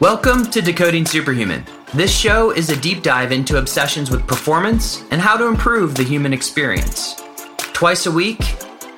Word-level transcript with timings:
Welcome 0.00 0.50
to 0.50 0.60
Decoding 0.60 1.06
Superhuman. 1.06 1.64
This 1.94 2.12
show 2.12 2.50
is 2.50 2.68
a 2.68 2.76
deep 2.76 3.04
dive 3.04 3.30
into 3.30 3.58
obsessions 3.58 4.10
with 4.10 4.26
performance 4.26 5.04
and 5.12 5.20
how 5.20 5.36
to 5.36 5.46
improve 5.46 5.94
the 5.94 6.02
human 6.02 6.32
experience. 6.32 7.14
Twice 7.58 8.06
a 8.06 8.10
week, 8.10 8.40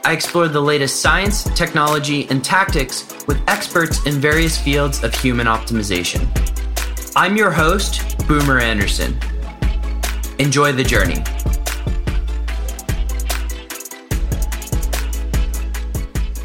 I 0.07 0.15
explore 0.15 0.49
the 0.49 0.63
latest 0.63 1.03
science, 1.03 1.45
technology, 1.55 2.27
and 2.31 2.43
tactics 2.43 3.07
with 3.27 3.39
experts 3.47 4.07
in 4.07 4.15
various 4.15 4.59
fields 4.59 5.05
of 5.05 5.15
human 5.15 5.47
optimization. 5.47 6.27
I'm 7.15 7.37
your 7.37 7.51
host, 7.51 8.17
Boomer 8.27 8.59
Anderson. 8.59 9.21
Enjoy 10.39 10.73
the 10.73 10.83
journey. 10.83 11.23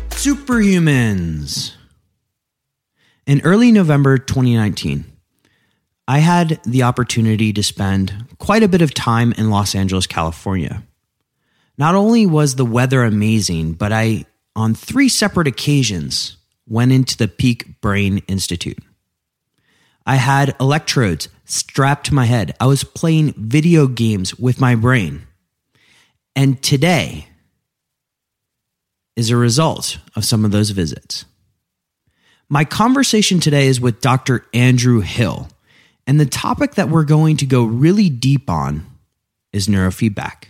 Superhumans. 0.10 1.81
In 3.28 3.42
early 3.42 3.72
November 3.72 4.18
2019, 4.18 5.06
I 6.08 6.20
had 6.20 6.60
the 6.66 6.84
opportunity 6.84 7.54
to 7.54 7.62
spend 7.62 8.26
quite 8.40 8.64
a 8.64 8.68
bit 8.68 8.82
of 8.82 8.94
time 8.94 9.32
in 9.34 9.52
Los 9.52 9.76
Angeles, 9.76 10.08
California. 10.08 10.84
Not 11.78 11.94
only 11.94 12.26
was 12.26 12.56
the 12.56 12.66
weather 12.66 13.04
amazing, 13.04 13.74
but 13.74 13.92
I, 13.92 14.26
on 14.56 14.74
three 14.74 15.08
separate 15.08 15.48
occasions, 15.48 16.38
went 16.68 16.92
into 16.92 17.16
the 17.16 17.28
Peak 17.28 17.80
Brain 17.80 18.24
Institute. 18.28 18.80
I 20.06 20.16
had 20.16 20.56
electrodes 20.60 21.30
strapped 21.46 22.08
to 22.08 22.16
my 22.16 22.26
head. 22.26 22.56
I 22.60 22.66
was 22.66 22.84
playing 22.84 23.34
video 23.38 23.86
games 23.86 24.38
with 24.40 24.60
my 24.60 24.74
brain. 24.74 25.28
And 26.36 26.62
today 26.64 27.28
is 29.16 29.30
a 29.30 29.38
result 29.38 30.00
of 30.16 30.26
some 30.26 30.44
of 30.44 30.52
those 30.52 30.72
visits. 30.72 31.26
My 32.54 32.66
conversation 32.66 33.40
today 33.40 33.68
is 33.68 33.80
with 33.80 34.02
Dr. 34.02 34.46
Andrew 34.54 35.00
Hill, 35.00 35.48
and 36.06 36.20
the 36.20 36.26
topic 36.26 36.76
that 36.76 36.90
we're 36.90 37.06
going 37.06 37.38
to 37.38 37.46
go 37.46 37.64
really 37.64 38.10
deep 38.10 38.50
on 38.50 38.86
is 39.54 39.70
neurofeedback. 39.70 40.48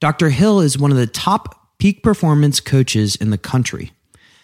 Dr. 0.00 0.30
Hill 0.30 0.58
is 0.58 0.76
one 0.76 0.90
of 0.90 0.96
the 0.96 1.06
top 1.06 1.78
peak 1.78 2.02
performance 2.02 2.58
coaches 2.58 3.14
in 3.14 3.30
the 3.30 3.38
country. 3.38 3.92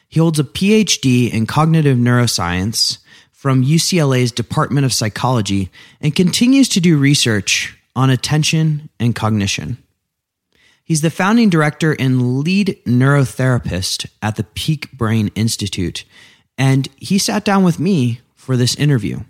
He 0.09 0.21
holds 0.21 0.39
a 0.39 0.45
PhD 0.45 1.33
in 1.33 1.47
cognitive 1.47 1.99
neuroscience 1.99 2.99
from 3.33 3.65
UCLA's 3.65 4.31
Department 4.31 4.85
of 4.85 4.93
Psychology 4.93 5.69
and 6.01 6.15
continues 6.15 6.69
to 6.69 6.81
do 6.81 6.97
research 6.97 7.77
on 7.97 8.09
attention 8.09 8.89
and 9.01 9.17
cognition. 9.17 9.79
He's 10.85 11.01
the 11.01 11.11
founding 11.11 11.51
director 11.51 11.97
and 11.99 12.39
lead 12.39 12.79
neurotherapist 12.87 14.07
at 14.23 14.37
the 14.37 14.45
Peak 14.45 14.93
Brain 14.93 15.33
Institute, 15.35 16.05
and 16.59 16.89
he 16.97 17.19
sat 17.19 17.45
down 17.45 17.65
with 17.65 17.79
me 17.79 18.21
for 18.35 18.57
this 18.57 18.75
interview. 18.77 19.21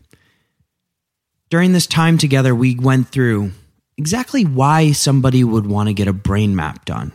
During 1.50 1.72
this 1.72 1.86
time 1.86 2.18
together, 2.18 2.54
we 2.54 2.76
went 2.76 3.08
through 3.08 3.52
exactly 3.96 4.44
why 4.44 4.92
somebody 4.92 5.44
would 5.44 5.66
want 5.66 5.88
to 5.88 5.94
get 5.94 6.08
a 6.08 6.12
brain 6.12 6.56
map 6.56 6.84
done. 6.84 7.12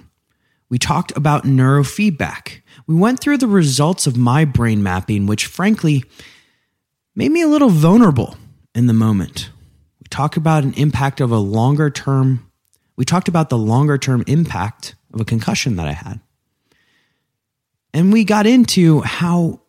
We 0.69 0.77
talked 0.77 1.15
about 1.15 1.43
neurofeedback. 1.43 2.61
We 2.85 2.95
went 2.95 3.19
through 3.19 3.37
the 3.37 3.47
results 3.47 4.05
of 4.05 4.17
my 4.17 4.45
brain 4.45 4.83
mapping, 4.83 5.25
which 5.25 5.45
frankly 5.45 6.03
made 7.15 7.31
me 7.31 7.41
a 7.41 7.47
little 7.47 7.69
vulnerable 7.69 8.37
in 8.75 8.87
the 8.87 8.93
moment. 8.93 9.49
We 9.99 10.07
talked 10.09 10.37
about 10.37 10.63
an 10.63 10.73
impact 10.73 11.19
of 11.19 11.31
a 11.31 11.37
longer 11.37 11.89
term 11.89 12.47
we 12.97 13.05
talked 13.05 13.27
about 13.27 13.49
the 13.49 13.57
longer 13.57 13.97
term 13.97 14.23
impact 14.27 14.95
of 15.13 15.21
a 15.21 15.25
concussion 15.25 15.77
that 15.77 15.87
I 15.87 15.93
had. 15.93 16.19
And 17.93 18.11
we 18.11 18.25
got 18.25 18.45
into 18.45 19.01
how 19.01 19.61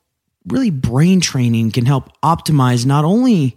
really 0.49 0.71
brain 0.71 1.21
training 1.21 1.71
can 1.71 1.87
help 1.87 2.11
optimize 2.23 2.87
not 2.87 3.05
only 3.05 3.57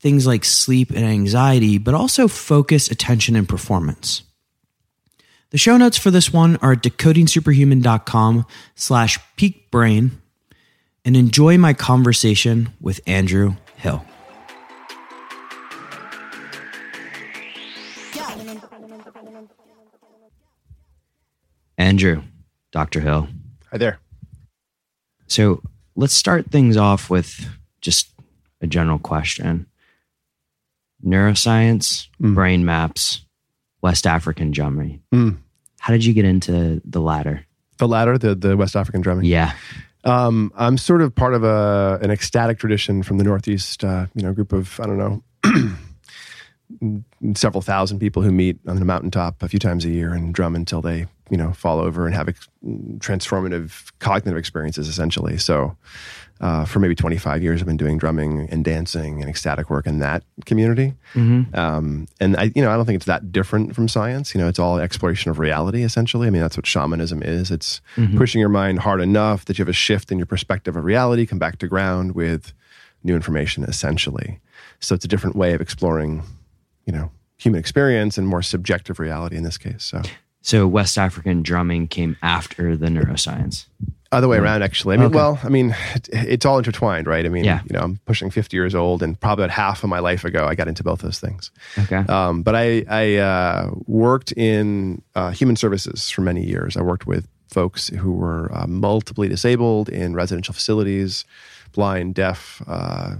things 0.00 0.26
like 0.26 0.44
sleep 0.44 0.90
and 0.90 1.04
anxiety, 1.04 1.78
but 1.78 1.94
also 1.94 2.28
focus, 2.28 2.90
attention, 2.90 3.36
and 3.36 3.48
performance. 3.48 4.22
The 5.50 5.58
show 5.58 5.76
notes 5.76 5.98
for 5.98 6.10
this 6.10 6.32
one 6.32 6.56
are 6.56 6.72
at 6.72 6.82
decodingsuperhuman.com 6.82 8.46
slash 8.74 9.18
peakbrain 9.36 10.10
and 11.04 11.16
enjoy 11.16 11.58
my 11.58 11.74
conversation 11.74 12.70
with 12.80 13.00
Andrew 13.06 13.56
Hill. 13.76 14.04
Andrew, 21.78 22.22
Dr. 22.70 23.00
Hill. 23.00 23.28
Hi 23.70 23.78
there. 23.78 23.98
So 25.26 25.62
let's 25.96 26.14
start 26.14 26.50
things 26.50 26.76
off 26.76 27.10
with 27.10 27.48
just 27.80 28.12
a 28.60 28.66
general 28.66 28.98
question 28.98 29.66
neuroscience, 31.04 32.06
mm. 32.20 32.34
brain 32.34 32.64
maps, 32.64 33.24
West 33.80 34.06
African 34.06 34.52
drumming. 34.52 35.02
Mm. 35.12 35.38
How 35.80 35.92
did 35.92 36.04
you 36.04 36.14
get 36.14 36.24
into 36.24 36.80
the 36.84 37.00
latter? 37.00 37.44
The 37.78 37.88
latter, 37.88 38.16
the, 38.16 38.36
the 38.36 38.56
West 38.56 38.76
African 38.76 39.00
drumming? 39.00 39.24
Yeah. 39.24 39.52
Um, 40.04 40.52
I'm 40.54 40.78
sort 40.78 41.02
of 41.02 41.14
part 41.14 41.34
of 41.34 41.42
a, 41.42 41.98
an 42.02 42.10
ecstatic 42.10 42.58
tradition 42.58 43.02
from 43.02 43.18
the 43.18 43.24
Northeast, 43.24 43.82
uh, 43.82 44.06
you 44.14 44.22
know, 44.22 44.32
group 44.32 44.52
of, 44.52 44.78
I 44.80 44.86
don't 44.86 44.98
know, 44.98 45.74
several 47.34 47.62
thousand 47.62 47.98
people 47.98 48.22
who 48.22 48.30
meet 48.30 48.58
on 48.66 48.76
the 48.76 48.84
mountaintop 48.84 49.42
a 49.42 49.48
few 49.48 49.58
times 49.58 49.84
a 49.84 49.90
year 49.90 50.12
and 50.12 50.32
drum 50.32 50.54
until 50.54 50.80
they 50.80 51.06
you 51.32 51.38
know 51.38 51.50
fall 51.52 51.80
over 51.80 52.06
and 52.06 52.14
have 52.14 52.28
ex- 52.28 52.48
transformative 52.98 53.90
cognitive 53.98 54.38
experiences 54.38 54.86
essentially 54.86 55.38
so 55.38 55.74
uh, 56.42 56.64
for 56.64 56.78
maybe 56.78 56.94
25 56.94 57.42
years 57.42 57.60
i've 57.60 57.66
been 57.66 57.76
doing 57.78 57.96
drumming 57.96 58.48
and 58.50 58.64
dancing 58.64 59.20
and 59.22 59.30
ecstatic 59.30 59.70
work 59.70 59.86
in 59.86 59.98
that 59.98 60.22
community 60.44 60.94
mm-hmm. 61.14 61.58
um, 61.58 62.06
and 62.20 62.36
i 62.36 62.52
you 62.54 62.60
know 62.60 62.70
i 62.70 62.76
don't 62.76 62.84
think 62.84 62.96
it's 62.96 63.06
that 63.06 63.32
different 63.32 63.74
from 63.74 63.88
science 63.88 64.34
you 64.34 64.40
know 64.40 64.46
it's 64.46 64.58
all 64.58 64.78
exploration 64.78 65.30
of 65.30 65.38
reality 65.38 65.82
essentially 65.82 66.26
i 66.26 66.30
mean 66.30 66.42
that's 66.42 66.56
what 66.56 66.66
shamanism 66.66 67.22
is 67.22 67.50
it's 67.50 67.80
mm-hmm. 67.96 68.18
pushing 68.18 68.38
your 68.38 68.50
mind 68.50 68.78
hard 68.80 69.00
enough 69.00 69.46
that 69.46 69.58
you 69.58 69.62
have 69.62 69.70
a 69.70 69.72
shift 69.72 70.12
in 70.12 70.18
your 70.18 70.26
perspective 70.26 70.76
of 70.76 70.84
reality 70.84 71.24
come 71.24 71.38
back 71.38 71.58
to 71.58 71.66
ground 71.66 72.14
with 72.14 72.52
new 73.02 73.16
information 73.16 73.64
essentially 73.64 74.38
so 74.80 74.94
it's 74.94 75.04
a 75.04 75.08
different 75.08 75.34
way 75.34 75.54
of 75.54 75.62
exploring 75.62 76.22
you 76.84 76.92
know 76.92 77.10
human 77.42 77.58
experience 77.58 78.16
and 78.16 78.28
more 78.28 78.42
subjective 78.42 79.00
reality 79.00 79.36
in 79.36 79.42
this 79.42 79.58
case. 79.58 79.82
So, 79.82 80.02
so 80.42 80.66
West 80.66 80.98
African 80.98 81.42
drumming 81.42 81.88
came 81.88 82.16
after 82.22 82.76
the 82.76 82.86
neuroscience. 82.86 83.66
Other 84.12 84.28
way 84.28 84.36
around, 84.36 84.62
actually. 84.62 84.94
I 84.94 84.98
mean, 84.98 85.06
okay. 85.06 85.16
well, 85.16 85.40
I 85.42 85.48
mean, 85.48 85.74
it, 85.94 86.08
it's 86.12 86.44
all 86.44 86.58
intertwined, 86.58 87.06
right? 87.06 87.24
I 87.24 87.30
mean, 87.30 87.44
yeah. 87.44 87.62
you 87.64 87.72
know, 87.72 87.80
I'm 87.80 87.96
pushing 88.04 88.28
50 88.28 88.54
years 88.54 88.74
old, 88.74 89.02
and 89.02 89.18
probably 89.18 89.44
about 89.44 89.54
half 89.54 89.82
of 89.82 89.88
my 89.88 90.00
life 90.00 90.26
ago, 90.26 90.46
I 90.46 90.54
got 90.54 90.68
into 90.68 90.84
both 90.84 91.00
those 91.00 91.18
things. 91.18 91.50
Okay. 91.78 92.04
Um, 92.12 92.42
but 92.42 92.54
I, 92.54 92.84
I 92.90 93.16
uh, 93.16 93.70
worked 93.86 94.32
in 94.32 95.00
uh, 95.14 95.30
human 95.30 95.56
services 95.56 96.10
for 96.10 96.20
many 96.20 96.44
years. 96.44 96.76
I 96.76 96.82
worked 96.82 97.06
with 97.06 97.26
folks 97.48 97.88
who 97.88 98.12
were 98.12 98.50
uh, 98.52 98.66
multiply 98.66 99.28
disabled 99.28 99.88
in 99.88 100.14
residential 100.14 100.52
facilities, 100.52 101.24
blind, 101.72 102.14
deaf, 102.14 102.60
uh, 102.66 103.14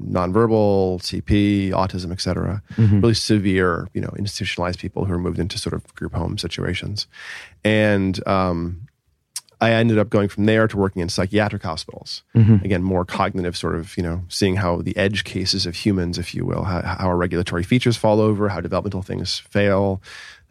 nonverbal, 0.00 1.00
CP, 1.00 1.70
autism, 1.70 2.12
et 2.12 2.20
cetera. 2.20 2.62
Mm-hmm. 2.76 3.00
Really 3.00 3.14
severe, 3.14 3.88
you 3.94 4.00
know, 4.00 4.12
institutionalized 4.18 4.78
people 4.78 5.04
who 5.04 5.12
are 5.12 5.18
moved 5.18 5.38
into 5.38 5.58
sort 5.58 5.74
of 5.74 5.94
group 5.94 6.14
home 6.14 6.38
situations. 6.38 7.06
And 7.64 8.26
um, 8.26 8.83
I 9.60 9.72
ended 9.72 9.98
up 9.98 10.10
going 10.10 10.28
from 10.28 10.46
there 10.46 10.66
to 10.68 10.76
working 10.76 11.02
in 11.02 11.08
psychiatric 11.08 11.62
hospitals. 11.62 12.22
Mm-hmm. 12.34 12.64
Again, 12.64 12.82
more 12.82 13.04
cognitive 13.04 13.56
sort 13.56 13.76
of, 13.76 13.96
you 13.96 14.02
know, 14.02 14.22
seeing 14.28 14.56
how 14.56 14.82
the 14.82 14.96
edge 14.96 15.24
cases 15.24 15.66
of 15.66 15.74
humans, 15.74 16.18
if 16.18 16.34
you 16.34 16.44
will, 16.44 16.64
how, 16.64 16.82
how 16.82 17.06
our 17.06 17.16
regulatory 17.16 17.62
features 17.62 17.96
fall 17.96 18.20
over, 18.20 18.48
how 18.48 18.60
developmental 18.60 19.02
things 19.02 19.38
fail, 19.38 20.02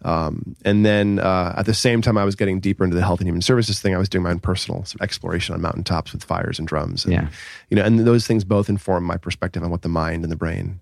um, 0.04 0.56
and 0.66 0.86
then 0.86 1.20
uh, 1.20 1.54
at 1.58 1.66
the 1.66 1.74
same 1.74 2.02
time, 2.02 2.18
I 2.18 2.26
was 2.26 2.36
getting 2.36 2.60
deeper 2.60 2.84
into 2.84 2.96
the 2.96 3.02
health 3.02 3.20
and 3.20 3.28
human 3.28 3.42
services 3.42 3.80
thing. 3.80 3.96
I 3.96 3.98
was 3.98 4.10
doing 4.10 4.24
my 4.24 4.32
own 4.32 4.40
personal 4.40 4.84
sort 4.84 4.96
of 4.96 5.02
exploration 5.02 5.56
on 5.56 5.62
mountaintops 5.62 6.12
with 6.12 6.24
fires 6.24 6.60
and 6.60 6.68
drums. 6.68 7.06
And, 7.06 7.14
yeah. 7.14 7.30
You 7.70 7.78
know, 7.78 7.84
and 7.84 8.00
those 8.00 8.28
things 8.28 8.44
both 8.44 8.70
inform 8.70 9.06
my 9.06 9.18
perspective 9.18 9.64
on 9.64 9.70
what 9.70 9.82
the 9.82 9.90
mind 9.90 10.24
and 10.24 10.32
the 10.32 10.36
brain, 10.36 10.82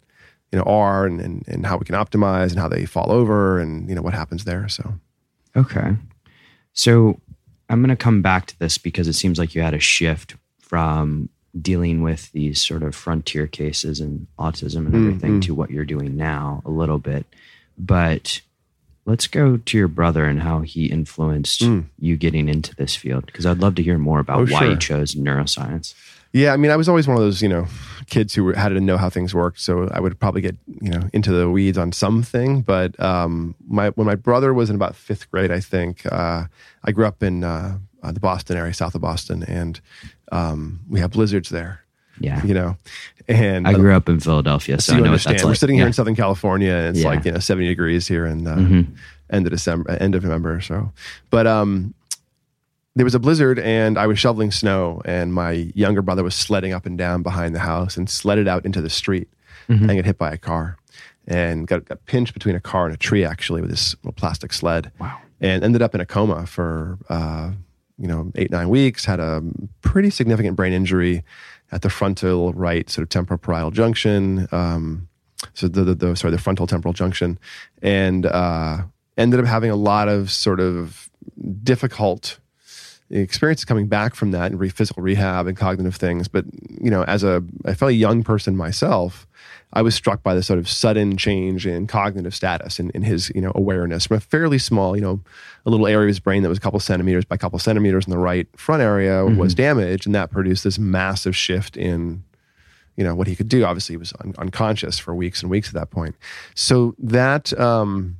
you 0.51 0.57
know, 0.57 0.65
are 0.65 1.05
and, 1.05 1.21
and, 1.21 1.47
and 1.47 1.65
how 1.65 1.77
we 1.77 1.85
can 1.85 1.95
optimize 1.95 2.49
and 2.49 2.59
how 2.59 2.67
they 2.67 2.85
fall 2.85 3.11
over 3.11 3.59
and, 3.59 3.87
you 3.87 3.95
know, 3.95 4.01
what 4.01 4.13
happens 4.13 4.43
there. 4.45 4.67
So. 4.67 4.93
Okay. 5.55 5.95
So 6.73 7.19
I'm 7.71 7.81
going 7.81 7.89
to 7.89 7.95
come 7.95 8.21
back 8.21 8.47
to 8.47 8.59
this 8.59 8.77
because 8.77 9.07
it 9.07 9.13
seems 9.13 9.39
like 9.39 9.55
you 9.55 9.61
had 9.61 9.73
a 9.73 9.79
shift 9.79 10.35
from 10.59 11.29
dealing 11.59 12.01
with 12.01 12.31
these 12.33 12.61
sort 12.61 12.83
of 12.83 12.93
frontier 12.95 13.47
cases 13.47 13.99
and 13.99 14.27
autism 14.37 14.85
and 14.85 14.95
everything 14.95 15.31
mm-hmm. 15.31 15.39
to 15.41 15.53
what 15.53 15.69
you're 15.69 15.85
doing 15.85 16.17
now 16.17 16.61
a 16.65 16.69
little 16.69 16.97
bit. 16.97 17.25
But 17.77 18.41
let's 19.05 19.27
go 19.27 19.57
to 19.57 19.77
your 19.77 19.87
brother 19.87 20.25
and 20.25 20.41
how 20.41 20.61
he 20.61 20.87
influenced 20.87 21.61
mm. 21.61 21.85
you 21.97 22.17
getting 22.17 22.49
into 22.49 22.75
this 22.75 22.95
field 22.95 23.25
because 23.25 23.45
I'd 23.45 23.59
love 23.59 23.75
to 23.75 23.83
hear 23.83 23.97
more 23.97 24.19
about 24.19 24.39
oh, 24.39 24.53
why 24.53 24.59
sure. 24.59 24.69
you 24.71 24.77
chose 24.77 25.15
neuroscience. 25.15 25.93
Yeah, 26.33 26.53
I 26.53 26.57
mean, 26.57 26.71
I 26.71 26.77
was 26.77 26.87
always 26.87 27.07
one 27.07 27.17
of 27.17 27.23
those, 27.23 27.41
you 27.41 27.49
know, 27.49 27.67
kids 28.07 28.33
who 28.33 28.53
had 28.53 28.69
to 28.69 28.79
know 28.79 28.97
how 28.97 29.09
things 29.09 29.35
worked. 29.35 29.59
So 29.59 29.89
I 29.91 29.99
would 29.99 30.17
probably 30.19 30.39
get, 30.41 30.55
you 30.81 30.89
know, 30.89 31.09
into 31.11 31.31
the 31.31 31.49
weeds 31.49 31.77
on 31.77 31.91
something. 31.91 32.61
But 32.61 32.97
um, 33.01 33.53
my 33.67 33.89
when 33.91 34.07
my 34.07 34.15
brother 34.15 34.53
was 34.53 34.69
in 34.69 34.75
about 34.77 34.95
fifth 34.95 35.29
grade, 35.29 35.51
I 35.51 35.59
think 35.59 36.05
uh, 36.11 36.45
I 36.83 36.91
grew 36.93 37.05
up 37.05 37.21
in 37.21 37.43
uh, 37.43 37.77
the 38.03 38.19
Boston 38.21 38.55
area, 38.57 38.73
south 38.73 38.95
of 38.95 39.01
Boston, 39.01 39.43
and 39.43 39.81
um, 40.31 40.79
we 40.89 40.99
have 41.01 41.11
blizzards 41.11 41.49
there. 41.49 41.81
Yeah. 42.19 42.43
you 42.45 42.53
know. 42.53 42.77
And 43.27 43.67
I 43.67 43.73
grew 43.73 43.93
up 43.95 44.07
in 44.07 44.19
Philadelphia, 44.19 44.79
so, 44.79 44.91
so 44.91 44.93
I 44.93 44.97
you 44.97 45.03
know 45.03 45.11
what 45.11 45.25
understand. 45.25 45.49
We're 45.49 45.55
sitting 45.55 45.75
here 45.75 45.83
Yeah. 45.85 45.87
in 45.87 45.93
Southern 45.93 46.15
California, 46.15 46.71
and 46.73 46.87
it's 46.95 46.99
Yeah. 46.99 47.07
like 47.09 47.25
you 47.25 47.31
know 47.31 47.39
seventy 47.39 47.67
degrees 47.67 48.07
here, 48.07 48.25
and 48.25 48.47
uh, 48.47 48.55
Mhm. 48.55 48.87
end 49.31 49.47
of 49.47 49.51
December, 49.51 49.89
end 49.91 50.15
of 50.15 50.23
November. 50.23 50.55
or 50.55 50.61
So, 50.61 50.91
but 51.29 51.47
um, 51.47 51.93
there 52.95 53.05
was 53.05 53.15
a 53.15 53.19
blizzard, 53.19 53.57
and 53.59 53.97
I 53.97 54.05
was 54.07 54.19
shoveling 54.19 54.51
snow, 54.51 55.01
and 55.05 55.33
my 55.33 55.71
younger 55.75 56.01
brother 56.01 56.23
was 56.23 56.35
sledding 56.35 56.73
up 56.73 56.85
and 56.85 56.97
down 56.97 57.23
behind 57.23 57.55
the 57.55 57.59
house, 57.59 57.95
and 57.97 58.09
sledded 58.09 58.47
out 58.47 58.65
into 58.65 58.81
the 58.81 58.89
street, 58.89 59.29
Mm-hmm. 59.69 59.89
and 59.89 59.99
got 59.99 60.05
hit 60.05 60.17
by 60.17 60.31
a 60.31 60.37
car, 60.37 60.77
and 61.27 61.67
got, 61.67 61.85
got 61.85 62.03
pinched 62.05 62.33
between 62.33 62.55
a 62.55 62.59
car 62.59 62.85
and 62.87 62.93
a 62.93 62.97
tree, 62.97 63.23
actually, 63.23 63.61
with 63.61 63.69
this 63.69 63.95
little 64.03 64.11
plastic 64.11 64.51
sled. 64.51 64.91
Wow. 64.99 65.19
And 65.39 65.63
ended 65.63 65.81
up 65.81 65.95
in 65.95 66.01
a 66.01 66.05
coma 66.05 66.45
for 66.45 66.97
uh, 67.09 67.51
you 67.97 68.07
know 68.07 68.31
eight 68.35 68.51
nine 68.51 68.69
weeks. 68.69 69.05
Had 69.05 69.19
a 69.19 69.41
pretty 69.81 70.09
significant 70.09 70.55
brain 70.57 70.73
injury 70.73 71.23
at 71.71 71.83
the 71.83 71.89
frontal 71.89 72.51
right 72.53 72.89
sort 72.89 73.03
of 73.03 73.09
temporal 73.09 73.37
parietal 73.37 73.71
junction. 73.71 74.47
Um, 74.51 75.07
so 75.53 75.67
the, 75.67 75.83
the, 75.83 75.95
the 75.95 76.15
sorry 76.15 76.31
the 76.31 76.37
frontal 76.37 76.67
temporal 76.67 76.93
junction, 76.93 77.39
and 77.81 78.25
uh, 78.25 78.79
ended 79.17 79.39
up 79.39 79.45
having 79.45 79.69
a 79.71 79.75
lot 79.75 80.09
of 80.09 80.31
sort 80.31 80.59
of 80.59 81.09
difficult 81.63 82.39
experiences 83.11 83.65
coming 83.65 83.87
back 83.87 84.15
from 84.15 84.31
that 84.31 84.51
and 84.51 84.59
re- 84.59 84.69
physical 84.69 85.03
rehab 85.03 85.47
and 85.47 85.57
cognitive 85.57 85.95
things. 85.95 86.27
But 86.27 86.45
you 86.69 86.89
know, 86.89 87.03
as 87.03 87.23
a, 87.23 87.43
a 87.65 87.75
fairly 87.75 87.95
young 87.95 88.23
person 88.23 88.55
myself, 88.55 89.27
I 89.73 89.81
was 89.81 89.95
struck 89.95 90.23
by 90.23 90.33
the 90.33 90.43
sort 90.43 90.59
of 90.59 90.67
sudden 90.69 91.17
change 91.17 91.65
in 91.65 91.87
cognitive 91.87 92.35
status 92.35 92.79
and 92.79 92.91
in, 92.91 93.03
his 93.03 93.31
you 93.35 93.41
know 93.41 93.51
awareness 93.55 94.07
from 94.07 94.17
a 94.17 94.21
fairly 94.21 94.57
small 94.57 94.95
you 94.95 95.01
know 95.01 95.21
a 95.65 95.69
little 95.69 95.87
area 95.87 96.05
of 96.05 96.07
his 96.07 96.19
brain 96.19 96.43
that 96.43 96.49
was 96.49 96.57
a 96.57 96.61
couple 96.61 96.79
centimeters 96.79 97.25
by 97.25 97.35
a 97.35 97.37
couple 97.37 97.59
centimeters 97.59 98.05
in 98.05 98.11
the 98.11 98.17
right 98.17 98.47
front 98.57 98.81
area 98.81 99.25
was 99.25 99.53
damaged, 99.53 100.05
and 100.05 100.15
that 100.15 100.31
produced 100.31 100.63
this 100.63 100.79
massive 100.79 101.35
shift 101.35 101.77
in 101.77 102.23
you 102.95 103.03
know 103.03 103.15
what 103.15 103.27
he 103.27 103.35
could 103.35 103.49
do. 103.49 103.63
Obviously, 103.63 103.93
he 103.93 103.97
was 103.97 104.13
un- 104.21 104.35
unconscious 104.37 104.99
for 104.99 105.15
weeks 105.15 105.41
and 105.41 105.49
weeks 105.49 105.67
at 105.67 105.73
that 105.73 105.89
point. 105.89 106.15
So 106.55 106.95
that 106.99 107.57
um, 107.59 108.17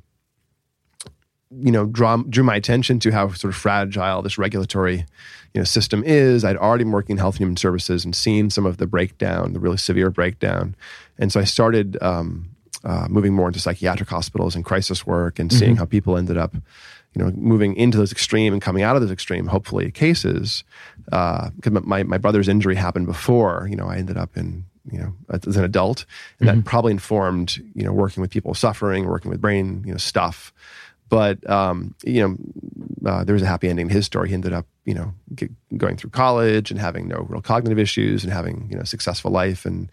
you 1.60 1.70
know 1.70 1.86
draw, 1.86 2.16
drew 2.16 2.44
my 2.44 2.56
attention 2.56 2.98
to 3.00 3.10
how 3.10 3.28
sort 3.32 3.52
of 3.52 3.56
fragile 3.56 4.22
this 4.22 4.38
regulatory 4.38 5.06
you 5.54 5.60
know 5.60 5.64
system 5.64 6.02
is. 6.04 6.44
I'd 6.44 6.56
already 6.56 6.84
been 6.84 6.92
working 6.92 7.14
in 7.14 7.18
health 7.18 7.34
and 7.34 7.42
human 7.42 7.56
services 7.56 8.04
and 8.04 8.14
seen 8.14 8.50
some 8.50 8.66
of 8.66 8.78
the 8.78 8.86
breakdown, 8.86 9.52
the 9.52 9.60
really 9.60 9.76
severe 9.76 10.10
breakdown, 10.10 10.74
and 11.18 11.32
so 11.32 11.40
I 11.40 11.44
started. 11.44 12.00
Um, 12.02 12.48
uh, 12.84 13.06
moving 13.08 13.32
more 13.32 13.46
into 13.46 13.60
psychiatric 13.60 14.08
hospitals 14.08 14.56
and 14.56 14.64
crisis 14.64 15.06
work, 15.06 15.38
and 15.38 15.52
seeing 15.52 15.76
how 15.76 15.84
people 15.84 16.16
ended 16.16 16.36
up, 16.36 16.52
you 16.52 17.22
know, 17.22 17.30
moving 17.36 17.76
into 17.76 17.96
those 17.96 18.10
extreme 18.10 18.52
and 18.52 18.60
coming 18.60 18.82
out 18.82 18.96
of 18.96 19.02
those 19.02 19.12
extreme, 19.12 19.46
hopefully, 19.46 19.88
cases. 19.92 20.64
Because 21.04 21.72
my 21.84 22.02
my 22.02 22.18
brother's 22.18 22.48
injury 22.48 22.74
happened 22.74 23.06
before, 23.06 23.68
you 23.70 23.76
know, 23.76 23.86
I 23.86 23.98
ended 23.98 24.16
up 24.16 24.36
in 24.36 24.64
you 24.90 24.98
know 24.98 25.14
as 25.30 25.56
an 25.56 25.64
adult, 25.64 26.04
and 26.40 26.48
that 26.48 26.64
probably 26.64 26.90
informed 26.92 27.62
you 27.74 27.84
know 27.84 27.92
working 27.92 28.20
with 28.20 28.30
people 28.30 28.54
suffering, 28.54 29.06
working 29.06 29.30
with 29.30 29.40
brain 29.40 29.82
you 29.86 29.92
know 29.92 29.98
stuff. 29.98 30.52
But 31.12 31.48
um, 31.50 31.94
you 32.06 32.26
know, 32.26 33.10
uh, 33.10 33.22
there 33.22 33.34
was 33.34 33.42
a 33.42 33.46
happy 33.46 33.68
ending 33.68 33.88
in 33.88 33.92
his 33.92 34.06
story. 34.06 34.30
He 34.30 34.34
ended 34.34 34.54
up 34.54 34.64
you 34.86 34.94
know 34.94 35.12
get, 35.34 35.50
going 35.76 35.98
through 35.98 36.08
college 36.08 36.70
and 36.70 36.80
having 36.80 37.06
no 37.06 37.26
real 37.28 37.42
cognitive 37.42 37.78
issues 37.78 38.24
and 38.24 38.32
having 38.32 38.66
you 38.70 38.76
know 38.76 38.80
a 38.80 38.86
successful 38.86 39.30
life 39.30 39.66
and 39.66 39.92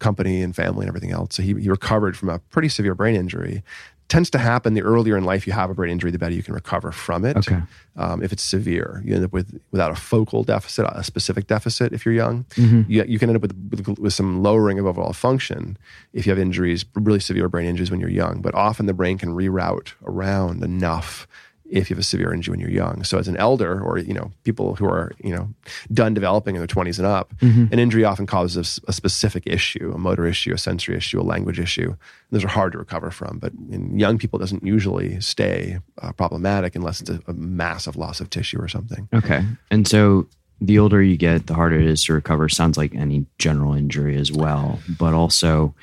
company 0.00 0.42
and 0.42 0.54
family 0.54 0.82
and 0.82 0.88
everything 0.88 1.12
else. 1.12 1.34
So 1.34 1.42
he, 1.42 1.54
he 1.54 1.70
recovered 1.70 2.14
from 2.14 2.28
a 2.28 2.40
pretty 2.40 2.68
severe 2.68 2.94
brain 2.94 3.16
injury. 3.16 3.62
Tends 4.08 4.30
to 4.30 4.38
happen 4.38 4.74
the 4.74 4.82
earlier 4.82 5.16
in 5.16 5.24
life 5.24 5.46
you 5.46 5.52
have 5.54 5.70
a 5.70 5.74
brain 5.74 5.90
injury, 5.90 6.10
the 6.10 6.18
better 6.18 6.34
you 6.34 6.42
can 6.42 6.54
recover 6.54 6.92
from 6.92 7.24
it. 7.24 7.36
Okay. 7.38 7.60
Um, 7.96 8.22
if 8.22 8.32
it's 8.32 8.42
severe, 8.42 9.02
you 9.04 9.14
end 9.14 9.24
up 9.24 9.32
with 9.32 9.58
without 9.70 9.90
a 9.90 9.94
focal 9.94 10.44
deficit, 10.44 10.86
a 10.88 11.02
specific 11.02 11.46
deficit. 11.46 11.92
If 11.92 12.04
you're 12.04 12.14
young, 12.14 12.44
Mm-hmm. 12.56 12.82
you, 12.90 13.04
you 13.08 13.18
can 13.18 13.30
end 13.30 13.36
up 13.36 13.42
with, 13.42 13.54
with 13.70 13.98
with 13.98 14.12
some 14.12 14.42
lowering 14.42 14.78
of 14.78 14.86
overall 14.86 15.12
function 15.14 15.78
if 16.12 16.26
you 16.26 16.30
have 16.30 16.38
injuries, 16.38 16.84
really 16.94 17.20
severe 17.20 17.48
brain 17.48 17.66
injuries 17.66 17.90
when 17.90 17.98
you're 17.98 18.10
young. 18.10 18.42
But 18.42 18.54
often 18.54 18.86
the 18.86 18.94
brain 18.94 19.16
can 19.18 19.30
reroute 19.30 19.94
around 20.04 20.62
enough 20.62 21.26
if 21.74 21.90
you 21.90 21.94
have 21.94 22.00
a 22.00 22.04
severe 22.04 22.32
injury 22.32 22.52
when 22.52 22.60
you're 22.60 22.70
young. 22.70 23.04
So 23.04 23.18
as 23.18 23.28
an 23.28 23.36
elder, 23.36 23.80
or 23.80 23.98
you 23.98 24.14
know, 24.14 24.30
people 24.44 24.74
who 24.76 24.86
are 24.86 25.12
you 25.22 25.34
know 25.34 25.48
done 25.92 26.14
developing 26.14 26.54
in 26.56 26.60
their 26.60 26.66
20s 26.68 26.98
and 26.98 27.06
up, 27.06 27.34
Mm-hmm. 27.40 27.72
an 27.72 27.78
injury 27.78 28.04
often 28.04 28.26
causes 28.26 28.80
a 28.88 28.92
specific 28.92 29.42
issue, 29.46 29.92
a 29.94 29.98
motor 29.98 30.26
issue, 30.26 30.52
a 30.54 30.58
sensory 30.58 30.96
issue, 30.96 31.20
a 31.20 31.22
language 31.34 31.58
issue. 31.58 31.94
Those 32.30 32.44
are 32.44 32.48
hard 32.48 32.72
to 32.72 32.78
recover 32.78 33.10
from. 33.10 33.38
But 33.38 33.52
in 33.70 33.98
young 33.98 34.18
people, 34.18 34.38
it 34.38 34.42
doesn't 34.42 34.64
usually 34.64 35.20
stay 35.20 35.78
uh, 36.00 36.12
problematic 36.12 36.74
unless 36.76 37.00
it's 37.00 37.10
a, 37.10 37.20
a 37.26 37.32
massive 37.34 37.96
loss 37.96 38.20
of 38.20 38.30
tissue 38.30 38.58
or 38.60 38.68
something. 38.68 39.08
Okay. 39.12 39.42
And 39.70 39.86
so 39.86 40.26
the 40.60 40.78
older 40.78 41.02
you 41.02 41.16
get, 41.16 41.46
the 41.48 41.54
harder 41.54 41.78
it 41.78 41.86
is 41.86 42.04
to 42.04 42.12
recover. 42.14 42.48
Sounds 42.48 42.78
like 42.78 42.94
any 42.94 43.26
general 43.38 43.74
injury 43.74 44.16
as 44.16 44.30
well, 44.32 44.78
but 44.98 45.12
also 45.12 45.74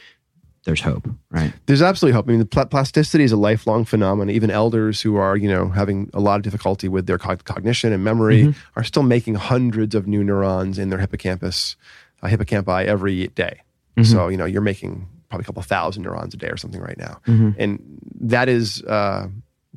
there's 0.63 0.81
hope, 0.81 1.09
right? 1.31 1.51
There's 1.65 1.81
absolutely 1.81 2.15
hope. 2.15 2.27
I 2.27 2.31
mean, 2.31 2.39
the 2.39 2.45
pl- 2.45 2.65
plasticity 2.67 3.23
is 3.23 3.31
a 3.31 3.37
lifelong 3.37 3.83
phenomenon. 3.83 4.33
Even 4.33 4.51
elders 4.51 5.01
who 5.01 5.15
are, 5.15 5.35
you 5.35 5.49
know, 5.49 5.69
having 5.69 6.09
a 6.13 6.19
lot 6.19 6.35
of 6.35 6.43
difficulty 6.43 6.87
with 6.87 7.07
their 7.07 7.17
cog- 7.17 7.43
cognition 7.45 7.91
and 7.91 8.03
memory 8.03 8.53
are 8.75 8.83
still 8.83 9.03
making 9.03 9.35
hundreds 9.35 9.95
of 9.95 10.05
new 10.07 10.23
neurons 10.23 10.77
in 10.77 10.89
their 10.89 10.99
hippocampus, 10.99 11.75
uh, 12.21 12.27
hippocampi 12.27 12.85
every 12.85 13.27
day. 13.29 13.61
So, 14.03 14.27
you 14.27 14.37
know, 14.37 14.45
you're 14.45 14.61
making 14.61 15.07
probably 15.29 15.43
a 15.43 15.45
couple 15.45 15.61
thousand 15.63 16.03
neurons 16.03 16.33
a 16.33 16.37
day 16.37 16.47
or 16.49 16.57
something 16.57 16.79
right 16.81 16.97
now. 16.97 17.19
And 17.57 17.79
that 18.21 18.47
is, 18.47 18.83
uh, 18.83 19.27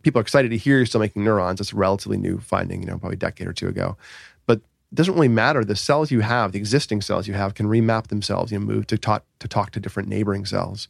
people 0.02 0.19
are 0.19 0.22
excited 0.22 0.50
to 0.50 0.56
hear 0.58 0.76
you're 0.76 0.86
still 0.86 1.00
making 1.00 1.25
neurons. 1.25 1.60
It's 1.60 1.72
a 1.72 1.76
relatively 1.76 2.19
new 2.19 2.38
finding, 2.38 2.81
you 2.82 2.86
know, 2.86 2.98
probably 2.98 3.16
a 3.16 3.19
decade 3.19 3.46
or 3.46 3.52
two 3.54 3.69
ago. 3.69 3.96
It 4.94 4.99
doesn't 4.99 5.14
really 5.14 5.26
matter. 5.26 5.64
The 5.64 5.75
cells 5.75 6.12
you 6.12 6.20
have, 6.20 6.52
the 6.52 6.58
existing 6.61 7.00
cells 7.00 7.26
you 7.26 7.35
have, 7.35 7.55
can 7.55 7.67
remap 7.67 8.06
themselves, 8.06 8.52
know, 8.52 8.61
move 8.61 8.87
to 8.87 8.96
talk 8.96 9.25
to 9.41 9.49
talk 9.49 9.73
to 9.73 9.81
different 9.81 10.08
neighboring 10.08 10.46
cells 10.46 10.87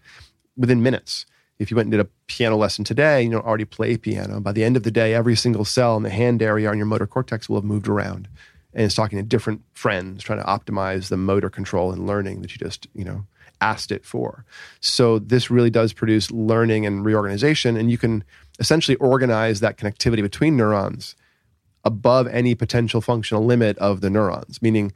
within 0.59 0.83
minutes. 0.83 1.25
If 1.59 1.71
you 1.71 1.77
went 1.79 1.87
and 1.87 1.93
did 1.93 2.01
a 2.01 2.11
piano 2.27 2.59
lesson 2.59 2.85
today, 2.85 3.23
you 3.23 3.31
know, 3.31 3.39
already 3.39 3.65
play 3.65 3.97
piano. 3.97 4.41
By 4.41 4.53
the 4.53 4.63
end 4.63 4.77
of 4.77 4.83
the 4.83 4.91
day, 4.91 5.15
every 5.15 5.35
single 5.35 5.65
cell 5.65 5.97
in 5.97 6.03
the 6.03 6.11
hand 6.11 6.43
area 6.43 6.69
on 6.69 6.77
your 6.77 6.85
motor 6.85 7.07
cortex 7.07 7.49
will 7.49 7.57
have 7.57 7.65
moved 7.65 7.89
around, 7.89 8.29
and 8.75 8.85
it's 8.85 8.95
talking 8.95 9.17
to 9.17 9.23
different 9.23 9.63
friends, 9.73 10.23
trying 10.23 10.39
to 10.39 10.45
optimize 10.45 11.09
the 11.09 11.17
motor 11.17 11.49
control 11.49 11.91
and 11.91 12.07
learning 12.07 12.43
that 12.43 12.53
you 12.53 12.59
just, 12.59 12.87
you 12.95 13.07
know, 13.07 13.25
asked 13.63 13.91
it 13.91 14.05
for. 14.05 14.45
So 14.81 15.19
this 15.19 15.51
really 15.51 15.71
does 15.71 15.95
produce 15.95 16.31
learning 16.31 16.85
and 16.85 17.07
reorganization, 17.07 17.79
and 17.79 17.91
you 17.91 17.97
can 17.97 18.23
essentially 18.59 18.97
organize 18.97 19.61
that 19.61 19.79
connectivity 19.79 20.21
between 20.21 20.59
neurons 20.59 21.17
above 21.85 22.27
any 22.29 22.55
potential 22.55 23.01
functional 23.01 23.45
limit 23.45 23.77
of 23.79 24.01
the 24.01 24.11
neurons. 24.11 24.61
Meaning, 24.63 24.93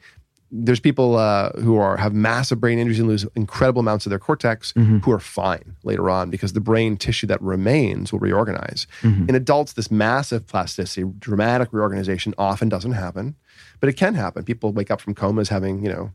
there's 0.50 0.80
people 0.80 1.16
uh, 1.16 1.50
who 1.60 1.76
are 1.76 1.98
have 1.98 2.14
massive 2.14 2.58
brain 2.58 2.78
injuries 2.78 2.98
and 2.98 3.08
lose 3.08 3.26
incredible 3.34 3.80
amounts 3.80 4.06
of 4.06 4.10
their 4.10 4.18
cortex 4.18 4.72
who 5.00 5.12
are 5.12 5.20
fine 5.20 5.76
later 5.82 6.08
on 6.08 6.30
because 6.30 6.54
the 6.54 6.60
brain 6.60 6.96
tissue 6.96 7.26
that 7.26 7.40
remains 7.42 8.12
will 8.12 8.18
reorganize. 8.18 8.86
In 9.28 9.34
adults, 9.34 9.74
this 9.74 9.90
massive 9.90 10.46
plasticity, 10.46 11.04
dramatic 11.18 11.68
reorganization 11.70 12.32
often 12.38 12.70
doesn't 12.70 12.92
happen, 12.92 13.36
but 13.80 13.90
it 13.90 13.94
can 13.94 14.14
happen. 14.14 14.42
People 14.42 14.72
wake 14.72 14.90
up 14.90 15.02
from 15.02 15.14
comas 15.14 15.50
having 15.50 15.84
you 15.84 15.92
know 15.92 16.12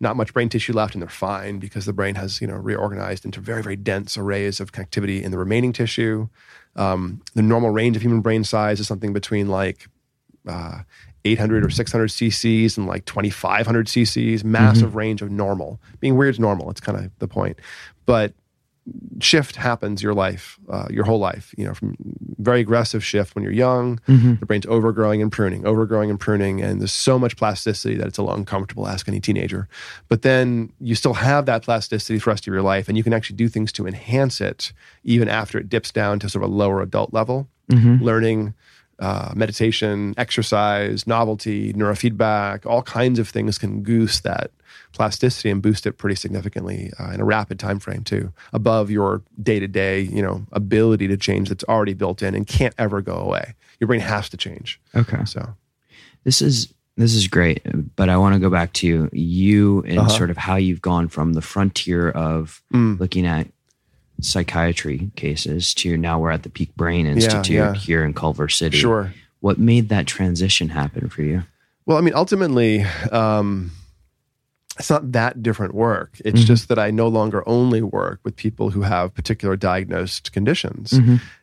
not 0.00 0.16
much 0.16 0.34
brain 0.34 0.48
tissue 0.48 0.72
left 0.72 0.94
and 0.94 1.00
they're 1.00 1.08
fine 1.08 1.58
because 1.58 1.86
the 1.86 1.92
brain 1.92 2.16
has 2.16 2.40
you 2.40 2.46
know 2.48 2.56
reorganized 2.56 3.24
into 3.24 3.40
very 3.40 3.62
very 3.62 3.76
dense 3.76 4.18
arrays 4.18 4.58
of 4.58 4.72
connectivity 4.72 5.22
in 5.22 5.30
the 5.30 5.38
remaining 5.38 5.72
tissue. 5.72 6.28
Um, 6.74 7.22
the 7.34 7.42
normal 7.42 7.70
range 7.70 7.94
of 7.96 8.02
human 8.02 8.20
brain 8.20 8.42
size 8.42 8.80
is 8.80 8.88
something 8.88 9.12
between 9.12 9.48
like 9.48 9.88
uh, 10.46 10.80
800 11.24 11.64
or 11.64 11.70
600 11.70 12.08
cc's 12.08 12.76
and 12.76 12.86
like 12.86 13.04
2500 13.04 13.86
cc's 13.86 14.44
massive 14.44 14.94
range 14.94 15.22
of 15.22 15.30
normal. 15.30 15.80
Being 16.00 16.16
weird 16.16 16.34
is 16.34 16.40
normal. 16.40 16.70
It's 16.70 16.80
kind 16.80 16.98
of 16.98 17.10
the 17.18 17.28
point. 17.28 17.58
But 18.04 18.32
shift 19.18 19.56
happens 19.56 20.00
your 20.00 20.14
life 20.14 20.60
uh, 20.68 20.86
your 20.90 21.02
whole 21.04 21.18
life 21.18 21.52
you 21.58 21.64
know 21.64 21.74
from 21.74 21.96
very 22.38 22.60
aggressive 22.60 23.04
shift 23.04 23.34
when 23.34 23.42
you're 23.42 23.52
young 23.52 23.98
the 24.38 24.46
brain's 24.46 24.66
overgrowing 24.66 25.20
and 25.20 25.32
pruning 25.32 25.66
overgrowing 25.66 26.08
and 26.08 26.20
pruning 26.20 26.62
and 26.62 26.80
there's 26.80 26.92
so 26.92 27.18
much 27.18 27.36
plasticity 27.36 27.96
that 27.96 28.06
it's 28.06 28.16
a 28.16 28.22
little 28.22 28.36
uncomfortable 28.36 28.86
ask 28.86 29.08
any 29.08 29.18
teenager. 29.18 29.66
But 30.08 30.22
then 30.22 30.72
you 30.80 30.94
still 30.94 31.14
have 31.14 31.46
that 31.46 31.62
plasticity 31.64 32.20
for 32.20 32.26
the 32.26 32.34
rest 32.34 32.46
of 32.46 32.52
your 32.52 32.62
life 32.62 32.86
and 32.88 32.96
you 32.96 33.02
can 33.02 33.12
actually 33.12 33.34
do 33.34 33.48
things 33.48 33.72
to 33.72 33.88
enhance 33.88 34.40
it 34.40 34.72
even 35.02 35.28
after 35.28 35.58
it 35.58 35.68
dips 35.68 35.90
down 35.90 36.20
to 36.20 36.28
sort 36.28 36.44
of 36.44 36.50
a 36.50 36.54
lower 36.54 36.80
adult 36.80 37.12
level. 37.12 37.48
Learning 38.04 38.54
uh, 38.98 39.32
meditation, 39.36 40.14
exercise, 40.16 41.06
novelty, 41.06 41.72
neurofeedback, 41.74 42.64
all 42.66 42.82
kinds 42.82 43.18
of 43.18 43.28
things 43.28 43.58
can 43.58 43.82
goose 43.82 44.20
that 44.20 44.50
plasticity 44.92 45.50
and 45.50 45.60
boost 45.62 45.86
it 45.86 45.92
pretty 45.92 46.14
significantly 46.16 46.90
uh, 46.98 47.10
in 47.10 47.20
a 47.20 47.24
rapid 47.24 47.58
time 47.58 47.78
frame 47.78 48.02
too, 48.02 48.32
above 48.52 48.90
your 48.90 49.22
day 49.42 49.58
to 49.60 49.68
day, 49.68 50.00
you 50.00 50.22
know, 50.22 50.46
ability 50.52 51.06
to 51.08 51.16
change 51.16 51.48
that's 51.50 51.64
already 51.64 51.92
built 51.94 52.22
in 52.22 52.34
and 52.34 52.46
can't 52.46 52.74
ever 52.78 53.02
go 53.02 53.14
away. 53.16 53.54
Your 53.80 53.88
brain 53.88 54.00
has 54.00 54.28
to 54.30 54.36
change. 54.36 54.80
Okay. 54.94 55.24
So 55.26 55.54
This 56.24 56.40
is 56.40 56.72
this 56.96 57.12
is 57.14 57.28
great, 57.28 57.60
but 57.94 58.08
I 58.08 58.16
want 58.16 58.32
to 58.36 58.40
go 58.40 58.48
back 58.48 58.72
to 58.74 59.10
you 59.12 59.82
and 59.82 59.98
Uh-huh. 59.98 60.08
sort 60.08 60.30
of 60.30 60.38
how 60.38 60.56
you've 60.56 60.80
gone 60.80 61.08
from 61.08 61.34
the 61.34 61.42
frontier 61.42 62.08
of 62.10 62.62
Mm. 62.72 62.98
looking 62.98 63.26
at 63.26 63.48
psychiatry 64.20 65.10
cases 65.16 65.74
to 65.74 65.96
now 65.96 66.18
we're 66.18 66.30
at 66.30 66.42
the 66.42 66.50
Peak 66.50 66.74
Brain 66.76 67.06
Institute 67.06 67.54
yeah. 67.54 67.74
here 67.74 68.04
in 68.04 68.14
Culver 68.14 68.48
City. 68.48 68.78
sure. 68.78 69.12
What 69.40 69.58
made 69.58 69.90
that 69.90 70.06
transition 70.06 70.70
happen 70.70 71.08
for 71.08 71.22
you? 71.22 71.42
Well, 71.84 71.98
I 71.98 72.00
mean, 72.00 72.14
ultimately, 72.14 72.82
um, 73.12 73.70
it's 74.78 74.90
not 74.90 75.12
that 75.12 75.42
different 75.42 75.74
work. 75.74 76.20
It's 76.24 76.42
just 76.44 76.68
that 76.68 76.78
I 76.78 76.90
no 76.90 77.08
longer 77.08 77.46
only 77.48 77.80
work 77.80 78.20
with 78.24 78.36
people 78.36 78.70
who 78.70 78.82
have 78.82 79.14
particular 79.14 79.56
diagnosed 79.56 80.32
conditions. 80.32 80.92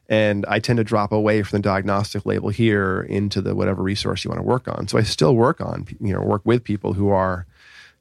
And 0.10 0.46
I 0.48 0.60
tend 0.60 0.78
to 0.78 0.84
drop 0.84 1.12
away 1.12 1.42
from 1.42 1.58
the 1.58 1.64
diagnostic 1.64 2.26
label 2.26 2.50
here 2.50 3.02
into 3.10 3.42
the 3.42 3.56
whatever 3.56 3.82
resource 3.82 4.24
you 4.24 4.30
want 4.30 4.40
to 4.40 4.44
work 4.44 4.68
on. 4.68 4.88
So 4.88 4.98
I 4.98 5.04
still 5.04 5.36
work 5.36 5.62
on, 5.62 5.88
you 6.00 6.14
know, 6.14 6.22
work 6.22 6.42
with 6.46 6.64
people 6.64 6.94
who 6.94 7.10
are, 7.10 7.48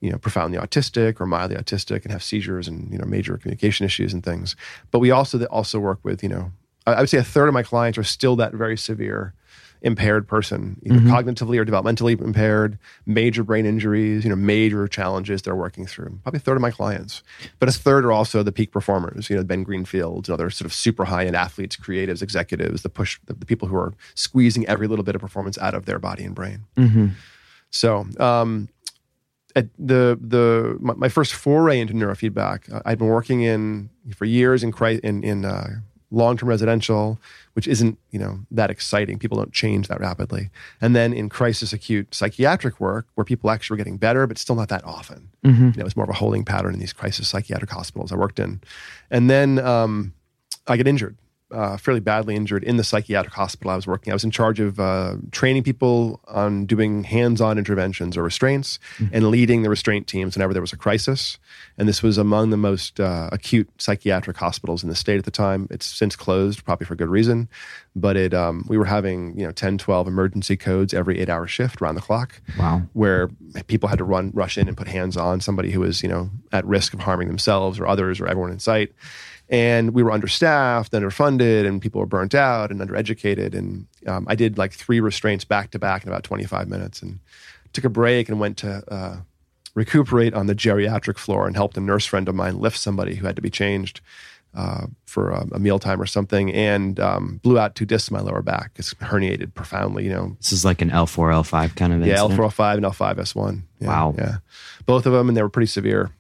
you 0.03 0.11
know, 0.11 0.19
profoundly 0.19 0.59
autistic 0.59 1.21
or 1.21 1.27
mildly 1.27 1.57
autistic 1.57 2.03
and 2.03 2.11
have 2.13 2.23
seizures 2.23 2.67
and, 2.67 2.93
you 2.93 2.99
know, 2.99 3.07
major 3.07 3.39
communication 3.39 3.87
issues 3.87 4.13
and 4.13 4.25
things. 4.25 4.57
But 4.91 4.99
we 4.99 5.11
also 5.13 5.43
also 5.47 5.79
work 5.79 6.01
with, 6.03 6.23
you 6.23 6.29
know, 6.29 6.53
I 6.87 7.01
would 7.01 7.09
say 7.09 7.19
a 7.19 7.25
third 7.25 7.47
of 7.47 7.55
my 7.55 7.63
clients 7.63 7.97
are 7.97 8.05
still 8.05 8.35
that 8.37 8.53
very 8.53 8.77
severe 8.77 9.33
impaired 9.81 10.29
person, 10.29 10.81
either 10.85 11.01
cognitively 11.01 11.59
or 11.59 11.65
developmentally 11.65 12.21
impaired, 12.21 12.79
major 13.05 13.43
brain 13.43 13.67
injuries, 13.67 14.25
you 14.25 14.31
know, 14.31 14.37
major 14.37 14.87
challenges 14.87 15.43
they're 15.43 15.57
working 15.57 15.87
through. 15.87 16.19
Probably 16.23 16.39
a 16.39 16.41
third 16.41 16.57
of 16.57 16.63
my 16.63 16.71
clients. 16.71 17.23
But 17.59 17.69
a 17.69 17.73
third 17.73 18.05
are 18.05 18.13
also 18.13 18.43
the 18.43 18.53
peak 18.53 18.71
performers, 18.71 19.29
you 19.29 19.37
know, 19.37 19.43
Ben 19.45 19.65
Greenfields 19.65 20.29
and 20.29 20.35
other 20.35 20.51
sort 20.51 20.67
of 20.67 20.73
super 20.73 21.05
high 21.05 21.27
end 21.27 21.37
athletes, 21.37 21.77
creatives, 21.77 22.23
executives, 22.23 22.83
the 22.83 22.89
push, 22.89 23.19
the, 23.27 23.35
the 23.35 23.47
people 23.47 23.69
who 23.69 23.77
are 23.77 23.93
squeezing 24.15 24.67
every 24.67 24.87
little 24.87 25.05
bit 25.05 25.15
of 25.15 25.21
performance 25.21 25.59
out 25.59 25.75
of 25.75 25.85
their 25.85 25.99
body 25.99 26.25
and 26.25 26.35
brain. 26.35 26.65
So, 27.71 28.07
um, 28.21 28.69
at 29.57 29.67
the 29.79 30.19
the 30.21 30.77
my, 30.81 30.95
my 30.95 31.09
first 31.09 31.35
foray 31.35 31.81
into 31.81 31.95
neurofeedback, 31.95 32.73
uh, 32.73 32.83
I'd 32.85 32.99
been 32.99 33.09
working 33.09 33.43
in 33.43 33.91
for 34.15 34.25
years 34.25 34.63
in 34.63 34.73
in, 35.03 35.23
in 35.23 35.45
uh, 35.45 35.81
long 36.11 36.37
term 36.37 36.49
residential, 36.49 37.19
which 37.55 37.67
isn't 37.67 37.99
you 38.11 38.19
know 38.19 38.41
that 38.51 38.71
exciting. 38.71 39.19
People 39.19 39.39
don't 39.39 39.53
change 39.53 39.89
that 39.89 40.01
rapidly. 40.01 40.51
And 40.81 40.95
then 40.95 41.13
in 41.13 41.29
crisis 41.29 41.73
acute 41.73 42.15
psychiatric 42.15 42.81
work, 42.81 43.07
where 43.15 43.25
people 43.25 43.51
actually 43.51 43.75
were 43.75 43.79
getting 43.79 43.97
better, 43.97 44.27
but 44.27 44.39
still 44.39 44.57
not 44.57 44.69
that 44.69 44.85
often. 44.85 45.29
You 45.75 45.81
know, 45.81 45.87
it's 45.87 45.97
more 45.97 46.05
of 46.05 46.11
a 46.11 46.15
holding 46.15 46.45
pattern 46.45 46.75
in 46.75 46.81
these 46.81 46.93
crisis 46.93 47.29
psychiatric 47.29 47.71
hospitals 47.71 48.13
I 48.13 48.17
worked 48.17 48.39
in. 48.39 48.61
And 49.11 49.29
then 49.29 49.59
um, 49.59 50.13
I 50.67 50.77
get 50.77 50.87
injured 50.87 51.17
uh, 51.53 51.77
fairly 51.77 52.01
badly 52.01 52.35
injured 52.35 52.65
in 52.65 52.77
the 52.77 52.85
psychiatric 52.85 53.35
hospital 53.35 53.71
I 53.71 53.77
was 53.77 53.87
working. 53.87 54.13
I 54.13 54.15
was 54.15 54.25
in 54.25 54.31
charge 54.31 54.61
of 54.61 54.81
uh, 54.81 55.17
training 55.31 55.63
people 55.63 56.21
on 56.27 56.67
doing 56.67 57.05
hands-on 57.05 57.59
interventions 57.59 58.17
or 58.17 58.23
restraints, 58.23 58.79
and 59.13 59.29
leading 59.29 59.63
the 59.63 59.71
restraint 59.71 60.07
teams 60.07 60.35
whenever 60.37 60.53
there 60.53 60.63
was 60.63 60.73
a 60.73 60.77
crisis. 60.77 61.39
And 61.79 61.89
this 61.89 62.03
was 62.03 62.19
among 62.19 62.51
the 62.51 62.57
most 62.57 63.01
uh, 63.01 63.29
acute 63.33 63.69
psychiatric 63.79 64.37
hospitals 64.37 64.83
in 64.83 64.89
the 64.89 64.95
state 64.95 65.19
at 65.19 65.25
the 65.25 65.31
time. 65.31 65.69
It's 65.71 65.87
since 65.87 66.17
closed, 66.17 66.65
probably 66.65 66.87
for 66.87 66.95
good 66.95 67.09
reason. 67.09 67.49
But 67.95 68.17
it, 68.17 68.35
um, 68.35 68.65
we 68.69 68.79
were 68.79 68.87
having 68.87 69.39
you 69.39 69.45
know 69.45 69.53
10, 69.53 69.79
12 69.79 70.07
emergency 70.07 70.57
codes 70.57 70.95
every 70.95 71.21
eight-hour 71.21 71.47
shift 71.47 71.83
around 71.83 71.95
the 71.95 72.01
clock. 72.01 72.41
Wow. 72.59 72.83
Where 72.95 73.29
people 73.67 73.89
had 73.89 73.99
to 73.99 74.05
run, 74.05 74.31
rush 74.35 74.57
in, 74.57 74.69
and 74.69 74.77
put 74.77 74.89
hands 74.89 75.17
on 75.17 75.41
somebody 75.41 75.71
who 75.71 75.81
was 75.81 76.03
you 76.03 76.09
know 76.09 76.31
at 76.53 76.65
risk 76.65 76.95
of 76.95 77.01
harming 77.01 77.29
themselves 77.29 77.79
or 77.79 77.87
others 77.87 78.21
or 78.21 78.27
everyone 78.27 78.51
in 78.51 78.59
sight 78.59 78.93
and 79.53 79.93
we 79.93 80.03
were 80.03 80.11
understaffed, 80.11 80.93
underfunded, 80.93 81.67
and 81.67 81.81
people 81.81 82.01
were 82.01 82.07
burnt 82.07 82.35
out 82.35 82.71
and 82.71 82.81
undereducated. 82.81 83.55
And 83.55 83.87
um, 84.07 84.27
I 84.27 84.35
did 84.35 84.57
like 84.57 84.73
three 84.73 84.99
restraints 84.99 85.45
back 85.45 85.71
to 85.73 85.79
back 85.79 86.03
in 86.03 86.09
about 86.09 86.25
25 86.25 86.69
minutes, 86.69 87.03
and 87.03 87.21
took 87.75 87.85
a 87.85 87.91
break 87.91 88.31
and 88.31 88.41
went 88.41 88.57
to 88.59 88.83
uh, 88.89 89.17
recuperate 89.75 90.33
on 90.33 90.47
the 90.47 90.55
geriatric 90.55 91.19
floor 91.19 91.47
and 91.47 91.55
helped 91.55 91.77
a 91.77 91.81
nurse 91.81 92.07
friend 92.07 92.29
of 92.29 92.35
mine 92.35 92.59
lift 92.59 92.79
somebody 92.79 93.15
who 93.15 93.27
had 93.27 93.37
to 93.37 93.43
be 93.43 93.51
changed 93.51 94.01
uh, 94.55 94.87
for 95.05 95.31
a, 95.31 95.47
a 95.53 95.59
mealtime 95.59 96.01
or 96.01 96.07
something, 96.07 96.51
and 96.55 96.99
um, 96.99 97.39
blew 97.43 97.59
out 97.59 97.75
two 97.75 97.85
discs 97.85 98.11
in 98.11 98.17
my 98.17 98.23
lower 98.23 98.41
back. 98.41 98.71
It's 98.77 98.95
herniated 98.95 99.53
profoundly, 99.53 100.05
you 100.05 100.11
know. 100.11 100.35
This 100.39 100.53
is 100.53 100.65
like 100.65 100.81
an 100.81 100.91
L4, 100.91 101.45
L5 101.45 101.77
kind 101.77 101.93
of 101.93 102.07
Yeah, 102.07 102.17
L 102.17 102.31
four 102.31 102.45
L 102.45 102.51
five 102.51 102.79
and 102.79 102.87
L5S1. 102.87 103.63
Yeah, 103.81 103.89
Wow. 103.89 104.15
Yeah, 104.17 104.37
both 104.87 105.05
of 105.05 105.13
them, 105.13 105.29
and 105.29 105.37
they 105.37 105.43
were 105.43 105.51
pretty 105.51 105.67
severe. 105.67 106.11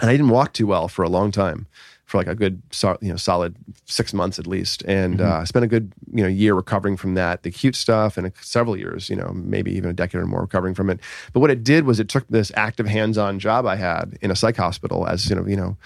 And 0.00 0.10
I 0.10 0.12
didn't 0.12 0.30
walk 0.30 0.52
too 0.52 0.66
well 0.66 0.88
for 0.88 1.02
a 1.02 1.08
long 1.08 1.30
time, 1.30 1.66
for 2.12 2.18
like 2.18 2.26
a 2.26 2.34
good, 2.34 2.60
so- 2.70 2.98
you 3.00 3.08
know, 3.08 3.16
solid 3.16 3.56
six 3.86 4.12
months 4.12 4.38
at 4.38 4.46
least. 4.46 4.82
And 4.86 5.22
uh, 5.22 5.38
I 5.40 5.44
spent 5.44 5.64
a 5.64 5.66
good, 5.66 5.94
you 6.12 6.22
know, 6.22 6.28
year 6.28 6.52
recovering 6.54 6.98
from 6.98 7.14
that, 7.14 7.42
the 7.42 7.48
acute 7.48 7.74
stuff, 7.74 8.18
and 8.18 8.30
several 8.42 8.76
years, 8.76 9.08
you 9.08 9.16
know, 9.16 9.32
maybe 9.34 9.72
even 9.72 9.88
a 9.88 9.94
decade 9.94 10.20
or 10.20 10.26
more 10.26 10.42
recovering 10.42 10.74
from 10.74 10.90
it. 10.90 11.00
But 11.32 11.40
what 11.40 11.50
it 11.50 11.64
did 11.64 11.86
was 11.86 11.98
it 11.98 12.10
took 12.10 12.28
this 12.28 12.52
active 12.54 12.86
hands-on 12.86 13.38
job 13.38 13.64
I 13.64 13.76
had 13.76 14.18
in 14.20 14.30
a 14.30 14.36
psych 14.36 14.58
hospital 14.58 15.06
as 15.08 15.30
you 15.30 15.34
know, 15.36 15.46
you 15.46 15.56
know, 15.56 15.78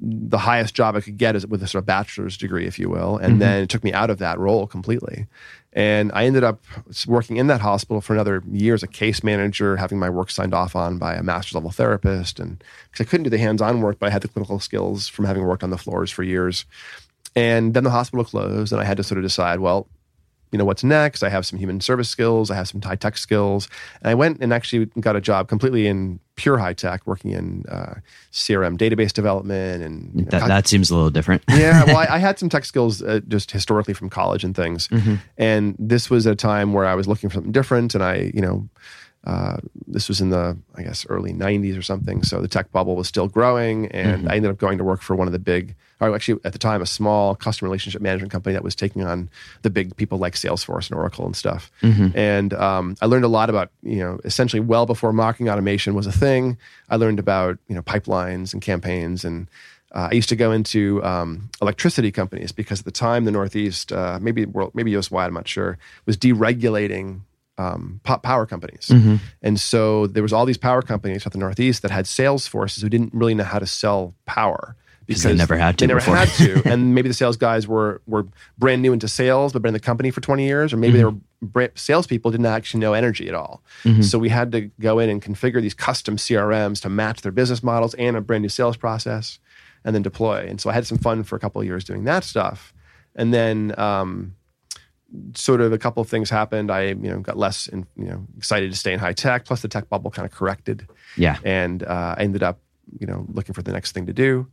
the 0.00 0.38
highest 0.38 0.74
job 0.74 0.96
I 0.96 1.00
could 1.00 1.18
get 1.18 1.36
is 1.36 1.46
with 1.46 1.62
a 1.62 1.66
sort 1.66 1.82
of 1.82 1.86
bachelor's 1.86 2.36
degree, 2.36 2.66
if 2.66 2.78
you 2.78 2.88
will. 2.88 3.16
And 3.16 3.32
mm-hmm. 3.32 3.38
then 3.40 3.62
it 3.62 3.68
took 3.68 3.84
me 3.84 3.92
out 3.92 4.10
of 4.10 4.18
that 4.18 4.38
role 4.38 4.66
completely. 4.66 5.26
And 5.72 6.10
I 6.12 6.26
ended 6.26 6.44
up 6.44 6.62
working 7.06 7.38
in 7.38 7.46
that 7.46 7.60
hospital 7.60 8.00
for 8.00 8.12
another 8.12 8.42
year 8.50 8.74
as 8.74 8.82
a 8.82 8.88
case 8.88 9.24
manager, 9.24 9.76
having 9.76 9.98
my 9.98 10.10
work 10.10 10.30
signed 10.30 10.52
off 10.52 10.76
on 10.76 10.98
by 10.98 11.14
a 11.14 11.22
master's 11.22 11.54
level 11.54 11.70
therapist. 11.70 12.38
And 12.38 12.62
because 12.90 13.06
I 13.06 13.08
couldn't 13.08 13.24
do 13.24 13.30
the 13.30 13.38
hands 13.38 13.62
on 13.62 13.80
work, 13.80 13.98
but 13.98 14.08
I 14.08 14.10
had 14.10 14.22
the 14.22 14.28
clinical 14.28 14.60
skills 14.60 15.08
from 15.08 15.24
having 15.24 15.44
worked 15.44 15.64
on 15.64 15.70
the 15.70 15.78
floors 15.78 16.10
for 16.10 16.22
years. 16.22 16.66
And 17.34 17.72
then 17.72 17.84
the 17.84 17.90
hospital 17.90 18.24
closed, 18.24 18.72
and 18.72 18.80
I 18.80 18.84
had 18.84 18.98
to 18.98 19.02
sort 19.02 19.18
of 19.18 19.24
decide, 19.24 19.60
well, 19.60 19.86
you 20.52 20.58
know 20.58 20.64
what's 20.64 20.84
next. 20.84 21.22
I 21.22 21.30
have 21.30 21.44
some 21.46 21.58
human 21.58 21.80
service 21.80 22.08
skills. 22.08 22.50
I 22.50 22.54
have 22.54 22.68
some 22.68 22.80
high 22.82 22.94
tech 22.96 23.16
skills, 23.16 23.68
and 24.02 24.10
I 24.10 24.14
went 24.14 24.38
and 24.40 24.52
actually 24.52 24.86
got 25.00 25.16
a 25.16 25.20
job 25.20 25.48
completely 25.48 25.86
in 25.86 26.20
pure 26.36 26.56
high 26.58 26.72
tech, 26.72 27.06
working 27.06 27.30
in 27.32 27.64
uh, 27.68 27.94
CRM 28.32 28.76
database 28.78 29.12
development 29.12 29.82
and 29.82 30.10
you 30.14 30.22
know, 30.24 30.30
That, 30.30 30.48
that 30.48 30.66
seems 30.68 30.90
a 30.90 30.94
little 30.94 31.10
different. 31.10 31.42
yeah, 31.48 31.84
well, 31.86 31.96
I, 31.98 32.06
I 32.14 32.18
had 32.18 32.38
some 32.38 32.48
tech 32.48 32.64
skills 32.64 33.02
uh, 33.02 33.20
just 33.28 33.50
historically 33.50 33.94
from 33.94 34.08
college 34.10 34.44
and 34.44 34.54
things, 34.54 34.88
and 35.38 35.74
this 35.78 36.08
was 36.10 36.26
a 36.26 36.34
time 36.34 36.72
where 36.72 36.84
I 36.86 36.94
was 36.94 37.08
looking 37.08 37.28
for 37.30 37.34
something 37.34 37.52
different, 37.52 37.94
and 37.94 38.04
I, 38.04 38.30
you 38.34 38.40
know, 38.40 38.68
uh, 39.24 39.58
this 39.86 40.08
was 40.08 40.20
in 40.20 40.30
the 40.30 40.56
I 40.74 40.82
guess 40.82 41.06
early 41.08 41.32
'90s 41.32 41.78
or 41.78 41.82
something, 41.82 42.22
so 42.22 42.40
the 42.40 42.48
tech 42.48 42.72
bubble 42.72 42.96
was 42.96 43.06
still 43.06 43.28
growing, 43.28 43.86
and 43.88 44.28
I 44.28 44.36
ended 44.36 44.50
up 44.50 44.58
going 44.58 44.78
to 44.78 44.84
work 44.84 45.00
for 45.00 45.14
one 45.14 45.28
of 45.28 45.32
the 45.32 45.38
big, 45.38 45.76
or 46.00 46.12
actually 46.14 46.40
at 46.44 46.52
the 46.52 46.58
time, 46.58 46.82
a 46.82 46.86
small 46.86 47.36
customer 47.36 47.68
relationship 47.68 48.02
management 48.02 48.32
company 48.32 48.52
that 48.54 48.64
was 48.64 48.74
taking 48.74 49.02
on 49.04 49.30
the 49.62 49.70
big 49.70 49.96
people 49.96 50.18
like 50.18 50.34
Salesforce 50.34 50.90
and 50.90 50.98
Oracle 50.98 51.24
and 51.24 51.36
stuff, 51.36 51.70
and 52.16 52.52
um, 52.54 52.96
I 53.00 53.06
learned 53.06 53.24
a 53.24 53.28
lot 53.28 53.48
about 53.48 53.70
you 53.82 53.98
know 53.98 54.18
essentially 54.24 54.60
well 54.60 54.86
before 54.86 55.12
marketing 55.12 55.48
automation 55.48 55.94
was 55.94 56.08
a 56.08 56.12
thing. 56.12 56.58
I 56.90 56.96
learned 56.96 57.20
about 57.20 57.58
you 57.68 57.76
know 57.76 57.82
pipelines 57.82 58.52
and 58.52 58.60
campaigns 58.60 59.24
and 59.24 59.46
uh, 59.94 60.08
I 60.10 60.14
used 60.14 60.30
to 60.30 60.36
go 60.36 60.52
into 60.52 61.04
um, 61.04 61.50
electricity 61.60 62.10
companies 62.10 62.50
because 62.50 62.80
at 62.80 62.86
the 62.86 62.90
time 62.90 63.24
the 63.24 63.30
Northeast, 63.30 63.92
uh, 63.92 64.18
maybe 64.20 64.46
world, 64.46 64.74
maybe 64.74 64.96
US 64.96 65.10
wide, 65.10 65.26
I'm 65.26 65.34
not 65.34 65.46
sure, 65.46 65.78
was 66.06 66.16
deregulating 66.16 67.20
um, 67.62 68.00
po- 68.02 68.18
power 68.18 68.46
companies, 68.46 68.90
and 69.42 69.60
so 69.60 70.06
there 70.14 70.22
was 70.22 70.32
all 70.32 70.46
these 70.46 70.58
power 70.58 70.82
companies 70.82 71.26
at 71.26 71.32
the 71.32 71.38
Northeast 71.38 71.82
that 71.82 71.90
had 71.90 72.06
sales 72.06 72.46
forces 72.46 72.82
who 72.82 72.88
didn't 72.88 73.12
really 73.14 73.34
know 73.34 73.44
how 73.44 73.58
to 73.58 73.66
sell 73.66 74.14
power 74.26 74.74
because 75.06 75.22
they 75.24 75.34
never 75.34 75.56
had 75.56 75.76
to 75.78 75.82
They 75.82 75.88
never 75.94 76.00
before. 76.00 76.16
had 76.16 76.28
to, 76.44 76.62
and 76.72 76.94
maybe 76.96 77.08
the 77.08 77.14
sales 77.14 77.36
guys 77.36 77.66
were 77.66 78.00
were 78.06 78.24
brand 78.58 78.80
new 78.82 78.92
into 78.92 79.08
sales, 79.08 79.52
but 79.52 79.62
been 79.62 79.70
in 79.74 79.74
the 79.80 79.80
company 79.90 80.10
for 80.10 80.20
20 80.20 80.44
years, 80.46 80.72
or 80.72 80.76
maybe 80.76 80.98
they 80.98 81.04
were 81.04 81.16
salespeople 81.74 82.30
didn't 82.30 82.46
actually 82.46 82.80
know 82.80 82.92
energy 82.94 83.26
at 83.28 83.34
all. 83.34 83.62
So 84.02 84.18
we 84.18 84.28
had 84.28 84.52
to 84.52 84.60
go 84.80 85.00
in 85.00 85.08
and 85.10 85.20
configure 85.20 85.60
these 85.60 85.74
custom 85.74 86.16
CRMs 86.16 86.80
to 86.82 86.88
match 86.88 87.22
their 87.22 87.32
business 87.32 87.62
models 87.62 87.94
and 87.94 88.16
a 88.16 88.20
brand 88.20 88.42
new 88.42 88.48
sales 88.48 88.76
process, 88.76 89.40
and 89.84 89.92
then 89.94 90.02
deploy. 90.02 90.46
And 90.48 90.60
so 90.60 90.70
I 90.70 90.72
had 90.72 90.86
some 90.86 90.98
fun 90.98 91.24
for 91.24 91.34
a 91.36 91.40
couple 91.40 91.60
of 91.60 91.66
years 91.66 91.82
doing 91.84 92.04
that 92.04 92.22
stuff, 92.24 92.72
and 93.16 93.34
then. 93.34 93.74
Um, 93.78 94.34
sort 95.34 95.60
of 95.60 95.72
a 95.72 95.78
couple 95.78 96.00
of 96.00 96.08
things 96.08 96.30
happened. 96.30 96.70
I 96.70 96.88
you 96.88 96.94
know 97.10 97.20
got 97.20 97.36
less 97.36 97.66
in, 97.66 97.86
you 97.96 98.06
know 98.06 98.26
excited 98.38 98.70
to 98.70 98.76
stay 98.76 98.92
in 98.92 98.98
high 98.98 99.12
tech. 99.12 99.44
Plus 99.44 99.62
the 99.62 99.68
tech 99.68 99.88
bubble 99.88 100.10
kind 100.10 100.26
of 100.26 100.32
corrected, 100.32 100.88
Yeah. 101.16 101.38
and 101.44 101.82
uh, 101.82 102.14
I 102.18 102.22
ended 102.22 102.42
up 102.42 102.58
you 102.98 103.06
know 103.06 103.26
looking 103.32 103.54
for 103.54 103.62
the 103.62 103.72
next 103.72 103.92
thing 103.92 104.06
to 104.06 104.12
do, 104.12 104.46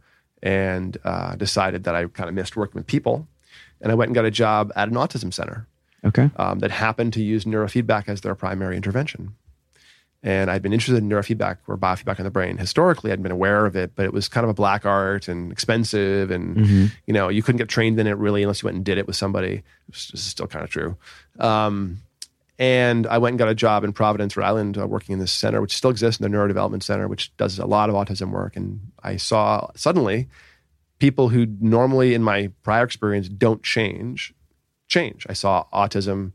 and 0.44 0.98
uh, 1.04 1.36
decided 1.36 1.84
that 1.86 1.96
I 1.96 2.06
kind 2.08 2.30
of 2.30 2.36
missed 2.36 2.56
working 2.56 2.76
with 2.80 2.88
people, 2.88 3.28
and 3.82 3.92
I 3.92 3.96
went 3.96 4.10
and 4.10 4.16
got 4.16 4.26
a 4.26 4.32
job 4.32 4.72
at 4.76 4.88
an 4.90 4.96
autism 4.96 5.34
center 5.34 5.68
Okay. 6.06 6.30
um, 6.38 6.60
that 6.60 6.72
happened 6.72 7.12
to 7.14 7.22
use 7.22 7.44
neurofeedback 7.46 8.08
as 8.08 8.22
their 8.22 8.36
primary 8.36 8.76
intervention. 8.78 9.36
And 10.22 10.52
I'd 10.52 10.62
been 10.62 10.74
interested 10.74 10.98
in 11.02 11.08
neurofeedback 11.08 11.60
or 11.68 11.78
biofeedback 11.78 12.20
on 12.20 12.26
the 12.26 12.30
brain. 12.30 12.58
Historically, 12.58 13.12
I'd 13.12 13.24
been 13.24 13.32
aware 13.32 13.66
of 13.66 13.78
it, 13.78 13.96
but 13.96 14.04
it 14.04 14.12
was 14.12 14.28
kind 14.28 14.44
of 14.44 14.50
a 14.50 14.54
black 14.54 14.86
art 14.86 15.30
and 15.30 15.50
expensive. 15.50 16.30
And, 16.30 16.58
you 17.08 17.14
know, 17.14 17.30
you 17.30 17.42
couldn't 17.42 17.58
get 17.58 17.70
trained 17.70 17.98
in 18.00 18.06
it 18.06 18.18
really 18.18 18.44
unless 18.44 18.62
you 18.62 18.68
went 18.68 18.76
and 18.76 18.84
did 18.84 18.98
it 18.98 19.08
with 19.08 19.16
somebody. 19.16 19.64
This 19.88 20.12
is 20.14 20.22
still 20.22 20.48
kind 20.48 20.66
of 20.66 20.70
true. 20.70 20.98
Um, 21.40 22.00
and 22.58 23.08
I 23.08 23.18
went 23.18 23.32
and 23.32 23.40
got 23.40 23.48
a 23.48 23.56
job 23.56 23.86
in 23.86 23.94
Providence, 23.94 24.36
Rhode 24.36 24.46
Island, 24.46 24.78
uh, 24.78 24.86
working 24.86 25.14
in 25.14 25.20
this 25.20 25.32
center, 25.32 25.62
which 25.62 25.74
still 25.74 25.90
exists, 25.90 26.20
in 26.20 26.30
the 26.30 26.38
Neurodevelopment 26.38 26.84
Center, 26.84 27.08
which 27.08 27.36
does 27.38 27.58
a 27.58 27.66
lot 27.66 27.90
of 27.90 27.96
autism 27.96 28.32
work. 28.32 28.58
And 28.58 28.82
I 29.02 29.16
saw 29.16 29.70
suddenly 29.76 30.28
people 31.00 31.30
who 31.30 31.48
normally, 31.62 32.14
in 32.14 32.24
my 32.24 32.52
prior 32.64 32.84
experience, 32.84 33.30
don't 33.30 33.64
change, 33.64 34.34
change. 34.90 35.26
I 35.30 35.34
saw 35.34 35.64
autism 35.74 36.34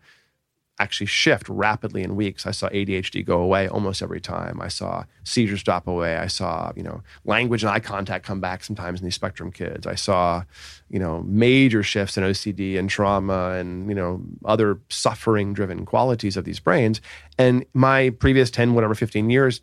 actually 0.79 1.07
shift 1.07 1.49
rapidly 1.49 2.03
in 2.03 2.17
weeks. 2.17 2.47
I 2.47 2.51
saw 2.51 2.69
ADHD 2.69 3.25
go 3.25 3.41
away 3.41 3.69
almost 3.69 4.03
every 4.03 4.21
time. 4.21 4.61
I 4.61 4.69
saw 4.69 5.05
seizures 5.23 5.63
drop 5.63 5.87
away. 5.87 6.17
I 6.17 6.27
saw, 6.27 6.73
you 6.75 6.83
know, 6.83 7.03
language 7.25 7.63
and 7.63 7.71
eye 7.71 7.81
contact 7.81 8.27
come 8.27 8.41
back 8.41 8.65
sometimes 8.65 9.01
in 9.01 9.05
these 9.05 9.15
spectrum 9.15 9.53
kids. 9.53 9.87
I 9.87 9.95
saw, 9.95 10.43
you 10.91 10.99
know, 10.99 11.23
major 11.23 11.83
shifts 11.83 12.17
in 12.17 12.25
OCD 12.25 12.77
and 12.77 12.91
trauma 12.91 13.51
and, 13.51 13.89
you 13.89 13.95
know, 13.95 14.21
other 14.45 14.81
suffering 14.89 15.53
driven 15.53 15.87
qualities 15.87 16.37
of 16.37 16.45
these 16.45 16.59
brains. 16.59 17.01
And 17.39 17.65
my 17.73 18.11
previous 18.11 18.51
10, 18.51 18.75
whatever, 18.75 18.97
15 18.97 19.31
years 19.31 19.61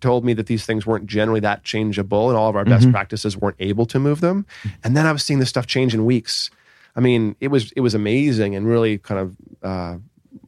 told 0.00 0.24
me 0.24 0.32
that 0.34 0.46
these 0.46 0.66
things 0.66 0.86
weren't 0.86 1.06
generally 1.06 1.40
that 1.40 1.64
changeable 1.64 2.28
and 2.28 2.38
all 2.38 2.48
of 2.48 2.56
our 2.56 2.64
best 2.64 2.90
practices 2.90 3.36
weren't 3.36 3.56
able 3.58 3.86
to 3.86 3.98
move 3.98 4.20
them. 4.20 4.46
And 4.82 4.96
then 4.96 5.06
I 5.06 5.12
was 5.12 5.22
seeing 5.24 5.40
this 5.40 5.48
stuff 5.48 5.66
change 5.66 5.94
in 5.94 6.04
weeks. 6.04 6.50
I 6.96 7.00
mean, 7.00 7.36
it 7.40 7.48
was 7.48 7.72
it 7.72 7.80
was 7.80 7.94
amazing 7.94 8.54
and 8.54 8.66
really 8.66 8.98
kind 8.98 9.20
of 9.20 9.36
uh, 9.62 9.96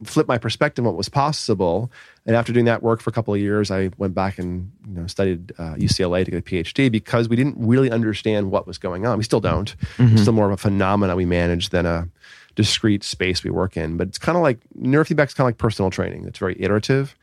flipped 0.03 0.27
my 0.27 0.37
perspective 0.37 0.83
on 0.85 0.87
what 0.91 0.97
was 0.97 1.09
possible. 1.09 1.91
And 2.25 2.35
after 2.35 2.51
doing 2.53 2.65
that 2.65 2.83
work 2.83 3.01
for 3.01 3.09
a 3.09 3.13
couple 3.13 3.33
of 3.33 3.39
years, 3.39 3.71
I 3.71 3.89
went 3.97 4.13
back 4.13 4.37
and 4.37 4.71
you 4.87 4.99
know 5.01 5.07
studied 5.07 5.51
uh, 5.57 5.75
UCLA 5.75 6.25
to 6.25 6.31
get 6.31 6.37
a 6.37 6.41
PhD 6.41 6.91
because 6.91 7.29
we 7.29 7.35
didn't 7.35 7.55
really 7.57 7.89
understand 7.89 8.51
what 8.51 8.67
was 8.67 8.77
going 8.77 9.05
on. 9.05 9.17
We 9.17 9.23
still 9.23 9.39
don't. 9.39 9.75
It's 10.13 10.21
still 10.21 10.33
more 10.33 10.45
of 10.47 10.51
a 10.51 10.57
phenomena 10.57 11.15
we 11.15 11.25
manage 11.25 11.69
than 11.69 11.85
a 11.85 12.09
discrete 12.55 13.03
space 13.03 13.43
we 13.43 13.51
work 13.51 13.77
in. 13.77 13.97
But 13.97 14.07
it's 14.07 14.17
kind 14.17 14.35
of 14.35 14.41
like 14.41 14.57
neurofeedback 14.81 15.27
is 15.27 15.33
kind 15.35 15.45
of 15.45 15.49
like 15.49 15.57
personal 15.59 15.91
training. 15.91 16.25
It's 16.25 16.39
very 16.39 16.59
iterative. 16.59 17.15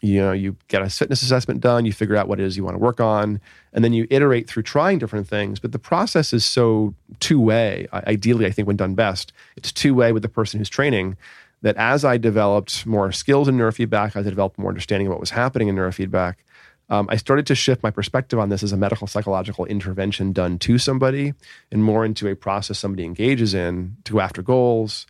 You 0.00 0.20
know, 0.20 0.32
you 0.32 0.56
get 0.68 0.82
a 0.82 0.88
fitness 0.88 1.20
assessment 1.20 1.60
done, 1.60 1.84
you 1.84 1.92
figure 1.92 2.14
out 2.14 2.28
what 2.28 2.38
it 2.38 2.44
is 2.44 2.56
you 2.56 2.62
want 2.62 2.74
to 2.74 2.78
work 2.78 3.00
on, 3.00 3.40
and 3.72 3.82
then 3.84 3.92
you 3.92 4.06
iterate 4.08 4.48
through 4.48 4.62
trying 4.62 4.98
different 5.00 5.26
things. 5.26 5.58
But 5.58 5.72
the 5.72 5.80
process 5.80 6.32
is 6.32 6.44
so 6.44 6.94
two 7.18 7.40
way. 7.40 7.88
Ideally, 7.92 8.46
I 8.46 8.52
think 8.52 8.68
when 8.68 8.76
done 8.76 8.94
best, 8.94 9.32
it's 9.56 9.72
two 9.72 9.94
way 9.94 10.12
with 10.12 10.22
the 10.22 10.28
person 10.28 10.58
who's 10.58 10.68
training. 10.70 11.16
That 11.62 11.76
as 11.76 12.04
I 12.04 12.18
developed 12.18 12.86
more 12.86 13.10
skills 13.10 13.48
in 13.48 13.56
neurofeedback, 13.56 14.14
as 14.14 14.26
I 14.26 14.30
developed 14.30 14.58
more 14.58 14.68
understanding 14.68 15.08
of 15.08 15.10
what 15.10 15.20
was 15.20 15.30
happening 15.30 15.66
in 15.68 15.74
neurofeedback, 15.74 16.36
um, 16.90 17.06
I 17.10 17.16
started 17.16 17.46
to 17.46 17.54
shift 17.54 17.82
my 17.82 17.90
perspective 17.90 18.38
on 18.38 18.48
this 18.48 18.62
as 18.62 18.72
a 18.72 18.76
medical 18.76 19.06
psychological 19.06 19.64
intervention 19.66 20.32
done 20.32 20.58
to 20.60 20.78
somebody 20.78 21.34
and 21.70 21.84
more 21.84 22.04
into 22.04 22.28
a 22.28 22.34
process 22.34 22.78
somebody 22.78 23.04
engages 23.04 23.54
in 23.54 23.96
to 24.04 24.14
go 24.14 24.20
after 24.20 24.40
goals. 24.42 25.06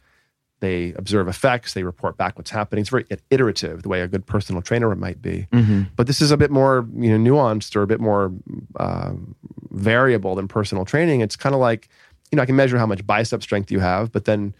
They 0.60 0.92
observe 0.94 1.28
effects, 1.28 1.74
they 1.74 1.84
report 1.84 2.16
back 2.16 2.36
what's 2.36 2.50
happening. 2.50 2.80
It's 2.80 2.90
very 2.90 3.06
iterative, 3.30 3.82
the 3.82 3.88
way 3.88 4.00
a 4.00 4.08
good 4.08 4.26
personal 4.26 4.60
trainer 4.60 4.92
might 4.96 5.22
be. 5.22 5.46
But 5.94 6.08
this 6.08 6.20
is 6.20 6.32
a 6.32 6.36
bit 6.36 6.50
more 6.50 6.84
you 6.96 7.16
know, 7.16 7.30
nuanced 7.30 7.76
or 7.76 7.82
a 7.82 7.86
bit 7.86 8.00
more 8.00 8.32
uh, 8.74 9.12
variable 9.70 10.34
than 10.34 10.48
personal 10.48 10.84
training. 10.84 11.20
It's 11.20 11.36
kind 11.36 11.54
of 11.54 11.60
like, 11.60 11.88
you 12.32 12.36
know, 12.36 12.42
I 12.42 12.46
can 12.46 12.56
measure 12.56 12.76
how 12.76 12.86
much 12.86 13.06
bicep 13.06 13.40
strength 13.44 13.70
you 13.70 13.78
have, 13.78 14.10
but 14.10 14.24
then 14.24 14.52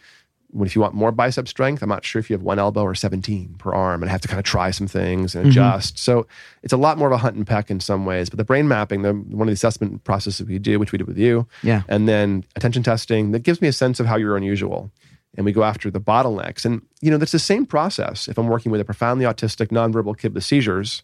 when 0.51 0.67
if 0.67 0.75
you 0.75 0.81
want 0.81 0.95
more 0.95 1.13
bicep 1.13 1.47
strength, 1.47 1.83
I'm 1.83 1.89
not 1.89 2.05
sure 2.05 2.21
if 2.21 2.31
you 2.31 2.35
have 2.35 2.43
one 2.43 2.59
elbow 2.59 2.83
or 2.83 2.95
17 2.95 3.57
per 3.59 3.73
arm, 3.73 4.03
and 4.03 4.09
I 4.09 4.13
have 4.13 4.21
to 4.23 4.29
kind 4.29 4.39
of 4.39 4.45
try 4.45 4.71
some 4.71 4.87
things 4.87 5.35
and 5.35 5.45
mm-hmm. 5.45 5.51
adjust. 5.51 5.99
So 5.99 6.27
it's 6.63 6.73
a 6.73 6.77
lot 6.77 6.97
more 6.99 7.09
of 7.09 7.13
a 7.13 7.19
hunt 7.19 7.37
and 7.37 7.47
peck 7.47 7.71
in 7.71 7.81
some 7.81 8.07
ways. 8.07 8.31
But 8.31 8.39
the 8.39 8.45
brain 8.45 8.67
mapping, 8.67 9.03
the 9.03 9.13
one 9.13 9.43
of 9.43 9.47
the 9.49 9.53
assessment 9.53 10.05
processes 10.05 10.47
we 10.47 10.59
do, 10.59 10.79
which 10.79 10.93
we 10.93 10.99
did 10.99 11.07
with 11.07 11.19
you, 11.19 11.47
Yeah. 11.63 11.83
and 11.89 12.09
then 12.09 12.45
attention 12.57 12.83
testing, 12.83 13.33
that 13.33 13.43
gives 13.43 13.61
me 13.61 13.69
a 13.69 13.73
sense 13.73 14.01
of 14.01 14.07
how 14.07 14.17
you're 14.17 14.37
unusual. 14.37 14.91
And 15.37 15.45
we 15.45 15.53
go 15.53 15.63
after 15.63 15.91
the 15.91 16.01
bottlenecks. 16.01 16.65
And 16.65 16.83
you 17.01 17.11
know, 17.11 17.19
that's 17.19 17.33
the 17.33 17.39
same 17.39 17.67
process. 17.67 18.27
If 18.29 18.39
I'm 18.39 18.49
working 18.49 18.73
with 18.73 18.81
a 18.81 18.85
profoundly 18.85 19.27
autistic, 19.27 19.69
nonverbal 19.69 20.19
kid 20.19 20.35
with 20.35 20.45
seizures, 20.45 21.03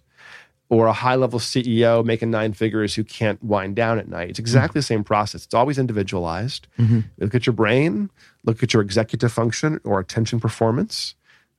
or 0.70 0.86
a 0.86 0.92
high 0.92 1.14
level 1.14 1.38
CEO 1.38 2.04
making 2.04 2.30
nine 2.30 2.52
figures 2.52 2.94
who 2.94 3.04
can't 3.04 3.42
wind 3.44 3.76
down 3.76 3.98
at 3.98 4.08
night. 4.08 4.30
It's 4.30 4.38
mm. 4.38 4.42
exactly 4.42 4.78
the 4.78 4.82
same 4.84 5.04
process. 5.04 5.44
It's 5.44 5.54
always 5.54 5.78
individualized. 5.78 6.66
Mm-hmm. 6.78 7.00
Look 7.18 7.34
at 7.34 7.46
your 7.46 7.52
brain, 7.52 8.10
look 8.44 8.62
at 8.62 8.72
your 8.72 8.82
executive 8.82 9.32
function 9.32 9.80
or 9.84 10.00
attention 10.00 10.40
performance. 10.40 11.14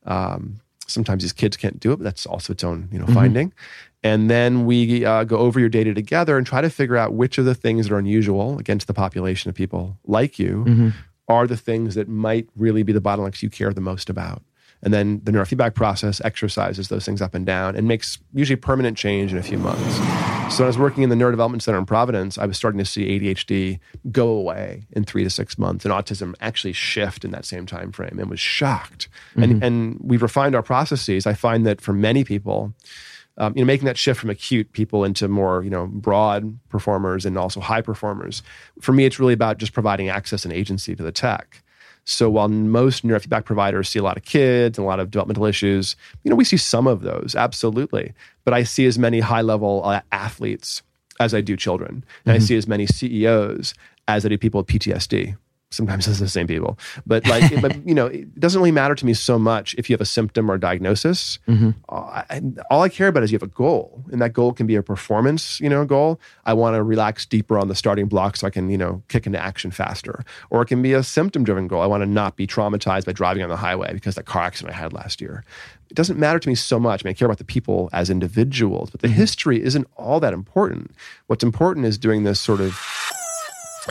Um, 0.05 0.61
sometimes 0.87 1.23
these 1.23 1.33
kids 1.33 1.57
can't 1.57 1.79
do 1.79 1.91
it, 1.91 1.97
but 1.97 2.03
that's 2.03 2.25
also 2.25 2.53
its 2.53 2.63
own 2.63 2.89
you 2.91 2.99
know 2.99 3.07
finding. 3.07 3.53
And 4.03 4.29
then 4.29 4.67
we 4.67 5.03
uh, 5.03 5.23
go 5.23 5.37
over 5.37 5.59
your 5.59 5.69
data 5.69 5.93
together 5.95 6.37
and 6.37 6.45
try 6.45 6.61
to 6.61 6.69
figure 6.69 6.95
out 6.95 7.13
which 7.13 7.39
of 7.39 7.45
the 7.45 7.55
things 7.55 7.87
that 7.87 7.95
are 7.95 7.97
unusual 7.97 8.59
against 8.59 8.85
the 8.85 8.93
population 8.93 9.49
of 9.49 9.55
people 9.55 9.97
like 10.05 10.37
you 10.37 10.93
are 11.27 11.47
the 11.47 11.57
things 11.57 11.95
that 11.95 12.07
might 12.07 12.47
really 12.55 12.83
be 12.83 12.93
the 12.93 13.01
bottlenecks 13.01 13.41
you 13.41 13.49
care 13.49 13.73
the 13.73 13.81
most 13.81 14.09
about. 14.09 14.43
And 14.83 14.93
then 14.93 15.21
the 15.23 15.31
neurofeedback 15.31 15.73
process 15.73 16.21
exercises 16.23 16.89
those 16.89 17.05
things 17.05 17.19
up 17.19 17.33
and 17.33 17.45
down 17.45 17.75
and 17.75 17.87
makes 17.87 18.19
usually 18.33 18.57
permanent 18.57 18.95
change 18.95 19.31
in 19.31 19.39
a 19.39 19.43
few 19.43 19.57
months. 19.57 20.34
So 20.49 20.63
when 20.63 20.67
I 20.67 20.67
was 20.67 20.77
working 20.77 21.03
in 21.03 21.09
the 21.09 21.15
Neurodevelopment 21.15 21.61
Center 21.61 21.79
in 21.79 21.85
Providence, 21.85 22.37
I 22.37 22.45
was 22.45 22.55
starting 22.55 22.77
to 22.77 22.85
see 22.85 23.19
ADHD 23.19 23.79
go 24.11 24.29
away 24.29 24.85
in 24.91 25.03
three 25.03 25.23
to 25.23 25.29
six 25.29 25.57
months 25.57 25.83
and 25.83 25.93
autism 25.93 26.33
actually 26.39 26.71
shift 26.71 27.25
in 27.25 27.31
that 27.31 27.43
same 27.45 27.65
time 27.65 27.91
frame 27.91 28.19
and 28.19 28.29
was 28.29 28.39
shocked. 28.39 29.09
And, 29.35 29.63
and 29.63 29.97
we've 29.99 30.21
refined 30.21 30.55
our 30.55 30.63
processes. 30.63 31.25
I 31.25 31.33
find 31.33 31.65
that 31.65 31.81
for 31.81 31.91
many 31.91 32.23
people, 32.23 32.73
um, 33.37 33.53
you 33.55 33.63
know, 33.63 33.67
making 33.67 33.85
that 33.87 33.97
shift 33.97 34.21
from 34.21 34.29
acute 34.29 34.71
people 34.71 35.03
into 35.03 35.27
more, 35.27 35.61
you 35.63 35.69
know, 35.69 35.87
broad 35.87 36.57
performers 36.69 37.25
and 37.25 37.37
also 37.37 37.59
high 37.59 37.81
performers. 37.81 38.41
For 38.79 38.93
me, 38.93 39.03
it's 39.03 39.19
really 39.19 39.33
about 39.33 39.57
just 39.57 39.73
providing 39.73 40.07
access 40.07 40.45
and 40.45 40.53
agency 40.53 40.95
to 40.95 41.03
the 41.03 41.11
tech. 41.11 41.63
So 42.05 42.29
while 42.29 42.47
most 42.47 43.05
neurofeedback 43.05 43.45
providers 43.45 43.89
see 43.89 43.99
a 43.99 44.03
lot 44.03 44.15
of 44.15 44.23
kids 44.23 44.77
and 44.77 44.85
a 44.85 44.87
lot 44.87 44.99
of 44.99 45.11
developmental 45.11 45.45
issues, 45.45 45.95
you 46.23 46.29
know, 46.29 46.35
we 46.35 46.43
see 46.43 46.57
some 46.57 46.87
of 46.87 47.01
those, 47.01 47.35
absolutely. 47.35 48.13
But 48.43 48.53
I 48.53 48.63
see 48.63 48.85
as 48.85 48.97
many 48.97 49.19
high 49.19 49.41
level 49.41 49.83
uh, 49.83 50.01
athletes 50.11 50.83
as 51.19 51.33
I 51.33 51.41
do 51.41 51.57
children. 51.57 52.05
And 52.25 52.35
I 52.35 52.39
see 52.39 52.55
as 52.55 52.67
many 52.67 52.85
CEOs 52.85 53.73
as 54.07 54.25
I 54.25 54.29
do 54.29 54.37
people 54.37 54.59
with 54.59 54.67
PTSD. 54.67 55.35
Sometimes 55.71 56.07
it's 56.07 56.19
the 56.19 56.29
same 56.29 56.47
people, 56.47 56.77
but 57.05 57.25
like, 57.27 57.61
but 57.61 57.85
you 57.87 57.93
know, 57.93 58.05
it 58.07 58.39
doesn't 58.39 58.59
really 58.59 58.71
matter 58.71 58.95
to 58.95 59.05
me 59.05 59.13
so 59.13 59.37
much 59.37 59.75
if 59.77 59.89
you 59.89 59.93
have 59.93 60.01
a 60.01 60.05
symptom 60.05 60.49
or 60.49 60.55
a 60.55 60.59
diagnosis. 60.59 61.39
Uh, 61.89 62.23
I, 62.29 62.41
all 62.69 62.81
I 62.81 62.89
care 62.89 63.07
about 63.07 63.23
is 63.23 63.31
you 63.31 63.35
have 63.35 63.43
a 63.43 63.51
goal, 63.51 64.03
and 64.11 64.21
that 64.21 64.33
goal 64.33 64.53
can 64.53 64.67
be 64.67 64.75
a 64.75 64.83
performance, 64.83 65.59
you 65.59 65.69
know, 65.69 65.83
goal. 65.85 66.19
I 66.45 66.53
want 66.53 66.75
to 66.75 66.83
relax 66.83 67.25
deeper 67.25 67.57
on 67.59 67.67
the 67.67 67.75
starting 67.75 68.07
block 68.07 68.37
so 68.37 68.47
I 68.47 68.49
can, 68.51 68.69
you 68.69 68.77
know, 68.77 69.01
kick 69.07 69.25
into 69.25 69.39
action 69.39 69.71
faster, 69.71 70.23
or 70.49 70.61
it 70.61 70.67
can 70.67 70.81
be 70.81 70.93
a 70.93 71.03
symptom-driven 71.03 71.67
goal. 71.67 71.81
I 71.81 71.87
want 71.87 72.01
to 72.01 72.09
not 72.09 72.35
be 72.35 72.47
traumatized 72.47 73.05
by 73.05 73.11
driving 73.11 73.43
on 73.43 73.49
the 73.49 73.57
highway 73.57 73.93
because 73.93 74.15
that 74.15 74.25
car 74.25 74.43
accident 74.43 74.75
I 74.75 74.77
had 74.77 74.93
last 74.93 75.19
year. 75.19 75.43
It 75.89 75.95
doesn't 75.95 76.17
matter 76.17 76.39
to 76.39 76.49
me 76.49 76.55
so 76.55 76.79
much. 76.79 77.03
I 77.03 77.07
mean, 77.07 77.11
I 77.11 77.13
care 77.13 77.27
about 77.27 77.37
the 77.37 77.43
people 77.43 77.89
as 77.93 78.09
individuals, 78.09 78.89
but 78.89 79.01
the 79.01 79.07
history 79.07 79.63
isn't 79.63 79.87
all 79.97 80.19
that 80.19 80.33
important. 80.33 80.91
What's 81.27 81.43
important 81.43 81.85
is 81.85 81.97
doing 81.97 82.23
this 82.23 82.39
sort 82.39 82.59
of 82.59 82.73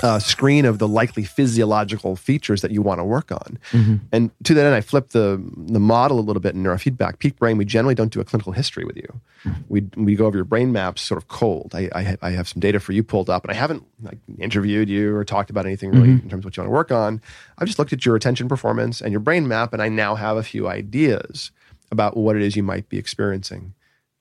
uh, 0.02 0.18
screen 0.18 0.64
of 0.64 0.78
the 0.78 0.88
likely 0.88 1.24
physiological 1.24 2.16
features 2.16 2.62
that 2.62 2.70
you 2.70 2.83
want 2.83 3.00
to 3.00 3.04
work 3.04 3.30
on. 3.30 3.59
Mm-hmm. 3.70 3.96
And 4.12 4.30
to 4.44 4.54
that 4.54 4.64
end, 4.64 4.74
I 4.74 4.80
flipped 4.80 5.12
the 5.12 5.42
the 5.57 5.80
model 5.80 6.18
a 6.18 6.22
little 6.22 6.40
bit 6.40 6.54
in 6.54 6.62
neurofeedback. 6.62 7.18
Peak 7.18 7.37
brain, 7.37 7.57
we 7.57 7.64
generally 7.64 7.94
don't 7.94 8.12
do 8.12 8.20
a 8.20 8.24
clinical 8.24 8.52
history 8.52 8.85
with 8.85 8.96
you. 8.96 9.20
Mm-hmm. 9.44 9.61
We 9.68 9.80
we 9.96 10.16
go 10.16 10.26
over 10.26 10.37
your 10.37 10.44
brain 10.44 10.72
maps 10.72 11.02
sort 11.02 11.18
of 11.18 11.28
cold. 11.28 11.72
I 11.74 11.88
I, 11.94 12.16
I 12.22 12.30
have 12.30 12.48
some 12.48 12.61
data 12.61 12.80
for 12.80 12.92
you 12.92 13.02
pulled 13.02 13.30
up, 13.30 13.44
and 13.44 13.52
I 13.52 13.54
haven't 13.54 13.85
like 14.02 14.18
interviewed 14.38 14.88
you 14.88 15.14
or 15.14 15.24
talked 15.24 15.50
about 15.50 15.66
anything 15.66 15.90
really 15.90 16.09
mm-hmm. 16.09 16.24
in 16.24 16.30
terms 16.30 16.40
of 16.40 16.44
what 16.46 16.57
you 16.57 16.62
want 16.62 16.68
to 16.68 16.74
work 16.74 16.92
on. 16.92 17.20
I've 17.59 17.66
just 17.66 17.78
looked 17.78 17.92
at 17.92 18.04
your 18.04 18.16
attention 18.16 18.48
performance 18.48 19.00
and 19.00 19.12
your 19.12 19.20
brain 19.20 19.46
map, 19.46 19.72
and 19.72 19.83
I 19.83 19.88
now 19.88 20.14
have 20.14 20.37
a 20.37 20.42
few 20.42 20.68
ideas 20.68 21.50
about 21.90 22.16
what 22.16 22.35
it 22.35 22.42
is 22.42 22.57
you 22.57 22.62
might 22.62 22.88
be 22.88 22.98
experiencing 22.98 23.74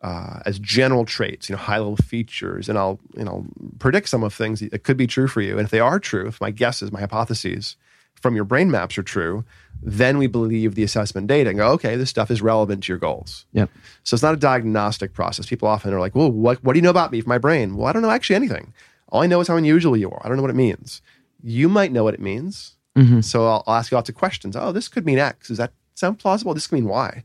uh, 0.04 0.40
as 0.46 0.60
general 0.60 1.06
traits, 1.06 1.50
you 1.50 1.56
know, 1.56 1.62
high 1.62 1.78
level 1.78 1.96
features, 1.98 2.70
and 2.70 2.78
I'll 2.78 3.00
you 3.18 3.24
know 3.24 3.46
predict 3.80 4.10
some 4.10 4.24
of 4.24 4.34
things 4.34 4.60
that 4.60 4.84
could 4.84 4.98
be 4.98 5.08
true 5.08 5.28
for 5.28 5.42
you. 5.42 5.58
And 5.58 5.66
if 5.66 5.72
they 5.72 5.80
are 5.80 6.00
true, 6.00 6.28
if 6.28 6.40
my 6.42 6.52
guesses, 6.52 6.92
my 6.92 7.00
hypotheses 7.00 7.78
from 8.16 8.36
your 8.36 8.46
brain 8.46 8.72
maps 8.72 8.98
are 8.98 9.04
true, 9.04 9.44
then 9.82 10.18
we 10.18 10.28
believe 10.28 10.76
the 10.76 10.84
assessment 10.84 11.28
data 11.28 11.50
and 11.50 11.60
go, 11.60 11.68
okay, 11.72 11.98
this 11.98 12.10
stuff 12.10 12.32
is 12.32 12.42
relevant 12.42 12.84
to 12.84 12.92
your 12.92 12.98
goals. 12.98 13.46
Yeah. 13.52 13.66
So 14.04 14.16
it's 14.16 14.24
not 14.24 14.34
a 14.34 14.38
diagnostic 14.38 15.14
process. 15.14 15.46
People 15.46 15.68
often 15.68 15.94
are 15.94 16.00
like, 16.00 16.16
well, 16.16 16.32
what, 16.32 16.64
what 16.64 16.74
do 16.74 16.78
you 16.78 16.82
know 16.84 16.90
about 16.90 17.12
me 17.12 17.20
from 17.20 17.30
my 17.30 17.38
brain? 17.38 17.76
Well, 17.76 17.88
I 17.88 17.92
don't 17.92 18.02
know 18.02 18.10
actually 18.10 18.38
anything. 18.38 18.74
All 19.10 19.24
I 19.24 19.28
know 19.28 19.42
is 19.42 19.50
how 19.50 19.58
unusual 19.58 19.98
you 19.98 20.10
are. 20.10 20.22
I 20.24 20.30
don't 20.30 20.38
know 20.38 20.42
what 20.42 20.52
it 20.52 20.56
means. 20.56 21.02
You 21.44 21.68
might 21.68 21.92
know 21.92 22.06
what 22.06 22.14
it 22.14 22.22
means. 22.22 22.78
So 23.22 23.46
I'll, 23.46 23.64
I'll 23.68 23.76
ask 23.76 23.92
you 23.92 23.96
lots 23.98 24.08
of 24.08 24.16
questions. 24.16 24.56
Oh, 24.56 24.72
this 24.72 24.88
could 24.88 25.06
mean 25.06 25.20
X. 25.20 25.50
Does 25.50 25.58
that 25.58 25.74
sound 25.96 26.18
plausible? 26.20 26.54
This 26.54 26.68
could 26.68 26.76
mean 26.76 26.88
Y. 26.88 27.24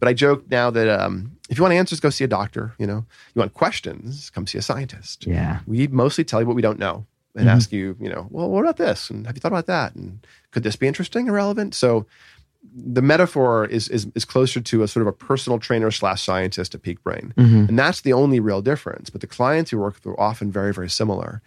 But 0.00 0.08
I 0.08 0.14
joke 0.14 0.50
now 0.50 0.70
that 0.70 0.88
um, 0.88 1.36
if 1.50 1.58
you 1.58 1.62
want 1.62 1.74
answers, 1.74 2.00
go 2.00 2.08
see 2.08 2.24
a 2.24 2.28
doctor. 2.28 2.72
You 2.78 2.86
know, 2.86 3.04
you 3.34 3.40
want 3.40 3.52
questions, 3.52 4.30
come 4.30 4.46
see 4.46 4.56
a 4.56 4.62
scientist. 4.62 5.26
Yeah. 5.26 5.60
We 5.66 5.88
mostly 5.88 6.24
tell 6.24 6.40
you 6.40 6.46
what 6.46 6.56
we 6.56 6.62
don't 6.62 6.78
know 6.78 7.04
and 7.34 7.46
mm-hmm. 7.46 7.56
ask 7.56 7.72
you, 7.72 7.96
you 8.00 8.08
know, 8.08 8.28
well, 8.30 8.48
what 8.48 8.60
about 8.60 8.76
this? 8.76 9.10
And 9.10 9.26
have 9.26 9.36
you 9.36 9.40
thought 9.40 9.52
about 9.52 9.66
that? 9.66 9.94
And 9.94 10.26
could 10.52 10.62
this 10.62 10.76
be 10.76 10.86
interesting 10.86 11.28
or 11.28 11.32
relevant? 11.32 11.74
So 11.74 12.06
the 12.74 13.02
metaphor 13.02 13.66
is, 13.66 13.88
is 13.88 14.06
is 14.14 14.24
closer 14.24 14.60
to 14.60 14.82
a 14.82 14.88
sort 14.88 15.02
of 15.02 15.06
a 15.08 15.12
personal 15.12 15.58
trainer 15.58 15.90
slash 15.90 16.22
scientist 16.22 16.74
at 16.74 16.82
Peak 16.82 17.02
Brain, 17.02 17.32
mm-hmm. 17.36 17.66
and 17.68 17.78
that's 17.78 18.02
the 18.02 18.12
only 18.12 18.38
real 18.38 18.60
difference. 18.60 19.10
But 19.10 19.22
the 19.22 19.26
clients 19.26 19.70
who 19.70 19.78
work 19.78 19.94
with 19.94 20.06
are 20.06 20.20
often 20.20 20.52
very 20.52 20.72
very 20.72 20.90
similar. 20.90 21.40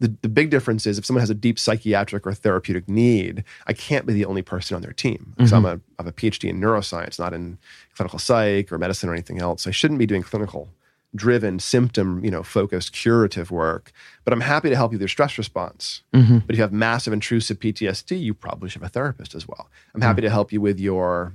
The, 0.00 0.14
the 0.22 0.28
big 0.28 0.50
difference 0.50 0.86
is 0.86 0.98
if 0.98 1.04
someone 1.04 1.20
has 1.20 1.30
a 1.30 1.34
deep 1.34 1.58
psychiatric 1.58 2.26
or 2.26 2.32
therapeutic 2.32 2.88
need, 2.88 3.44
I 3.66 3.72
can't 3.72 4.06
be 4.06 4.12
the 4.12 4.24
only 4.24 4.42
person 4.42 4.74
on 4.74 4.82
their 4.82 4.92
team. 4.92 5.34
Because 5.36 5.52
I'm 5.52 5.62
mm-hmm. 5.62 5.78
a 5.78 5.80
I 5.98 6.02
have 6.02 6.06
a 6.06 6.12
PhD 6.12 6.48
in 6.48 6.60
neuroscience, 6.60 7.18
not 7.18 7.34
in 7.34 7.58
clinical 7.94 8.18
psych 8.18 8.72
or 8.72 8.78
medicine 8.78 9.08
or 9.08 9.12
anything 9.12 9.40
else. 9.40 9.66
I 9.66 9.70
shouldn't 9.70 9.98
be 9.98 10.06
doing 10.06 10.22
clinical 10.22 10.70
driven 11.14 11.58
symptom 11.58 12.24
you 12.24 12.30
know 12.30 12.42
focused 12.42 12.92
curative 12.92 13.50
work 13.50 13.90
but 14.24 14.32
i'm 14.32 14.40
happy 14.40 14.68
to 14.68 14.76
help 14.76 14.92
you 14.92 14.96
with 14.96 15.02
your 15.02 15.08
stress 15.08 15.36
response. 15.38 16.02
Mm-hmm. 16.14 16.38
But 16.38 16.54
if 16.54 16.56
you 16.56 16.62
have 16.62 16.72
massive 16.72 17.12
intrusive 17.12 17.58
ptsd 17.58 18.20
you 18.20 18.32
probably 18.32 18.68
should 18.68 18.80
have 18.82 18.90
a 18.90 18.92
therapist 18.92 19.34
as 19.34 19.48
well. 19.48 19.68
I'm 19.94 20.02
happy 20.02 20.18
mm-hmm. 20.18 20.26
to 20.26 20.30
help 20.30 20.52
you 20.52 20.60
with 20.60 20.78
your 20.78 21.34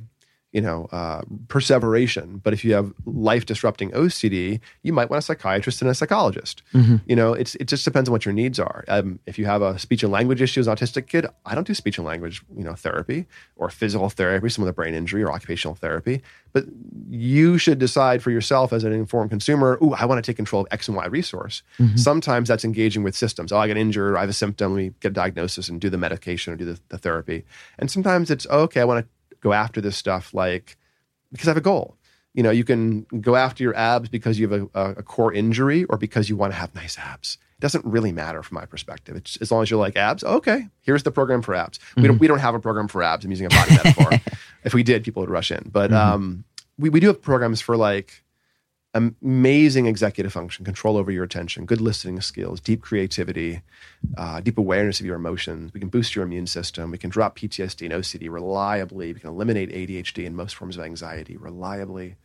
you 0.56 0.62
know, 0.62 0.88
uh, 0.94 1.22
perseveration. 1.50 2.40
But 2.42 2.54
if 2.54 2.64
you 2.64 2.74
have 2.76 2.94
life 3.06 3.46
disrupting 3.46 3.92
OCD, 3.92 4.62
you 4.84 4.94
might 4.94 5.10
want 5.10 5.20
a 5.22 5.22
psychiatrist 5.22 5.82
and 5.82 5.92
a 5.92 5.94
psychologist. 5.94 6.64
You 7.08 7.16
know, 7.18 7.34
it's 7.34 7.56
it 7.56 7.66
just 7.66 7.84
depends 7.84 8.08
on 8.08 8.14
what 8.14 8.24
your 8.24 8.34
needs 8.34 8.58
are. 8.58 8.86
Um, 8.88 9.20
if 9.26 9.38
you 9.38 9.46
have 9.48 9.62
a 9.62 9.78
speech 9.78 10.02
and 10.02 10.14
language 10.14 10.42
issue 10.42 10.62
as 10.62 10.68
an 10.68 10.76
autistic 10.78 11.08
kid, 11.08 11.28
I 11.46 11.56
don't 11.56 11.68
do 11.68 11.74
speech 11.74 11.98
and 11.98 12.08
language, 12.08 12.42
you 12.56 12.64
know, 12.64 12.74
therapy 12.74 13.26
or 13.58 13.70
physical 13.70 14.10
therapy, 14.10 14.48
some 14.48 14.64
of 14.64 14.68
the 14.68 14.72
brain 14.74 14.94
injury 14.94 15.24
or 15.24 15.32
occupational 15.34 15.76
therapy. 15.76 16.22
But 16.54 16.68
you 17.10 17.58
should 17.58 17.78
decide 17.78 18.24
for 18.24 18.32
yourself 18.32 18.72
as 18.72 18.86
an 18.86 18.94
informed 18.94 19.32
consumer. 19.32 19.78
Ooh, 19.84 19.94
I 19.94 20.06
want 20.06 20.24
to 20.24 20.30
take 20.32 20.38
control 20.38 20.62
of 20.62 20.70
X 20.72 20.88
and 20.88 20.96
Y 20.96 21.06
resource. 21.08 21.64
Sometimes 21.98 22.48
that's 22.48 22.64
engaging 22.64 23.04
with 23.04 23.14
systems. 23.14 23.52
Oh, 23.52 23.58
I 23.58 23.68
get 23.68 23.76
injured. 23.76 24.16
I 24.16 24.22
have 24.22 24.30
a 24.30 24.34
symptom. 24.34 24.74
Me 24.76 24.94
get 25.02 25.10
a 25.10 25.16
diagnosis 25.16 25.68
and 25.68 25.82
do 25.82 25.90
the 25.90 25.98
medication 25.98 26.54
or 26.54 26.56
do 26.56 26.64
the, 26.64 26.80
the 26.88 26.98
therapy. 26.98 27.44
And 27.78 27.92
sometimes 27.92 28.32
it's 28.32 28.48
oh, 28.50 28.62
okay. 28.62 28.80
I 28.80 28.86
want 28.86 29.06
to 29.06 29.15
go 29.46 29.54
after 29.54 29.80
this 29.80 29.96
stuff 29.96 30.34
like 30.34 30.76
because 31.32 31.48
I 31.48 31.52
have 31.52 31.58
a 31.58 31.62
goal. 31.62 31.98
You 32.34 32.44
know, 32.44 32.52
you 32.52 32.64
can 32.66 33.06
go 33.22 33.36
after 33.36 33.64
your 33.64 33.76
abs 33.78 34.10
because 34.10 34.40
you 34.40 34.50
have 34.50 34.70
a, 34.74 34.94
a, 34.98 35.04
core 35.04 35.32
injury 35.32 35.86
or 35.86 35.98
because 35.98 36.28
you 36.28 36.36
want 36.36 36.52
to 36.52 36.58
have 36.58 36.74
nice 36.76 36.98
abs. 36.98 37.38
It 37.58 37.62
doesn't 37.62 37.86
really 37.86 38.12
matter 38.12 38.44
from 38.44 38.56
my 38.56 38.66
perspective. 38.66 39.16
It's, 39.16 39.38
as 39.38 39.52
long 39.52 39.62
as 39.64 39.70
you're 39.70 39.80
like 39.80 39.96
abs, 39.96 40.24
okay, 40.24 40.68
here's 40.82 41.04
the 41.04 41.12
program 41.12 41.42
for 41.42 41.56
abs. 41.56 41.80
We 41.96 42.08
don't 42.08 42.18
we 42.18 42.28
don't 42.28 42.40
have 42.40 42.56
a 42.56 42.60
program 42.60 42.88
for 42.88 43.04
abs. 43.04 43.24
I'm 43.24 43.32
using 43.32 43.46
a 43.46 43.50
body 43.50 43.72
metaphor. 43.72 44.12
If 44.66 44.74
we 44.74 44.82
did, 44.82 45.04
people 45.04 45.22
would 45.22 45.30
rush 45.30 45.52
in. 45.52 45.70
But 45.72 45.94
um, 45.94 46.44
we, 46.80 46.90
we 46.90 47.00
do 47.00 47.06
have 47.06 47.22
programs 47.22 47.62
for 47.62 47.78
like 47.78 48.24
amazing 48.96 49.88
executive 49.88 50.32
function, 50.32 50.64
control 50.64 50.96
over 50.96 51.12
your 51.12 51.26
attention, 51.26 51.66
good 51.66 51.82
listening 51.82 52.22
skills, 52.22 52.62
deep 52.62 52.82
creativity, 52.82 53.62
uh, 54.18 54.40
deep 54.40 54.58
awareness 54.58 55.02
of 55.02 55.06
your 55.06 55.18
emotions. 55.18 55.74
We 55.74 55.82
can 55.82 55.90
boost 55.90 56.16
your 56.16 56.24
immune 56.24 56.48
system. 56.48 56.92
We 56.92 56.98
can 56.98 57.10
drop 57.10 57.38
PTSD 57.38 57.92
and 57.92 57.94
OCD 57.94 58.32
reliably. 58.32 59.14
We 59.14 59.20
can 59.20 59.30
eliminate 59.30 59.70
ADHD 59.72 60.26
and 60.26 60.36
most 60.36 60.56
forms 60.56 60.78
of 60.78 60.84
anxiety 60.84 61.36
reliably. 61.36 62.16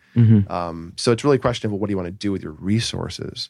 Um, 0.48 0.92
so 0.96 1.10
it's 1.10 1.24
really 1.24 1.36
a 1.36 1.40
question 1.40 1.66
of 1.66 1.72
well, 1.72 1.80
what 1.80 1.88
do 1.88 1.92
you 1.92 1.96
want 1.96 2.06
to 2.06 2.12
do 2.12 2.30
with 2.30 2.42
your 2.42 2.52
resources? 2.52 3.48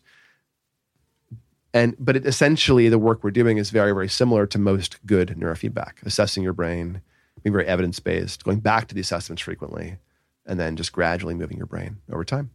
And 1.74 1.94
but 1.98 2.16
it, 2.16 2.26
essentially, 2.26 2.88
the 2.88 2.98
work 2.98 3.22
we're 3.22 3.30
doing 3.30 3.58
is 3.58 3.70
very, 3.70 3.92
very 3.92 4.08
similar 4.08 4.46
to 4.46 4.58
most 4.58 5.04
good 5.06 5.36
neurofeedback, 5.38 6.02
assessing 6.04 6.42
your 6.42 6.52
brain, 6.54 7.02
being 7.42 7.52
very 7.52 7.66
evidence 7.66 8.00
based, 8.00 8.44
going 8.44 8.60
back 8.60 8.88
to 8.88 8.94
the 8.94 9.00
assessments 9.00 9.42
frequently, 9.42 9.98
and 10.46 10.58
then 10.58 10.74
just 10.74 10.92
gradually 10.92 11.34
moving 11.34 11.58
your 11.58 11.66
brain 11.66 11.98
over 12.10 12.24
time. 12.24 12.50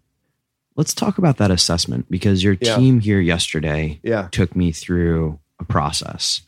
Let's 0.76 0.94
talk 0.94 1.18
about 1.18 1.38
that 1.38 1.52
assessment 1.52 2.08
because 2.10 2.44
your 2.44 2.58
Yeah. 2.60 2.76
team 2.76 3.00
here 3.00 3.20
yesterday 3.20 4.00
Yeah. 4.04 4.28
took 4.32 4.56
me 4.56 4.72
through 4.72 5.40
a 5.60 5.64
process. 5.64 6.42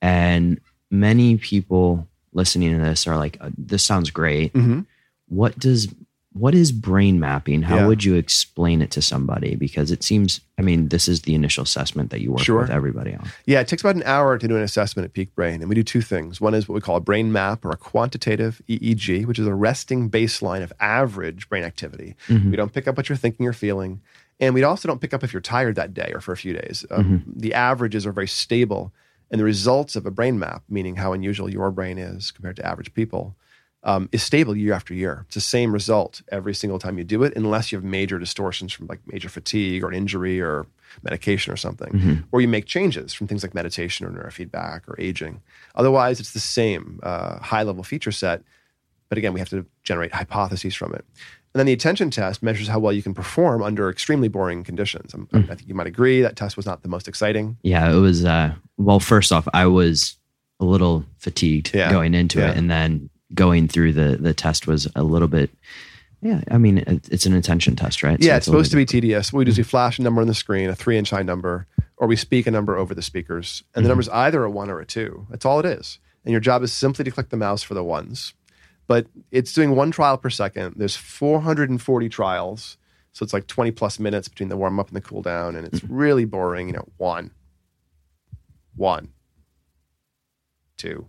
And 0.00 0.60
many 0.90 1.36
people 1.36 2.06
listening 2.32 2.72
to 2.72 2.78
this 2.82 3.06
are 3.06 3.16
like, 3.16 3.36
uh, 3.40 3.50
this 3.56 3.82
sounds 3.82 4.10
great. 4.10 4.52
Mm-hmm. 4.52 4.80
What 5.28 5.58
does 5.58 5.88
what 6.34 6.52
is 6.54 6.72
brain 6.72 7.18
mapping? 7.20 7.62
How 7.62 7.76
Yeah. 7.76 7.86
would 7.86 8.02
you 8.04 8.16
explain 8.16 8.82
it 8.82 8.90
to 8.90 9.00
somebody? 9.00 9.54
Because 9.54 9.90
it 9.92 10.02
seems, 10.02 10.40
I 10.58 10.62
mean, 10.62 10.88
this 10.88 11.06
is 11.08 11.22
the 11.22 11.34
initial 11.34 11.62
assessment 11.62 12.10
that 12.10 12.20
you 12.20 12.32
work 12.32 12.40
Sure. 12.40 12.60
with 12.62 12.70
everybody 12.70 13.14
on. 13.14 13.28
Yeah, 13.46 13.60
it 13.60 13.68
takes 13.68 13.82
about 13.82 13.94
an 13.94 14.02
hour 14.04 14.36
to 14.36 14.48
do 14.48 14.56
an 14.56 14.62
assessment 14.62 15.04
at 15.04 15.12
Peak 15.12 15.32
Brain. 15.36 15.60
And 15.60 15.68
we 15.68 15.76
do 15.76 15.84
two 15.84 16.00
things. 16.02 16.40
One 16.40 16.52
is 16.52 16.68
what 16.68 16.74
we 16.74 16.80
call 16.80 16.96
a 16.96 17.00
brain 17.00 17.30
map 17.32 17.64
or 17.64 17.70
a 17.70 17.76
quantitative 17.76 18.60
EEG, 18.68 19.24
which 19.26 19.38
is 19.38 19.46
a 19.46 19.54
resting 19.54 20.10
baseline 20.10 20.62
of 20.64 20.72
average 20.80 21.48
brain 21.48 21.62
activity. 21.64 22.16
We 22.28 22.56
don't 22.56 22.72
pick 22.72 22.88
up 22.88 22.96
what 22.96 23.08
you're 23.08 23.16
thinking 23.16 23.46
or 23.46 23.52
feeling. 23.52 24.00
And 24.40 24.52
we 24.54 24.64
also 24.64 24.88
don't 24.88 25.00
pick 25.00 25.14
up 25.14 25.22
if 25.22 25.32
you're 25.32 25.40
tired 25.40 25.76
that 25.76 25.94
day 25.94 26.10
or 26.12 26.20
for 26.20 26.32
a 26.32 26.36
few 26.36 26.52
days. 26.52 26.84
Um, 26.90 27.22
The 27.36 27.54
averages 27.54 28.04
are 28.06 28.12
very 28.12 28.26
stable. 28.28 28.92
And 29.30 29.40
the 29.40 29.44
results 29.44 29.96
of 29.96 30.04
a 30.04 30.10
brain 30.10 30.38
map, 30.38 30.62
meaning 30.68 30.96
how 30.96 31.12
unusual 31.12 31.48
your 31.48 31.70
brain 31.70 31.96
is 31.98 32.30
compared 32.32 32.56
to 32.56 32.66
average 32.66 32.92
people, 32.92 33.36
um, 33.84 34.08
is 34.12 34.22
stable 34.22 34.56
year 34.56 34.72
after 34.72 34.94
year. 34.94 35.24
It's 35.26 35.34
the 35.34 35.40
same 35.40 35.72
result 35.72 36.22
every 36.32 36.54
single 36.54 36.78
time 36.78 36.96
you 36.98 37.04
do 37.04 37.22
it, 37.22 37.34
unless 37.36 37.70
you 37.70 37.76
have 37.78 37.84
major 37.84 38.18
distortions 38.18 38.72
from 38.72 38.86
like 38.86 39.00
major 39.06 39.28
fatigue 39.28 39.84
or 39.84 39.88
an 39.88 39.94
injury 39.94 40.40
or 40.40 40.66
medication 41.02 41.52
or 41.52 41.56
something, 41.56 42.24
or 42.32 42.40
you 42.40 42.48
make 42.48 42.66
changes 42.66 43.12
from 43.12 43.26
things 43.26 43.42
like 43.42 43.54
meditation 43.54 44.06
or 44.06 44.10
neurofeedback 44.10 44.88
or 44.88 44.94
aging. 44.98 45.40
Otherwise, 45.74 46.18
it's 46.20 46.32
the 46.32 46.40
same 46.40 47.00
uh, 47.02 47.38
high 47.40 47.62
level 47.62 47.82
feature 47.82 48.12
set. 48.12 48.42
But 49.10 49.18
again, 49.18 49.32
we 49.34 49.40
have 49.40 49.50
to 49.50 49.66
generate 49.82 50.12
hypotheses 50.14 50.74
from 50.74 50.94
it. 50.94 51.04
And 51.52 51.60
then 51.60 51.66
the 51.66 51.72
attention 51.72 52.10
test 52.10 52.42
measures 52.42 52.68
how 52.68 52.78
well 52.78 52.92
you 52.92 53.02
can 53.02 53.12
perform 53.14 53.62
under 53.62 53.88
extremely 53.90 54.28
boring 54.28 54.64
conditions. 54.64 55.12
I'm- 55.14 55.28
I 55.34 55.54
think 55.54 55.68
you 55.68 55.74
might 55.74 55.86
agree 55.86 56.22
that 56.22 56.36
test 56.36 56.56
was 56.56 56.64
not 56.66 56.82
the 56.82 56.88
most 56.88 57.06
exciting. 57.06 57.58
Yeah, 57.62 57.92
it 57.92 57.98
was, 57.98 58.24
uh, 58.24 58.54
well, 58.78 58.98
first 58.98 59.30
off, 59.30 59.46
I 59.52 59.66
was 59.66 60.16
a 60.58 60.64
little 60.64 61.04
fatigued 61.18 61.72
Yeah. 61.74 61.90
going 61.92 62.14
into 62.14 62.38
Yeah. 62.40 62.50
it. 62.52 62.56
And 62.56 62.70
then 62.70 63.10
going 63.32 63.68
through 63.68 63.92
the, 63.92 64.16
the 64.16 64.34
test 64.34 64.66
was 64.66 64.88
a 64.94 65.02
little 65.02 65.28
bit, 65.28 65.50
yeah, 66.24 66.40
I 66.50 66.56
mean, 66.56 66.78
it's 67.10 67.26
an 67.26 67.34
attention 67.34 67.76
test, 67.76 68.02
right? 68.02 68.18
Yeah, 68.18 68.32
So 68.32 68.36
it's 68.36 68.46
supposed 68.46 68.70
to 68.70 68.76
be 68.76 68.86
tedious. 68.86 69.32
What 69.32 69.40
we 69.40 69.44
do 69.44 69.50
is 69.50 69.58
we 69.58 69.62
mm-hmm. 69.62 69.70
flash 69.70 69.98
a 69.98 70.02
number 70.02 70.22
on 70.22 70.26
the 70.26 70.34
screen, 70.34 70.70
a 70.70 70.74
three 70.74 70.96
inch 70.96 71.10
high 71.10 71.22
number, 71.22 71.66
or 71.98 72.08
we 72.08 72.16
speak 72.16 72.46
a 72.46 72.50
number 72.50 72.76
over 72.76 72.94
the 72.94 73.02
speakers. 73.02 73.62
And 73.74 73.84
the 73.84 73.88
mm-hmm. 73.88 73.88
number's 73.90 74.08
either 74.08 74.42
a 74.42 74.50
one 74.50 74.70
or 74.70 74.80
a 74.80 74.86
two. 74.86 75.26
That's 75.28 75.44
all 75.44 75.60
it 75.60 75.66
is. 75.66 75.98
And 76.24 76.32
your 76.32 76.40
job 76.40 76.62
is 76.62 76.72
simply 76.72 77.04
to 77.04 77.10
click 77.10 77.28
the 77.28 77.36
mouse 77.36 77.62
for 77.62 77.74
the 77.74 77.84
ones. 77.84 78.32
But 78.86 79.06
it's 79.30 79.52
doing 79.52 79.76
one 79.76 79.90
trial 79.90 80.16
per 80.16 80.30
second. 80.30 80.74
There's 80.76 80.96
440 80.96 82.08
trials. 82.08 82.78
So 83.12 83.22
it's 83.22 83.34
like 83.34 83.46
20 83.46 83.70
plus 83.72 83.98
minutes 83.98 84.28
between 84.28 84.48
the 84.48 84.56
warm 84.56 84.80
up 84.80 84.88
and 84.88 84.96
the 84.96 85.02
cool 85.02 85.20
down. 85.20 85.56
And 85.56 85.66
it's 85.66 85.80
mm-hmm. 85.80 85.94
really 85.94 86.24
boring. 86.24 86.68
You 86.68 86.74
know, 86.74 86.88
one, 86.96 87.32
one, 88.76 89.12
two. 90.78 91.06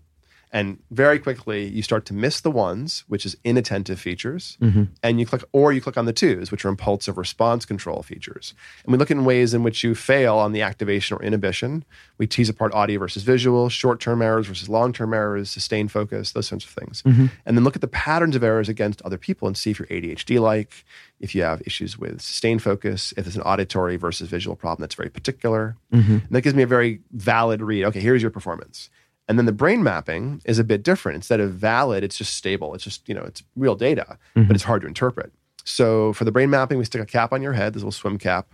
And 0.55 0.79
very 0.89 1.19
quickly, 1.19 1.67
you 1.67 1.81
start 1.81 2.05
to 2.05 2.13
miss 2.13 2.39
the 2.39 2.49
ones, 2.49 3.03
which 3.09 3.25
is 3.25 3.35
inattentive 3.43 3.99
features, 3.99 4.57
mm-hmm. 4.61 4.83
and 5.03 5.19
you 5.19 5.25
click, 5.25 5.43
or 5.51 5.73
you 5.73 5.81
click 5.81 5.97
on 5.97 6.05
the 6.05 6.13
twos, 6.13 6.49
which 6.49 6.63
are 6.63 6.69
impulsive 6.69 7.17
response 7.17 7.65
control 7.65 8.01
features. 8.03 8.53
And 8.85 8.93
we 8.93 8.97
look 8.97 9.11
in 9.11 9.25
ways 9.25 9.53
in 9.53 9.63
which 9.63 9.83
you 9.83 9.93
fail 9.95 10.37
on 10.37 10.53
the 10.53 10.61
activation 10.61 11.17
or 11.17 11.21
inhibition. 11.21 11.83
We 12.17 12.25
tease 12.25 12.47
apart 12.47 12.73
audio 12.73 12.99
versus 12.99 13.23
visual, 13.23 13.67
short 13.67 13.99
term 13.99 14.21
errors 14.21 14.47
versus 14.47 14.69
long 14.69 14.93
term 14.93 15.13
errors, 15.13 15.49
sustained 15.49 15.91
focus, 15.91 16.31
those 16.31 16.47
sorts 16.47 16.63
of 16.63 16.71
things. 16.71 17.01
Mm-hmm. 17.01 17.25
And 17.45 17.57
then 17.57 17.65
look 17.65 17.75
at 17.75 17.81
the 17.81 17.89
patterns 17.89 18.37
of 18.37 18.43
errors 18.43 18.69
against 18.69 19.01
other 19.01 19.17
people 19.17 19.49
and 19.49 19.57
see 19.57 19.71
if 19.71 19.79
you're 19.79 19.89
ADHD 19.89 20.39
like, 20.39 20.85
if 21.19 21.35
you 21.35 21.41
have 21.41 21.63
issues 21.65 21.97
with 21.97 22.21
sustained 22.21 22.63
focus, 22.63 23.13
if 23.17 23.27
it's 23.27 23.35
an 23.35 23.41
auditory 23.41 23.97
versus 23.97 24.29
visual 24.29 24.55
problem 24.55 24.83
that's 24.83 24.95
very 24.95 25.09
particular. 25.09 25.75
Mm-hmm. 25.91 26.13
And 26.13 26.29
that 26.29 26.43
gives 26.43 26.55
me 26.55 26.63
a 26.63 26.67
very 26.67 27.01
valid 27.11 27.61
read. 27.61 27.83
Okay, 27.83 27.99
here's 27.99 28.21
your 28.21 28.31
performance. 28.31 28.89
And 29.27 29.39
then 29.39 29.45
the 29.45 29.51
brain 29.51 29.81
mapping 29.81 30.41
is 30.45 30.59
a 30.59 30.63
bit 30.63 30.83
different. 30.83 31.15
Instead 31.15 31.39
of 31.39 31.53
valid, 31.53 32.03
it's 32.03 32.17
just 32.17 32.35
stable. 32.35 32.73
It's 32.75 32.83
just, 32.83 33.07
you 33.09 33.15
know, 33.15 33.23
it's 33.23 33.43
real 33.55 33.75
data, 33.75 34.17
but 34.47 34.55
it's 34.55 34.63
hard 34.63 34.81
to 34.83 34.87
interpret. 34.87 35.31
So 35.63 36.13
for 36.13 36.25
the 36.25 36.31
brain 36.31 36.49
mapping, 36.51 36.77
we 36.77 36.85
stick 36.85 37.01
a 37.01 37.05
cap 37.05 37.33
on 37.33 37.41
your 37.41 37.53
head, 37.53 37.73
this 37.73 37.81
little 37.81 37.91
swim 37.91 38.19
cap 38.19 38.53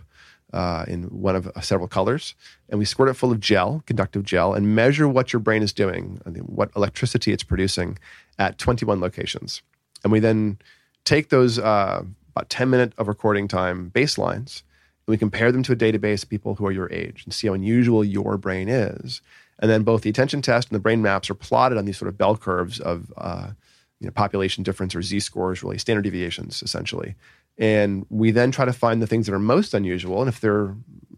uh, 0.52 0.84
in 0.88 1.04
one 1.04 1.36
of 1.36 1.46
uh, 1.48 1.60
several 1.60 1.88
colors, 1.88 2.34
and 2.70 2.78
we 2.78 2.84
squirt 2.84 3.08
it 3.08 3.14
full 3.14 3.32
of 3.32 3.40
gel, 3.40 3.82
conductive 3.86 4.22
gel, 4.22 4.54
and 4.54 4.74
measure 4.74 5.06
what 5.08 5.32
your 5.32 5.40
brain 5.40 5.62
is 5.62 5.72
doing, 5.72 6.20
what 6.46 6.70
electricity 6.74 7.32
it's 7.32 7.42
producing 7.42 7.98
at 8.38 8.58
21 8.58 9.00
locations. 9.00 9.62
And 10.02 10.12
we 10.12 10.20
then 10.20 10.58
take 11.04 11.28
those 11.28 11.58
uh, 11.58 12.02
about 12.34 12.48
10 12.48 12.70
minute 12.70 12.92
of 12.98 13.08
recording 13.08 13.46
time 13.46 13.90
baselines 13.94 14.62
and 15.06 15.12
we 15.12 15.18
compare 15.18 15.50
them 15.50 15.62
to 15.64 15.72
a 15.72 15.76
database 15.76 16.22
of 16.22 16.28
people 16.28 16.54
who 16.54 16.66
are 16.66 16.72
your 16.72 16.90
age 16.92 17.24
and 17.24 17.34
see 17.34 17.48
how 17.48 17.54
unusual 17.54 18.04
your 18.04 18.36
brain 18.36 18.68
is. 18.68 19.20
And 19.62 19.70
then 19.70 19.84
both 19.84 20.02
the 20.02 20.10
attention 20.10 20.42
test 20.42 20.68
and 20.68 20.74
the 20.74 20.80
brain 20.80 21.00
maps 21.00 21.30
are 21.30 21.34
plotted 21.34 21.78
on 21.78 21.86
these 21.86 21.96
sort 21.96 22.08
of 22.08 22.18
bell 22.18 22.36
curves 22.36 22.80
of 22.80 23.12
uh, 23.16 23.52
you 24.00 24.06
know, 24.06 24.12
population 24.12 24.64
difference 24.64 24.94
or 24.94 25.00
z 25.00 25.20
scores, 25.20 25.62
really 25.62 25.78
standard 25.78 26.02
deviations, 26.02 26.62
essentially. 26.62 27.14
And 27.56 28.04
we 28.10 28.32
then 28.32 28.50
try 28.50 28.64
to 28.64 28.72
find 28.72 29.00
the 29.00 29.06
things 29.06 29.26
that 29.26 29.34
are 29.34 29.38
most 29.38 29.72
unusual, 29.72 30.20
and 30.20 30.28
if 30.28 30.40
they're 30.40 30.74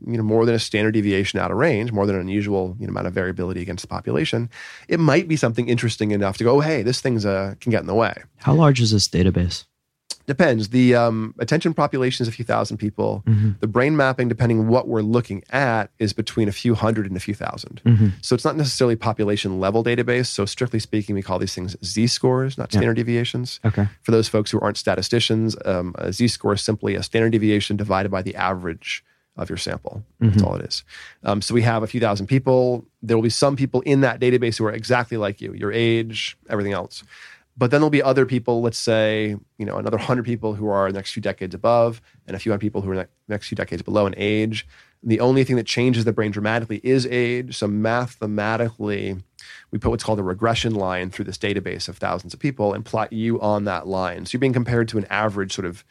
you 0.07 0.19
know 0.19 0.23
more 0.23 0.45
than 0.45 0.55
a 0.55 0.59
standard 0.59 0.93
deviation 0.93 1.39
out 1.39 1.51
of 1.51 1.57
range, 1.57 1.93
more 1.93 2.07
than 2.07 2.17
an 2.17 2.21
unusual 2.21 2.77
you 2.79 2.87
know, 2.87 2.91
amount 2.91 3.07
of 3.07 3.15
variability 3.15 3.63
against 3.63 3.83
the 3.83 3.89
population, 3.89 4.51
it 4.89 5.01
might 5.01 5.27
be 5.27 5.37
something 5.37 5.69
interesting 5.69 6.11
enough 6.11 6.37
to 6.37 6.45
go, 6.45 6.57
oh, 6.57 6.61
hey, 6.61 6.83
this 6.83 7.01
thing's 7.01 7.25
uh, 7.25 7.55
can 7.61 7.71
get 7.71 7.81
in 7.81 7.87
the 7.87 7.95
way. 7.95 8.15
How 8.37 8.53
large 8.53 8.81
is 8.81 8.91
this 8.91 9.09
database? 9.09 9.65
Depends. 10.27 10.71
The 10.71 10.95
um, 10.95 11.35
attention 11.39 11.75
population 11.75 12.25
is 12.25 12.29
a 12.29 12.33
few 12.33 12.45
thousand 12.45 12.79
people. 12.79 13.23
The 13.61 13.67
brain 13.67 13.97
mapping, 13.97 14.29
depending 14.29 14.69
what 14.69 14.89
we're 14.89 15.03
looking 15.03 15.43
at, 15.51 15.91
is 15.99 16.13
between 16.13 16.49
a 16.49 16.53
few 16.53 16.75
hundred 16.75 17.07
and 17.07 17.17
a 17.17 17.21
few 17.21 17.35
1000 17.35 17.83
So 18.23 18.35
it's 18.35 18.45
not 18.45 18.57
necessarily 18.57 18.97
population 18.97 19.61
level 19.61 19.85
database. 19.85 20.27
So 20.27 20.47
strictly 20.47 20.79
speaking, 20.79 21.15
we 21.15 21.23
call 21.23 21.39
these 21.39 21.55
things 21.55 21.77
Z 21.85 22.07
scores, 22.07 22.57
not 22.57 22.73
standard 22.73 22.95
deviations. 22.95 23.61
Okay. 23.65 23.87
For 24.03 24.13
those 24.13 24.29
folks 24.29 24.51
who 24.51 24.61
aren't 24.61 24.77
statisticians, 24.79 25.57
um, 25.65 25.95
a 25.99 26.13
Z 26.13 26.29
score 26.29 26.55
is 26.55 26.63
simply 26.63 26.95
a 26.95 27.03
standard 27.03 27.33
deviation 27.33 27.77
divided 27.77 28.11
by 28.11 28.23
the 28.23 28.35
average 28.37 29.05
of 29.37 29.49
your 29.51 29.59
sample. 29.59 30.05
That's 30.21 30.43
all 30.43 30.55
it 30.55 30.65
is. 30.65 30.85
Um, 31.25 31.43
so 31.43 31.55
we 31.55 31.63
have 31.63 31.83
a 31.83 31.87
few 31.89 32.01
thousand 32.01 32.29
people. 32.29 32.87
There 33.03 33.17
will 33.17 33.23
be 33.23 33.31
some 33.31 33.57
people 33.57 33.81
in 33.83 34.01
that 34.03 34.21
database 34.21 34.59
who 34.59 34.65
are 34.65 34.73
exactly 34.73 35.17
like 35.17 35.41
you, 35.41 35.53
your 35.55 35.73
age, 35.73 36.37
everything 36.49 36.73
else. 36.73 37.03
But 37.57 37.71
then 37.71 37.81
there'll 37.81 37.91
be 37.91 38.03
other 38.03 38.27
people, 38.27 38.63
let's 38.63 38.79
say, 38.79 39.37
you 39.59 39.67
know, 39.67 39.77
another 39.77 39.99
hundred 39.99 40.25
people 40.25 40.55
who 40.55 40.67
are 40.69 40.91
the 40.91 40.99
next 40.99 41.13
few 41.13 41.23
decades 41.23 41.55
above, 41.55 42.03
and 42.27 42.35
a 42.35 42.39
few 42.41 42.51
hundred 42.51 42.63
people 42.63 42.81
who 42.83 42.91
are 42.91 42.97
the 42.97 43.09
next 43.29 43.49
few 43.49 43.57
decades 43.57 43.83
below 43.83 44.07
in 44.07 44.15
age. 44.17 44.67
The 45.05 45.21
only 45.21 45.45
thing 45.45 45.57
that 45.57 45.67
changes 45.67 46.05
the 46.05 46.13
brain 46.13 46.33
dramatically 46.33 46.81
is 46.83 47.07
age. 47.07 47.57
So 47.57 47.69
mathematically, 47.69 49.19
we 49.71 49.79
put 49.79 49.91
what's 49.91 50.03
called 50.03 50.19
a 50.19 50.25
regression 50.25 50.75
line 50.75 51.11
through 51.11 51.27
this 51.27 51.39
database 51.39 51.89
of 51.89 51.99
thousands 51.99 52.35
of 52.35 52.41
people 52.41 52.73
and 52.73 52.85
plot 52.85 53.13
you 53.13 53.41
on 53.41 53.65
that 53.65 53.87
line. 53.87 54.25
So 54.25 54.31
you're 54.33 54.41
being 54.41 54.53
compared 54.53 54.89
to 54.89 54.99
an 54.99 55.07
average, 55.11 55.53
sort 55.53 55.67
of 55.67 55.85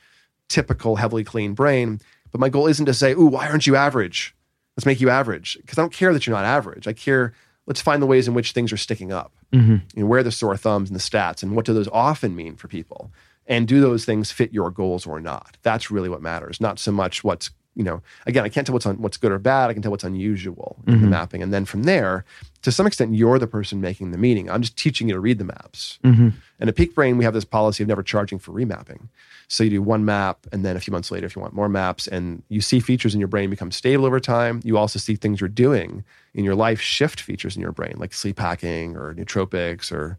typical, 0.50 0.98
heavily 0.98 1.24
clean 1.24 1.54
brain. 1.54 2.02
But 2.32 2.42
my 2.42 2.50
goal 2.50 2.68
isn't 2.68 2.88
to 2.88 2.94
say, 2.94 3.14
"Ooh, 3.14 3.28
why 3.28 3.48
aren't 3.48 3.68
you 3.68 3.76
average? 3.76 4.36
Let's 4.76 4.88
make 4.88 5.00
you 5.00 5.10
average." 5.10 5.58
Because 5.62 5.78
I 5.78 5.82
don't 5.82 5.94
care 5.94 6.12
that 6.12 6.26
you're 6.26 6.36
not 6.36 6.46
average. 6.46 6.88
I 6.88 6.94
care. 6.94 7.34
Let's 7.66 7.82
find 7.82 8.02
the 8.02 8.08
ways 8.08 8.28
in 8.28 8.34
which 8.34 8.52
things 8.52 8.74
are 8.74 8.78
sticking 8.78 9.12
up. 9.12 9.32
Mm-hmm. 9.54 9.78
You 9.96 10.04
know, 10.04 10.06
where 10.06 10.20
are 10.20 10.24
the 10.24 10.32
sore 10.32 10.58
thumbs 10.58 10.90
and 10.90 11.00
the 11.00 11.04
stats, 11.04 11.44
and 11.44 11.56
what 11.56 11.66
do 11.66 11.74
those 11.74 11.88
often 11.90 12.36
mean 12.36 12.56
for 12.56 12.68
people? 12.68 13.12
And 13.46 13.68
do 13.68 13.82
those 13.82 14.06
things 14.06 14.32
fit 14.32 14.54
your 14.54 14.72
goals 14.72 15.06
or 15.06 15.20
not? 15.20 15.58
That's 15.64 15.92
really 15.92 16.10
what 16.10 16.22
matters. 16.22 16.62
Not 16.62 16.80
so 16.80 16.92
much 16.92 17.24
what's 17.24 17.52
you 17.76 17.84
know. 17.84 18.02
Again, 18.26 18.44
I 18.44 18.50
can't 18.50 18.66
tell 18.68 18.74
what's 18.74 18.86
on 18.86 18.98
what's 19.02 19.18
good 19.18 19.32
or 19.32 19.40
bad. 19.40 19.70
I 19.70 19.74
can 19.74 19.82
tell 19.82 19.92
what's 19.92 20.04
unusual 20.04 20.78
in 20.88 21.02
the 21.02 21.08
Mhm. 21.08 21.10
mapping, 21.10 21.42
and 21.44 21.54
then 21.54 21.66
from 21.66 21.84
there, 21.84 22.24
to 22.62 22.72
some 22.72 22.86
extent, 22.88 23.14
you're 23.16 23.40
the 23.40 23.48
person 23.48 23.82
making 23.82 24.12
the 24.12 24.18
meaning. 24.18 24.50
I'm 24.50 24.62
just 24.62 24.78
teaching 24.78 25.08
you 25.10 25.14
to 25.16 25.20
read 25.20 25.38
the 25.40 25.44
maps. 25.46 26.00
Mm-hmm. 26.04 26.30
And 26.60 26.70
at 26.70 26.76
Peak 26.76 26.96
Brain, 26.96 27.18
we 27.18 27.26
have 27.26 27.34
this 27.34 27.44
policy 27.46 27.84
of 27.84 27.90
never 27.90 28.04
charging 28.04 28.40
for 28.40 28.52
remapping. 28.54 29.10
So 29.50 29.64
you 29.64 29.70
do 29.70 29.82
one 29.82 30.06
map, 30.06 30.48
and 30.52 30.64
then 30.64 30.78
a 30.78 30.80
few 30.80 30.92
months 30.92 31.12
later, 31.12 31.26
if 31.26 31.36
you 31.36 31.42
want 31.42 31.54
more 31.54 31.68
maps, 31.68 32.08
and 32.08 32.42
you 32.50 32.62
see 32.62 32.80
features 32.80 33.14
in 33.14 33.20
your 33.20 33.28
brain 33.28 33.50
become 33.50 33.72
stable 33.72 34.06
over 34.06 34.20
time, 34.20 34.62
you 34.64 34.78
also 34.78 34.98
see 35.00 35.16
things 35.16 35.42
you're 35.42 35.50
doing 35.50 36.04
in 36.34 36.44
your 36.46 36.56
life 36.56 36.80
shift 36.80 37.20
features 37.20 37.56
in 37.56 37.62
your 37.62 37.72
brain, 37.74 37.96
like 37.98 38.14
sleep 38.14 38.40
hacking 38.40 38.96
or 38.96 39.14
nootropics 39.14 39.92
or 39.92 40.18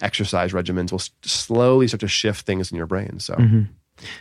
exercise 0.00 0.52
regimens 0.52 0.90
will 0.90 0.98
s- 0.98 1.10
slowly 1.22 1.86
start 1.86 2.00
to 2.00 2.08
shift 2.08 2.44
things 2.44 2.70
in 2.72 2.76
your 2.76 2.86
brain. 2.86 3.18
So 3.20 3.34
Mm-hmm. 3.34 3.62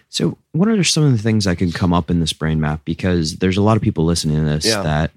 So, 0.10 0.38
what 0.52 0.68
are 0.68 0.84
some 0.84 1.04
of 1.04 1.12
the 1.12 1.18
things 1.18 1.46
that 1.46 1.58
could 1.58 1.74
come 1.74 1.94
up 1.94 2.10
in 2.12 2.20
this 2.20 2.34
brain 2.34 2.60
map? 2.62 2.82
Because 2.86 3.38
there's 3.38 3.58
a 3.58 3.62
lot 3.62 3.76
of 3.78 3.84
people 3.84 4.06
listening 4.06 4.38
to 4.38 4.44
this 4.44 4.66
Yeah. 4.66 4.82
that 4.84 5.12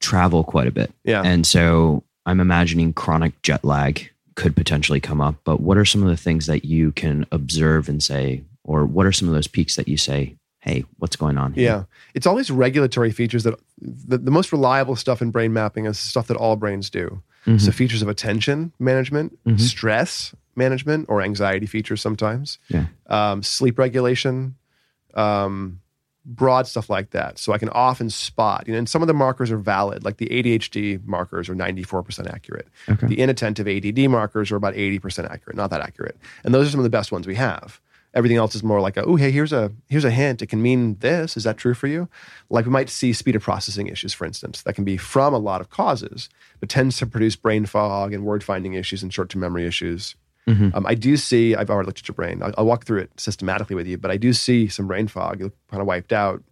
travel 0.00 0.44
quite 0.44 0.66
a 0.66 0.70
bit. 0.70 0.92
yeah, 1.04 1.22
And 1.22 1.46
so 1.46 2.02
I'm 2.26 2.40
imagining 2.40 2.92
chronic 2.92 3.40
jet 3.42 3.64
lag 3.64 4.08
could 4.34 4.56
potentially 4.56 5.00
come 5.00 5.20
up. 5.20 5.34
But 5.44 5.60
what 5.60 5.76
are 5.76 5.84
some 5.84 6.02
of 6.02 6.08
the 6.08 6.16
things 6.16 6.46
that 6.46 6.64
you 6.64 6.92
can 6.92 7.26
observe 7.30 7.88
and 7.88 8.02
say, 8.02 8.42
or 8.64 8.86
what 8.86 9.04
are 9.06 9.12
some 9.12 9.28
of 9.28 9.34
those 9.34 9.46
peaks 9.46 9.76
that 9.76 9.88
you 9.88 9.96
say, 9.98 10.36
hey, 10.60 10.84
what's 10.98 11.16
going 11.16 11.36
on 11.36 11.52
here? 11.52 11.64
yeah, 11.64 11.84
it's 12.14 12.26
all 12.26 12.36
these 12.36 12.50
regulatory 12.50 13.10
features 13.10 13.44
that 13.44 13.58
the, 13.80 14.18
the 14.18 14.30
most 14.30 14.52
reliable 14.52 14.96
stuff 14.96 15.20
in 15.20 15.30
brain 15.30 15.52
mapping 15.52 15.84
is 15.86 15.98
stuff 15.98 16.28
that 16.28 16.36
all 16.36 16.56
brains 16.56 16.88
do. 16.88 17.22
Mhm. 17.46 17.60
So 17.60 17.72
features 17.72 18.02
of 18.02 18.08
attention 18.08 18.72
management, 18.78 19.38
Mhm. 19.46 19.60
stress 19.60 20.34
management, 20.64 21.06
or 21.08 21.22
anxiety 21.22 21.66
features 21.66 22.00
sometimes. 22.00 22.58
Yeah. 22.68 22.86
um, 23.06 23.42
sleep 23.42 23.78
regulation, 23.78 24.54
um, 25.14 25.80
broad 26.24 26.66
stuff 26.66 26.90
like 26.90 27.10
that. 27.10 27.38
So 27.38 27.52
I 27.52 27.58
can 27.58 27.68
often 27.70 28.10
spot, 28.10 28.64
you 28.66 28.72
know, 28.72 28.78
and 28.78 28.88
some 28.88 29.02
of 29.02 29.08
the 29.08 29.14
markers 29.14 29.50
are 29.50 29.58
valid, 29.58 30.04
like 30.04 30.18
the 30.18 30.26
ADHD 30.26 31.04
markers 31.04 31.48
are 31.48 31.54
94% 31.54 32.32
accurate. 32.32 32.68
Okay. 32.88 33.06
The 33.06 33.18
inattentive 33.18 33.66
ADD 33.66 34.10
markers 34.10 34.52
are 34.52 34.56
about 34.56 34.74
80% 34.74 35.30
accurate, 35.30 35.56
not 35.56 35.70
that 35.70 35.80
accurate. 35.80 36.16
And 36.44 36.54
those 36.54 36.68
are 36.68 36.70
some 36.70 36.80
of 36.80 36.84
the 36.84 36.90
best 36.90 37.10
ones 37.10 37.26
we 37.26 37.36
have. 37.36 37.80
Everything 38.12 38.38
else 38.38 38.56
is 38.56 38.64
more 38.64 38.80
like 38.80 38.98
oh, 38.98 39.14
hey, 39.14 39.30
here's 39.30 39.52
a 39.52 39.70
here's 39.88 40.04
a 40.04 40.10
hint. 40.10 40.42
It 40.42 40.48
can 40.48 40.60
mean 40.60 40.96
this. 40.98 41.36
Is 41.36 41.44
that 41.44 41.56
true 41.56 41.74
for 41.74 41.86
you? 41.86 42.08
Like 42.48 42.64
we 42.66 42.72
might 42.72 42.90
see 42.90 43.12
speed 43.12 43.36
of 43.36 43.42
processing 43.42 43.86
issues, 43.86 44.12
for 44.12 44.24
instance, 44.24 44.62
that 44.62 44.74
can 44.74 44.82
be 44.84 44.96
from 44.96 45.32
a 45.32 45.38
lot 45.38 45.60
of 45.60 45.70
causes, 45.70 46.28
but 46.58 46.68
tends 46.68 46.96
to 46.98 47.06
produce 47.06 47.36
brain 47.36 47.66
fog 47.66 48.12
and 48.12 48.24
word 48.24 48.42
finding 48.42 48.74
issues 48.74 49.04
and 49.04 49.14
short 49.14 49.30
term 49.30 49.40
memory 49.40 49.64
issues. 49.64 50.16
Mhm. 50.50 50.74
Um, 50.74 50.86
I 50.86 50.94
do 50.94 51.16
see, 51.16 51.54
I've 51.54 51.70
already 51.70 51.86
looked 51.86 52.00
at 52.00 52.08
your 52.08 52.14
brain. 52.14 52.42
I'll, 52.42 52.52
I'll 52.58 52.66
walk 52.66 52.84
through 52.84 53.00
it 53.00 53.10
systematically 53.18 53.76
with 53.76 53.86
you, 53.86 53.98
but 53.98 54.10
I 54.10 54.16
do 54.16 54.32
see 54.32 54.68
some 54.68 54.86
brain 54.86 55.08
fog. 55.08 55.38
You 55.38 55.44
look 55.46 55.54
kind 55.70 55.80
of 55.80 55.86
wiped 55.86 56.12
out. 56.12 56.42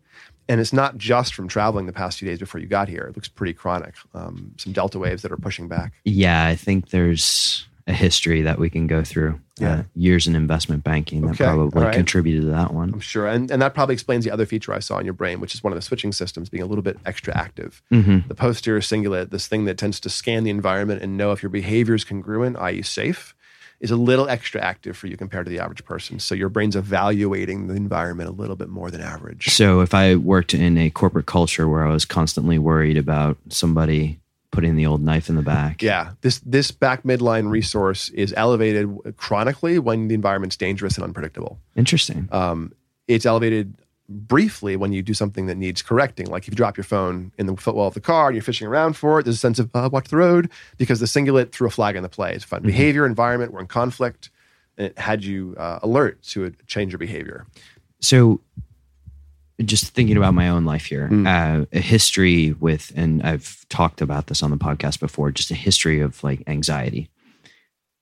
And 0.51 0.61
it's 0.63 0.73
not 0.73 0.97
just 0.97 1.35
from 1.35 1.47
traveling 1.47 1.85
the 1.85 1.93
past 1.93 2.19
few 2.19 2.27
days 2.27 2.39
before 2.39 2.59
you 2.59 2.67
got 2.67 2.89
here. 2.89 3.03
It 3.03 3.17
looks 3.17 3.29
pretty 3.29 3.53
chronic. 3.53 3.95
Um, 4.15 4.53
some 4.57 4.73
delta 4.73 4.99
waves 4.99 5.21
that 5.23 5.31
are 5.31 5.37
pushing 5.37 5.69
back. 5.69 5.93
Yeah, 6.07 6.47
I 6.47 6.57
think 6.57 6.89
there's 6.89 7.67
a 7.87 7.93
history 7.93 8.41
that 8.43 8.59
we 8.59 8.71
can 8.71 8.87
go 8.87 9.03
through. 9.05 9.41
Yeah. 9.59 9.73
Uh, 9.73 9.83
years 9.95 10.27
in 10.27 10.37
investment 10.37 10.85
banking 10.85 11.23
that 11.23 11.31
Okay, 11.33 11.45
probably 11.45 11.83
right. 11.85 11.93
contributed 11.95 12.43
to 12.45 12.49
that 12.51 12.73
one. 12.73 12.93
I'm 12.95 13.01
sure. 13.01 13.27
And, 13.27 13.51
and 13.51 13.61
that 13.61 13.75
probably 13.75 13.93
explains 13.95 14.25
the 14.25 14.31
other 14.31 14.47
feature 14.47 14.73
I 14.73 14.79
saw 14.79 14.99
in 14.99 15.05
your 15.05 15.15
brain, 15.15 15.41
which 15.41 15.53
is 15.55 15.63
one 15.65 15.73
of 15.73 15.77
the 15.77 15.83
switching 15.83 16.13
systems 16.13 16.49
being 16.49 16.63
a 16.63 16.67
little 16.67 16.83
bit 16.83 16.97
extra 17.05 17.37
active. 17.37 17.83
hmm 17.91 18.19
The 18.29 18.35
posterior 18.35 18.81
cingulate, 18.81 19.31
this 19.31 19.49
thing 19.49 19.65
that 19.67 19.77
tends 19.77 20.01
to 20.01 20.09
scan 20.09 20.45
the 20.45 20.51
environment 20.51 21.03
and 21.03 21.17
know 21.19 21.33
if 21.33 21.43
your 21.43 21.51
behavior 21.51 21.95
is 21.95 22.05
congruent, 22.05 22.57
i.e., 22.59 22.83
safe, 22.83 23.35
is 23.81 23.91
a 23.93 23.97
little 23.97 24.29
extra 24.29 24.61
active 24.61 24.97
for 24.97 25.07
you 25.07 25.17
compared 25.17 25.47
to 25.47 25.51
the 25.51 25.61
average 25.61 25.85
person. 25.85 26.19
So 26.19 26.35
your 26.35 26.49
brain's 26.49 26.75
evaluating 26.75 27.69
the 27.69 27.75
environment 27.75 28.29
a 28.29 28.33
little 28.33 28.57
bit 28.57 28.69
more 28.69 28.91
than 28.91 29.01
average. 29.01 29.47
So 29.55 29.81
if 29.81 29.95
I 29.95 30.17
worked 30.17 30.53
in 30.55 30.77
a 30.77 30.91
corporate 30.91 31.27
culture 31.27 31.69
where 31.69 31.87
I 31.87 31.93
was 31.93 32.05
constantly 32.05 32.59
worried 32.59 32.97
about 32.97 33.39
somebody 33.49 34.19
putting 34.51 34.75
the 34.77 34.87
old 34.87 35.03
knife 35.03 35.29
in 35.29 35.37
the 35.37 35.43
back, 35.43 35.83
Yeah, 35.83 36.13
this 36.23 36.41
this 36.41 36.71
back 36.73 37.05
midline 37.05 37.51
resource 37.51 38.09
is 38.09 38.35
elevated 38.37 38.89
chronically 39.17 39.79
when 39.79 40.09
the 40.09 40.15
environment's 40.15 40.57
dangerous 40.57 40.97
and 40.97 41.05
unpredictable. 41.05 41.61
interesting. 41.77 42.29
Um, 42.33 42.73
it's 43.07 43.25
elevated 43.27 43.75
briefly 44.09 44.75
when 44.77 44.93
you 44.93 45.03
do 45.03 45.13
something 45.13 45.47
that 45.47 45.57
needs 45.57 45.83
correcting, 45.83 46.27
like 46.27 46.45
if 46.45 46.49
you 46.49 46.57
drop 46.57 46.77
your 46.77 46.85
phone 46.85 47.31
in 47.39 47.47
the 47.47 47.57
footwell 47.57 47.87
of 47.89 47.95
the 47.95 48.01
car 48.01 48.29
and 48.29 48.35
you're 48.37 48.43
fishing 48.43 48.67
around 48.67 48.95
for 48.95 49.21
it. 49.21 49.25
There's 49.25 49.37
a 49.37 49.39
sense 49.39 49.59
of 49.59 49.71
uh, 49.75 49.89
watch 49.93 50.09
the 50.09 50.17
road 50.17 50.51
because 50.79 51.01
the 51.01 51.07
cingulate 51.07 51.53
threw 51.53 51.67
a 51.69 51.71
flag 51.71 51.95
in 51.97 52.03
the 52.03 52.09
play. 52.09 52.33
It's 52.35 52.45
fun 52.45 52.63
behavior, 52.63 53.05
environment. 53.05 53.53
We're 53.53 53.61
in 53.61 53.67
conflict, 53.67 54.31
and 54.79 54.87
it 54.87 54.99
had 54.99 55.25
you 55.25 55.55
uh, 55.59 55.81
alert 55.83 56.23
to 56.23 56.47
a 56.47 56.51
change 56.67 56.93
your 56.93 56.99
behavior. 56.99 57.47
So, 58.01 58.41
just 59.65 59.89
thinking 59.93 60.17
about 60.17 60.35
my 60.35 60.49
own 60.49 60.65
life 60.65 60.87
here, 60.87 61.09
Mm. 61.11 61.27
uh, 61.27 61.67
a 61.73 61.81
history 61.81 62.53
with, 62.53 62.93
and 62.95 63.23
I've 63.25 63.67
talked 63.69 64.01
about 64.01 64.29
this 64.29 64.41
on 64.43 64.51
the 64.53 64.57
podcast 64.57 65.01
before, 65.01 65.33
just 65.33 65.51
a 65.51 65.55
history 65.57 66.01
of 66.01 66.23
like 66.23 66.43
anxiety 66.47 67.11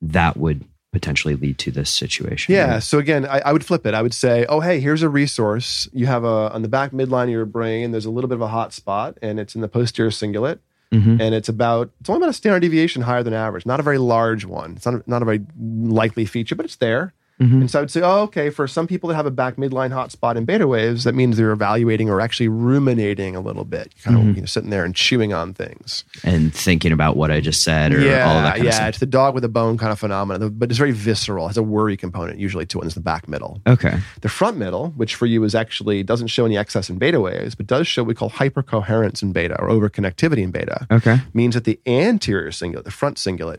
that 0.02 0.36
would 0.36 0.64
potentially 0.96 1.34
lead 1.36 1.58
to 1.58 1.70
this 1.70 1.90
situation. 1.90 2.54
Yeah. 2.54 2.78
So 2.78 2.98
again, 2.98 3.26
I, 3.26 3.38
I 3.44 3.52
would 3.52 3.64
flip 3.64 3.84
it. 3.86 3.92
I 3.92 4.00
would 4.00 4.14
say, 4.14 4.46
oh, 4.48 4.60
hey, 4.60 4.80
here's 4.80 5.02
a 5.02 5.08
resource. 5.10 5.88
You 5.92 6.06
have 6.06 6.24
a 6.24 6.50
on 6.54 6.62
the 6.62 6.68
back 6.68 6.92
midline 6.92 7.24
of 7.24 7.30
your 7.30 7.44
brain. 7.44 7.90
There's 7.90 8.06
a 8.06 8.10
little 8.10 8.28
bit 8.28 8.36
of 8.36 8.40
a 8.42 8.48
hot 8.48 8.72
spot, 8.72 9.18
and 9.20 9.38
it's 9.38 9.54
in 9.54 9.60
the 9.60 9.68
posterior 9.68 10.10
cingulate, 10.10 10.58
Mhm. 10.92 11.20
and 11.20 11.34
it's 11.34 11.48
about 11.50 11.90
it's 12.00 12.08
only 12.08 12.20
about 12.20 12.30
a 12.30 12.32
standard 12.32 12.60
deviation 12.60 13.02
higher 13.02 13.22
than 13.22 13.34
average. 13.34 13.66
Not 13.66 13.78
a 13.80 13.82
very 13.82 13.98
large 13.98 14.44
one. 14.46 14.72
It's 14.76 14.86
not 14.86 14.94
a, 14.94 15.02
not 15.06 15.20
a 15.20 15.24
very 15.26 15.40
likely 15.60 16.24
feature, 16.24 16.54
but 16.54 16.64
it's 16.64 16.76
there. 16.76 17.12
Mhm. 17.40 17.60
And 17.60 17.70
so 17.70 17.78
I 17.78 17.82
would 17.82 17.90
say, 17.90 18.00
oh, 18.02 18.22
okay, 18.22 18.48
for 18.48 18.66
some 18.66 18.86
people 18.86 19.08
that 19.10 19.14
have 19.16 19.26
a 19.26 19.30
back 19.30 19.56
midline 19.56 19.90
hotspot 19.90 20.36
in 20.36 20.46
beta 20.46 20.66
waves, 20.66 21.04
that 21.04 21.14
means 21.14 21.36
they're 21.36 21.50
evaluating 21.52 22.08
or 22.08 22.20
actually 22.22 22.48
ruminating 22.48 23.36
a 23.36 23.40
little 23.40 23.64
bit, 23.64 23.92
kind 24.02 24.16
Mm-hmm. 24.16 24.28
of 24.30 24.36
you 24.36 24.42
know, 24.42 24.46
sitting 24.46 24.70
there 24.70 24.84
and 24.86 24.94
chewing 24.94 25.34
on 25.34 25.52
things. 25.52 26.04
And 26.24 26.54
thinking 26.54 26.92
about 26.92 27.16
what 27.18 27.30
I 27.30 27.40
just 27.40 27.62
said 27.62 27.92
or 27.92 27.98
all 27.98 28.04
yeah, 28.04 28.42
that 28.42 28.52
kind 28.54 28.64
yeah, 28.64 28.68
of 28.70 28.74
stuff. 28.76 28.88
it's 28.88 28.98
the 29.00 29.06
dog 29.06 29.34
with 29.34 29.44
a 29.44 29.50
bone 29.50 29.76
kind 29.76 29.92
of 29.92 29.98
phenomenon, 29.98 30.48
but 30.56 30.70
it's 30.70 30.78
very 30.78 30.92
visceral. 30.92 31.46
Has 31.48 31.58
a 31.58 31.62
worry 31.62 31.96
component 31.96 32.38
usually 32.38 32.64
to 32.66 32.78
it. 32.78 32.82
And 32.82 32.86
it's 32.88 32.94
the 32.94 33.00
back 33.02 33.28
middle. 33.28 33.60
Okay. 33.66 33.98
The 34.22 34.28
front 34.30 34.56
middle, 34.56 34.92
which 34.96 35.14
for 35.14 35.26
you 35.26 35.44
is 35.44 35.54
actually 35.54 36.02
doesn't 36.02 36.28
show 36.28 36.46
any 36.46 36.56
excess 36.56 36.88
in 36.88 36.96
beta 36.96 37.20
waves, 37.20 37.54
but 37.54 37.66
does 37.66 37.86
show 37.86 38.02
what 38.02 38.08
we 38.08 38.14
call 38.14 38.30
hypercoherence 38.30 39.22
in 39.22 39.32
beta 39.32 39.60
or 39.60 39.68
overconnectivity 39.68 40.38
in 40.42 40.52
beta, 40.52 40.86
Okay. 40.90 41.20
means 41.34 41.54
that 41.54 41.64
the 41.64 41.78
anterior 41.86 42.50
cingulate, 42.50 42.84
the 42.84 42.90
front 42.90 43.18
cingulate, 43.18 43.58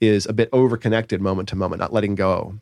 is 0.00 0.26
a 0.26 0.32
bit 0.34 0.50
overconnected 0.50 1.20
moment 1.20 1.48
to 1.48 1.56
moment, 1.56 1.80
not 1.80 1.92
letting 1.92 2.14
go. 2.14 2.54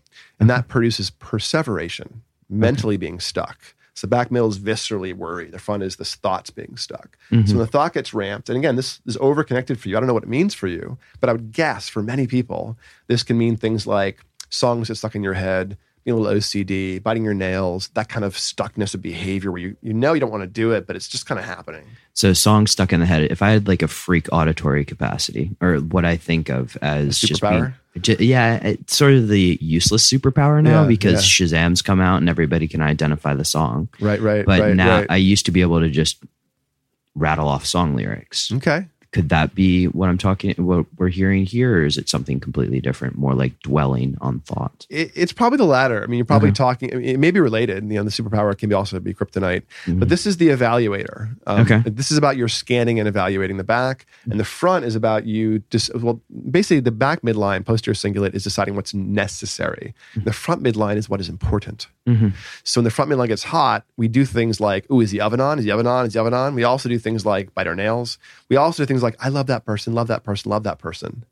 And 0.43 0.51
that 0.51 0.63
mm-hmm. 0.63 0.71
produces 0.73 1.11
perseveration, 1.11 2.23
mentally 2.51 2.97
being 2.97 3.21
stuck. 3.21 3.75
So 3.95 4.07
the 4.07 4.11
back 4.11 4.31
middle 4.31 4.49
is 4.49 4.59
viscerally 4.59 5.15
worried. 5.15 5.53
The 5.53 5.59
front 5.59 5.83
is 5.83 5.97
this 5.97 6.15
thoughts 6.15 6.51
being 6.51 6.77
stuck. 6.77 7.17
Mm-hmm. 7.31 7.47
So 7.47 7.55
when 7.55 7.67
the 7.67 7.67
thought 7.67 7.93
gets 7.93 8.15
ramped, 8.15 8.49
and 8.49 8.57
again, 8.57 8.77
this 8.77 9.01
is 9.07 9.17
overconnected 9.19 9.79
for 9.79 9.89
you. 9.89 9.97
I 9.97 10.01
don't 10.01 10.07
know 10.07 10.15
what 10.15 10.23
it 10.23 10.29
means 10.29 10.55
for 10.55 10.67
you, 10.67 10.99
but 11.21 11.29
I 11.29 11.33
would 11.33 11.53
guess 11.53 11.89
for 11.89 12.03
many 12.03 12.27
people, 12.27 12.77
this 13.07 13.23
can 13.23 13.37
mean 13.37 13.57
things 13.57 13.87
like 13.87 14.25
songs 14.49 14.89
that 14.89 14.97
stuck 14.97 15.15
in 15.15 15.23
your 15.23 15.35
head, 15.35 15.77
being 16.05 16.17
a 16.17 16.21
little 16.21 16.39
OCD, 16.39 17.03
biting 17.03 17.23
your 17.23 17.35
nails, 17.35 17.89
that 17.95 18.09
kind 18.09 18.25
of 18.25 18.35
stuckness 18.35 18.95
of 18.95 19.03
behavior 19.03 19.53
where 19.53 19.61
you, 19.61 19.77
you 19.83 19.93
know 19.93 20.15
you 20.15 20.21
don't 20.21 20.31
want 20.31 20.43
to 20.43 20.49
do 20.49 20.73
it, 20.73 20.87
but 20.87 20.97
it's 20.97 21.09
just 21.09 21.27
kind 21.27 21.39
of 21.39 21.45
happening. 21.45 21.85
So 22.15 22.33
songs 22.33 22.71
stuck 22.71 22.93
in 22.93 23.01
the 23.01 23.07
head. 23.07 23.31
If 23.31 23.43
I 23.43 23.51
had 23.51 23.69
like 23.69 23.83
a 23.83 23.89
freak 23.89 24.29
auditory 24.33 24.85
capacity, 24.85 25.51
or 25.61 25.77
what 25.77 26.05
I 26.05 26.17
think 26.17 26.49
of 26.49 26.77
as 26.83 27.21
just 27.21 27.41
being, 27.41 27.53
superpower? 27.53 27.75
Yeah, 27.95 28.57
it's 28.57 28.97
sort 28.97 29.13
of 29.15 29.29
the 29.29 29.59
useless 29.61 30.11
superpower 30.11 30.63
now 30.63 30.83
Yeah, 30.83 30.89
because 30.89 31.23
Shazam's 31.25 31.83
come 31.83 32.01
out 32.01 32.19
and 32.19 32.29
everybody 32.29 32.67
can 32.67 32.81
identify 32.81 33.35
the 33.35 33.45
song. 33.45 33.89
Right, 34.01 34.21
right, 34.21 34.47
But 34.47 34.61
right, 34.61 34.75
now 34.77 34.99
right. 35.01 35.07
I 35.11 35.17
used 35.17 35.47
to 35.47 35.53
be 35.53 35.61
able 35.61 35.81
to 35.81 35.91
just 35.91 36.23
rattle 37.15 37.49
off 37.49 37.67
song 37.67 37.95
lyrics. 37.95 38.51
okay. 38.53 38.87
Could 39.13 39.29
that 39.29 39.55
be 39.55 39.87
what 39.87 40.09
I'm 40.09 40.17
talking, 40.17 40.55
what 40.57 40.87
we're 40.97 41.09
hearing 41.09 41.45
here, 41.45 41.79
or 41.79 41.85
is 41.85 41.99
it 41.99 42.09
something 42.09 42.41
completely 42.41 42.81
different, 42.81 43.17
more 43.17 43.35
like 43.35 43.61
dwelling 43.61 44.17
on 44.23 44.41
thought? 44.41 44.87
It, 44.89 45.13
it's 45.15 45.33
probably 45.33 45.59
the 45.59 45.65
latter. 45.65 46.03
I 46.03 46.07
mean, 46.07 46.17
you're 46.17 46.25
probably 46.25 46.51
talking. 46.51 46.93
I 46.93 46.97
mean, 46.97 47.09
it 47.09 47.19
may 47.19 47.31
be 47.31 47.39
related. 47.39 47.85
You 47.85 47.97
know, 47.97 48.05
the 48.05 48.11
superpower 48.11 48.57
can 48.57 48.71
be 48.71 48.75
also 48.75 48.99
be 49.01 49.13
kryptonite, 49.13 49.63
but 49.87 49.93
mm-hmm. 49.93 50.09
this 50.09 50.27
is 50.27 50.39
the 50.39 50.49
evaluator. 50.49 51.37
Um, 51.47 51.63
Okay. 51.63 51.83
This 51.89 52.11
is 52.11 52.19
about 52.19 52.37
your 52.37 52.49
scanning 52.49 52.99
and 52.99 53.07
evaluating 53.07 53.57
the 53.57 53.65
back, 53.65 54.07
and 54.29 54.41
the 54.41 54.45
front 54.45 54.85
is 54.85 54.97
about 54.97 55.27
you. 55.27 55.61
Dis- 55.71 55.91
well, 55.95 56.21
basically, 56.51 56.81
the 56.81 56.91
back 56.91 57.21
midline, 57.23 57.65
posterior 57.65 57.95
cingulate, 57.95 58.35
is 58.35 58.43
deciding 58.43 58.75
what's 58.75 58.95
necessary. 58.95 59.95
Mm-hmm. 60.15 60.25
The 60.25 60.33
front 60.33 60.63
midline 60.63 60.97
is 60.97 61.09
what 61.09 61.21
is 61.21 61.29
important. 61.29 61.87
Mm-hmm. 62.09 62.31
So 62.65 62.81
when 62.81 62.85
the 62.85 62.91
front 62.91 63.11
midline 63.11 63.29
gets 63.29 63.45
hot, 63.45 63.85
we 63.97 64.09
do 64.09 64.25
things 64.25 64.59
like, 64.59 64.91
"Ooh, 64.91 65.01
is 65.01 65.11
the 65.11 65.21
oven 65.21 65.41
on? 65.41 65.59
Is 65.59 65.65
the 65.65 65.71
oven 65.71 65.87
on? 65.87 66.07
Is 66.07 66.15
the 66.15 66.21
oven 66.21 66.35
on?" 66.35 66.55
We 66.55 66.65
also 66.65 66.89
do 66.89 66.99
things 66.99 67.25
like 67.25 67.55
bite 67.55 67.67
our 67.67 67.77
nails. 67.77 68.19
We 68.49 68.57
also 68.57 68.83
do 68.83 68.87
things 68.87 69.02
like, 69.03 69.17
"I 69.21 69.29
love 69.29 69.47
that 69.49 69.65
person, 69.65 69.95
love 69.95 70.09
that 70.09 70.25
person, 70.25 70.51
love 70.51 70.63
that 70.65 70.79
person." 70.79 71.25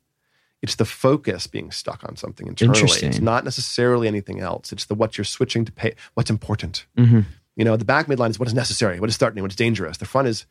It's 0.63 0.75
the 0.75 0.85
focus 0.85 1.47
being 1.47 1.71
stuck 1.71 2.05
on 2.05 2.17
something 2.17 2.47
internally. 2.47 2.83
It's 2.83 3.19
not 3.19 3.45
necessarily 3.45 4.07
anything 4.07 4.41
else. 4.41 4.73
It's 4.73 4.85
the 4.85 4.95
what 4.95 5.17
you're 5.17 5.25
switching 5.25 5.65
to 5.65 5.73
pay, 5.73 5.95
what's 6.15 6.31
important. 6.31 6.85
Mm-hmm. 6.99 7.21
You 7.57 7.65
know, 7.65 7.77
the 7.77 7.85
back 7.85 8.07
midline 8.07 8.31
is 8.31 8.39
what 8.39 8.49
is 8.49 8.55
necessary, 8.55 9.01
what 9.01 9.09
is 9.09 9.17
threatening, 9.17 9.43
what's 9.43 9.57
dangerous. 9.57 9.97
The 9.97 10.05
front 10.05 10.29
is 10.29 10.47